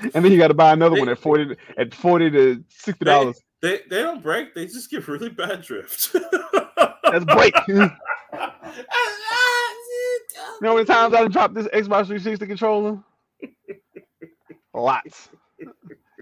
and 0.14 0.24
then 0.24 0.32
you 0.32 0.38
got 0.38 0.48
to 0.48 0.54
buy 0.54 0.72
another 0.72 0.98
one 0.98 1.08
at 1.08 1.18
forty 1.18 1.56
at 1.76 1.94
forty 1.94 2.30
to 2.30 2.64
sixty 2.68 3.04
dollars. 3.04 3.40
They 3.62 3.80
they 3.88 4.02
don't 4.02 4.22
break. 4.22 4.54
They 4.54 4.66
just 4.66 4.90
give 4.90 5.08
really 5.08 5.28
bad 5.28 5.62
drift. 5.62 6.14
That's 7.04 7.24
break. 7.24 7.54
you 7.68 7.74
know 7.74 7.90
how 10.62 10.74
many 10.74 10.84
times 10.84 11.14
I 11.14 11.26
dropped 11.28 11.54
this 11.54 11.66
Xbox 11.68 12.06
360 12.06 12.46
controller? 12.46 12.98
Lots. 14.72 15.28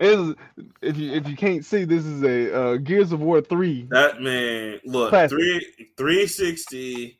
Is 0.01 0.35
if 0.81 0.97
you 0.97 1.13
if 1.13 1.29
you 1.29 1.37
can't 1.37 1.65
see, 1.65 1.85
this 1.85 2.05
is 2.05 2.23
a 2.23 2.55
uh, 2.57 2.77
Gears 2.77 3.13
of 3.13 3.21
War 3.21 3.41
three. 3.41 3.87
That 3.91 4.21
man, 4.21 4.81
look, 4.85 5.11
Classic. 5.11 5.31
three 5.37 5.91
three 5.97 6.27
sixty 6.27 7.19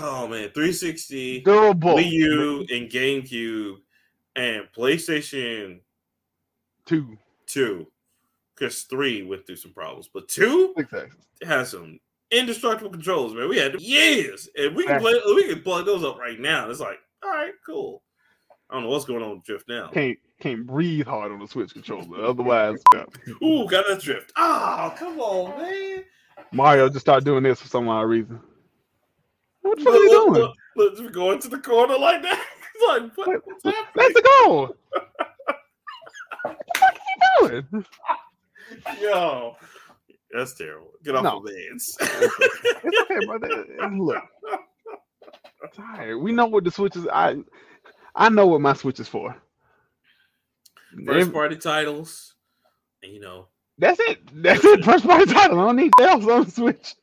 Oh 0.00 0.26
man, 0.26 0.50
360, 0.50 1.40
Durable. 1.42 1.94
Wii 1.94 2.10
U, 2.10 2.66
and 2.70 2.90
GameCube, 2.90 3.76
and 4.38 4.66
PlayStation 4.76 5.80
Two. 6.86 7.18
2. 7.46 7.86
Because 8.54 8.82
3 8.82 9.22
went 9.24 9.46
through 9.46 9.56
some 9.56 9.72
problems, 9.72 10.08
but 10.12 10.28
2 10.28 10.74
Six 10.76 10.92
axis. 10.92 11.16
has 11.42 11.70
some 11.70 12.00
indestructible 12.30 12.90
controls, 12.90 13.34
man. 13.34 13.48
We 13.48 13.58
had 13.58 13.80
years, 13.80 14.48
and 14.56 14.74
we 14.74 14.84
can 14.86 15.00
play. 15.00 15.14
We 15.26 15.48
can 15.48 15.62
plug 15.62 15.86
those 15.86 16.02
up 16.04 16.18
right 16.18 16.40
now. 16.40 16.68
It's 16.68 16.80
like, 16.80 16.98
all 17.22 17.30
right, 17.30 17.52
cool. 17.64 18.02
I 18.70 18.74
don't 18.74 18.82
know 18.84 18.90
what's 18.90 19.04
going 19.04 19.22
on 19.22 19.30
with 19.36 19.44
Drift 19.44 19.68
now. 19.68 19.88
Can't 19.88 20.18
can't 20.40 20.66
breathe 20.66 21.06
hard 21.06 21.30
on 21.32 21.38
the 21.38 21.46
Switch 21.46 21.72
controller. 21.72 22.24
Otherwise, 22.24 22.82
yeah. 22.94 23.04
Ooh, 23.42 23.66
got 23.68 23.86
that 23.88 24.00
Drift. 24.00 24.32
Oh, 24.36 24.92
come 24.98 25.18
on, 25.20 25.58
man. 25.62 26.04
Mario 26.52 26.88
just 26.88 27.00
started 27.00 27.24
doing 27.24 27.42
this 27.44 27.60
for 27.60 27.68
some 27.68 27.88
odd 27.88 28.02
reason. 28.02 28.40
What 29.62 29.78
the 29.78 29.84
fuck 29.84 29.92
Look, 29.94 30.00
are 30.00 30.04
you 30.04 30.10
doing? 30.10 30.40
look, 30.42 30.54
look, 30.76 30.96
just 30.98 31.12
going 31.12 31.38
to 31.40 31.48
the 31.48 31.58
corner 31.58 31.96
like 31.98 32.22
that. 32.22 32.44
Like, 32.86 33.16
what, 33.16 33.46
what's 33.46 33.64
happening? 33.64 33.84
That's 33.94 34.14
the 34.14 34.22
goal. 34.44 34.76
what 36.42 36.56
the 36.58 36.78
fuck 36.78 36.94
are 37.42 37.54
you 37.54 37.60
doing? 37.70 37.84
Yo, 39.00 39.56
that's 40.32 40.54
terrible. 40.54 40.90
Get 41.04 41.16
off 41.16 41.24
No. 41.24 41.42
the 41.44 41.52
beds. 41.52 41.96
It's 42.00 43.00
okay, 43.10 43.26
brother. 43.26 43.64
Look, 43.96 44.22
right. 45.78 46.14
We 46.14 46.32
know 46.32 46.46
what 46.46 46.64
the 46.64 46.70
Switch 46.70 46.96
is. 46.96 47.06
I 47.12 47.36
I 48.14 48.28
know 48.28 48.46
what 48.46 48.60
my 48.60 48.74
Switch 48.74 49.00
is 49.00 49.08
for. 49.08 49.34
First 51.06 51.32
party 51.32 51.56
titles, 51.56 52.34
and 53.02 53.12
you 53.12 53.20
know, 53.20 53.48
That's 53.78 54.00
it. 54.00 54.18
That's 54.42 54.64
it. 54.64 54.84
First 54.84 55.06
party 55.06 55.32
title. 55.32 55.60
I 55.60 55.66
don't 55.66 55.76
need 55.76 55.92
else 56.00 56.26
on 56.26 56.44
the 56.44 56.50
Switch. 56.50 56.94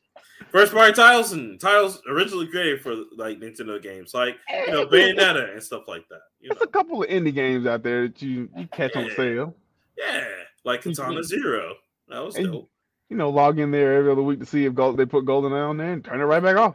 First 0.50 0.72
party 0.72 0.92
titles 0.92 1.32
and 1.32 1.60
titles 1.60 2.00
originally 2.08 2.46
created 2.48 2.80
for 2.82 2.94
like 3.16 3.38
Nintendo 3.40 3.80
games, 3.82 4.14
like 4.14 4.36
you 4.66 4.72
know, 4.72 4.86
Bayonetta 4.86 5.52
and 5.52 5.62
stuff 5.62 5.84
like 5.88 6.08
that. 6.08 6.20
You 6.40 6.48
There's 6.50 6.60
know, 6.60 6.64
a 6.64 6.68
couple 6.68 7.02
of 7.02 7.08
indie 7.08 7.34
games 7.34 7.66
out 7.66 7.82
there 7.82 8.08
that 8.08 8.20
you, 8.22 8.48
you 8.56 8.66
catch 8.68 8.94
on 8.96 9.10
sale. 9.16 9.54
yeah, 9.98 10.24
like 10.64 10.82
Katana 10.82 11.22
Zero. 11.24 11.74
That 12.08 12.20
was 12.24 12.36
And- 12.36 12.52
dope. 12.52 12.70
You 13.08 13.16
know, 13.16 13.30
log 13.30 13.60
in 13.60 13.70
there 13.70 13.98
every 13.98 14.10
other 14.10 14.22
week 14.22 14.40
to 14.40 14.46
see 14.46 14.64
if 14.64 14.74
gold, 14.74 14.96
they 14.96 15.06
put 15.06 15.24
Golden 15.24 15.52
Eye 15.52 15.60
on 15.60 15.76
there 15.76 15.92
and 15.92 16.04
turn 16.04 16.20
it 16.20 16.24
right 16.24 16.42
back 16.42 16.56
off. 16.56 16.74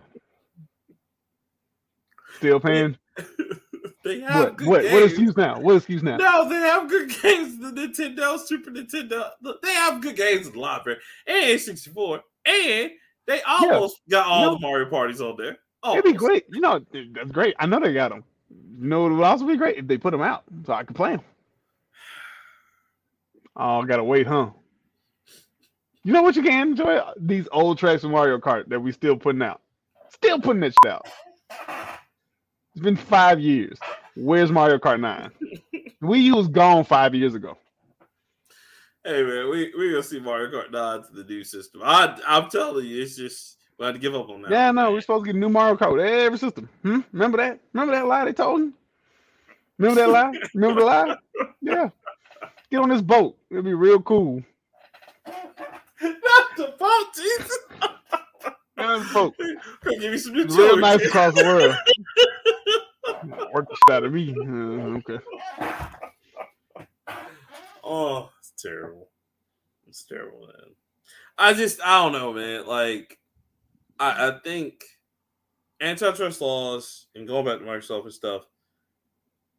Still 2.37 2.59
paying. 2.61 2.97
they 4.05 4.21
have 4.21 4.35
What? 4.45 4.55
good 4.57 4.67
What? 4.67 4.81
games. 4.83 4.93
What 4.93 5.03
excuse 5.03 5.37
now? 5.37 5.59
What 5.59 5.75
excuse 5.75 6.01
now? 6.03 6.15
No, 6.15 6.47
they 6.47 6.55
have 6.55 6.89
good 6.89 7.09
games. 7.21 7.59
The 7.59 7.71
Nintendo, 7.71 8.39
Super 8.39 8.71
Nintendo, 8.71 9.29
they 9.61 9.73
have 9.73 10.01
good 10.01 10.15
games 10.15 10.47
in 10.47 10.53
the 10.53 10.59
library 10.59 10.99
and 11.27 11.59
64, 11.59 12.21
and 12.45 12.91
they 13.27 13.41
almost 13.43 14.01
got 14.09 14.25
all 14.27 14.45
No. 14.45 14.53
the 14.55 14.59
Mario 14.59 14.89
parties 14.89 15.21
on 15.21 15.35
there. 15.37 15.57
Oh, 15.83 15.93
It'd 15.93 16.05
be 16.05 16.13
great. 16.13 16.45
You 16.49 16.61
know, 16.61 16.79
that's 17.13 17.31
great. 17.31 17.55
I 17.59 17.65
know 17.65 17.79
they 17.79 17.93
got 17.93 18.09
them. 18.11 18.23
You 18.79 18.87
know, 18.87 19.07
it 19.07 19.13
would 19.13 19.23
also 19.23 19.45
be 19.47 19.57
great 19.57 19.77
if 19.77 19.87
they 19.87 19.97
put 19.97 20.11
them 20.11 20.21
out 20.21 20.43
so 20.65 20.73
I 20.73 20.83
can 20.83 20.93
play 20.93 21.11
them. 21.11 21.21
Oh, 23.55 23.83
gotta 23.83 24.03
wait, 24.03 24.27
huh? 24.27 24.49
You 26.03 26.13
know 26.13 26.21
what 26.21 26.35
you 26.35 26.41
can 26.41 26.69
enjoy? 26.69 26.99
These 27.19 27.47
old 27.51 27.77
tracks 27.77 28.01
from 28.01 28.11
Mario 28.11 28.37
Kart 28.39 28.67
that 28.69 28.79
we 28.79 28.91
still 28.91 29.15
putting 29.17 29.41
out. 29.41 29.61
Still 30.09 30.39
putting 30.39 30.61
that 30.61 30.73
shit 30.83 30.91
out. 30.91 31.07
It's 32.73 32.81
been 32.83 32.95
five 32.95 33.39
years. 33.39 33.77
Where's 34.15 34.51
Mario 34.51 34.77
Kart 34.77 34.99
9? 34.99 35.29
Wii 36.01 36.21
U 36.23 36.35
was 36.35 36.47
gone 36.47 36.83
five 36.83 37.13
years 37.13 37.35
ago. 37.35 37.57
Hey 39.03 39.23
man, 39.23 39.49
we 39.49 39.73
we 39.75 39.89
gonna 39.89 40.03
see 40.03 40.19
Mario 40.19 40.51
Kart 40.51 40.71
9 40.71 41.03
to 41.03 41.23
the 41.23 41.23
new 41.23 41.43
system. 41.43 41.81
I 41.83 42.19
I'm 42.27 42.51
telling 42.51 42.85
you, 42.85 43.01
it's 43.01 43.15
just 43.15 43.57
we 43.79 43.85
had 43.85 43.93
to 43.93 43.99
give 43.99 44.13
up 44.13 44.29
on 44.29 44.43
that. 44.43 44.51
Yeah, 44.51 44.69
no, 44.69 44.91
we're 44.91 45.01
supposed 45.01 45.25
to 45.25 45.29
get 45.29 45.35
a 45.35 45.39
new 45.39 45.49
Mario 45.49 45.75
Kart 45.75 45.99
every 46.07 46.37
system. 46.37 46.69
Hmm? 46.83 46.99
Remember 47.11 47.39
that? 47.39 47.59
Remember 47.73 47.95
that 47.95 48.05
lie 48.05 48.25
they 48.25 48.33
told 48.33 48.61
you? 48.61 48.73
Remember 49.79 50.01
that 50.01 50.09
lie? 50.09 50.31
Remember 50.53 50.81
the 50.81 50.85
lie? 50.85 51.15
Yeah. 51.61 51.89
Get 52.69 52.79
on 52.79 52.89
this 52.89 53.01
boat. 53.01 53.35
It'll 53.49 53.63
be 53.63 53.73
real 53.73 53.99
cool. 54.01 54.43
Not 55.25 56.57
the 56.57 56.75
boat, 56.77 57.07
Jesus. 57.15 57.57
Get 58.77 59.13
boat. 59.13 59.35
Give 59.83 60.03
you 60.03 60.17
some 60.19 60.33
new 60.33 60.45
real 60.45 60.77
nice 60.77 61.03
across 61.03 61.33
the 61.33 61.43
world. 61.43 61.75
Work 63.53 63.67
the 63.67 63.75
shit 63.75 63.95
out 63.95 64.03
of 64.03 64.13
me. 64.13 64.35
Uh, 64.39 64.99
okay. 64.99 65.19
Oh, 67.83 68.29
terrible. 68.61 69.09
It's 69.87 70.03
terrible, 70.03 70.41
man. 70.47 70.75
I 71.37 71.53
just 71.53 71.81
I 71.81 72.01
don't 72.01 72.13
know, 72.13 72.33
man. 72.33 72.65
Like 72.65 73.17
I, 73.99 74.29
I 74.29 74.39
think 74.43 74.83
antitrust 75.79 76.41
laws 76.41 77.07
and 77.15 77.27
going 77.27 77.45
back 77.45 77.59
to 77.59 77.65
Microsoft 77.65 78.03
and 78.03 78.13
stuff. 78.13 78.43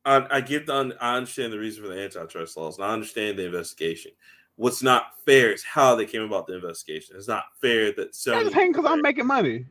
I, 0.04 0.26
I 0.30 0.40
get 0.40 0.66
the 0.66 0.96
I 1.00 1.16
understand 1.16 1.52
the 1.52 1.58
reason 1.58 1.82
for 1.82 1.88
the 1.88 2.00
antitrust 2.02 2.56
laws, 2.56 2.76
and 2.76 2.84
I 2.84 2.92
understand 2.92 3.38
the 3.38 3.46
investigation. 3.46 4.12
What's 4.56 4.82
not 4.82 5.18
fair 5.24 5.52
is 5.52 5.62
how 5.62 5.94
they 5.94 6.06
came 6.06 6.22
about 6.22 6.46
the 6.46 6.54
investigation. 6.54 7.16
It's 7.16 7.28
not 7.28 7.44
fair 7.60 7.92
that 7.92 8.08
I 8.08 8.10
Sony. 8.10 8.42
just 8.44 8.54
hang 8.54 8.72
because 8.72 8.84
I'm 8.86 9.00
making 9.00 9.26
money. 9.26 9.64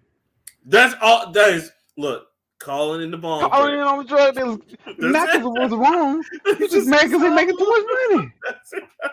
That's 0.66 0.96
all. 1.02 1.32
That 1.32 1.50
is 1.50 1.72
look 1.98 2.28
calling 2.62 3.02
in 3.02 3.12
the 3.12 3.18
bomb. 3.18 3.50
Calling 3.50 3.74
in 3.74 3.80
on 3.80 3.98
the 4.00 4.04
drug 4.04 4.36
dealers. 4.36 4.60
Not 5.00 5.28
because 5.32 5.54
it 5.56 5.62
was 5.62 5.72
wrong. 5.72 6.24
You 6.60 6.70
just 6.70 6.88
mad 6.88 7.06
because 7.06 7.22
they're 7.22 7.34
making 7.34 7.58
too 7.58 7.68
much 7.68 7.86
money. 8.12 8.34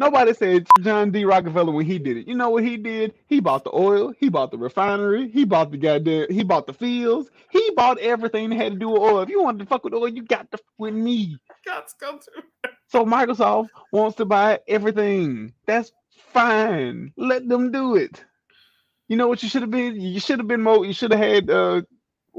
Nobody 0.00 0.32
said 0.32 0.66
John 0.82 1.10
D. 1.10 1.24
Rockefeller 1.24 1.72
when 1.72 1.84
he 1.84 1.98
did 1.98 2.18
it. 2.18 2.28
You 2.28 2.36
know 2.36 2.50
what 2.50 2.62
he 2.62 2.76
did? 2.76 3.14
He 3.26 3.40
bought 3.40 3.64
the 3.64 3.74
oil, 3.74 4.12
he 4.16 4.28
bought 4.28 4.52
the 4.52 4.58
refinery, 4.58 5.28
he 5.28 5.44
bought 5.44 5.72
the 5.72 5.76
goddamn, 5.76 6.28
he 6.30 6.44
bought 6.44 6.68
the 6.68 6.72
fields, 6.72 7.30
he 7.50 7.72
bought 7.74 7.98
everything 7.98 8.50
that 8.50 8.56
had 8.56 8.74
to 8.74 8.78
do 8.78 8.90
with 8.90 9.02
oil. 9.02 9.20
If 9.20 9.28
you 9.28 9.42
wanted 9.42 9.58
to 9.58 9.66
fuck 9.66 9.82
with 9.82 9.94
oil, 9.94 10.08
you 10.08 10.22
got 10.22 10.52
to 10.52 10.58
fuck 10.58 10.66
with 10.78 10.94
me. 10.94 11.36
Got 11.66 11.88
to 11.88 11.94
come 11.98 12.20
to 12.20 12.70
So 12.86 13.04
Microsoft 13.04 13.70
wants 13.92 14.16
to 14.18 14.24
buy 14.24 14.60
everything. 14.68 15.52
That's 15.66 15.90
fine. 16.32 17.12
Let 17.16 17.48
them 17.48 17.72
do 17.72 17.96
it. 17.96 18.24
You 19.08 19.16
know 19.16 19.26
what 19.26 19.42
you 19.42 19.48
should 19.48 19.62
have 19.62 19.70
been? 19.70 20.00
You 20.00 20.20
should 20.20 20.38
have 20.38 20.48
been 20.48 20.62
more. 20.62 20.84
You 20.84 20.92
should 20.92 21.10
have 21.10 21.20
had 21.20 21.50
uh, 21.50 21.82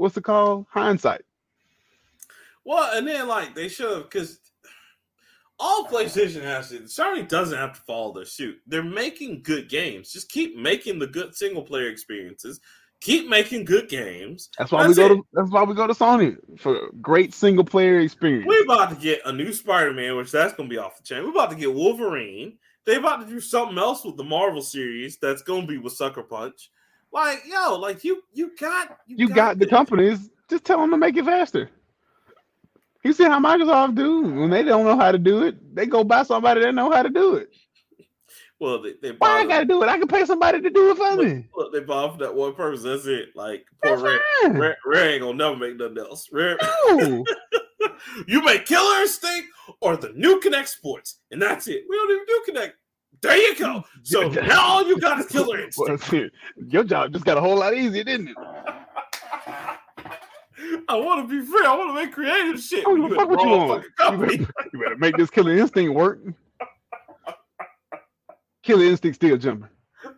what's 0.00 0.16
it 0.16 0.24
called? 0.24 0.66
Hindsight. 0.70 1.22
Well, 2.64 2.96
and 2.96 3.06
then 3.06 3.28
like 3.28 3.54
they 3.54 3.68
should 3.68 3.90
have 3.90 4.04
because 4.04 4.40
all 5.58 5.86
PlayStation 5.86 6.42
has 6.42 6.70
to. 6.70 6.80
Sony 6.80 7.28
doesn't 7.28 7.58
have 7.58 7.74
to 7.74 7.80
follow 7.82 8.14
their 8.14 8.24
suit. 8.24 8.58
They're 8.66 8.82
making 8.82 9.42
good 9.42 9.68
games. 9.68 10.12
Just 10.12 10.30
keep 10.30 10.56
making 10.56 10.98
the 10.98 11.06
good 11.06 11.34
single 11.34 11.62
player 11.62 11.88
experiences. 11.88 12.60
Keep 13.02 13.28
making 13.28 13.64
good 13.64 13.88
games. 13.88 14.50
That's 14.58 14.72
why 14.72 14.86
That's 14.86 14.96
we 14.98 15.08
go 15.08 15.12
it. 15.12 15.16
to. 15.16 15.26
That's 15.32 15.50
why 15.50 15.62
we 15.64 15.74
go 15.74 15.86
to 15.86 15.94
Sony 15.94 16.36
for 16.58 16.90
great 17.00 17.32
single 17.34 17.64
player 17.64 18.00
experience. 18.00 18.46
We're 18.46 18.64
about 18.64 18.90
to 18.90 18.96
get 18.96 19.20
a 19.24 19.32
new 19.32 19.52
Spider 19.52 19.92
Man, 19.92 20.16
which 20.16 20.30
that's 20.30 20.54
gonna 20.54 20.68
be 20.68 20.78
off 20.78 20.96
the 20.96 21.02
chain. 21.02 21.24
We're 21.24 21.30
about 21.30 21.50
to 21.50 21.56
get 21.56 21.72
Wolverine. 21.72 22.58
They're 22.86 22.98
about 22.98 23.20
to 23.20 23.26
do 23.26 23.40
something 23.40 23.78
else 23.78 24.04
with 24.04 24.16
the 24.16 24.24
Marvel 24.24 24.62
series 24.62 25.18
that's 25.18 25.42
gonna 25.42 25.66
be 25.66 25.78
with 25.78 25.92
Sucker 25.92 26.22
Punch. 26.22 26.70
Like 27.12 27.42
yo, 27.46 27.76
like 27.76 28.04
you, 28.04 28.22
you 28.32 28.52
got, 28.56 28.98
you 29.06 29.28
got 29.28 29.58
the 29.58 29.66
companies. 29.66 30.30
Just 30.48 30.64
tell 30.64 30.78
them 30.78 30.90
to 30.90 30.96
make 30.96 31.16
it 31.16 31.24
faster. 31.24 31.70
You 33.02 33.12
see 33.12 33.24
how 33.24 33.40
Microsoft 33.40 33.94
do 33.94 34.20
when 34.22 34.50
they 34.50 34.62
don't 34.62 34.84
know 34.84 34.96
how 34.96 35.10
to 35.10 35.18
do 35.18 35.42
it, 35.44 35.74
they 35.74 35.86
go 35.86 36.04
buy 36.04 36.22
somebody 36.22 36.60
that 36.60 36.74
know 36.74 36.90
how 36.90 37.02
to 37.02 37.08
do 37.08 37.34
it. 37.36 37.50
Well, 38.60 38.82
they, 38.82 38.92
they 39.00 39.12
Why 39.12 39.40
I 39.40 39.46
gotta 39.46 39.64
do 39.64 39.82
it? 39.82 39.88
I 39.88 39.98
can 39.98 40.06
pay 40.06 40.26
somebody 40.26 40.60
to 40.60 40.68
do 40.68 40.90
it 40.90 40.98
for 40.98 41.16
Look, 41.16 41.26
me. 41.26 41.46
look, 41.56 41.72
they 41.72 41.80
bought 41.80 42.12
for 42.12 42.18
that 42.18 42.34
one 42.34 42.54
purpose. 42.54 42.82
That's 42.82 43.06
it. 43.06 43.30
Like 43.34 43.64
poor 43.82 43.96
fine. 43.98 44.58
Red, 44.58 44.76
Red 44.84 45.06
ain't 45.12 45.22
gonna 45.22 45.34
never 45.34 45.56
make 45.56 45.76
nothing 45.78 45.96
else. 45.98 46.28
Red, 46.30 46.58
No. 46.86 47.24
you 48.28 48.42
make 48.42 48.66
Killer 48.66 49.00
Instinct 49.00 49.48
or 49.80 49.96
the 49.96 50.12
new 50.14 50.40
Kinect 50.40 50.68
Sports, 50.68 51.20
and 51.30 51.40
that's 51.40 51.68
it. 51.68 51.84
We 51.88 51.96
don't 51.96 52.10
even 52.10 52.26
do 52.26 52.52
Kinect. 52.52 52.72
There 53.22 53.36
you 53.36 53.54
go. 53.56 53.84
So 54.02 54.28
now 54.28 54.60
all 54.66 54.86
you 54.86 54.98
got 54.98 55.18
is 55.20 55.26
Killer 55.26 55.60
Instinct. 55.88 56.34
Your 56.68 56.84
job 56.84 57.12
just 57.12 57.24
got 57.24 57.36
a 57.36 57.40
whole 57.40 57.56
lot 57.58 57.74
easier, 57.74 58.04
didn't 58.04 58.28
it? 58.28 58.36
I 60.88 60.94
want 60.96 61.28
to 61.28 61.40
be 61.40 61.44
free. 61.44 61.64
I 61.66 61.74
want 61.76 61.90
to 61.90 61.94
make 62.04 62.12
creative 62.12 62.60
shit. 62.60 62.84
Oh, 62.86 62.94
You 62.96 63.14
fuck 63.14 63.28
what 63.28 63.42
you 63.42 63.48
want. 63.50 63.84
You 63.84 63.90
better, 64.18 64.32
you 64.32 64.46
better 64.82 64.96
make 64.98 65.16
this 65.16 65.30
killer 65.30 65.56
instinct 65.56 65.94
work. 65.94 66.20
Killer 68.62 68.84
instinct 68.84 69.16
still 69.16 69.36
jumping. 69.36 69.68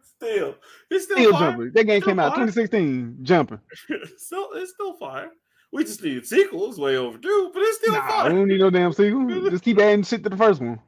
Still, 0.03 0.55
it's 0.91 1.05
still, 1.05 1.17
Still 1.17 1.33
fire. 1.33 1.51
jumping. 1.53 1.73
That 1.75 1.85
game 1.85 2.01
Still 2.01 2.11
came 2.13 2.19
out 2.21 2.29
2016. 2.37 3.19
Jumping. 3.23 3.59
still, 4.17 4.49
it's 4.55 4.73
still 4.73 4.95
fire. 4.97 5.31
We 5.73 5.85
just 5.85 6.03
need 6.03 6.27
sequels, 6.27 6.79
way 6.79 6.97
overdue, 6.97 7.51
but 7.55 7.63
it's 7.63 7.79
still 7.79 7.95
Nah, 7.95 8.05
we 8.05 8.11
fire. 8.13 8.29
don't 8.31 8.49
need 8.49 8.61
no 8.61 8.71
damn 8.71 8.93
sequel. 8.93 9.51
Just 9.51 9.65
keep 9.65 9.79
adding 9.79 10.03
shit 10.05 10.23
to 10.25 10.29
the 10.29 10.37
first 10.37 10.61
one. 10.61 10.79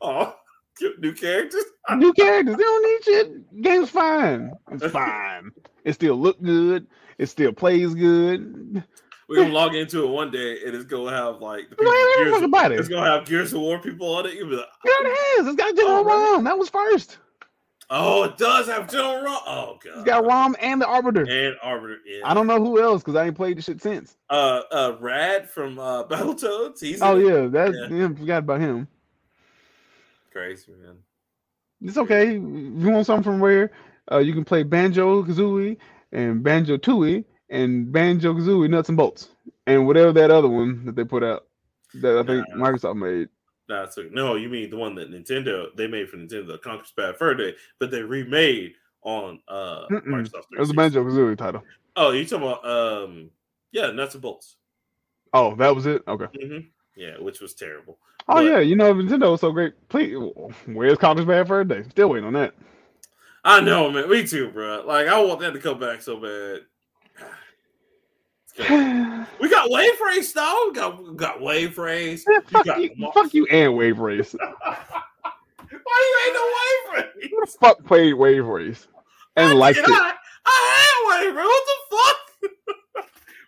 Oh, 0.00 0.34
new 0.98 1.12
characters. 1.12 1.64
New 1.96 2.12
characters. 2.12 2.56
They 2.56 2.62
don't 2.62 2.82
need 2.84 3.04
shit. 3.04 3.62
Game's 3.62 3.90
fine. 3.90 4.52
It's 4.72 4.86
fine. 4.92 5.50
It 5.84 5.92
still 5.94 6.16
look 6.16 6.40
good. 6.42 6.86
It 7.18 7.26
still 7.26 7.52
plays 7.52 7.94
good. 7.94 8.82
We're 9.28 9.36
gonna 9.36 9.54
log 9.54 9.74
into 9.74 10.04
it 10.04 10.08
one 10.08 10.30
day, 10.30 10.58
and 10.66 10.74
it's 10.74 10.84
gonna 10.84 11.10
have 11.16 11.40
like 11.40 11.70
the 11.70 11.76
people 11.76 11.92
Gears 12.18 12.36
of, 12.36 12.42
about 12.42 12.72
it. 12.72 12.80
it's 12.80 12.88
gonna 12.88 13.10
have 13.10 13.24
Gears 13.26 13.52
of 13.54 13.60
War 13.60 13.78
people 13.78 14.14
on 14.14 14.26
it. 14.26 14.34
You'll 14.34 14.50
be 14.50 14.56
like, 14.56 14.66
It 14.84 14.90
already 15.00 15.16
has. 15.38 15.46
It's 15.46 15.56
got 15.56 15.74
General 15.76 16.00
Oh? 16.00 16.34
Bomb. 16.34 16.44
That 16.44 16.58
was 16.58 16.68
first. 16.68 17.18
Oh, 17.90 18.24
it 18.24 18.36
does 18.38 18.66
have 18.66 18.90
General 18.90 19.22
RAAM. 19.22 19.38
Oh 19.46 19.78
god, 19.84 19.92
It's 19.96 20.04
got 20.04 20.24
RAAM 20.24 20.56
and 20.60 20.80
the 20.80 20.86
Arbiter. 20.86 21.26
and 21.28 21.54
Arbiter. 21.62 21.98
Yeah. 22.06 22.20
I 22.24 22.34
don't 22.34 22.46
know 22.46 22.58
who 22.62 22.80
else 22.82 23.02
because 23.02 23.14
I 23.14 23.26
ain't 23.26 23.36
played 23.36 23.58
the 23.58 23.62
shit 23.62 23.80
since. 23.82 24.16
Uh, 24.30 24.62
uh, 24.72 24.96
Rad 25.00 25.48
from 25.48 25.78
uh 25.78 26.04
Battletoads. 26.08 26.80
He's 26.80 27.00
Oh 27.02 27.16
yeah, 27.16 27.46
that's 27.46 27.74
Yeah. 27.76 27.88
yeah. 27.96 28.08
Forgot 28.08 28.38
about 28.40 28.60
him. 28.60 28.88
Crazy 30.34 30.72
man. 30.72 30.98
It's 31.80 31.98
okay. 31.98 32.30
If 32.36 32.42
you 32.42 32.90
want 32.90 33.06
something 33.06 33.24
from 33.24 33.42
Rare, 33.42 33.70
uh, 34.10 34.18
you 34.18 34.32
can 34.32 34.44
play 34.44 34.62
Banjo 34.64 35.22
Kazooie 35.22 35.76
and 36.12 36.42
Banjo 36.42 36.76
Tooie 36.76 37.24
and 37.50 37.92
Banjo 37.92 38.34
Kazooie 38.34 38.70
Nuts 38.70 38.88
and 38.88 38.98
Bolts 38.98 39.28
and 39.66 39.86
whatever 39.86 40.12
that 40.12 40.30
other 40.30 40.48
one 40.48 40.86
that 40.86 40.96
they 40.96 41.04
put 41.04 41.22
out 41.22 41.46
that 41.94 42.18
I 42.18 42.22
think 42.24 42.48
Nah. 42.48 42.56
Microsoft 42.56 42.96
made. 42.96 43.28
That's 43.68 43.96
a, 43.96 44.04
no, 44.10 44.34
you 44.34 44.48
mean 44.48 44.70
the 44.70 44.76
one 44.76 44.94
that 44.96 45.10
Nintendo 45.10 45.74
they 45.76 45.86
made 45.86 46.08
for 46.10 46.18
Nintendo, 46.18 46.60
Conker's 46.60 46.92
Bad 46.96 47.16
Fur 47.16 47.34
Day, 47.34 47.54
but 47.78 47.90
they 47.90 48.02
remade 48.02 48.74
on 49.02 49.40
uh 49.48 49.86
Mm-mm. 49.90 50.06
Microsoft. 50.06 50.44
It 50.52 50.60
was 50.60 50.70
a 50.70 50.74
Banjo 50.74 51.04
Kazooie 51.04 51.38
title. 51.38 51.62
Oh, 51.96 52.10
you 52.10 52.26
talking 52.26 52.46
about 52.48 52.66
um 52.66 53.30
yeah, 53.72 53.90
nuts 53.90 54.14
and 54.14 54.22
bolts. 54.22 54.56
Oh, 55.32 55.54
that 55.56 55.74
was 55.74 55.86
it. 55.86 56.02
Okay. 56.06 56.26
hmm 56.40 56.58
Yeah, 56.96 57.18
which 57.18 57.40
was 57.40 57.54
terrible. 57.54 57.98
Oh 58.28 58.34
But- 58.34 58.44
yeah, 58.44 58.58
you 58.60 58.76
know 58.76 58.92
Nintendo 58.94 59.32
was 59.32 59.40
so 59.40 59.52
great. 59.52 59.74
Please, 59.88 60.16
where's 60.66 60.98
Conker's 60.98 61.26
Bad 61.26 61.46
Fur 61.48 61.64
Day? 61.64 61.82
Still 61.90 62.08
waiting 62.10 62.26
on 62.26 62.32
that. 62.34 62.54
I 63.44 63.60
know, 63.60 63.90
man. 63.90 64.08
Me 64.08 64.26
too, 64.26 64.50
bro. 64.50 64.84
Like 64.86 65.08
I 65.08 65.20
want 65.22 65.40
that 65.40 65.52
to 65.52 65.58
come 65.58 65.78
back 65.78 66.00
so 66.02 66.16
bad. 66.16 66.60
We 69.40 69.48
got 69.48 69.70
wave 69.70 70.00
race, 70.00 70.32
though. 70.32 70.66
We 70.68 70.74
got 70.74 71.02
we 71.02 71.14
got 71.16 71.40
wave 71.40 71.76
race. 71.76 72.24
fuck 72.46 72.64
got 72.64 72.80
you, 72.80 72.90
fuck 73.12 73.34
you, 73.34 73.46
and 73.46 73.76
Wave 73.76 73.98
Race. 73.98 74.34
Why 74.62 74.76
you 75.68 76.18
ain't 76.26 76.34
no 76.34 76.44
wave 76.46 77.04
race? 77.04 77.30
Who 77.30 77.40
the 77.40 77.46
fuck 77.60 77.84
played 77.84 78.14
Wave 78.14 78.46
Race 78.46 78.86
and 79.36 79.50
I 79.50 79.52
liked 79.52 79.78
it? 79.80 79.84
I, 79.88 80.14
I 80.46 81.16
had 81.16 81.24
wave 81.26 81.34
race. 81.36 81.44
What 81.46 81.64
the 81.66 81.76
fuck? 81.96 82.76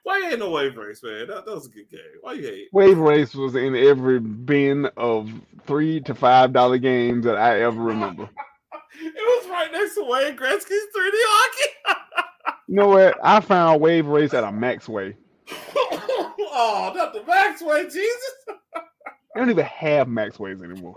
Why 0.06 0.28
ain't 0.30 0.38
no 0.38 0.50
wave 0.50 0.76
race, 0.76 1.02
man? 1.02 1.26
That, 1.26 1.46
that 1.46 1.52
was 1.52 1.66
a 1.66 1.68
good 1.68 1.90
game. 1.90 2.00
Why 2.20 2.34
you 2.34 2.42
hate? 2.46 2.68
Wave 2.72 2.96
Race 2.96 3.34
was 3.34 3.56
in 3.56 3.74
every 3.74 4.20
bin 4.20 4.88
of 4.96 5.28
three 5.66 6.00
to 6.02 6.14
five 6.14 6.52
dollar 6.52 6.78
games 6.78 7.24
that 7.24 7.36
I 7.36 7.62
ever 7.62 7.82
remember. 7.82 8.30
It 8.98 9.12
was 9.14 9.50
right 9.50 9.70
next 9.70 9.94
to 9.96 10.04
Wayne 10.04 10.38
Gretzky's 10.38 10.70
3D 10.70 11.12
hockey. 11.12 11.98
You 12.66 12.76
know 12.76 12.88
what? 12.88 13.14
I 13.22 13.40
found 13.40 13.82
Wave 13.82 14.06
Race 14.06 14.32
at 14.32 14.42
a 14.42 14.50
Maxway. 14.50 15.14
oh, 15.76 16.92
not 16.96 17.12
the 17.12 17.22
Maxway, 17.24 17.84
Jesus. 17.84 18.32
They 18.46 19.40
don't 19.40 19.50
even 19.50 19.66
have 19.66 20.06
Maxways 20.08 20.64
anymore. 20.64 20.94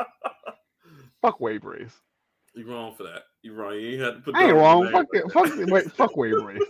Fuck 1.20 1.40
Wave 1.40 1.64
Race. 1.64 1.96
You 2.54 2.70
wrong 2.70 2.94
for 2.94 3.02
that. 3.02 3.24
You 3.42 3.54
wrong. 3.54 3.74
You 3.74 3.90
ain't 3.90 4.00
had 4.00 4.14
to 4.14 4.20
put. 4.20 4.36
I 4.36 4.44
ain't 4.44 4.54
wrong. 4.54 4.88
Fuck 4.92 5.06
it. 5.14 5.32
Fuck 5.32 5.48
it. 5.48 5.68
Wait, 5.68 5.90
fuck 5.90 6.16
Wave 6.16 6.34
Race. 6.44 6.62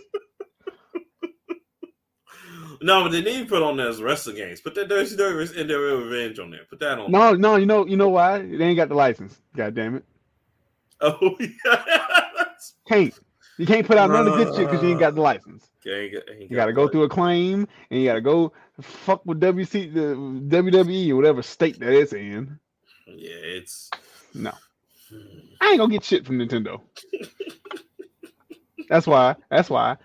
No, 2.81 3.03
but 3.03 3.11
they 3.11 3.21
need 3.21 3.39
to 3.43 3.45
put 3.45 3.61
on 3.61 3.77
those 3.77 4.01
wrestling 4.01 4.37
games. 4.37 4.61
Put 4.61 4.75
that 4.75 4.87
WCW 4.89 5.59
and 5.59 5.69
their 5.69 5.79
revenge 5.79 6.39
on 6.39 6.49
there. 6.51 6.61
Put 6.69 6.79
that 6.79 6.97
on. 6.99 7.11
No, 7.11 7.33
no, 7.33 7.55
you 7.57 7.65
know, 7.65 7.85
you 7.85 7.97
know 7.97 8.09
why? 8.09 8.39
They 8.39 8.63
ain't 8.65 8.77
got 8.77 8.89
the 8.89 8.95
license. 8.95 9.39
God 9.55 9.75
damn 9.75 9.95
it. 9.95 10.03
Oh 11.01 11.35
yeah. 11.39 12.45
Can't. 12.87 13.13
You 13.57 13.65
can't 13.65 13.87
put 13.87 13.97
out 13.97 14.09
none 14.09 14.27
of 14.27 14.33
good 14.35 14.53
shit 14.55 14.67
because 14.69 14.83
you 14.83 14.89
ain't 14.89 14.99
got 14.99 15.15
the 15.15 15.21
license. 15.21 15.69
Okay, 15.85 16.05
ain't 16.05 16.13
got- 16.13 16.41
You 16.41 16.55
got 16.57 16.65
to 16.65 16.73
go 16.73 16.89
through 16.89 17.03
a 17.03 17.09
claim, 17.09 17.67
and 17.89 18.01
you 18.01 18.05
got 18.05 18.15
to 18.15 18.21
go 18.21 18.51
fuck 18.81 19.25
with 19.25 19.39
WC, 19.39 19.93
the 19.93 20.15
WWE 20.57 21.09
or 21.11 21.15
whatever 21.15 21.41
state 21.41 21.79
that 21.79 21.93
it's 21.93 22.11
in. 22.11 22.59
Yeah, 23.07 23.29
it's 23.31 23.89
No. 24.33 24.51
I 25.61 25.69
ain't 25.69 25.77
gonna 25.79 25.91
get 25.91 26.03
shit 26.03 26.25
from 26.25 26.37
Nintendo. 26.37 26.81
that's 28.89 29.07
why. 29.07 29.35
That's 29.49 29.69
why 29.69 29.97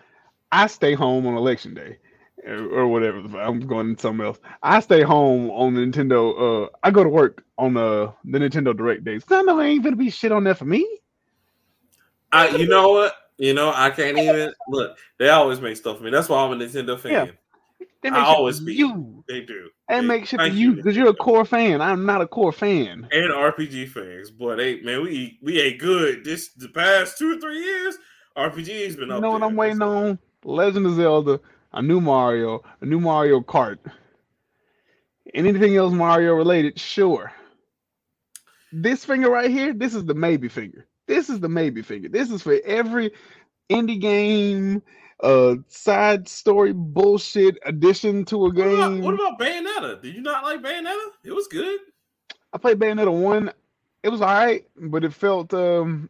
I 0.53 0.67
stay 0.69 0.95
home 0.95 1.27
on 1.27 1.37
election 1.37 1.75
day, 1.75 1.99
or, 2.47 2.87
whatever. 2.89 3.19
I'm 3.41 3.61
going 3.61 3.95
to 3.97 4.01
something 4.03 4.25
else. 4.27 4.39
I 4.63 4.81
stay 4.81 5.03
home 5.03 5.51
on 5.51 5.75
the 5.75 5.81
Nintendo. 5.81 6.67
Uh, 6.67 6.69
I 6.83 6.91
go 6.91 7.03
to 7.03 7.09
work 7.09 7.45
on 7.59 7.75
the 7.75 8.13
the 8.25 8.39
Nintendo 8.39 8.77
Direct 8.77 9.05
days. 9.05 9.25
I 9.31 9.43
know 9.43 9.61
ain't 9.61 9.83
gonna 9.85 9.97
be 9.97 10.11
shit 10.11 10.33
on 10.33 10.45
there 10.45 10.55
for 10.55 10.65
me. 10.67 10.87
I. 12.33 12.49
You 12.49 12.67
know 12.67 12.89
what? 12.91 13.15
You 13.37 13.53
know 13.55 13.73
I 13.75 13.91
can't 13.91 14.17
even 14.19 14.53
look. 14.69 14.97
They 15.19 15.29
always 15.31 15.61
make 15.61 15.77
stuff 15.77 15.99
for 15.99 16.05
me. 16.05 16.11
That's 16.11 16.29
why 16.29 16.45
I'm 16.45 16.53
a 16.53 16.65
Nintendo 16.65 16.99
fan. 16.99 17.13
Yeah. 17.13 17.27
They 18.03 18.11
I 18.11 18.13
make 18.13 18.21
shit 18.27 18.37
always 18.37 18.61
be. 18.61 18.75
you. 18.75 19.25
They 19.27 19.41
do. 19.41 19.71
They 19.89 20.01
They- 20.01 20.07
make 20.07 20.27
shit 20.27 20.39
for 20.41 20.47
you 20.47 20.73
because 20.75 20.97
you're 20.97 21.09
a 21.09 21.15
core 21.15 21.45
fan. 21.45 21.81
I'm 21.81 22.05
not 22.07 22.21
a 22.21 22.27
core 22.29 22.53
fan. 22.53 23.09
and 23.11 23.33
RPG 23.33 23.89
fans. 23.89 24.31
Boy, 24.31 24.57
they 24.57 24.81
man, 24.83 25.03
we 25.03 25.39
we 25.43 25.61
ate 25.61 25.79
good 25.81 26.23
this 26.25 26.51
the 26.53 26.69
past 26.69 27.19
two 27.19 27.37
or 27.37 27.41
three 27.41 27.63
years. 27.63 27.97
RPG's 28.37 28.97
been 28.97 29.09
You 29.09 29.15
up. 29.17 29.23
know 29.23 29.31
what 29.31 29.41
there. 29.41 29.49
I'm 29.49 29.57
waiting 29.57 29.83
on? 29.83 30.19
Legend 30.45 30.87
of 30.87 30.95
Zelda, 30.97 31.41
a 31.75 31.83
new 31.83 32.01
Mario, 32.01 32.63
a 32.81 32.87
new 32.87 33.01
Mario 33.01 33.41
Kart. 33.41 33.79
Anything 35.35 35.77
else 35.77 35.93
Mario 35.93 36.35
related, 36.35 36.79
sure. 36.79 37.33
This 38.73 39.05
finger 39.05 39.31
right 39.31 39.51
here, 39.51 39.73
this 39.73 39.95
is 39.95 40.05
the 40.05 40.15
maybe 40.15 40.49
finger. 40.49 40.87
This 41.07 41.29
is 41.31 41.41
the 41.41 41.49
maybe 41.49 41.83
finger. 41.83 42.09
This 42.09 42.31
is 42.31 42.43
for 42.43 42.59
every 42.65 43.13
indie 43.71 44.01
game, 44.01 44.83
uh, 45.23 45.57
side 45.69 46.29
story 46.29 46.73
bullshit 46.73 47.59
addition 47.65 48.25
to 48.27 48.47
a 48.47 48.51
What 48.51 48.69
about, 48.69 48.91
game. 48.95 49.03
what 49.03 49.15
about 49.15 49.39
Bayonetta? 49.39 50.03
Did 50.03 50.15
you 50.15 50.23
not 50.23 50.45
like 50.45 50.63
Bayonetta? 50.63 51.09
It 51.25 51.33
was 51.33 51.47
good. 51.49 51.81
I 52.53 52.59
played 52.59 52.79
Bayonetta 52.79 53.13
one. 53.13 53.53
It 54.03 54.09
was 54.11 54.21
alright, 54.21 54.67
but 54.77 55.05
it 55.05 55.15
felt 55.15 55.53
um 55.55 56.09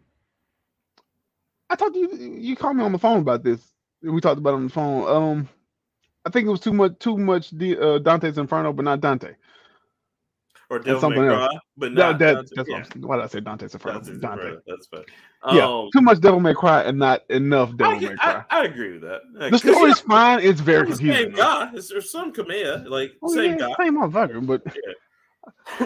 I 1.70 1.76
talked 1.76 1.94
to 1.94 2.00
you 2.00 2.34
you 2.38 2.56
called 2.56 2.76
me 2.76 2.84
on 2.84 2.92
the 2.92 2.98
phone 2.98 3.20
about 3.20 3.42
this. 3.44 3.60
We 4.02 4.20
talked 4.20 4.38
about 4.38 4.50
it 4.50 4.56
on 4.56 4.64
the 4.64 4.70
phone. 4.72 5.08
Um 5.08 5.48
I 6.26 6.30
think 6.30 6.46
it 6.46 6.50
was 6.50 6.60
too 6.60 6.72
much 6.72 6.98
too 6.98 7.16
much 7.18 7.50
D, 7.50 7.76
uh, 7.76 7.98
Dante's 7.98 8.38
Inferno, 8.38 8.72
but 8.72 8.84
not 8.84 9.00
Dante. 9.00 9.34
Or 10.70 10.78
Devil 10.78 11.00
something 11.00 11.20
May 11.20 11.28
else. 11.28 11.48
Cry, 11.48 11.58
but 11.76 11.92
not 11.92 12.18
that, 12.18 12.34
Dante. 12.34 12.48
that's 12.56 12.68
yeah, 12.68 12.84
why 13.06 13.16
did 13.16 13.24
I 13.24 13.26
say 13.28 13.40
Dante's 13.40 13.74
Inferno? 13.74 14.00
Dante's 14.00 14.18
Dante. 14.18 14.42
Inferno. 14.44 14.60
That's 14.66 14.86
fine. 14.86 15.04
Yeah, 15.52 15.66
Um, 15.66 15.90
too 15.92 16.00
much 16.00 16.20
Devil 16.20 16.40
May 16.40 16.54
Cry 16.54 16.82
and 16.84 16.98
not 16.98 17.20
enough 17.28 17.76
Devil 17.76 17.96
I, 17.98 18.00
May 18.00 18.16
Cry. 18.16 18.44
I, 18.50 18.60
I 18.60 18.64
agree 18.64 18.92
with 18.92 19.02
that. 19.02 19.20
Yeah, 19.38 19.50
the 19.50 19.58
story's 19.58 19.76
you 19.76 19.86
know, 19.88 19.92
fine. 20.14 20.40
It's 20.40 20.60
very 20.60 20.88
it's 20.88 20.98
confusing. 20.98 21.24
Same 21.26 21.32
guy. 21.36 21.70
There's 21.72 22.10
some 22.10 22.32
Kamiya, 22.32 22.88
like 22.88 23.12
Oh, 23.22 23.34
same 23.34 23.58
yeah, 23.58 23.68
guy. 23.68 23.84
same 23.84 23.98
motherfucker. 24.00 24.46
But 24.46 24.62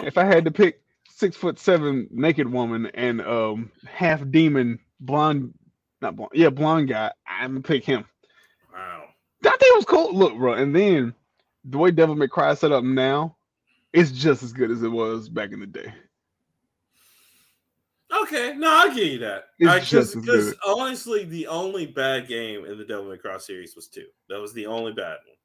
if 0.05 0.17
I 0.17 0.23
had 0.23 0.45
to 0.45 0.51
pick 0.51 0.81
six 1.09 1.35
foot 1.35 1.59
seven 1.59 2.07
naked 2.11 2.49
woman 2.49 2.85
and 2.93 3.19
um 3.21 3.71
half 3.85 4.21
demon 4.31 4.79
blonde, 5.01 5.53
not 6.01 6.15
blonde, 6.15 6.31
yeah, 6.33 6.49
blonde 6.49 6.87
guy, 6.87 7.11
I'm 7.27 7.51
gonna 7.51 7.61
pick 7.61 7.83
him. 7.83 8.05
Wow. 9.43 9.49
Dante 9.51 9.65
was 9.75 9.85
cool. 9.85 10.13
Look, 10.15 10.35
bro, 10.37 10.53
and 10.53 10.75
then 10.75 11.13
the 11.65 11.77
way 11.77 11.91
Devil 11.91 12.15
May 12.15 12.27
Cry 12.27 12.53
set 12.53 12.71
up 12.71 12.83
now, 12.83 13.35
it's 13.93 14.11
just 14.11 14.43
as 14.43 14.53
good 14.53 14.71
as 14.71 14.83
it 14.83 14.89
was 14.89 15.29
back 15.29 15.51
in 15.51 15.59
the 15.59 15.67
day. 15.67 15.93
Okay, 18.23 18.55
no, 18.57 18.67
I'll 18.69 18.93
give 18.95 19.07
you 19.07 19.19
that. 19.19 19.45
It's 19.59 19.87
just 19.89 20.15
as 20.15 20.21
Because 20.21 20.55
honestly, 20.65 21.25
the 21.25 21.45
only 21.47 21.85
bad 21.85 22.27
game 22.27 22.65
in 22.65 22.77
the 22.77 22.83
Devil 22.85 23.05
May 23.05 23.17
Cry 23.17 23.37
series 23.37 23.75
was 23.75 23.87
two. 23.87 24.07
That 24.29 24.39
was 24.39 24.51
the 24.53 24.65
only 24.65 24.93
bad 24.93 25.17
one. 25.27 25.35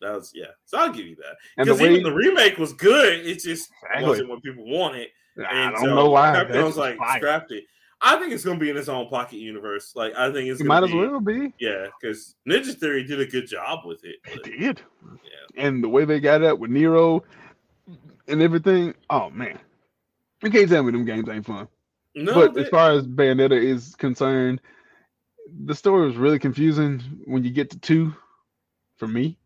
That 0.00 0.16
was 0.16 0.32
yeah. 0.34 0.46
So 0.64 0.78
I'll 0.78 0.90
give 0.92 1.06
you 1.06 1.16
that. 1.16 1.36
Because 1.56 1.80
even 1.82 2.02
the 2.02 2.12
remake 2.14 2.56
was 2.58 2.72
good. 2.72 3.26
It 3.26 3.40
just 3.40 3.70
Exactly. 3.84 4.08
wasn't 4.08 4.28
what 4.30 4.42
people 4.42 4.64
wanted. 4.66 5.08
I 5.38 5.42
And 5.66 5.74
don't 5.74 5.84
so 5.84 5.94
know 5.94 6.10
why. 6.10 6.44
That's 6.44 6.64
was 6.64 6.76
like 6.78 6.96
fire. 6.96 7.18
scrapped 7.18 7.52
it. 7.52 7.64
I 8.06 8.16
think 8.18 8.32
it's 8.32 8.44
gonna 8.44 8.58
be 8.58 8.68
in 8.68 8.76
its 8.76 8.88
own 8.88 9.08
pocket 9.08 9.38
universe. 9.38 9.92
Like 9.96 10.14
I 10.14 10.30
think 10.30 10.50
it's 10.50 10.60
It 10.60 10.66
might 10.66 10.84
as 10.84 10.92
well 10.92 11.20
be. 11.20 11.54
Yeah, 11.58 11.86
because 11.98 12.34
Ninja 12.46 12.74
Theory 12.78 13.02
did 13.04 13.18
a 13.18 13.26
good 13.26 13.48
job 13.48 13.80
with 13.86 14.04
it. 14.04 14.16
It 14.26 14.42
did. 14.44 14.80
Yeah. 15.02 15.64
And 15.64 15.82
the 15.82 15.88
way 15.88 16.04
they 16.04 16.20
got 16.20 16.42
up 16.42 16.58
with 16.58 16.70
Nero 16.70 17.24
and 18.28 18.42
everything, 18.42 18.94
oh 19.08 19.30
man. 19.30 19.58
You 20.42 20.50
can't 20.50 20.68
tell 20.68 20.82
me 20.82 20.92
them 20.92 21.06
games 21.06 21.26
ain't 21.30 21.46
fun. 21.46 21.66
No, 22.14 22.34
but 22.34 22.56
as 22.58 22.68
far 22.68 22.90
as 22.92 23.06
Bayonetta 23.06 23.60
is 23.60 23.94
concerned, 23.96 24.60
the 25.64 25.74
story 25.74 26.06
was 26.06 26.16
really 26.16 26.38
confusing 26.38 27.00
when 27.24 27.42
you 27.42 27.50
get 27.50 27.70
to 27.70 27.78
two 27.78 28.14
for 28.96 29.08
me. 29.08 29.38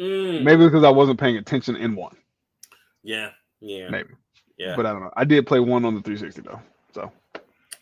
Mm, 0.00 0.42
Maybe 0.42 0.64
because 0.64 0.82
I 0.82 0.88
wasn't 0.88 1.20
paying 1.20 1.36
attention 1.36 1.76
in 1.76 1.94
one. 1.94 2.16
yeah, 3.02 3.30
yeah, 3.60 3.90
Maybe. 3.90 4.14
yeah, 4.56 4.74
But 4.74 4.86
I 4.86 4.92
don't 4.92 5.02
know. 5.02 5.12
I 5.14 5.24
did 5.24 5.46
play 5.46 5.60
one 5.60 5.84
on 5.84 5.94
the 5.94 6.00
360 6.00 6.40
though. 6.40 6.60
So 6.94 7.12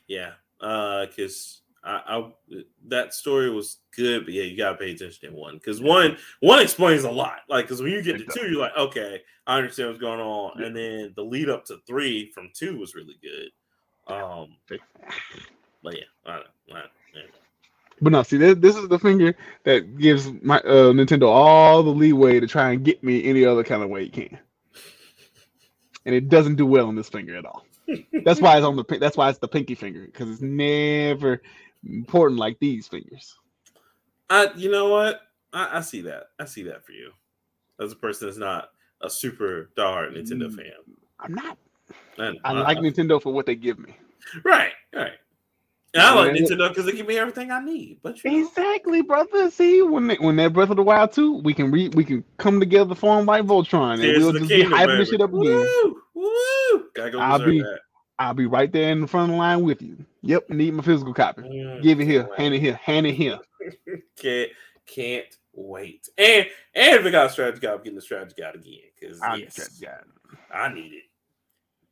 yeah. 0.08 0.32
Uh, 0.60 1.06
because 1.06 1.60
I, 1.84 2.00
I 2.06 2.62
that 2.88 3.14
story 3.14 3.50
was 3.50 3.78
good, 3.96 4.24
but 4.24 4.34
yeah, 4.34 4.42
you 4.42 4.56
gotta 4.56 4.76
pay 4.76 4.90
attention 4.90 5.30
to 5.30 5.36
one 5.36 5.54
because 5.54 5.80
one 5.80 6.16
one 6.40 6.60
explains 6.60 7.04
a 7.04 7.10
lot. 7.10 7.40
Like, 7.48 7.66
because 7.66 7.80
when 7.80 7.92
you 7.92 8.02
get 8.02 8.18
to 8.18 8.24
two, 8.24 8.50
you're 8.50 8.60
like, 8.60 8.76
okay, 8.76 9.22
I 9.46 9.58
understand 9.58 9.90
what's 9.90 10.00
going 10.00 10.20
on, 10.20 10.62
and 10.62 10.76
then 10.76 11.12
the 11.14 11.22
lead 11.22 11.48
up 11.48 11.64
to 11.66 11.78
three 11.86 12.30
from 12.32 12.50
two 12.52 12.78
was 12.78 12.94
really 12.94 13.16
good. 13.22 13.50
Um, 14.12 14.56
but 15.82 15.94
yeah, 15.94 16.04
I 16.26 16.32
don't 16.32 16.44
know. 16.68 16.76
I, 16.76 16.82
yeah. 17.14 17.22
But 18.00 18.12
no, 18.12 18.22
see, 18.22 18.36
this, 18.36 18.56
this 18.58 18.76
is 18.76 18.88
the 18.88 18.98
finger 18.98 19.34
that 19.64 19.98
gives 19.98 20.30
my 20.42 20.58
uh, 20.60 20.92
Nintendo 20.92 21.28
all 21.28 21.82
the 21.82 21.90
leeway 21.90 22.40
to 22.40 22.46
try 22.46 22.72
and 22.72 22.84
get 22.84 23.02
me 23.02 23.24
any 23.24 23.44
other 23.44 23.64
kind 23.64 23.82
of 23.82 23.88
way 23.88 24.04
it 24.04 24.12
can, 24.12 24.38
and 26.04 26.14
it 26.14 26.28
doesn't 26.28 26.56
do 26.56 26.66
well 26.66 26.88
on 26.88 26.96
this 26.96 27.08
finger 27.08 27.36
at 27.36 27.44
all. 27.44 27.64
That's 28.24 28.40
why 28.40 28.56
it's 28.56 28.66
on 28.66 28.76
the. 28.76 28.84
That's 28.98 29.16
why 29.16 29.28
it's 29.30 29.38
the 29.38 29.48
pinky 29.48 29.74
finger 29.74 30.06
because 30.06 30.30
it's 30.30 30.42
never 30.42 31.40
important 31.84 32.38
like 32.40 32.58
these 32.58 32.86
fingers. 32.88 33.36
I, 34.30 34.50
you 34.56 34.70
know 34.70 34.88
what? 34.88 35.22
I, 35.52 35.78
I 35.78 35.80
see 35.80 36.02
that. 36.02 36.24
I 36.38 36.44
see 36.44 36.62
that 36.64 36.84
for 36.84 36.92
you, 36.92 37.12
as 37.80 37.92
a 37.92 37.96
person 37.96 38.28
that's 38.28 38.38
not 38.38 38.70
a 39.00 39.08
super 39.08 39.70
diehard 39.76 40.16
Nintendo 40.16 40.48
Mm. 40.48 40.56
fan. 40.56 40.72
I'm 41.20 41.34
not. 41.34 41.58
And 42.18 42.38
I 42.44 42.52
like 42.52 42.78
Nintendo 42.78 43.20
for 43.22 43.32
what 43.32 43.46
they 43.46 43.54
give 43.54 43.78
me. 43.78 43.96
right, 44.44 44.72
right. 44.94 45.12
And 45.94 46.02
I 46.02 46.14
like 46.14 46.34
Yeah. 46.36 46.42
Nintendo 46.42 46.68
because 46.68 46.86
it 46.86 46.96
give 46.96 47.06
me 47.06 47.16
everything 47.18 47.50
I 47.50 47.60
need. 47.64 47.98
But 48.02 48.22
you 48.22 48.30
know, 48.30 48.46
Exactly, 48.46 49.00
brother. 49.02 49.50
See, 49.50 49.80
when 49.82 50.06
they, 50.08 50.16
when 50.16 50.36
that 50.36 50.52
Breath 50.52 50.70
of 50.70 50.76
the 50.76 50.82
Wild 50.82 51.12
2, 51.12 51.38
we 51.38 51.54
can 51.54 51.70
re, 51.70 51.88
we 51.88 52.04
can 52.04 52.22
come 52.36 52.60
together 52.60 52.94
form 52.94 53.24
like 53.26 53.44
Voltron, 53.44 53.94
and 53.94 54.02
Tears 54.02 54.18
we'll 54.22 54.32
just 54.32 54.48
Kingdom, 54.50 54.70
be 54.70 54.76
hyping 54.76 54.86
baby. 54.86 54.98
this 54.98 55.08
shit 55.10 55.20
up 55.22 55.30
again. 55.32 55.42
Woo, 55.44 56.02
woo. 56.14 56.84
Gotta 56.94 57.10
go 57.10 57.20
I'll 57.20 57.44
be- 57.44 57.62
that. 57.62 57.80
I'll 58.20 58.34
be 58.34 58.46
right 58.46 58.70
there 58.72 58.90
in 58.90 59.00
the 59.00 59.06
front 59.06 59.30
of 59.30 59.34
the 59.34 59.38
line 59.38 59.62
with 59.62 59.80
you. 59.80 60.04
Yep, 60.22 60.50
need 60.50 60.74
my 60.74 60.82
physical 60.82 61.14
copy. 61.14 61.42
Mm, 61.42 61.82
Give 61.82 62.00
it 62.00 62.04
here, 62.04 62.24
can't 62.24 62.38
hand 62.38 62.54
it 62.54 62.58
here, 62.60 62.74
hand 62.74 63.06
it 63.06 63.12
here. 63.14 63.38
Can't 64.16 64.50
can't 64.86 65.36
wait. 65.52 66.08
And 66.18 66.46
and 66.74 66.96
if 66.96 67.04
we 67.04 67.10
got 67.12 67.26
a 67.26 67.30
strategy 67.30 67.60
guide, 67.60 67.74
I'm 67.74 67.78
getting 67.78 67.94
the 67.94 68.00
strategy 68.02 68.34
guide 68.36 68.56
again 68.56 68.80
because 68.98 69.20
I 69.22 69.36
yes. 69.36 69.80
I 70.52 70.72
need 70.72 70.92
it. 70.94 71.02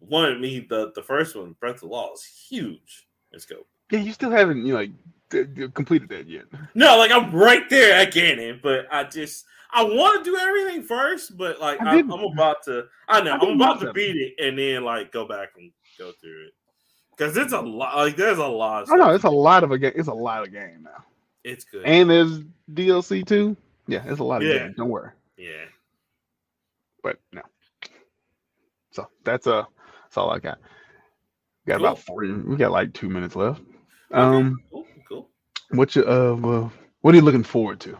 One 0.01 0.24
of 0.32 0.40
me, 0.40 0.66
the 0.68 0.90
the 0.94 1.02
first 1.02 1.36
one, 1.36 1.55
Breath 1.60 1.77
of 1.77 1.81
the 1.82 1.86
Law, 1.86 2.12
is 2.14 2.24
huge. 2.24 3.06
Let's 3.32 3.44
go. 3.44 3.66
Yeah, 3.90 3.98
you 4.00 4.12
still 4.12 4.30
haven't 4.30 4.64
you 4.66 4.72
know, 4.72 4.80
like 4.80 4.90
d- 5.30 5.44
d- 5.44 5.68
completed 5.74 6.08
that 6.10 6.26
yet. 6.28 6.44
No, 6.74 6.96
like 6.98 7.10
I'm 7.10 7.30
right 7.34 7.68
there 7.70 7.94
at 7.94 8.12
Ganon, 8.12 8.60
but 8.62 8.86
I 8.92 9.04
just 9.04 9.44
I 9.72 9.82
want 9.82 10.24
to 10.24 10.30
do 10.30 10.36
everything 10.36 10.82
first, 10.82 11.36
but 11.36 11.60
like 11.60 11.80
I 11.82 11.98
I'm 11.98 12.10
about 12.10 12.62
to. 12.64 12.84
I 13.08 13.20
know 13.20 13.32
I 13.32 13.38
I'm 13.46 13.60
about 13.60 13.80
to 13.80 13.92
beat 13.92 14.16
it 14.16 14.34
and 14.44 14.58
then 14.58 14.84
like 14.84 15.12
go 15.12 15.26
back 15.26 15.50
and 15.56 15.70
go 15.98 16.12
through 16.20 16.46
it 16.46 16.52
because 17.16 17.36
it's 17.36 17.52
a 17.52 17.60
lot. 17.60 17.96
Like 17.96 18.16
there's 18.16 18.38
a 18.38 18.46
lot. 18.46 18.84
Of 18.84 18.90
I 18.92 18.96
know 18.96 19.10
it's 19.14 19.24
a 19.24 19.30
lot 19.30 19.64
of 19.64 19.70
a 19.72 19.78
game. 19.78 19.92
It's 19.96 20.08
a 20.08 20.14
lot 20.14 20.46
of 20.46 20.52
game 20.52 20.82
now, 20.84 21.04
It's 21.44 21.64
good. 21.64 21.84
and 21.84 22.08
there's 22.10 22.40
DLC 22.72 23.26
too. 23.26 23.56
Yeah, 23.88 24.02
it's 24.06 24.20
a 24.20 24.24
lot 24.24 24.42
of 24.42 24.48
Yeah. 24.48 24.58
game. 24.58 24.74
Don't 24.76 24.88
worry. 24.88 25.10
yeah. 25.36 25.64
But 27.02 27.18
no. 27.32 27.42
So 28.92 29.08
that's 29.24 29.46
uh 29.46 29.64
that's 30.04 30.16
all 30.16 30.30
I 30.30 30.38
got. 30.38 30.58
Got 31.66 31.80
about 31.80 31.98
forty. 31.98 32.32
We 32.32 32.56
got 32.56 32.70
like 32.72 32.92
two 32.94 33.08
minutes 33.08 33.36
left. 33.36 33.60
Um, 34.12 34.60
Cool. 34.70 34.86
Cool. 35.08 35.28
what 35.70 35.96
you 35.96 36.02
uh, 36.02 36.34
well, 36.34 36.72
what 37.00 37.14
are 37.14 37.18
you 37.18 37.22
looking 37.24 37.42
forward 37.42 37.80
to 37.80 37.96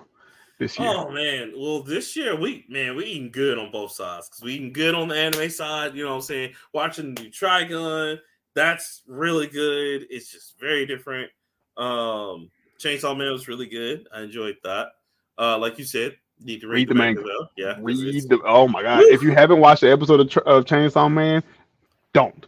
this 0.59 0.79
year? 0.79 0.89
Oh 0.89 1.11
man, 1.11 1.53
well 1.57 1.83
this 1.83 2.17
year 2.17 2.37
we 2.37 2.65
man 2.69 2.97
we 2.97 3.05
eating 3.07 3.31
good 3.31 3.59
on 3.59 3.71
both 3.71 3.93
sides 3.93 4.29
because 4.29 4.43
we 4.43 4.55
eating 4.55 4.73
good 4.73 4.95
on 4.95 5.09
the 5.09 5.17
anime 5.17 5.51
side. 5.51 5.95
You 5.95 6.05
know 6.05 6.11
what 6.11 6.17
I'm 6.17 6.23
saying? 6.23 6.55
Watching 6.73 7.15
the 7.15 7.23
new 7.23 7.31
Trigun, 7.31 8.19
that's 8.55 9.03
really 9.07 9.47
good. 9.49 10.07
It's 10.11 10.31
just 10.31 10.59
very 10.59 10.87
different. 10.87 11.31
Um, 11.77 12.51
Chainsaw 12.79 13.17
Man 13.17 13.33
was 13.33 13.49
really 13.49 13.67
good. 13.67 14.07
I 14.15 14.23
enjoyed 14.23 14.57
that. 14.65 14.89
Uh, 15.39 15.59
like 15.59 15.79
you 15.79 15.85
said, 15.85 16.17
need 16.41 16.61
to 16.63 16.69
read, 16.69 16.75
Read 16.81 16.89
the, 16.89 16.95
the 16.95 16.99
manga, 16.99 17.21
manga. 17.21 17.33
though. 17.39 17.49
Yeah, 17.57 17.77
Read 17.81 18.29
the 18.29 18.41
oh 18.45 18.67
my 18.69 18.83
god! 18.83 19.01
Woo! 19.01 19.09
If 19.11 19.23
you 19.23 19.33
haven't 19.33 19.61
watched 19.61 19.83
the 19.83 19.91
episode 19.91 20.21
of, 20.21 20.37
of 20.47 20.65
Chainsaw 20.65 21.13
Man, 21.13 21.43
don't 22.13 22.47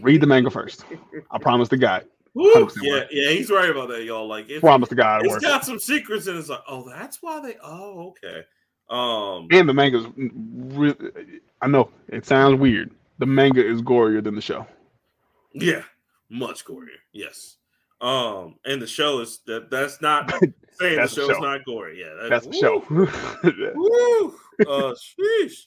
read 0.00 0.20
the 0.20 0.26
manga 0.26 0.50
first. 0.50 0.84
I 1.30 1.38
promise 1.38 1.68
the 1.68 1.76
guy. 1.76 2.02
Woo! 2.34 2.70
Yeah, 2.82 3.04
yeah, 3.10 3.30
he's 3.30 3.50
right 3.50 3.68
about 3.68 3.88
that, 3.88 4.04
y'all. 4.04 4.26
Like 4.26 4.48
it's, 4.48 4.60
Promise 4.60 4.88
the 4.88 4.94
guy. 4.94 5.20
it's 5.22 5.28
Worth 5.28 5.42
got 5.42 5.64
some 5.64 5.78
secrets, 5.78 6.26
and 6.26 6.38
it's 6.38 6.48
like, 6.48 6.62
oh, 6.68 6.88
that's 6.88 7.22
why 7.22 7.40
they. 7.40 7.56
Oh, 7.62 8.14
okay. 8.24 8.42
Um. 8.88 9.48
And 9.50 9.68
the 9.68 9.74
manga's 9.74 10.06
really. 10.16 10.96
I 11.60 11.66
know 11.66 11.90
it 12.08 12.24
sounds 12.26 12.58
weird. 12.58 12.90
The 13.18 13.26
manga 13.26 13.64
is 13.64 13.82
gorier 13.82 14.22
than 14.24 14.34
the 14.34 14.40
show. 14.40 14.66
Yeah, 15.54 15.82
much 16.30 16.64
gorier. 16.64 16.96
Yes. 17.12 17.56
Um, 18.00 18.56
and 18.64 18.82
the 18.82 18.86
show 18.86 19.20
is 19.20 19.40
that 19.46 19.70
that's 19.70 20.00
not 20.02 20.28
saying 20.72 20.96
That's 20.96 21.14
the 21.14 21.20
the 21.22 21.26
show's 21.28 21.36
show. 21.36 21.42
not 21.42 21.64
gory. 21.64 22.00
Yeah, 22.00 22.14
that- 22.22 22.30
That's 22.30 22.46
the 22.46 22.52
show. 22.54 22.84
Woo! 22.90 24.34
Uh, 24.66 24.94
sheesh. 24.94 25.66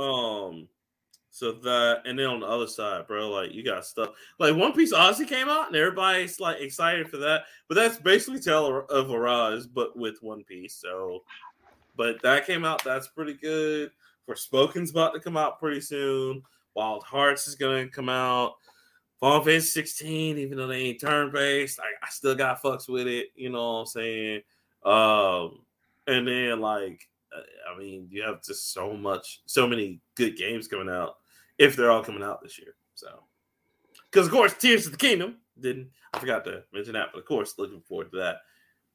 Um, 0.00 0.68
so 1.36 1.52
that 1.52 2.00
and 2.06 2.18
then 2.18 2.28
on 2.28 2.40
the 2.40 2.46
other 2.46 2.66
side, 2.66 3.06
bro, 3.06 3.28
like 3.28 3.52
you 3.52 3.62
got 3.62 3.84
stuff 3.84 4.14
like 4.38 4.56
One 4.56 4.72
Piece 4.72 4.94
Odyssey 4.94 5.26
came 5.26 5.50
out 5.50 5.66
and 5.66 5.76
everybody's 5.76 6.40
like 6.40 6.62
excited 6.62 7.10
for 7.10 7.18
that, 7.18 7.42
but 7.68 7.74
that's 7.74 7.98
basically 7.98 8.40
Tale 8.40 8.86
of 8.88 9.10
Arise, 9.10 9.66
but 9.66 9.94
with 9.98 10.22
One 10.22 10.44
Piece. 10.44 10.72
So, 10.72 11.24
but 11.94 12.22
that 12.22 12.46
came 12.46 12.64
out. 12.64 12.82
That's 12.82 13.08
pretty 13.08 13.34
good. 13.34 13.90
Forspoken's 14.26 14.92
about 14.92 15.12
to 15.12 15.20
come 15.20 15.36
out 15.36 15.60
pretty 15.60 15.82
soon. 15.82 16.42
Wild 16.72 17.04
Hearts 17.04 17.46
is 17.46 17.54
gonna 17.54 17.86
come 17.86 18.08
out. 18.08 18.54
Final 19.20 19.44
Fantasy 19.44 19.68
16, 19.68 20.38
even 20.38 20.56
though 20.56 20.68
they 20.68 20.84
ain't 20.84 21.02
turn 21.02 21.30
based, 21.30 21.78
I, 21.80 22.06
I 22.06 22.08
still 22.08 22.34
got 22.34 22.62
fucks 22.62 22.88
with 22.88 23.08
it. 23.08 23.26
You 23.34 23.50
know 23.50 23.74
what 23.74 23.80
I'm 23.80 23.86
saying? 23.86 24.40
Um, 24.86 25.58
and 26.06 26.26
then 26.26 26.62
like, 26.62 27.06
uh, 27.36 27.42
I 27.70 27.78
mean, 27.78 28.08
you 28.10 28.22
have 28.22 28.42
just 28.42 28.72
so 28.72 28.94
much, 28.94 29.42
so 29.44 29.66
many 29.66 30.00
good 30.14 30.38
games 30.38 30.66
coming 30.66 30.88
out 30.88 31.16
if 31.58 31.76
they're 31.76 31.90
all 31.90 32.04
coming 32.04 32.22
out 32.22 32.42
this 32.42 32.58
year. 32.58 32.74
So, 32.94 33.22
because 34.10 34.26
of 34.26 34.32
course, 34.32 34.54
Tears 34.54 34.86
of 34.86 34.92
the 34.92 34.98
Kingdom 34.98 35.36
didn't. 35.60 35.90
I 36.14 36.18
forgot 36.18 36.44
to 36.44 36.62
mention 36.72 36.94
that, 36.94 37.08
but 37.12 37.20
of 37.20 37.26
course, 37.26 37.54
looking 37.58 37.82
forward 37.82 38.10
to 38.12 38.18
that 38.18 38.38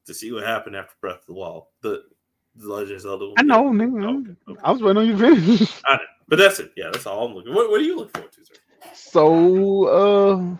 to 0.06 0.14
see 0.14 0.32
what 0.32 0.44
happened 0.44 0.76
after 0.76 0.96
Breath 1.00 1.20
of 1.20 1.26
the 1.28 1.34
Wild. 1.34 1.66
The, 1.82 2.04
the 2.56 2.74
Legend 2.74 2.96
of 2.96 3.02
Zelda. 3.02 3.26
one. 3.28 3.36
I 3.38 3.44
know, 3.44 3.64
nigga. 3.66 4.22
Okay, 4.22 4.36
okay. 4.50 4.62
I 4.64 4.72
was 4.72 4.82
waiting 4.82 5.02
on 5.02 5.08
you 5.08 5.18
to 5.18 5.36
finish. 5.36 5.82
But 6.28 6.40
that's 6.40 6.60
it. 6.60 6.72
Yeah, 6.78 6.92
that's 6.94 7.06
all 7.06 7.28
I'm 7.28 7.36
looking. 7.36 7.54
What, 7.54 7.70
what 7.70 7.80
do 7.80 7.84
you 7.84 7.98
look 7.98 8.14
forward 8.14 8.32
to, 8.32 8.46
sir? 8.46 8.54
So, 8.94 9.86
uh, 9.88 10.56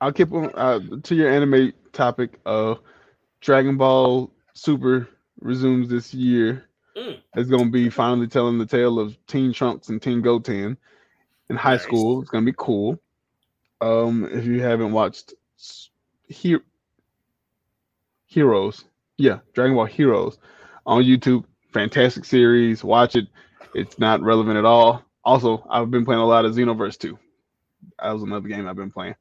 I'll 0.00 0.12
keep 0.12 0.32
on 0.32 0.52
uh, 0.54 0.78
to 1.02 1.14
your 1.16 1.28
anime 1.28 1.72
topic. 1.92 2.38
Uh, 2.46 2.76
Dragon 3.40 3.76
Ball 3.76 4.30
Super 4.54 5.08
resumes 5.40 5.88
this 5.88 6.14
year. 6.14 6.68
Mm. 6.96 7.18
It's 7.34 7.50
gonna 7.50 7.68
be 7.68 7.90
finally 7.90 8.28
telling 8.28 8.58
the 8.58 8.66
tale 8.66 9.00
of 9.00 9.16
Teen 9.26 9.52
Trunks 9.52 9.88
and 9.88 10.00
Teen 10.00 10.20
Goten 10.22 10.76
in 11.50 11.56
high 11.56 11.72
Nice. 11.74 11.82
school. 11.82 12.20
It's 12.22 12.30
gonna 12.30 12.44
be 12.46 12.54
cool. 12.56 12.98
Um, 13.80 14.28
if 14.32 14.44
you 14.44 14.60
haven't 14.60 14.92
watched 14.92 15.34
He- 16.28 16.58
Heroes, 18.26 18.84
yeah, 19.16 19.38
Dragon 19.54 19.74
Ball 19.76 19.86
Heroes 19.86 20.38
on 20.86 21.02
YouTube, 21.04 21.44
fantastic 21.72 22.24
series. 22.24 22.84
Watch 22.84 23.16
it. 23.16 23.26
It's 23.74 23.98
not 23.98 24.20
relevant 24.22 24.58
at 24.58 24.64
all. 24.64 25.02
Also, 25.24 25.66
I've 25.70 25.90
been 25.90 26.04
playing 26.04 26.20
a 26.20 26.26
lot 26.26 26.44
of 26.44 26.54
Xenoverse 26.54 26.98
2. 26.98 27.18
That 28.02 28.12
was 28.12 28.22
another 28.22 28.48
game 28.48 28.66
I've 28.66 28.76
been 28.76 28.90
playing. 28.90 29.14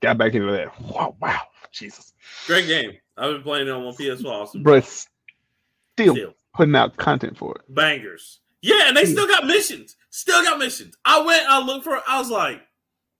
Got 0.00 0.18
back 0.18 0.34
into 0.34 0.50
that. 0.52 0.78
Wow, 0.80 1.16
wow, 1.20 1.40
Jesus. 1.72 2.12
Great 2.46 2.66
game. 2.66 2.92
I've 3.16 3.32
been 3.34 3.42
playing 3.42 3.68
it 3.68 3.70
on 3.70 3.84
my 3.84 3.90
PS4. 3.92 4.24
Awesome. 4.26 4.62
But 4.62 4.84
still 4.84 6.14
Still. 6.14 6.34
putting 6.54 6.74
out 6.76 6.96
content 6.96 7.36
for 7.38 7.54
it. 7.56 7.62
bangers. 7.74 8.40
Yeah, 8.64 8.88
and 8.88 8.96
they 8.96 9.04
still 9.04 9.26
got 9.26 9.44
missions. 9.44 9.94
Still 10.08 10.42
got 10.42 10.58
missions. 10.58 10.96
I 11.04 11.20
went, 11.20 11.46
I 11.46 11.62
looked 11.62 11.84
for. 11.84 12.00
I 12.08 12.18
was 12.18 12.30
like, 12.30 12.62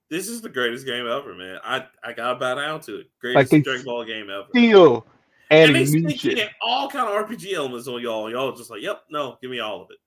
this 0.09 0.27
is 0.27 0.41
the 0.41 0.49
greatest 0.49 0.87
game 0.87 1.07
ever, 1.07 1.35
man. 1.35 1.59
I 1.63 1.85
I 2.03 2.15
got 2.15 2.41
bow 2.41 2.55
down 2.55 2.81
to 2.81 3.01
it. 3.01 3.11
Greatest 3.21 3.51
they 3.51 3.61
Dragon 3.61 3.85
Ball 3.85 4.07
game 4.07 4.31
ever. 4.31 4.47
Still 4.49 5.05
And 5.51 5.75
they 5.75 5.83
in 5.83 6.49
all 6.65 6.89
kind 6.89 7.07
of 7.07 7.29
RPG 7.29 7.53
elements 7.53 7.87
on 7.89 8.01
y'all. 8.01 8.31
Y'all 8.31 8.57
just 8.57 8.71
like, 8.71 8.81
yep, 8.81 9.03
no, 9.11 9.37
give 9.43 9.51
me 9.51 9.61
all 9.61 9.83
of 9.83 9.89
it. 9.91 9.99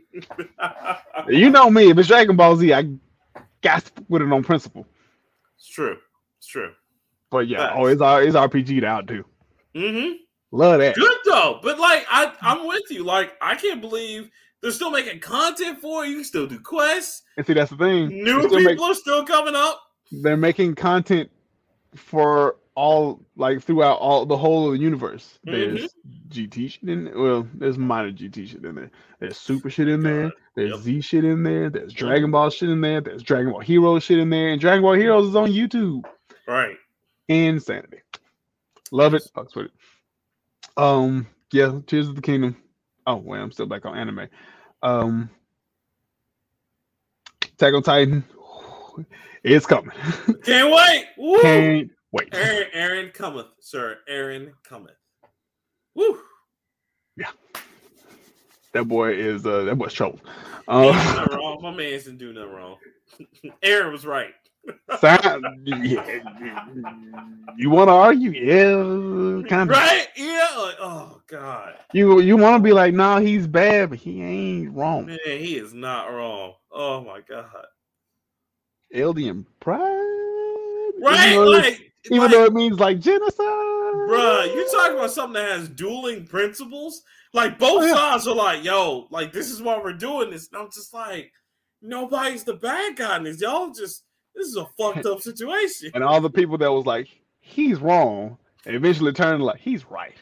You 1.28 1.50
know 1.50 1.70
me. 1.70 1.90
If 1.90 1.98
it's 1.98 2.08
Dragon 2.08 2.36
Ball 2.36 2.56
Z, 2.56 2.72
I 2.72 2.88
got 3.60 3.84
to 3.84 3.92
put 4.02 4.22
it 4.22 4.32
on 4.32 4.42
principle. 4.42 4.86
it's 5.58 5.68
true. 5.68 5.98
It's 6.38 6.46
true. 6.46 6.72
But 7.30 7.48
yeah, 7.48 7.68
Facts. 7.68 7.74
oh, 7.76 7.86
it's, 7.86 8.00
R- 8.00 8.22
it's 8.22 8.34
RPG'd 8.34 8.84
out 8.84 9.06
too. 9.06 9.24
Mm-hmm. 9.74 10.14
Love 10.50 10.80
that. 10.80 10.94
Good 10.94 11.16
though, 11.26 11.60
but 11.62 11.78
like 11.78 12.06
I, 12.10 12.32
I'm 12.40 12.66
with 12.66 12.82
you. 12.90 13.04
Like 13.04 13.32
I 13.42 13.54
can't 13.54 13.80
believe 13.80 14.30
they're 14.62 14.70
still 14.72 14.90
making 14.90 15.20
content 15.20 15.80
for 15.80 16.04
it. 16.04 16.08
You 16.08 16.16
can 16.16 16.24
still 16.24 16.46
do 16.46 16.58
quests. 16.60 17.22
And 17.36 17.46
see, 17.46 17.52
that's 17.52 17.70
the 17.70 17.76
thing. 17.76 18.08
New 18.08 18.40
people 18.42 18.60
make- 18.60 18.80
are 18.80 18.94
still 18.94 19.24
coming 19.24 19.54
up. 19.54 19.80
they're 20.10 20.36
making 20.36 20.74
content 20.74 21.30
for 21.94 22.56
all 22.74 23.20
like 23.36 23.60
throughout 23.62 23.98
all 23.98 24.24
the 24.24 24.36
whole 24.36 24.66
of 24.66 24.72
the 24.72 24.78
universe. 24.78 25.38
Mm-hmm. 25.46 25.76
There's 25.76 25.94
GT 26.30 26.70
shit 26.70 26.88
in 26.88 27.04
there. 27.04 27.18
well, 27.18 27.46
there's 27.54 27.76
minor 27.76 28.12
GT 28.12 28.48
shit 28.48 28.64
in 28.64 28.74
there. 28.74 28.90
There's 29.20 29.36
super 29.36 29.68
shit 29.68 29.88
in 29.88 30.00
there. 30.02 30.30
There's 30.54 30.70
Yep. 30.70 30.80
Z 30.80 31.00
shit 31.02 31.24
in 31.24 31.42
there. 31.42 31.70
There's 31.70 31.92
Dragon 31.92 32.30
Ball 32.30 32.50
shit 32.50 32.68
in 32.70 32.80
there. 32.80 33.00
There's 33.00 33.22
Dragon 33.22 33.50
Ball 33.52 33.60
Heroes 33.60 34.04
shit 34.04 34.18
in 34.18 34.30
there. 34.30 34.48
And 34.50 34.60
Dragon 34.60 34.82
Ball 34.82 34.94
Heroes 34.94 35.28
is 35.28 35.36
on 35.36 35.50
YouTube. 35.50 36.04
Right. 36.46 36.76
Insanity. 37.28 37.98
Love 38.92 39.14
it. 39.14 39.22
Fucks 39.36 39.54
with 39.56 39.66
it. 39.66 39.72
Um, 40.78 41.26
yeah, 41.52 41.80
Tears 41.86 42.08
of 42.08 42.14
the 42.14 42.22
Kingdom. 42.22 42.56
Oh, 43.06 43.16
wait, 43.16 43.40
I'm 43.40 43.52
still 43.52 43.66
back 43.66 43.84
on 43.84 43.96
anime. 43.96 44.28
Um 44.82 45.28
Attack 47.42 47.74
on 47.74 47.82
Titan. 47.82 48.24
It's 49.42 49.66
coming. 49.66 49.90
Can't 50.44 50.72
wait. 50.72 51.06
Woo. 51.16 51.42
Can't 51.42 51.90
wait. 52.12 52.30
Eren, 52.30 52.72
Eren 52.72 53.12
cometh, 53.14 53.46
sir. 53.60 53.98
Eren 54.08 54.52
cometh. 54.62 54.94
Woo. 55.96 56.20
Yeah. 57.16 57.30
That 58.74 58.84
boy 58.84 59.14
is 59.14 59.44
uh 59.44 59.64
that 59.64 59.76
boy's 59.76 59.92
trouble. 59.92 60.20
Uh, 60.68 61.26
wrong. 61.32 61.58
My 61.62 61.70
man 61.70 61.90
didn't 61.90 62.18
do 62.18 62.32
nothing 62.32 62.52
wrong. 62.52 62.76
Eren 63.64 63.90
was 63.90 64.06
right. 64.06 64.34
Yeah, 65.64 66.20
you 67.56 67.70
want 67.70 67.88
to 67.88 67.92
argue? 67.92 68.30
Yeah, 68.32 69.42
kind 69.48 69.70
of. 69.70 69.76
Right? 69.76 70.06
Yeah. 70.16 70.48
Like, 70.58 70.76
oh 70.80 71.20
God, 71.28 71.74
You 71.92 72.20
you 72.20 72.36
want 72.36 72.56
to 72.56 72.62
be 72.62 72.72
like, 72.72 72.94
nah, 72.94 73.20
he's 73.20 73.46
bad, 73.46 73.90
but 73.90 73.98
he 73.98 74.22
ain't 74.22 74.72
wrong. 74.74 75.06
man, 75.06 75.18
he 75.24 75.56
is 75.56 75.72
not 75.74 76.06
wrong. 76.12 76.54
Oh 76.70 77.02
my 77.02 77.20
God. 77.28 77.46
Alien 78.92 79.46
pride, 79.60 79.80
Right? 81.00 81.28
Even 81.32 81.44
though, 81.44 81.50
Like, 81.50 81.92
even 82.06 82.18
like 82.22 82.30
though 82.30 82.44
it 82.44 82.52
means 82.54 82.78
like 82.80 83.00
genocide, 83.00 83.36
bruh, 83.44 84.54
you 84.54 84.66
talking 84.72 84.96
about 84.96 85.10
something 85.10 85.34
that 85.34 85.50
has 85.58 85.68
dueling 85.68 86.26
principles? 86.26 87.02
Like 87.34 87.58
both 87.58 87.82
Oh, 87.82 87.86
yeah. 87.86 87.92
sides 87.94 88.26
are 88.26 88.34
like, 88.34 88.64
yo, 88.64 89.06
like 89.10 89.32
this 89.32 89.50
is 89.50 89.60
why 89.60 89.78
we're 89.78 89.92
doing 89.92 90.30
this. 90.30 90.48
And 90.50 90.62
I'm 90.62 90.70
just 90.72 90.94
like, 90.94 91.30
nobody's 91.82 92.44
the 92.44 92.54
bad 92.54 92.96
guy 92.96 93.16
in 93.18 93.24
this. 93.24 93.40
Y'all 93.42 93.70
just 93.70 94.04
this 94.38 94.48
is 94.48 94.56
a 94.56 94.66
fucked 94.78 95.06
up 95.06 95.20
situation. 95.20 95.90
and 95.94 96.02
all 96.04 96.20
the 96.20 96.30
people 96.30 96.56
that 96.58 96.72
was 96.72 96.86
like, 96.86 97.08
he's 97.40 97.78
wrong, 97.78 98.38
and 98.66 98.74
eventually 98.76 99.12
turned 99.12 99.42
like 99.42 99.60
he's 99.60 99.84
right. 99.86 100.14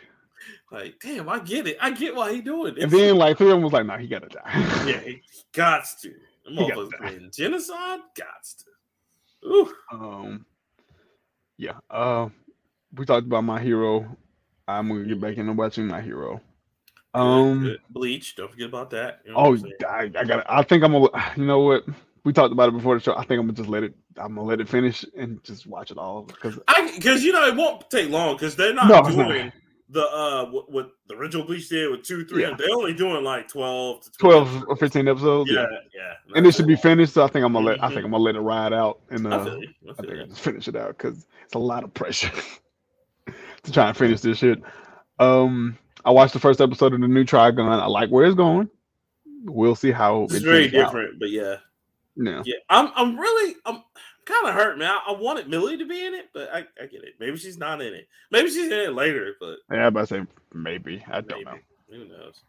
Like, 0.73 0.97
damn, 1.01 1.29
I 1.29 1.39
get 1.39 1.67
it. 1.69 1.77
I 1.81 1.93
get 1.93 2.15
why 2.15 2.33
he 2.33 2.41
doing 2.41 2.75
this. 2.75 2.85
And 2.85 2.93
then 2.93 3.17
like 3.17 3.39
three 3.39 3.47
of 3.49 3.53
them 3.55 3.63
was 3.63 3.73
like, 3.73 3.87
nah, 3.87 3.99
he 3.99 4.09
gotta 4.09 4.29
die. 4.29 4.85
yeah, 4.87 5.01
he 5.01 5.23
gots 5.53 6.01
to. 6.03 6.13
The 6.45 6.51
He 6.51 6.57
gotta 6.57 6.73
motherfuckers 6.81 6.91
die. 6.91 6.97
committing 6.99 7.31
genocide, 7.33 8.01
gots 8.19 8.65
to. 8.65 9.49
Ooh. 9.49 9.73
Um, 9.93 10.47
yeah. 11.57 11.75
Uh, 11.89 12.29
we 12.95 13.05
talked 13.07 13.27
about 13.27 13.45
my 13.45 13.61
hero. 13.61 14.17
I'm 14.67 14.89
gonna 14.89 15.05
get 15.05 15.21
back 15.21 15.37
into 15.37 15.53
watching 15.53 15.87
my 15.87 16.01
hero. 16.01 16.41
Um. 17.15 17.77
Bleach. 17.91 18.37
Don't 18.37 18.51
forget 18.51 18.69
about 18.69 18.91
that. 18.91 19.21
You 19.25 19.33
know 19.33 19.39
Oh? 19.39 19.57
I, 19.89 20.11
I 20.19 20.25
got. 20.25 20.45
I 20.49 20.63
think 20.63 20.83
I'm 20.83 20.93
gonna. 20.93 21.09
You 21.37 21.47
know 21.47 21.61
what? 21.61 21.85
We 22.27 22.33
talked 22.33 22.53
about 22.53 22.69
it 22.69 22.73
before 22.73 22.95
the 22.97 23.01
show. 23.01 23.13
I 23.15 23.25
think 23.25 23.39
I'm 23.39 23.47
gonna 23.47 23.53
just 23.53 23.69
let 23.69 23.85
it. 23.85 23.95
I'm 24.19 24.35
gonna 24.35 24.47
let 24.49 24.61
it 24.61 24.69
finish 24.69 25.05
and 25.17 25.43
just 25.45 25.65
watch 25.67 25.93
it 25.93 25.97
all 25.97 26.23
because 26.25 26.59
I 26.67 26.91
because 26.97 27.23
you 27.23 27.31
know 27.31 27.47
it 27.47 27.55
won't 27.55 27.89
take 27.89 28.11
long 28.11 28.35
because 28.35 28.57
they're 28.57 28.75
not 28.75 28.89
No, 28.89 28.99
it's 29.07 29.17
not. 29.17 29.29
doing 29.29 29.53
the 29.91 30.03
uh 30.03 30.47
what, 30.51 30.69
what 30.73 30.91
the 31.07 31.15
original 31.15 31.47
Bleach 31.47 31.69
did 31.69 31.89
with 31.89 32.03
two 32.03 32.25
three. 32.27 32.43
Yeah. 32.43 32.57
They're 32.59 32.75
only 32.75 32.95
doing 32.95 33.23
like 33.23 33.47
twelve 33.47 34.03
to 34.03 34.11
12 34.19 34.65
or 34.67 34.75
15 34.77 35.07
episodes. 35.07 35.51
Yeah, 35.53 35.63
Yeah. 35.71 35.79
yeah. 35.95 36.13
And 36.37 36.45
it 36.45 36.53
should 36.57 36.67
be 36.67 36.75
finished. 36.75 37.15
So 37.15 37.23
I 37.23 37.29
think 37.29 37.45
I'm 37.45 37.53
gonna 37.53 37.65
let. 37.65 37.85
I 37.85 37.89
think 37.91 38.05
I'm 38.05 38.11
gonna 38.11 38.25
let 38.25 38.35
it 38.35 38.41
ride 38.41 38.73
out 38.73 38.99
and 39.11 39.29
I 39.29 39.37
uh, 39.37 39.45
feel 39.45 39.63
you. 39.63 39.69
I 39.87 39.91
I 39.91 39.95
think 39.95 40.11
you. 40.11 40.23
I 40.23 40.27
just 40.27 40.41
finish 40.41 40.67
it 40.67 40.75
out 40.75 40.99
because 40.99 41.27
it's 41.45 41.55
a 41.55 41.59
lot 41.61 41.85
of 41.85 41.95
pressure 41.95 42.33
to 43.63 43.71
try 43.73 43.87
and 43.87 43.97
finish 43.97 44.21
this 44.21 44.39
shit. 44.39 44.61
Um, 45.21 45.79
I 46.05 46.11
watched 46.11 46.33
the 46.33 46.41
first 46.41 46.61
episode 46.61 46.93
of 46.93 47.01
the 47.01 47.07
new 47.07 47.25
Trigun. 47.25 47.69
I 47.69 47.87
like 47.87 48.11
where 48.11 48.27
it's 48.27 48.35
going. 48.35 48.69
We'll 49.45 49.77
see 49.77 49.93
how 49.93 50.25
It's 50.25 50.35
it 50.35 50.43
very 50.43 50.69
turns 50.69 50.75
out. 50.83 50.87
different, 50.89 51.21
but 51.21 51.31
yeah, 51.31 51.57
Yeah. 52.17 52.43
yeah. 52.45 52.55
I'm 52.69 52.91
I'm 52.95 53.19
really 53.19 53.57
I'm 53.65 53.83
kind 54.25 54.49
of 54.49 54.55
hurt, 54.55 54.79
man. 54.79 54.91
I, 54.91 55.13
I 55.13 55.13
wanted 55.13 55.49
Millie 55.49 55.79
to 55.79 55.87
be 55.87 56.05
in 56.05 56.15
it, 56.15 56.31
but 56.33 56.51
I, 56.53 56.59
I 56.81 56.87
get 56.87 57.05
it. 57.05 57.15
Maybe 57.21 57.37
she's 57.37 57.59
not 57.59 57.81
in 57.81 57.95
it. 57.95 58.09
Maybe 58.31 58.49
she's 58.49 58.71
in 58.71 58.79
it 58.79 58.93
later, 58.95 59.35
but 59.41 59.59
Yeah, 59.71 59.91
but 59.91 60.03
I 60.03 60.05
say 60.05 60.27
maybe. 60.53 61.05
I 61.11 61.21
don't 61.21 61.45
know. 61.45 61.59
Who 61.91 62.05
knows? 62.09 62.41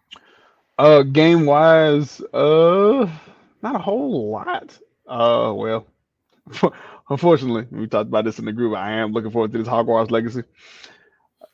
Uh, 0.78 1.04
game 1.04 1.46
wise, 1.46 2.22
uh, 2.34 3.10
not 3.62 3.76
a 3.76 3.80
whole 3.80 4.32
lot. 4.32 4.78
Uh, 5.08 5.54
well, 5.56 5.88
unfortunately, 7.10 7.66
we 7.72 7.88
talked 7.88 8.10
about 8.10 8.26
this 8.26 8.40
in 8.40 8.46
the 8.46 8.52
group. 8.52 8.76
I 8.76 8.94
am 8.94 9.12
looking 9.12 9.32
forward 9.32 9.52
to 9.54 9.58
this 9.58 9.68
Hogwarts 9.68 10.12
Legacy 10.12 10.44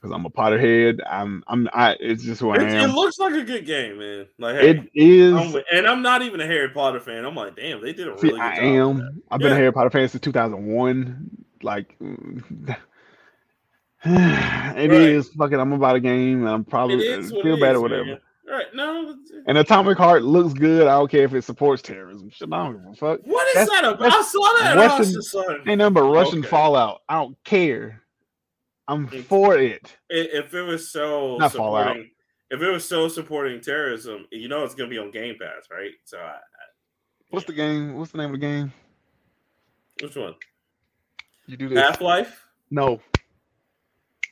because 0.04 0.14
I'm 0.14 0.26
a 0.26 0.30
Potterhead. 0.30 1.00
I'm, 1.10 1.44
I'm, 1.48 1.70
I. 1.74 1.96
It's 2.02 2.24
just 2.24 2.42
who 2.42 2.50
I 2.50 2.58
It, 2.58 2.64
it 2.64 2.88
looks 2.90 3.18
like 3.20 3.34
a 3.36 3.44
good 3.44 3.66
game, 3.66 4.00
man. 4.00 4.28
Like, 4.38 4.56
hey, 4.58 4.70
It 4.72 4.90
is. 4.94 5.34
I'm 5.34 5.64
and 5.72 5.88
I'm 5.88 6.02
not 6.02 6.22
even 6.24 6.42
a 6.42 6.46
Harry 6.46 6.70
Potter 6.70 7.00
fan. 7.00 7.24
I'm 7.24 7.36
like, 7.36 7.56
damn, 7.56 7.82
they 7.82 7.94
did 7.94 8.10
a 8.10 8.20
See, 8.20 8.32
good 8.32 8.40
I 8.40 8.56
am. 8.58 9.22
I've 9.32 9.40
been 9.40 9.54
a 9.54 9.56
Harry 9.56 9.72
Potter 9.72 9.90
fan 9.90 10.10
since 10.10 10.22
2001. 10.22 11.30
Like, 11.62 11.96
it 14.06 14.92
is 14.92 15.28
Right. 15.28 15.36
fucking. 15.38 15.60
I'm 15.60 15.72
about 15.72 15.96
a 15.96 16.02
game, 16.02 16.42
and 16.42 16.50
I'm 16.50 16.66
probably 16.66 16.98
is 17.08 17.32
feel 17.32 17.58
bad 17.58 17.72
is, 17.72 17.78
or 17.78 17.82
whatever. 17.82 18.06
man. 18.06 18.20
All 18.50 18.56
right, 18.58 18.66
no. 18.76 19.16
And 19.48 19.58
Atomic 19.58 19.98
Heart 19.98 20.24
looks 20.24 20.54
good. 20.54 20.86
I 20.86 20.98
don't 20.98 21.10
care 21.10 21.24
if 21.24 21.34
it 21.34 21.44
supports 21.46 21.82
terrorism. 21.82 22.30
Shit, 22.30 22.52
I 22.52 22.66
don't 22.66 22.74
give 22.84 22.92
a 22.92 22.96
fuck. 22.96 23.20
What 23.24 23.48
is 23.48 23.54
That's- 23.54 23.70
that 23.82 23.94
about? 23.94 24.12
I 24.12 24.22
saw 24.22 24.42
that. 24.60 24.76
Russian- 24.76 24.92
I 24.92 25.00
was 25.00 25.14
just 25.14 25.34
like, 25.34 25.62
Ain't 25.66 25.78
nothing 25.78 25.94
but 25.94 26.04
Russian 26.12 26.40
Okay. 26.40 26.50
Fallout. 26.50 27.02
I 27.08 27.16
don't 27.16 27.42
care. 27.46 28.03
I'm 28.88 29.06
It's- 29.08 29.24
for 29.26 29.58
it. 29.58 29.96
if 30.10 30.54
it 30.54 30.62
was 30.62 30.92
so 30.92 31.38
Not 31.38 31.52
supporting, 31.52 32.12
if 32.52 32.62
it 32.62 32.70
was 32.70 32.88
so 32.88 33.08
supporting 33.08 33.62
terrorism, 33.62 34.28
you 34.32 34.48
know 34.50 34.64
it's 34.64 34.76
gonna 34.76 34.90
be 34.90 34.98
on 34.98 35.12
Game 35.12 35.36
Pass, 35.40 35.68
right? 35.72 35.92
So, 36.04 36.18
I, 36.18 36.32
I- 36.32 36.40
What's 37.30 37.46
the 37.48 37.54
game? 37.54 37.96
What's 37.96 38.12
the 38.12 38.18
name 38.20 38.28
of 38.34 38.34
the 38.34 38.46
game? 38.46 38.72
which 40.02 40.16
one? 40.16 40.36
You 41.48 41.56
do 41.58 41.70
this? 41.70 41.80
Half 41.80 42.02
Life. 42.02 42.46
No. 42.72 43.00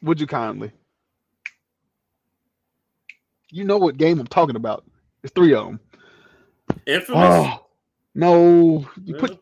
Would 0.01 0.19
you 0.19 0.27
kindly? 0.27 0.71
You 3.49 3.63
know 3.65 3.77
what 3.77 3.97
game 3.97 4.19
I'm 4.19 4.27
talking 4.27 4.55
about? 4.55 4.85
It's 5.23 5.33
three 5.33 5.53
of 5.53 5.65
them. 5.67 5.79
Infamous. 6.85 7.19
Oh 7.29 7.65
no! 8.15 8.89
You 9.03 9.15
put 9.15 9.39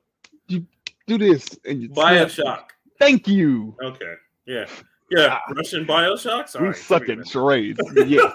you 0.48 0.66
do 1.08 1.18
this 1.18 1.58
and 1.66 1.82
you. 1.84 1.90
Bioshock. 1.90 2.64
Thank 3.00 3.28
you. 3.28 3.76
Okay. 3.82 4.14
Yeah. 4.46 4.66
Yeah. 5.12 5.40
Ah. 5.48 5.54
Russian 5.56 5.86
Bioshock. 5.86 6.50
Sorry. 6.50 6.68
you 6.68 6.74
suck 6.74 7.10
at 7.10 7.28
charades. 7.28 7.80
Yeah. 8.08 8.34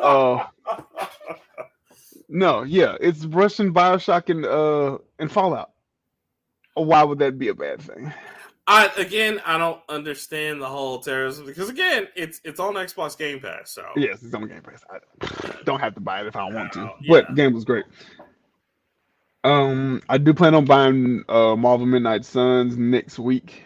Uh, 0.00 0.46
no. 2.28 2.62
Yeah. 2.62 2.96
It's 3.00 3.24
Russian 3.24 3.72
Bioshock 3.74 4.28
and 4.30 4.44
uh 4.44 4.98
and 5.18 5.30
Fallout. 5.30 5.70
Oh, 6.76 6.82
why 6.82 7.02
would 7.02 7.18
that 7.20 7.38
be 7.38 7.48
a 7.48 7.54
bad 7.54 7.82
thing? 7.82 8.12
I 8.66 8.90
again, 8.96 9.40
I 9.46 9.56
don't 9.58 9.80
understand 9.88 10.60
the 10.60 10.66
whole 10.66 10.98
terrorism 11.00 11.46
because 11.46 11.68
again, 11.70 12.06
it's 12.14 12.40
it's 12.44 12.60
on 12.60 12.74
Xbox 12.74 13.16
Game 13.16 13.40
Pass. 13.40 13.70
So 13.70 13.84
Yes, 13.96 14.22
it's 14.22 14.34
on 14.34 14.46
Game 14.46 14.62
Pass. 14.62 14.84
I 14.90 15.62
don't 15.64 15.80
have 15.80 15.94
to 15.94 16.00
buy 16.00 16.20
it 16.20 16.26
if 16.26 16.36
I 16.36 16.40
don't 16.46 16.54
want 16.54 16.72
to. 16.74 16.80
No, 16.80 16.94
But 17.08 17.26
yeah. 17.30 17.34
game 17.34 17.54
was 17.54 17.64
great. 17.64 17.84
Um, 19.44 20.02
I 20.08 20.18
do 20.18 20.34
plan 20.34 20.54
on 20.54 20.64
buying 20.64 21.24
uh 21.28 21.56
Marvel 21.56 21.86
Midnight 21.86 22.24
Suns 22.24 22.76
next 22.76 23.18
week 23.18 23.64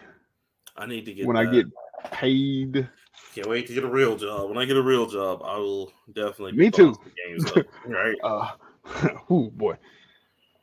I 0.77 0.85
need 0.85 1.05
to 1.05 1.13
get 1.13 1.25
when 1.27 1.35
I 1.35 1.45
get 1.45 1.65
paid. 2.11 2.89
Can't 3.35 3.47
wait 3.47 3.67
to 3.67 3.73
get 3.73 3.83
a 3.83 3.89
real 3.89 4.15
job. 4.15 4.49
When 4.49 4.57
I 4.57 4.65
get 4.65 4.77
a 4.77 4.81
real 4.81 5.07
job, 5.07 5.41
I 5.43 5.57
will 5.57 5.91
definitely. 6.13 6.53
Me 6.53 6.69
too. 6.69 6.95
Games 7.27 7.45
up, 7.51 7.65
right. 7.85 8.15
Uh, 8.23 8.51
oh 9.29 9.49
boy. 9.51 9.75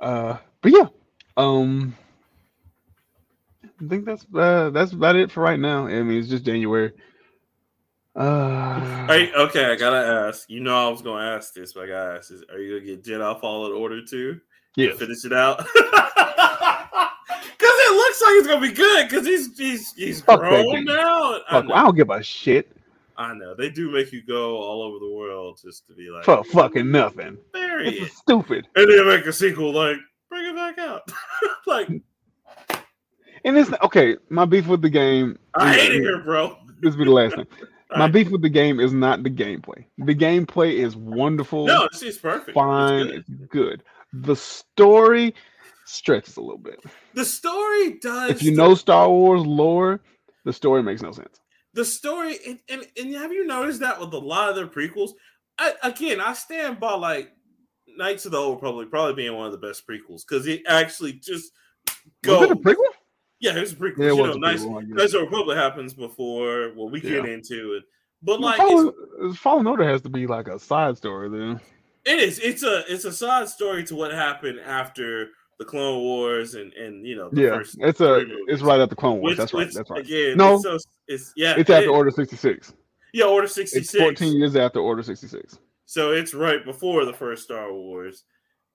Uh, 0.01 0.37
but 0.63 0.73
yeah. 0.73 0.87
Um, 1.37 1.97
I 3.65 3.89
think 3.89 4.05
that's 4.05 4.27
uh 4.35 4.71
that's 4.71 4.93
about 4.93 5.17
it 5.17 5.31
for 5.31 5.41
right 5.41 5.59
now. 5.59 5.87
I 5.87 6.03
mean, 6.03 6.19
it's 6.19 6.29
just 6.29 6.45
January. 6.45 6.93
Uh, 8.15 9.07
Hey, 9.07 9.33
okay, 9.33 9.65
I 9.67 9.77
gotta 9.77 10.29
ask. 10.29 10.49
You 10.49 10.61
know, 10.61 10.87
I 10.87 10.89
was 10.91 11.03
gonna 11.03 11.25
ask 11.25 11.55
this, 11.55 11.73
but 11.73 11.85
I 11.85 11.87
gotta 11.89 12.19
ask 12.19 12.29
this: 12.31 12.43
Are 12.53 12.59
you 12.59 12.79
gonna 12.79 12.87
get 12.87 13.05
Jedi 13.05 13.41
Fallen 13.41 13.73
Order 13.73 14.05
too? 14.05 14.41
Yeah. 14.77 14.93
Finish 14.95 15.25
it 15.25 15.33
out. 15.33 15.67
Looks 18.21 18.23
like 18.23 18.39
it's 18.39 18.47
gonna 18.47 18.61
be 18.69 18.73
good. 18.73 19.09
Because 19.09 19.27
he's 19.27 19.57
he's 19.59 19.93
he's 19.95 20.21
Fuck 20.21 20.41
grown 20.41 20.85
now. 20.85 21.41
I 21.49 21.63
Fuck, 21.63 21.67
I 21.73 21.83
don't 21.83 21.97
give 21.97 22.11
a 22.11 22.23
shit 22.23 22.77
I 23.17 23.35
know. 23.35 23.55
They 23.55 23.69
do 23.69 23.91
make 23.91 24.13
you 24.13 24.23
go 24.23 24.57
all 24.57 24.83
over 24.83 24.99
the 24.99 25.11
world 25.13 25.61
just 25.63 25.87
to 25.89 25.95
be 25.95 26.09
like, 26.09 26.25
for 26.25 26.43
fucking 26.45 26.91
nothing. 26.91 27.37
there 27.53 27.81
It's 27.81 28.11
is. 28.11 28.17
stupid. 28.17 28.67
And 28.77 28.91
then 28.91 29.07
make 29.07 29.27
a 29.27 29.33
sequel, 29.33 29.73
like 29.73 29.99
bring 30.31 30.47
it 30.47 30.57
back 30.57 30.79
out. 30.79 31.03
like 31.67 31.89
And 31.89 33.59
it's 33.59 33.71
okay. 33.83 34.17
My 34.31 34.47
beef 34.47 34.67
with 34.67 34.81
the 34.81 34.89
game. 34.89 35.39
I 35.55 35.75
hate 35.75 35.93
it 35.97 36.01
here, 36.01 36.23
bro. 36.23 36.57
This 36.81 36.93
will 36.93 37.01
be 37.01 37.05
the 37.05 37.11
last 37.11 37.37
thing. 37.37 37.47
My 37.97 38.07
beef 38.07 38.31
with 38.31 38.41
the 38.41 38.49
game 38.49 38.79
is 38.79 38.93
not 38.93 39.25
the 39.25 39.31
gameplay. 39.31 39.85
The 39.99 40.15
gameplay 40.15 40.75
is 40.75 40.95
wonderful, 40.97 41.67
No, 41.67 41.87
it's 41.87 41.99
just 41.99 42.23
perfect. 42.23 42.51
It's 42.51 42.55
fine, 42.55 43.07
good. 43.09 43.15
it's 43.17 43.29
good. 43.51 43.83
The 44.13 44.37
story 44.37 45.35
stretches 45.91 46.37
a 46.37 46.41
little 46.41 46.59
bit. 46.59 46.83
The 47.15 47.25
story 47.25 47.99
does. 48.01 48.31
If 48.31 48.43
you 48.43 48.53
know 48.55 48.75
Star 48.75 49.09
Wars 49.09 49.43
lore, 49.45 50.01
the 50.45 50.53
story 50.53 50.83
makes 50.83 51.03
no 51.03 51.13
sense. 51.13 51.41
the 51.75 51.85
story, 51.85 52.39
and, 52.47 52.59
and 52.69 52.87
and 52.99 53.15
have 53.15 53.33
you 53.33 53.47
noticed 53.47 53.81
that 53.81 54.01
with 54.01 54.13
a 54.13 54.19
lot 54.19 54.49
of 54.49 54.57
their 54.57 54.67
prequels? 54.67 55.11
I, 55.59 55.75
again, 55.83 56.21
I 56.21 56.33
stand 56.33 56.81
by 56.81 56.95
like 56.95 57.33
Knights 57.97 58.25
of 58.25 58.33
the 58.33 58.39
Old 58.39 58.57
Republic 58.57 58.89
probably 58.91 59.15
being 59.15 59.37
one 59.37 59.47
of 59.47 59.53
the 59.53 59.59
best 59.67 59.87
prequels 59.87 60.23
because 60.27 60.47
it 60.47 60.63
actually 60.67 61.15
just 61.15 61.53
Was 62.27 62.43
it 62.43 62.51
a 62.53 62.57
prequel? 62.57 62.77
Yeah, 63.41 63.57
it 63.57 63.61
was 63.61 63.73
a 63.73 63.77
prequel. 63.77 63.99
Yeah, 63.99 64.05
it 64.07 64.15
you 64.17 64.23
was 64.23 64.31
know, 64.31 64.37
a 64.37 64.39
Knights, 64.39 64.65
prequel. 64.65 64.89
Knights 64.89 65.15
of 65.15 65.21
the 65.21 65.27
Republic 65.27 65.57
happens 65.59 65.95
before 65.95 66.73
what 66.75 66.93
we 66.93 67.01
get 67.01 67.25
Yeah. 67.27 67.33
into 67.33 67.75
it, 67.75 67.85
but 68.23 68.41
like 68.41 68.57
Fallen, 68.57 68.89
it's, 69.21 69.35
uh, 69.35 69.41
Fallen 69.43 69.67
Order 69.67 69.89
has 69.89 70.01
to 70.03 70.09
be 70.09 70.27
like 70.27 70.49
a 70.49 70.59
side 70.59 70.97
story 70.97 71.29
then. 71.29 71.61
it 72.07 72.19
is. 72.21 72.39
It's 72.39 72.63
a 72.63 72.85
it's 72.93 73.05
a 73.05 73.13
side 73.13 73.49
story 73.49 73.85
to 73.85 73.95
what 73.95 74.13
happened 74.13 74.61
after 74.61 75.29
the 75.61 75.65
Clone 75.67 76.01
Wars 76.03 76.55
and 76.55 76.73
and 76.73 77.07
you 77.07 77.15
know 77.15 77.29
the 77.31 77.43
Yeah, 77.43 77.51
first 77.51 77.77
it's 77.81 78.01
a 78.01 78.25
it's 78.49 78.63
right 78.63 78.81
after 78.81 78.95
the 78.95 78.97
Clone 78.97 79.21
Wars. 79.21 79.33
Which- 79.33 79.39
that's 79.39 79.53
right. 79.55 79.67
which, 79.67 79.75
That's 79.75 79.91
right. 79.91 80.01
Again, 80.05 80.37
No. 80.39 80.55
it's, 80.55 80.63
so, 80.65 80.79
it's 81.07 81.33
yeah, 81.37 81.55
It's 81.57 81.69
it 81.71 81.75
after. 81.75 81.91
Order 81.91 82.11
sixty 82.11 82.37
six. 82.37 82.73
Yeah, 83.13 83.27
Order 83.27 83.45
It's 83.45 83.55
66. 83.55 84.03
fourteen 84.03 84.37
years 84.39 84.57
after 84.57 84.81
Order 84.81 85.03
sixty 85.03 85.27
six. 85.29 85.59
so 85.85 86.13
it's 86.13 86.33
right 86.35 86.65
before 86.65 87.05
the 87.05 87.13
first 87.13 87.45
Star 87.45 87.73
Wars, 87.73 88.25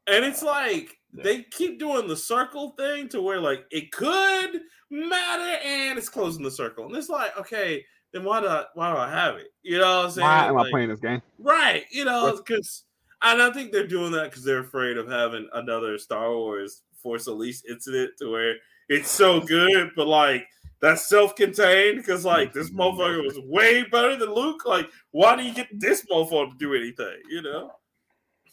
and 0.08 0.24
it's 0.24 0.44
like 0.44 0.96
they 1.12 1.42
keep 1.44 1.80
doing 1.80 2.08
the 2.08 2.16
circle 2.18 2.76
thing 2.78 3.10
to 3.10 3.22
where 3.22 3.40
like 3.42 3.66
it 3.72 3.92
could 3.92 4.62
matter, 4.92 5.60
and 5.66 5.98
it's 5.98 6.10
closing 6.10 6.44
the 6.44 6.52
circle, 6.52 6.86
and 6.86 6.96
it's 6.96 7.10
like 7.10 7.36
okay, 7.40 7.84
then 8.14 8.24
why 8.24 8.42
do 8.42 8.48
I, 8.48 8.66
why 8.76 8.92
do 8.92 8.98
I 9.00 9.10
have 9.10 9.38
it? 9.38 9.48
You 9.64 9.80
know 9.80 9.98
what 9.98 10.06
I'm 10.06 10.12
saying? 10.12 10.28
Why 10.28 10.46
am 10.48 10.56
Like, 10.56 10.68
I 10.68 10.70
playing 10.70 10.90
this 10.90 11.00
game? 11.00 11.22
Right, 11.40 11.86
you 11.90 12.06
know, 12.06 12.36
because 12.38 12.84
and 13.26 13.42
I 13.42 13.52
think 13.52 13.72
they're 13.72 13.88
doing 13.88 14.12
that 14.14 14.30
because 14.30 14.44
they're 14.44 14.60
afraid 14.60 14.98
of 14.98 15.10
having 15.10 15.48
another 15.54 15.98
Star 15.98 16.32
Wars 16.32 16.82
Force 17.02 17.28
Unleashed 17.28 17.66
incident 17.70 18.12
to 18.20 18.32
where 18.32 18.56
it's 18.90 19.10
so 19.10 19.42
good, 19.42 19.92
but 19.96 20.08
like 20.08 20.48
that's 20.82 21.08
self-contained 21.08 21.98
because 21.98 22.26
like 22.26 22.54
this 22.54 22.70
motherfucker 22.70 23.24
was 23.24 23.40
way 23.40 23.84
better 23.84 24.16
than 24.16 24.34
Luke. 24.34 24.66
Like, 24.66 24.88
why 25.12 25.36
do 25.36 25.44
you 25.44 25.54
get 25.54 25.68
this 25.72 26.06
motherfucker 26.12 26.52
to 26.52 26.58
do 26.58 26.74
anything? 26.76 27.18
You 27.30 27.42
know? 27.42 27.72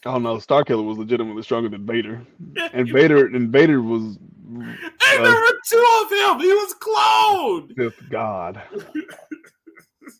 I 0.05 0.13
don't 0.13 0.23
no, 0.23 0.37
Starkiller 0.37 0.85
was 0.85 0.99
legitimately 0.99 1.43
stronger 1.43 1.69
than 1.69 1.87
Vader, 1.87 2.27
and 2.73 2.89
Vader 2.89 3.27
and 3.27 3.53
Vader 3.53 3.83
was 3.83 4.19
and 4.55 5.21
uh, 5.21 5.23
there 5.23 5.41
were 5.41 5.59
two 5.67 5.87
of 6.03 6.11
him. 6.11 6.41
He 6.41 6.53
was 6.53 6.75
cloned. 6.81 7.77
fifth 7.77 8.03
god. 8.11 8.61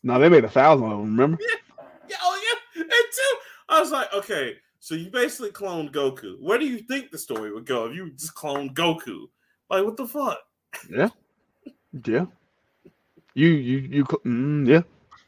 no, 0.03 0.19
they 0.19 0.29
made 0.29 0.45
a 0.45 0.49
thousand 0.49 0.85
of 0.85 0.99
them. 0.99 1.17
Remember? 1.17 1.37
Yeah, 2.09 2.17
oh 2.21 2.57
yeah, 2.75 2.81
and 2.81 2.91
two. 2.91 3.37
I 3.69 3.79
was 3.79 3.91
like, 3.91 4.11
okay, 4.13 4.55
so 4.79 4.95
you 4.95 5.09
basically 5.09 5.51
cloned 5.51 5.91
Goku. 5.91 6.35
Where 6.39 6.57
do 6.59 6.65
you 6.65 6.79
think 6.79 7.11
the 7.11 7.17
story 7.17 7.53
would 7.53 7.65
go 7.65 7.85
if 7.87 7.95
you 7.95 8.11
just 8.11 8.35
cloned 8.35 8.73
Goku? 8.73 9.25
Like, 9.69 9.85
what 9.85 9.97
the 9.97 10.07
fuck? 10.07 10.39
Yeah. 10.89 11.09
Yeah. 12.05 12.25
You 13.35 13.47
you 13.47 13.77
you 13.79 14.03
mm, 14.05 14.67
yeah. 14.67 14.81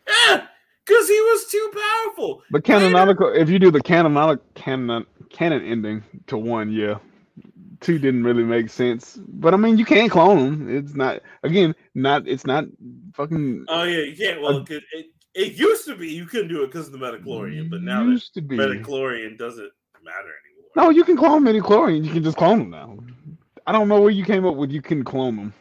Yeah, 0.07 0.45
because 0.85 1.07
he 1.07 1.19
was 1.19 1.47
too 1.49 1.71
powerful. 1.73 2.43
But 2.51 2.63
canonical, 2.63 3.33
if 3.33 3.49
you 3.49 3.57
do 3.57 3.71
the 3.71 3.81
canonical 3.81 4.43
canon 4.53 5.05
canon 5.29 5.65
ending 5.65 6.03
to 6.27 6.37
one, 6.37 6.71
yeah, 6.71 6.99
two 7.81 7.97
didn't 7.97 8.23
really 8.23 8.43
make 8.43 8.69
sense. 8.69 9.17
But 9.27 9.53
I 9.55 9.57
mean, 9.57 9.77
you 9.77 9.85
can't 9.85 10.11
clone 10.11 10.37
them. 10.37 10.77
It's 10.77 10.93
not 10.93 11.21
again, 11.43 11.73
not 11.95 12.27
it's 12.27 12.45
not 12.45 12.65
fucking. 13.13 13.65
Oh 13.69 13.83
yeah, 13.83 14.01
you 14.01 14.15
can't. 14.15 14.41
Well, 14.41 14.63
could- 14.63 14.83
it, 14.93 15.07
it 15.35 15.53
used 15.53 15.85
to 15.85 15.95
be 15.95 16.07
you 16.09 16.25
couldn't 16.25 16.47
do 16.47 16.63
it 16.63 16.67
because 16.67 16.87
of 16.87 16.93
the 16.93 16.97
midichlorian, 16.99 17.69
but 17.69 17.81
now 17.81 18.03
that 18.03 18.09
used 18.11 18.33
to 18.35 18.41
be. 18.41 18.57
midichlorian 18.57 19.37
doesn't 19.37 19.71
matter 20.03 20.17
anymore. 20.45 20.71
No, 20.75 20.89
you 20.89 21.03
can 21.03 21.17
clone 21.17 21.43
midichlorian. 21.43 22.03
You 22.05 22.11
can 22.11 22.23
just 22.23 22.37
clone 22.37 22.59
them 22.59 22.69
now. 22.69 22.97
I 23.67 23.71
don't 23.71 23.87
know 23.87 23.99
where 24.01 24.11
you 24.11 24.23
came 24.25 24.45
up 24.45 24.55
with. 24.55 24.71
You 24.71 24.81
can 24.81 25.03
clone 25.03 25.35
them. 25.35 25.53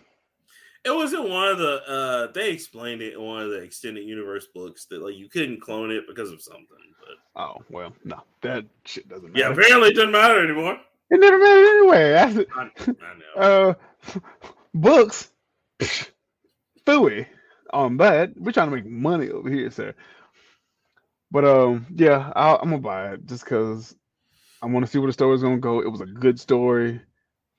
It 0.84 0.90
was 0.90 1.12
in 1.14 1.28
one 1.28 1.48
of 1.48 1.58
the. 1.58 1.82
uh 1.88 2.32
They 2.32 2.50
explained 2.50 3.00
it 3.02 3.14
in 3.14 3.22
one 3.22 3.42
of 3.42 3.50
the 3.50 3.58
extended 3.62 4.04
universe 4.04 4.46
books 4.54 4.84
that 4.86 5.02
like 5.02 5.14
you 5.16 5.28
couldn't 5.28 5.60
clone 5.60 5.90
it 5.90 6.04
because 6.06 6.30
of 6.30 6.42
something. 6.42 6.66
But 7.00 7.42
Oh 7.42 7.62
well, 7.70 7.94
no, 8.04 8.22
that 8.42 8.64
shit 8.84 9.08
doesn't 9.08 9.32
matter. 9.32 9.38
yeah, 9.38 9.50
apparently 9.52 9.88
it 9.90 9.94
doesn't 9.94 10.12
matter 10.12 10.42
anymore. 10.44 10.78
it 11.10 11.20
never 11.20 11.38
mattered 11.38 11.68
anyway. 11.78 12.10
That's, 12.12 12.38
I, 12.56 12.70
I 12.88 13.40
know. 13.40 13.74
uh, 14.14 14.20
books, 14.74 15.30
fooey 16.86 17.26
on 17.74 17.96
that. 17.98 18.32
We're 18.36 18.52
trying 18.52 18.70
to 18.70 18.76
make 18.76 18.86
money 18.86 19.30
over 19.30 19.50
here, 19.50 19.70
sir. 19.70 19.94
But 21.30 21.44
um, 21.44 21.86
yeah, 21.94 22.32
i 22.34 22.54
I'm 22.54 22.70
gonna 22.70 22.78
buy 22.78 23.12
it 23.12 23.26
just 23.26 23.44
because 23.44 23.94
I 24.62 24.66
want 24.66 24.86
to 24.86 24.90
see 24.90 24.98
where 24.98 25.08
the 25.08 25.12
story's 25.12 25.42
gonna 25.42 25.58
go. 25.58 25.80
It 25.80 25.90
was 25.90 26.00
a 26.00 26.06
good 26.06 26.38
story, 26.38 27.00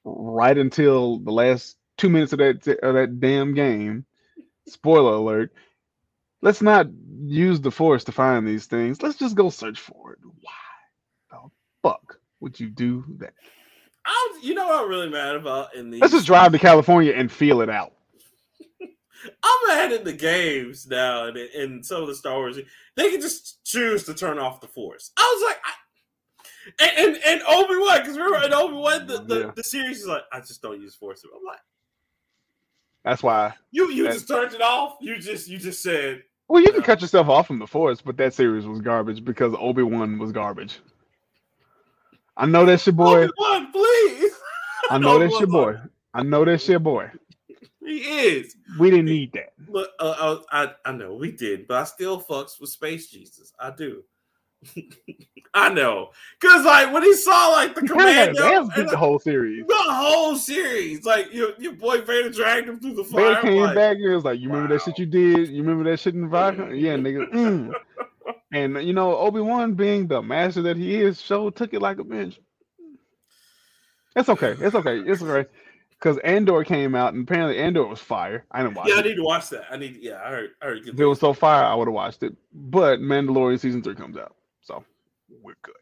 right 0.05 0.57
until 0.57 1.19
the 1.19 1.31
last 1.31 1.75
two 1.97 2.09
minutes 2.09 2.33
of 2.33 2.39
that 2.39 2.67
of 2.81 2.95
that 2.95 3.19
damn 3.19 3.53
game. 3.53 4.05
Spoiler 4.67 5.13
alert. 5.13 5.51
Let's 6.41 6.61
not 6.61 6.87
use 7.25 7.59
the 7.59 7.71
force 7.71 8.03
to 8.05 8.11
find 8.11 8.47
these 8.47 8.65
things. 8.65 9.01
Let's 9.01 9.17
just 9.17 9.35
go 9.35 9.49
search 9.49 9.79
for 9.79 10.13
it. 10.13 10.19
Why 10.41 10.51
the 11.31 11.49
fuck 11.83 12.19
would 12.39 12.59
you 12.59 12.69
do 12.69 13.03
that? 13.17 13.33
I'm, 14.05 14.43
you 14.43 14.53
know 14.53 14.67
what 14.67 14.83
I'm 14.83 14.89
really 14.89 15.09
mad 15.09 15.35
about 15.35 15.75
in 15.75 15.89
these. 15.89 16.01
Let's 16.01 16.13
just 16.13 16.27
drive 16.27 16.51
to 16.51 16.59
California 16.59 17.13
and 17.13 17.31
feel 17.31 17.61
it 17.61 17.69
out. 17.69 17.93
I'm 19.43 19.67
mad 19.67 19.91
at 19.93 20.03
the 20.05 20.13
games 20.13 20.87
now 20.87 21.25
and 21.25 21.37
in 21.37 21.83
some 21.83 22.01
of 22.01 22.07
the 22.07 22.15
Star 22.15 22.35
Wars. 22.35 22.57
They 22.95 23.11
can 23.11 23.21
just 23.21 23.63
choose 23.65 24.03
to 24.05 24.13
turn 24.13 24.39
off 24.39 24.61
the 24.61 24.67
Force. 24.67 25.11
I 25.17 25.33
was 25.35 25.49
like, 25.49 25.57
I, 25.65 25.71
and 26.79 27.07
and, 27.15 27.23
and 27.25 27.41
Obi 27.47 27.75
Wan, 27.77 27.99
because 27.99 28.17
remember 28.17 28.45
in 28.45 28.53
Obi 28.53 28.73
Wan 28.75 29.07
the, 29.07 29.17
the, 29.23 29.39
Yeah. 29.39 29.51
the 29.55 29.63
series 29.63 30.01
is 30.01 30.07
like, 30.07 30.23
I 30.31 30.39
just 30.39 30.61
don't 30.61 30.81
use 30.81 30.95
Force. 30.95 31.23
I'm 31.23 31.45
like, 31.45 31.59
That's 33.03 33.21
why. 33.23 33.53
you 33.71 33.91
you 33.91 34.03
That- 34.05 34.13
just 34.13 34.27
turned 34.27 34.53
it 34.53 34.61
off. 34.61 34.97
You 35.01 35.17
just 35.17 35.47
you 35.47 35.57
just 35.57 35.81
said, 35.83 36.23
Well, 36.47 36.61
you 36.61 36.71
can 36.71 36.81
cut 36.81 37.01
yourself 37.01 37.27
off 37.29 37.47
from 37.47 37.59
the 37.59 37.67
force, 37.67 38.01
but 38.01 38.17
that 38.17 38.33
series 38.33 38.65
was 38.65 38.81
garbage 38.81 39.23
because 39.23 39.53
Obi 39.59 39.83
Wan 39.83 40.17
was 40.19 40.31
garbage. 40.31 40.79
I 42.37 42.45
know 42.45 42.65
that's 42.65 42.85
your 42.85 42.93
boy. 42.93 43.23
Obi 43.23 43.31
Wan, 43.37 43.71
please. 43.71 44.31
I 44.89 44.97
know 44.97 45.17
that's 45.19 45.39
your 45.39 45.47
boy. 45.47 45.77
I 46.13 46.23
know 46.23 46.45
that's 46.45 46.67
your 46.67 46.79
boy. 46.79 47.09
He 47.85 47.97
is. 47.99 48.55
We 48.79 48.89
didn't 48.89 49.05
need 49.05 49.31
that. 49.33 49.53
Look, 49.67 49.89
uh, 49.99 50.37
I, 50.51 50.71
I 50.83 50.91
know 50.91 51.13
we 51.13 51.31
did, 51.31 51.67
but 51.67 51.77
I 51.77 51.83
still 51.83 52.21
fucks 52.21 52.59
with 52.59 52.69
Space 52.69 53.09
Jesus. 53.09 53.53
I 53.59 53.71
do. 53.71 54.03
I 55.53 55.69
know, 55.69 56.09
cause 56.41 56.65
like 56.65 56.91
when 56.91 57.03
he 57.03 57.13
saw 57.13 57.49
like 57.49 57.75
the 57.75 57.81
He 57.81 57.87
kinda 57.87 58.03
got 58.03 58.35
commando, 58.35 58.43
ass 58.43 58.69
beat 58.75 58.89
the 58.89 58.97
whole 58.97 59.19
series. 59.19 59.65
The 59.67 59.75
whole 59.75 60.35
series, 60.35 61.05
like 61.05 61.31
your 61.33 61.51
your 61.59 61.73
boy 61.73 62.01
Vader 62.01 62.29
dragged 62.29 62.67
him 62.67 62.79
through 62.79 62.95
the 62.95 63.03
Vader 63.03 63.35
fire. 63.35 63.41
came 63.41 63.61
like, 63.61 63.75
back 63.75 63.97
and 63.97 64.13
was 64.15 64.25
like, 64.25 64.39
"You 64.39 64.49
remember 64.49 64.73
that 64.73 64.81
shit 64.83 64.97
you 64.97 65.05
did? 65.05 65.49
You 65.49 65.61
remember 65.61 65.89
that 65.89 65.99
shit 65.99 66.15
in 66.15 66.29
Vodka? 66.29 66.71
Yeah, 66.75 66.95
nigga." 66.95 67.31
mm." 67.31 67.73
And 68.51 68.81
you 68.87 68.93
know, 68.93 69.17
Obi 69.17 69.41
Wan 69.41 69.73
being 69.73 70.07
the 70.07 70.21
master 70.21 70.61
that 70.61 70.77
he 70.77 70.95
is, 70.95 71.19
so 71.19 71.49
took 71.49 71.73
it 71.73 71.81
like 71.81 71.99
a 71.99 72.03
bitch. 72.03 72.37
It's 74.15 74.29
okay. 74.29 74.55
It's 74.59 74.75
okay. 74.75 74.99
It's 74.99 75.21
okay. 75.21 75.49
Because 75.99 76.17
Andor 76.19 76.63
came 76.63 76.93
out, 76.93 77.13
and 77.13 77.23
apparently 77.27 77.57
Andor 77.57 77.85
was 77.85 77.99
fire. 77.99 78.45
I 78.51 78.61
didn't 78.61 78.75
watch 78.75 78.87
Yeah, 78.89 78.95
I 78.95 79.01
need 79.01 79.15
to 79.15 79.23
watch 79.23 79.49
that. 79.49 79.63
I 79.71 79.77
need. 79.77 79.97
Yeah, 80.01 80.21
I 80.23 80.29
heard. 80.29 80.49
I 80.61 80.65
heard. 80.65 80.87
If 80.87 80.99
it 80.99 81.05
was 81.05 81.19
so 81.19 81.33
fire, 81.33 81.63
I 81.63 81.73
would 81.73 81.87
have 81.87 81.93
watched 81.93 82.21
it. 82.23 82.35
But 82.53 82.99
Mandalorian 82.99 83.59
season 83.59 83.81
three 83.81 83.95
comes 83.95 84.17
out, 84.17 84.35
so 84.61 84.83
we're 85.41 85.55
good. 85.61 85.73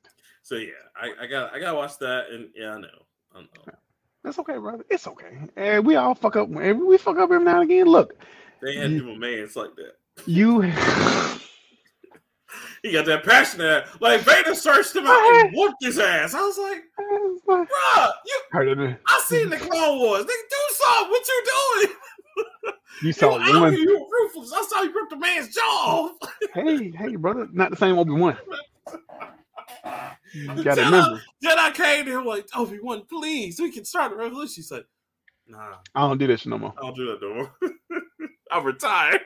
So 0.43 0.55
yeah, 0.55 0.71
I, 0.95 1.11
I 1.23 1.27
got 1.27 1.53
I 1.53 1.59
gotta 1.59 1.75
watch 1.75 1.97
that, 1.99 2.25
and 2.31 2.49
yeah, 2.55 2.75
I 2.75 2.79
know. 2.79 2.87
I 3.35 3.41
know. 3.41 3.73
That's 4.23 4.39
okay, 4.39 4.57
brother. 4.57 4.85
It's 4.89 5.07
okay. 5.07 5.37
And 5.57 5.85
we 5.85 5.95
all 5.95 6.15
fuck 6.15 6.35
up. 6.37 6.47
and 6.49 6.85
We 6.85 6.97
fuck 6.97 7.17
up 7.17 7.31
every 7.31 7.43
now 7.43 7.59
and 7.61 7.69
again. 7.69 7.87
Look, 7.87 8.15
They 8.61 8.75
had 8.75 8.91
to 8.91 8.99
do 8.99 9.05
my 9.07 9.17
man's 9.17 9.55
like 9.55 9.75
that. 9.75 9.93
you. 10.25 10.61
He 12.83 12.91
got 12.91 13.05
that 13.05 13.23
passion 13.23 13.59
there. 13.59 13.85
Like 14.01 14.21
Vader 14.21 14.53
searched 14.53 14.93
him 14.95 15.07
out 15.07 15.17
and 15.45 15.53
whooped 15.55 15.81
his 15.81 15.97
ass. 15.97 16.33
I 16.33 16.41
was 16.41 16.57
like, 16.57 16.83
bruh, 17.47 18.11
you 18.25 18.41
Heard 18.51 18.77
it. 18.77 18.99
I 19.07 19.23
seen 19.25 19.49
the 19.49 19.55
Clone 19.57 19.99
Wars. 19.99 20.23
Nigga, 20.23 20.27
do 20.27 20.57
something. 20.71 21.09
What 21.11 21.27
you 21.27 21.43
doing? 21.45 21.95
You 22.35 22.73
You, 23.07 23.13
saw 23.13 23.37
I 23.37 23.59
one. 23.59 23.73
you 23.73 23.99
were 23.99 24.05
ruthless. 24.05 24.51
I 24.53 24.63
saw 24.69 24.81
you 24.81 24.93
rip 24.93 25.09
the 25.09 25.15
man's 25.17 25.53
jaw 25.53 25.61
off. 26.21 26.29
Hey, 26.53 26.91
hey, 26.91 27.15
brother. 27.15 27.47
Not 27.51 27.71
the 27.71 27.77
same 27.77 27.97
Obi 27.97 28.11
Wan. 28.11 28.37
You 30.33 30.47
gotta 30.63 30.81
Jedi- 30.81 30.85
remember. 30.85 31.21
Jedi 31.43 31.73
came 31.73 32.05
to 32.05 32.19
him 32.19 32.25
like, 32.25 32.47
Obi 32.55 32.79
Wan, 32.81 33.03
please, 33.09 33.59
we 33.59 33.71
can 33.71 33.85
start 33.85 34.11
a 34.11 34.15
revolution. 34.15 34.55
He 34.57 34.61
said, 34.61 34.83
Nah, 35.47 35.75
I 35.95 36.01
don't 36.01 36.17
do 36.17 36.27
that 36.27 36.39
shit 36.39 36.49
no 36.49 36.57
more. 36.57 36.73
I 36.77 36.81
don't 36.81 36.95
do 36.95 37.05
that 37.07 37.21
no 37.21 37.33
more. 37.33 37.51
I'm 38.51 38.63
retired. 38.65 39.21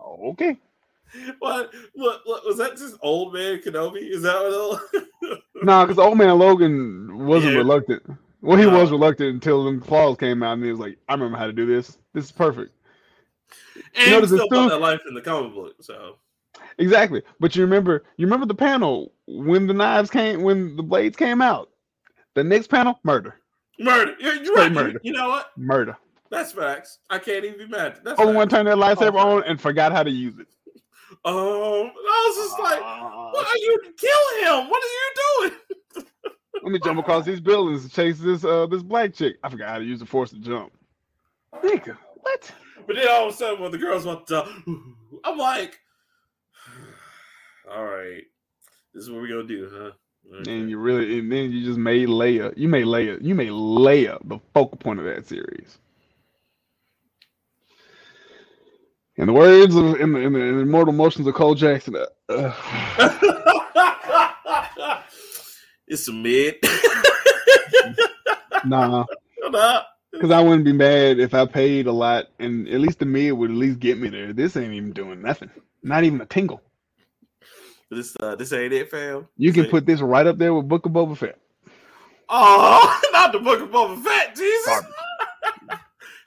Oh, 0.00 0.30
okay. 0.32 0.56
What? 1.38 1.72
What? 1.94 2.20
what 2.24 2.44
was 2.46 2.58
that 2.58 2.76
just 2.76 2.96
old 3.02 3.32
man 3.34 3.58
Kenobi? 3.58 4.08
Is 4.10 4.22
that 4.22 4.36
what? 4.36 4.82
It 5.22 5.38
Nah, 5.62 5.84
because 5.84 5.98
old 5.98 6.18
man 6.18 6.38
Logan 6.38 7.26
wasn't 7.26 7.52
Yeah. 7.52 7.58
reluctant. 7.58 8.02
Well, 8.40 8.56
he 8.58 8.64
No. 8.66 8.78
was 8.78 8.90
reluctant 8.90 9.34
until 9.34 9.64
them 9.64 9.80
claws 9.80 10.16
came 10.16 10.42
out, 10.42 10.52
and 10.54 10.64
he 10.64 10.70
was 10.70 10.78
like, 10.80 10.98
"I 11.08 11.14
remember 11.14 11.36
how 11.38 11.46
to 11.46 11.52
do 11.52 11.66
this. 11.66 11.98
This 12.14 12.26
is 12.26 12.32
perfect." 12.32 12.72
and 13.96 14.10
know, 14.10 14.20
he 14.20 14.26
still 14.26 14.46
stu- 14.46 14.68
that 14.68 14.80
life 14.80 15.00
in 15.08 15.14
the 15.14 15.20
comic 15.20 15.54
book. 15.54 15.74
So 15.80 16.16
Exactly. 16.78 17.22
But 17.40 17.56
you 17.56 17.62
remember, 17.62 18.04
you 18.16 18.26
remember 18.26 18.46
the 18.46 18.54
panel 18.54 19.12
when 19.26 19.66
the 19.66 19.74
knives 19.74 20.10
came, 20.10 20.42
when 20.42 20.76
the 20.76 20.82
blades 20.82 21.16
came 21.16 21.40
out. 21.40 21.70
The 22.34 22.44
next 22.44 22.68
panel, 22.68 23.00
murder, 23.02 23.40
murder. 23.80 24.14
You're, 24.20 24.34
you're 24.36 24.54
right. 24.54 24.70
murder. 24.70 25.00
You 25.02 25.12
know 25.12 25.28
what? 25.28 25.50
murder. 25.56 25.96
That's 26.30 26.52
facts. 26.52 26.98
I 27.10 27.18
can't 27.18 27.44
even 27.44 27.58
be 27.58 27.66
mad. 27.66 28.00
That's 28.04 28.20
Only 28.20 28.34
one 28.34 28.48
turned 28.48 28.68
that 28.68 28.76
lightsaber 28.76 29.14
Oh, 29.14 29.38
on 29.38 29.44
and 29.44 29.60
forgot 29.60 29.92
how 29.92 30.02
to 30.02 30.10
use 30.10 30.38
it. 30.38 30.46
Um, 31.24 31.34
I 31.34 32.24
was 32.28 32.36
just 32.36 32.58
like, 32.58 32.80
what 33.32 33.46
are 33.46 33.58
you 33.58 33.80
kill 33.96 34.60
him? 34.62 34.70
What 34.70 34.82
are 34.82 34.86
you 34.86 35.12
doing? 35.14 36.04
Let 36.62 36.72
me 36.72 36.78
jump 36.84 36.98
across 36.98 37.24
these 37.24 37.40
buildings 37.40 37.82
and 37.84 37.92
chase 37.92 38.18
this 38.18 38.44
uh 38.44 38.66
this 38.66 38.82
black 38.82 39.14
chick. 39.14 39.36
I 39.42 39.48
forgot 39.48 39.68
how 39.70 39.78
to 39.78 39.84
use 39.84 40.00
the 40.00 40.06
force 40.06 40.30
to 40.30 40.38
jump. 40.38 40.72
Nigga, 41.62 41.96
what? 42.20 42.52
But 42.86 42.96
then 42.96 43.08
all 43.08 43.28
of 43.28 43.34
a 43.34 43.36
sudden, 43.36 43.60
when 43.60 43.70
the 43.70 43.78
girls 43.78 44.04
want 44.04 44.26
to, 44.28 44.46
I'm 45.24 45.38
like, 45.38 45.78
all 47.70 47.84
right, 47.84 48.22
this 48.92 49.04
is 49.04 49.10
what 49.10 49.20
we're 49.22 49.28
gonna 49.28 49.44
do, 49.44 49.70
huh? 49.72 49.90
Okay. 50.40 50.58
And 50.58 50.68
you 50.68 50.78
really, 50.78 51.18
and 51.20 51.32
then 51.32 51.50
you 51.52 51.64
just 51.64 51.78
made 51.78 52.08
Leia. 52.08 52.52
You 52.56 52.68
made 52.68 52.84
Leia. 52.84 53.22
You 53.22 53.34
made 53.34 53.50
Leia 53.50 54.18
the 54.28 54.38
focal 54.52 54.76
point 54.76 54.98
of 54.98 55.06
that 55.06 55.26
series. 55.26 55.78
In 59.18 59.26
the 59.26 59.32
words 59.32 59.74
of 59.74 60.00
in 60.00 60.12
the, 60.12 60.20
in 60.20 60.32
the, 60.32 60.38
in 60.38 60.54
the 60.56 60.62
immortal 60.62 60.92
motions 60.94 61.26
of 61.26 61.34
Cole 61.34 61.56
Jackson, 61.56 61.96
uh, 61.96 62.06
it's 65.88 66.06
a 66.06 66.12
mid. 66.12 66.54
nah, 68.64 69.04
Shut 69.42 69.54
up. 69.56 69.88
because 70.12 70.30
I 70.30 70.40
wouldn't 70.40 70.64
be 70.64 70.72
mad 70.72 71.18
if 71.18 71.34
I 71.34 71.46
paid 71.46 71.88
a 71.88 71.92
lot 71.92 72.26
and 72.38 72.68
at 72.68 72.78
least 72.80 73.00
the 73.00 73.06
mid 73.06 73.32
would 73.32 73.50
at 73.50 73.56
least 73.56 73.80
get 73.80 73.98
me 73.98 74.08
there. 74.08 74.32
This 74.32 74.56
ain't 74.56 74.72
even 74.72 74.92
doing 74.92 75.20
nothing. 75.20 75.50
Not 75.82 76.04
even 76.04 76.20
a 76.20 76.26
tingle. 76.26 76.62
This 77.90 78.14
uh, 78.20 78.36
this 78.36 78.52
ain't 78.52 78.72
it, 78.72 78.88
fam. 78.90 79.26
You 79.36 79.52
can 79.52 79.62
This 79.64 79.70
put 79.72 79.84
this 79.86 80.00
right 80.00 80.26
up 80.28 80.38
there 80.38 80.54
with 80.54 80.68
Book 80.68 80.86
of 80.86 80.92
Boba 80.92 81.16
Fett. 81.16 81.30
ain't- 81.30 81.38
Oh, 82.28 83.00
not 83.12 83.32
the 83.32 83.40
Book 83.40 83.60
of 83.62 83.70
Boba 83.70 84.00
Fett, 84.00 84.36
Jesus. 84.36 84.66
Garbage. 84.66 84.90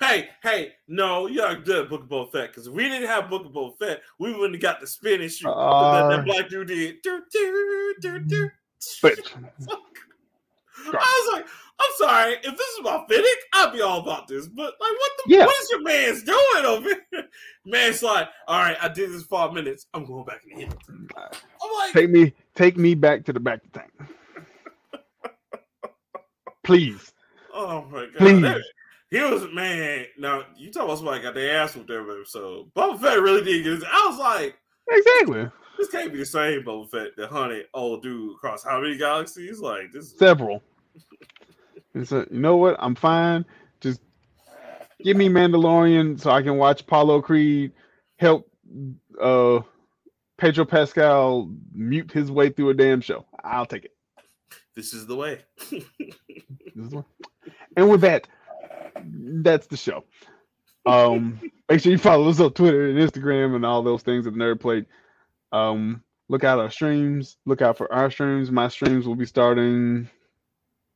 Hey, 0.02 0.30
hey, 0.42 0.74
no, 0.88 1.28
you're 1.28 1.48
not 1.48 1.64
good 1.64 1.88
Book 1.88 2.02
of 2.02 2.10
Boba 2.10 2.32
Fett 2.32 2.50
because 2.50 2.66
if 2.66 2.74
we 2.74 2.84
didn't 2.90 3.08
have 3.08 3.30
Book 3.30 3.46
of 3.46 3.52
Boba 3.52 3.78
Fett, 3.78 4.02
we 4.18 4.34
wouldn't 4.34 4.56
have 4.56 4.62
got 4.62 4.82
the 4.82 4.88
shoot 4.88 5.46
Uh, 5.48 6.10
that, 6.10 6.16
that 6.18 6.26
black 6.26 6.50
dude 6.50 6.68
did. 6.70 6.96
Do, 7.04 7.22
do, 7.32 7.96
do, 8.02 8.20
do. 8.20 8.50
But 9.04 9.14
I 9.36 10.92
was 10.96 11.34
like, 11.34 11.46
I'm 11.80 11.90
sorry, 11.98 12.34
if 12.34 12.58
this 12.58 12.68
is 12.68 12.80
about 12.80 13.08
Fennec, 13.10 13.28
I'd 13.54 13.74
be 13.74 13.82
all 13.82 14.00
about 14.00 14.28
this. 14.28 14.48
But 14.48 14.74
like, 14.82 14.92
what 14.92 15.12
the 15.18 15.24
Yeah. 15.36 15.46
what 15.46 15.62
is 15.62 15.70
your 15.70 15.84
man's 15.84 16.24
doing 16.24 16.66
over 16.66 16.90
here? 17.12 17.28
Man's 17.66 18.02
like, 18.02 18.28
all 18.48 18.58
right, 18.60 18.78
I 18.82 18.88
did 18.88 19.12
this 19.12 19.22
five 19.22 19.54
minutes. 19.54 19.86
I'm 19.94 20.04
going 20.04 20.26
back 20.26 20.42
in. 20.50 20.68
I'm 21.16 21.74
like, 21.78 21.94
take 21.94 22.10
me 22.10 22.34
take 22.56 22.76
me 22.76 22.96
back 22.96 23.24
to 23.26 23.34
the 23.34 23.40
back 23.40 23.62
of 23.64 23.72
the 23.72 23.80
tank. 23.80 23.92
Please. 26.64 27.14
oh 27.54 27.86
my 27.92 28.06
god. 28.06 28.18
Please. 28.18 28.42
That- 28.42 28.62
he 29.12 29.20
was 29.22 29.44
man. 29.54 30.06
Now 30.18 30.44
you 30.58 30.72
talk 30.72 30.86
about 30.86 30.98
somebody 30.98 31.22
got 31.22 31.34
their 31.36 31.58
ass 31.62 31.76
whooped 31.76 31.90
every 31.92 32.20
episode. 32.22 32.74
Boba 32.74 33.00
Fett 33.00 33.20
really 33.22 33.44
did 33.44 33.64
get 33.64 33.74
his. 33.74 33.84
I 33.84 34.08
was 34.10 34.18
like, 34.18 34.58
Exactly. 34.90 35.50
this 35.78 35.90
can't 35.90 36.12
be 36.12 36.20
the 36.20 36.26
same 36.26 36.64
Boba 36.64 36.90
Fett 36.90 37.16
that 37.18 37.30
hunted 37.30 37.66
old 37.74 38.02
dude 38.04 38.36
across 38.36 38.64
how 38.64 38.82
many 38.82 38.98
galaxies? 38.98 39.60
Like 39.60 39.92
this 39.92 40.06
is 40.06 40.18
Several. 40.18 40.64
And 41.94 42.08
so 42.08 42.26
you 42.32 42.40
know 42.40 42.56
what? 42.58 42.78
I'm 42.80 42.96
fine. 42.96 43.46
Just 43.82 44.02
give 45.04 45.18
me 45.18 45.28
Mandalorian 45.30 46.20
so 46.20 46.32
I 46.32 46.42
can 46.42 46.58
watch 46.58 46.88
Paulo 46.88 47.22
Creed 47.22 47.74
help 48.18 48.50
uh 49.22 49.60
Pedro 50.38 50.66
Pascal 50.66 51.52
mute 51.74 52.12
his 52.12 52.32
way 52.32 52.50
through 52.50 52.70
a 52.70 52.74
damn 52.74 53.02
show. 53.02 53.26
I'll 53.44 53.66
take 53.66 53.86
it. 53.86 53.92
this 54.76 54.94
is 54.94 55.06
the 55.06 55.16
way. 55.16 55.42
This 56.74 56.86
is 56.88 56.94
one. 56.94 57.04
And 57.76 57.90
with 57.90 58.00
that, 58.02 58.28
that's 59.44 59.68
the 59.68 59.78
show. 59.78 60.04
Um, 60.86 61.40
make 61.70 61.82
sure 61.82 61.92
you 61.92 61.98
follow 61.98 62.30
us 62.30 62.40
on 62.40 62.54
Twitter 62.54 62.90
and 62.90 62.98
Instagram 62.98 63.56
and 63.56 63.66
all 63.66 63.84
those 63.84 64.04
things 64.04 64.28
at 64.28 64.34
Nerd 64.34 64.60
Plate. 64.60 64.86
Um, 65.52 66.04
look 66.30 66.44
out 66.44 66.60
our 66.60 66.72
streams. 66.72 67.38
Look 67.46 67.62
out 67.62 67.78
for 67.78 67.92
our 67.94 68.10
streams. 68.10 68.52
My 68.52 68.68
streams 68.68 69.06
will 69.06 69.16
be 69.16 69.26
starting 69.26 70.10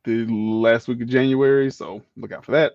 the 0.04 0.26
last 0.26 0.88
week 0.88 1.02
of 1.02 1.08
January, 1.08 1.72
so 1.72 2.02
look 2.16 2.32
out 2.32 2.46
for 2.46 2.52
that. 2.54 2.74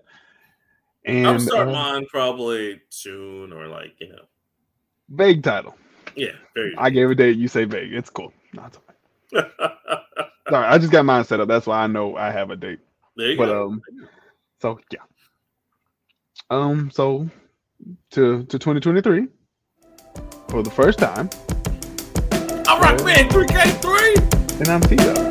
And 1.05 1.27
I'm 1.27 1.39
starting 1.39 1.73
uh, 1.73 1.77
mine 1.77 2.05
probably 2.11 2.81
soon 2.89 3.53
or 3.53 3.67
like 3.67 3.93
you 3.99 4.09
know. 4.09 4.23
vague 5.09 5.43
title. 5.43 5.75
Yeah, 6.15 6.33
very. 6.53 6.75
I 6.77 6.89
gave 6.89 7.09
a 7.09 7.15
date. 7.15 7.37
You 7.37 7.47
say 7.47 7.65
vague. 7.65 7.93
It's 7.93 8.09
cool. 8.09 8.33
No, 8.53 8.65
it's 8.65 8.77
okay. 8.77 9.47
Sorry, 10.49 10.67
I 10.67 10.77
just 10.77 10.91
got 10.91 11.05
mine 11.05 11.23
set 11.23 11.39
up. 11.39 11.47
That's 11.47 11.65
why 11.65 11.81
I 11.83 11.87
know 11.87 12.17
I 12.17 12.31
have 12.31 12.51
a 12.51 12.55
date. 12.55 12.79
there 13.15 13.31
you 13.31 13.37
but 13.37 13.47
go. 13.47 13.67
um 13.67 13.81
so 14.61 14.79
yeah 14.91 14.99
um 16.51 16.91
so 16.91 17.27
to 18.11 18.43
to 18.43 18.59
2023 18.59 19.27
for 20.49 20.61
the 20.61 20.69
first 20.69 20.99
time 20.99 21.29
I'm 22.67 22.81
Rockman 22.81 23.29
3K3. 23.29 24.59
and 24.59 24.67
i'm 24.67 24.81
Tito 24.81 25.11
and 25.13 25.15
we 25.15 25.17
out 25.17 25.30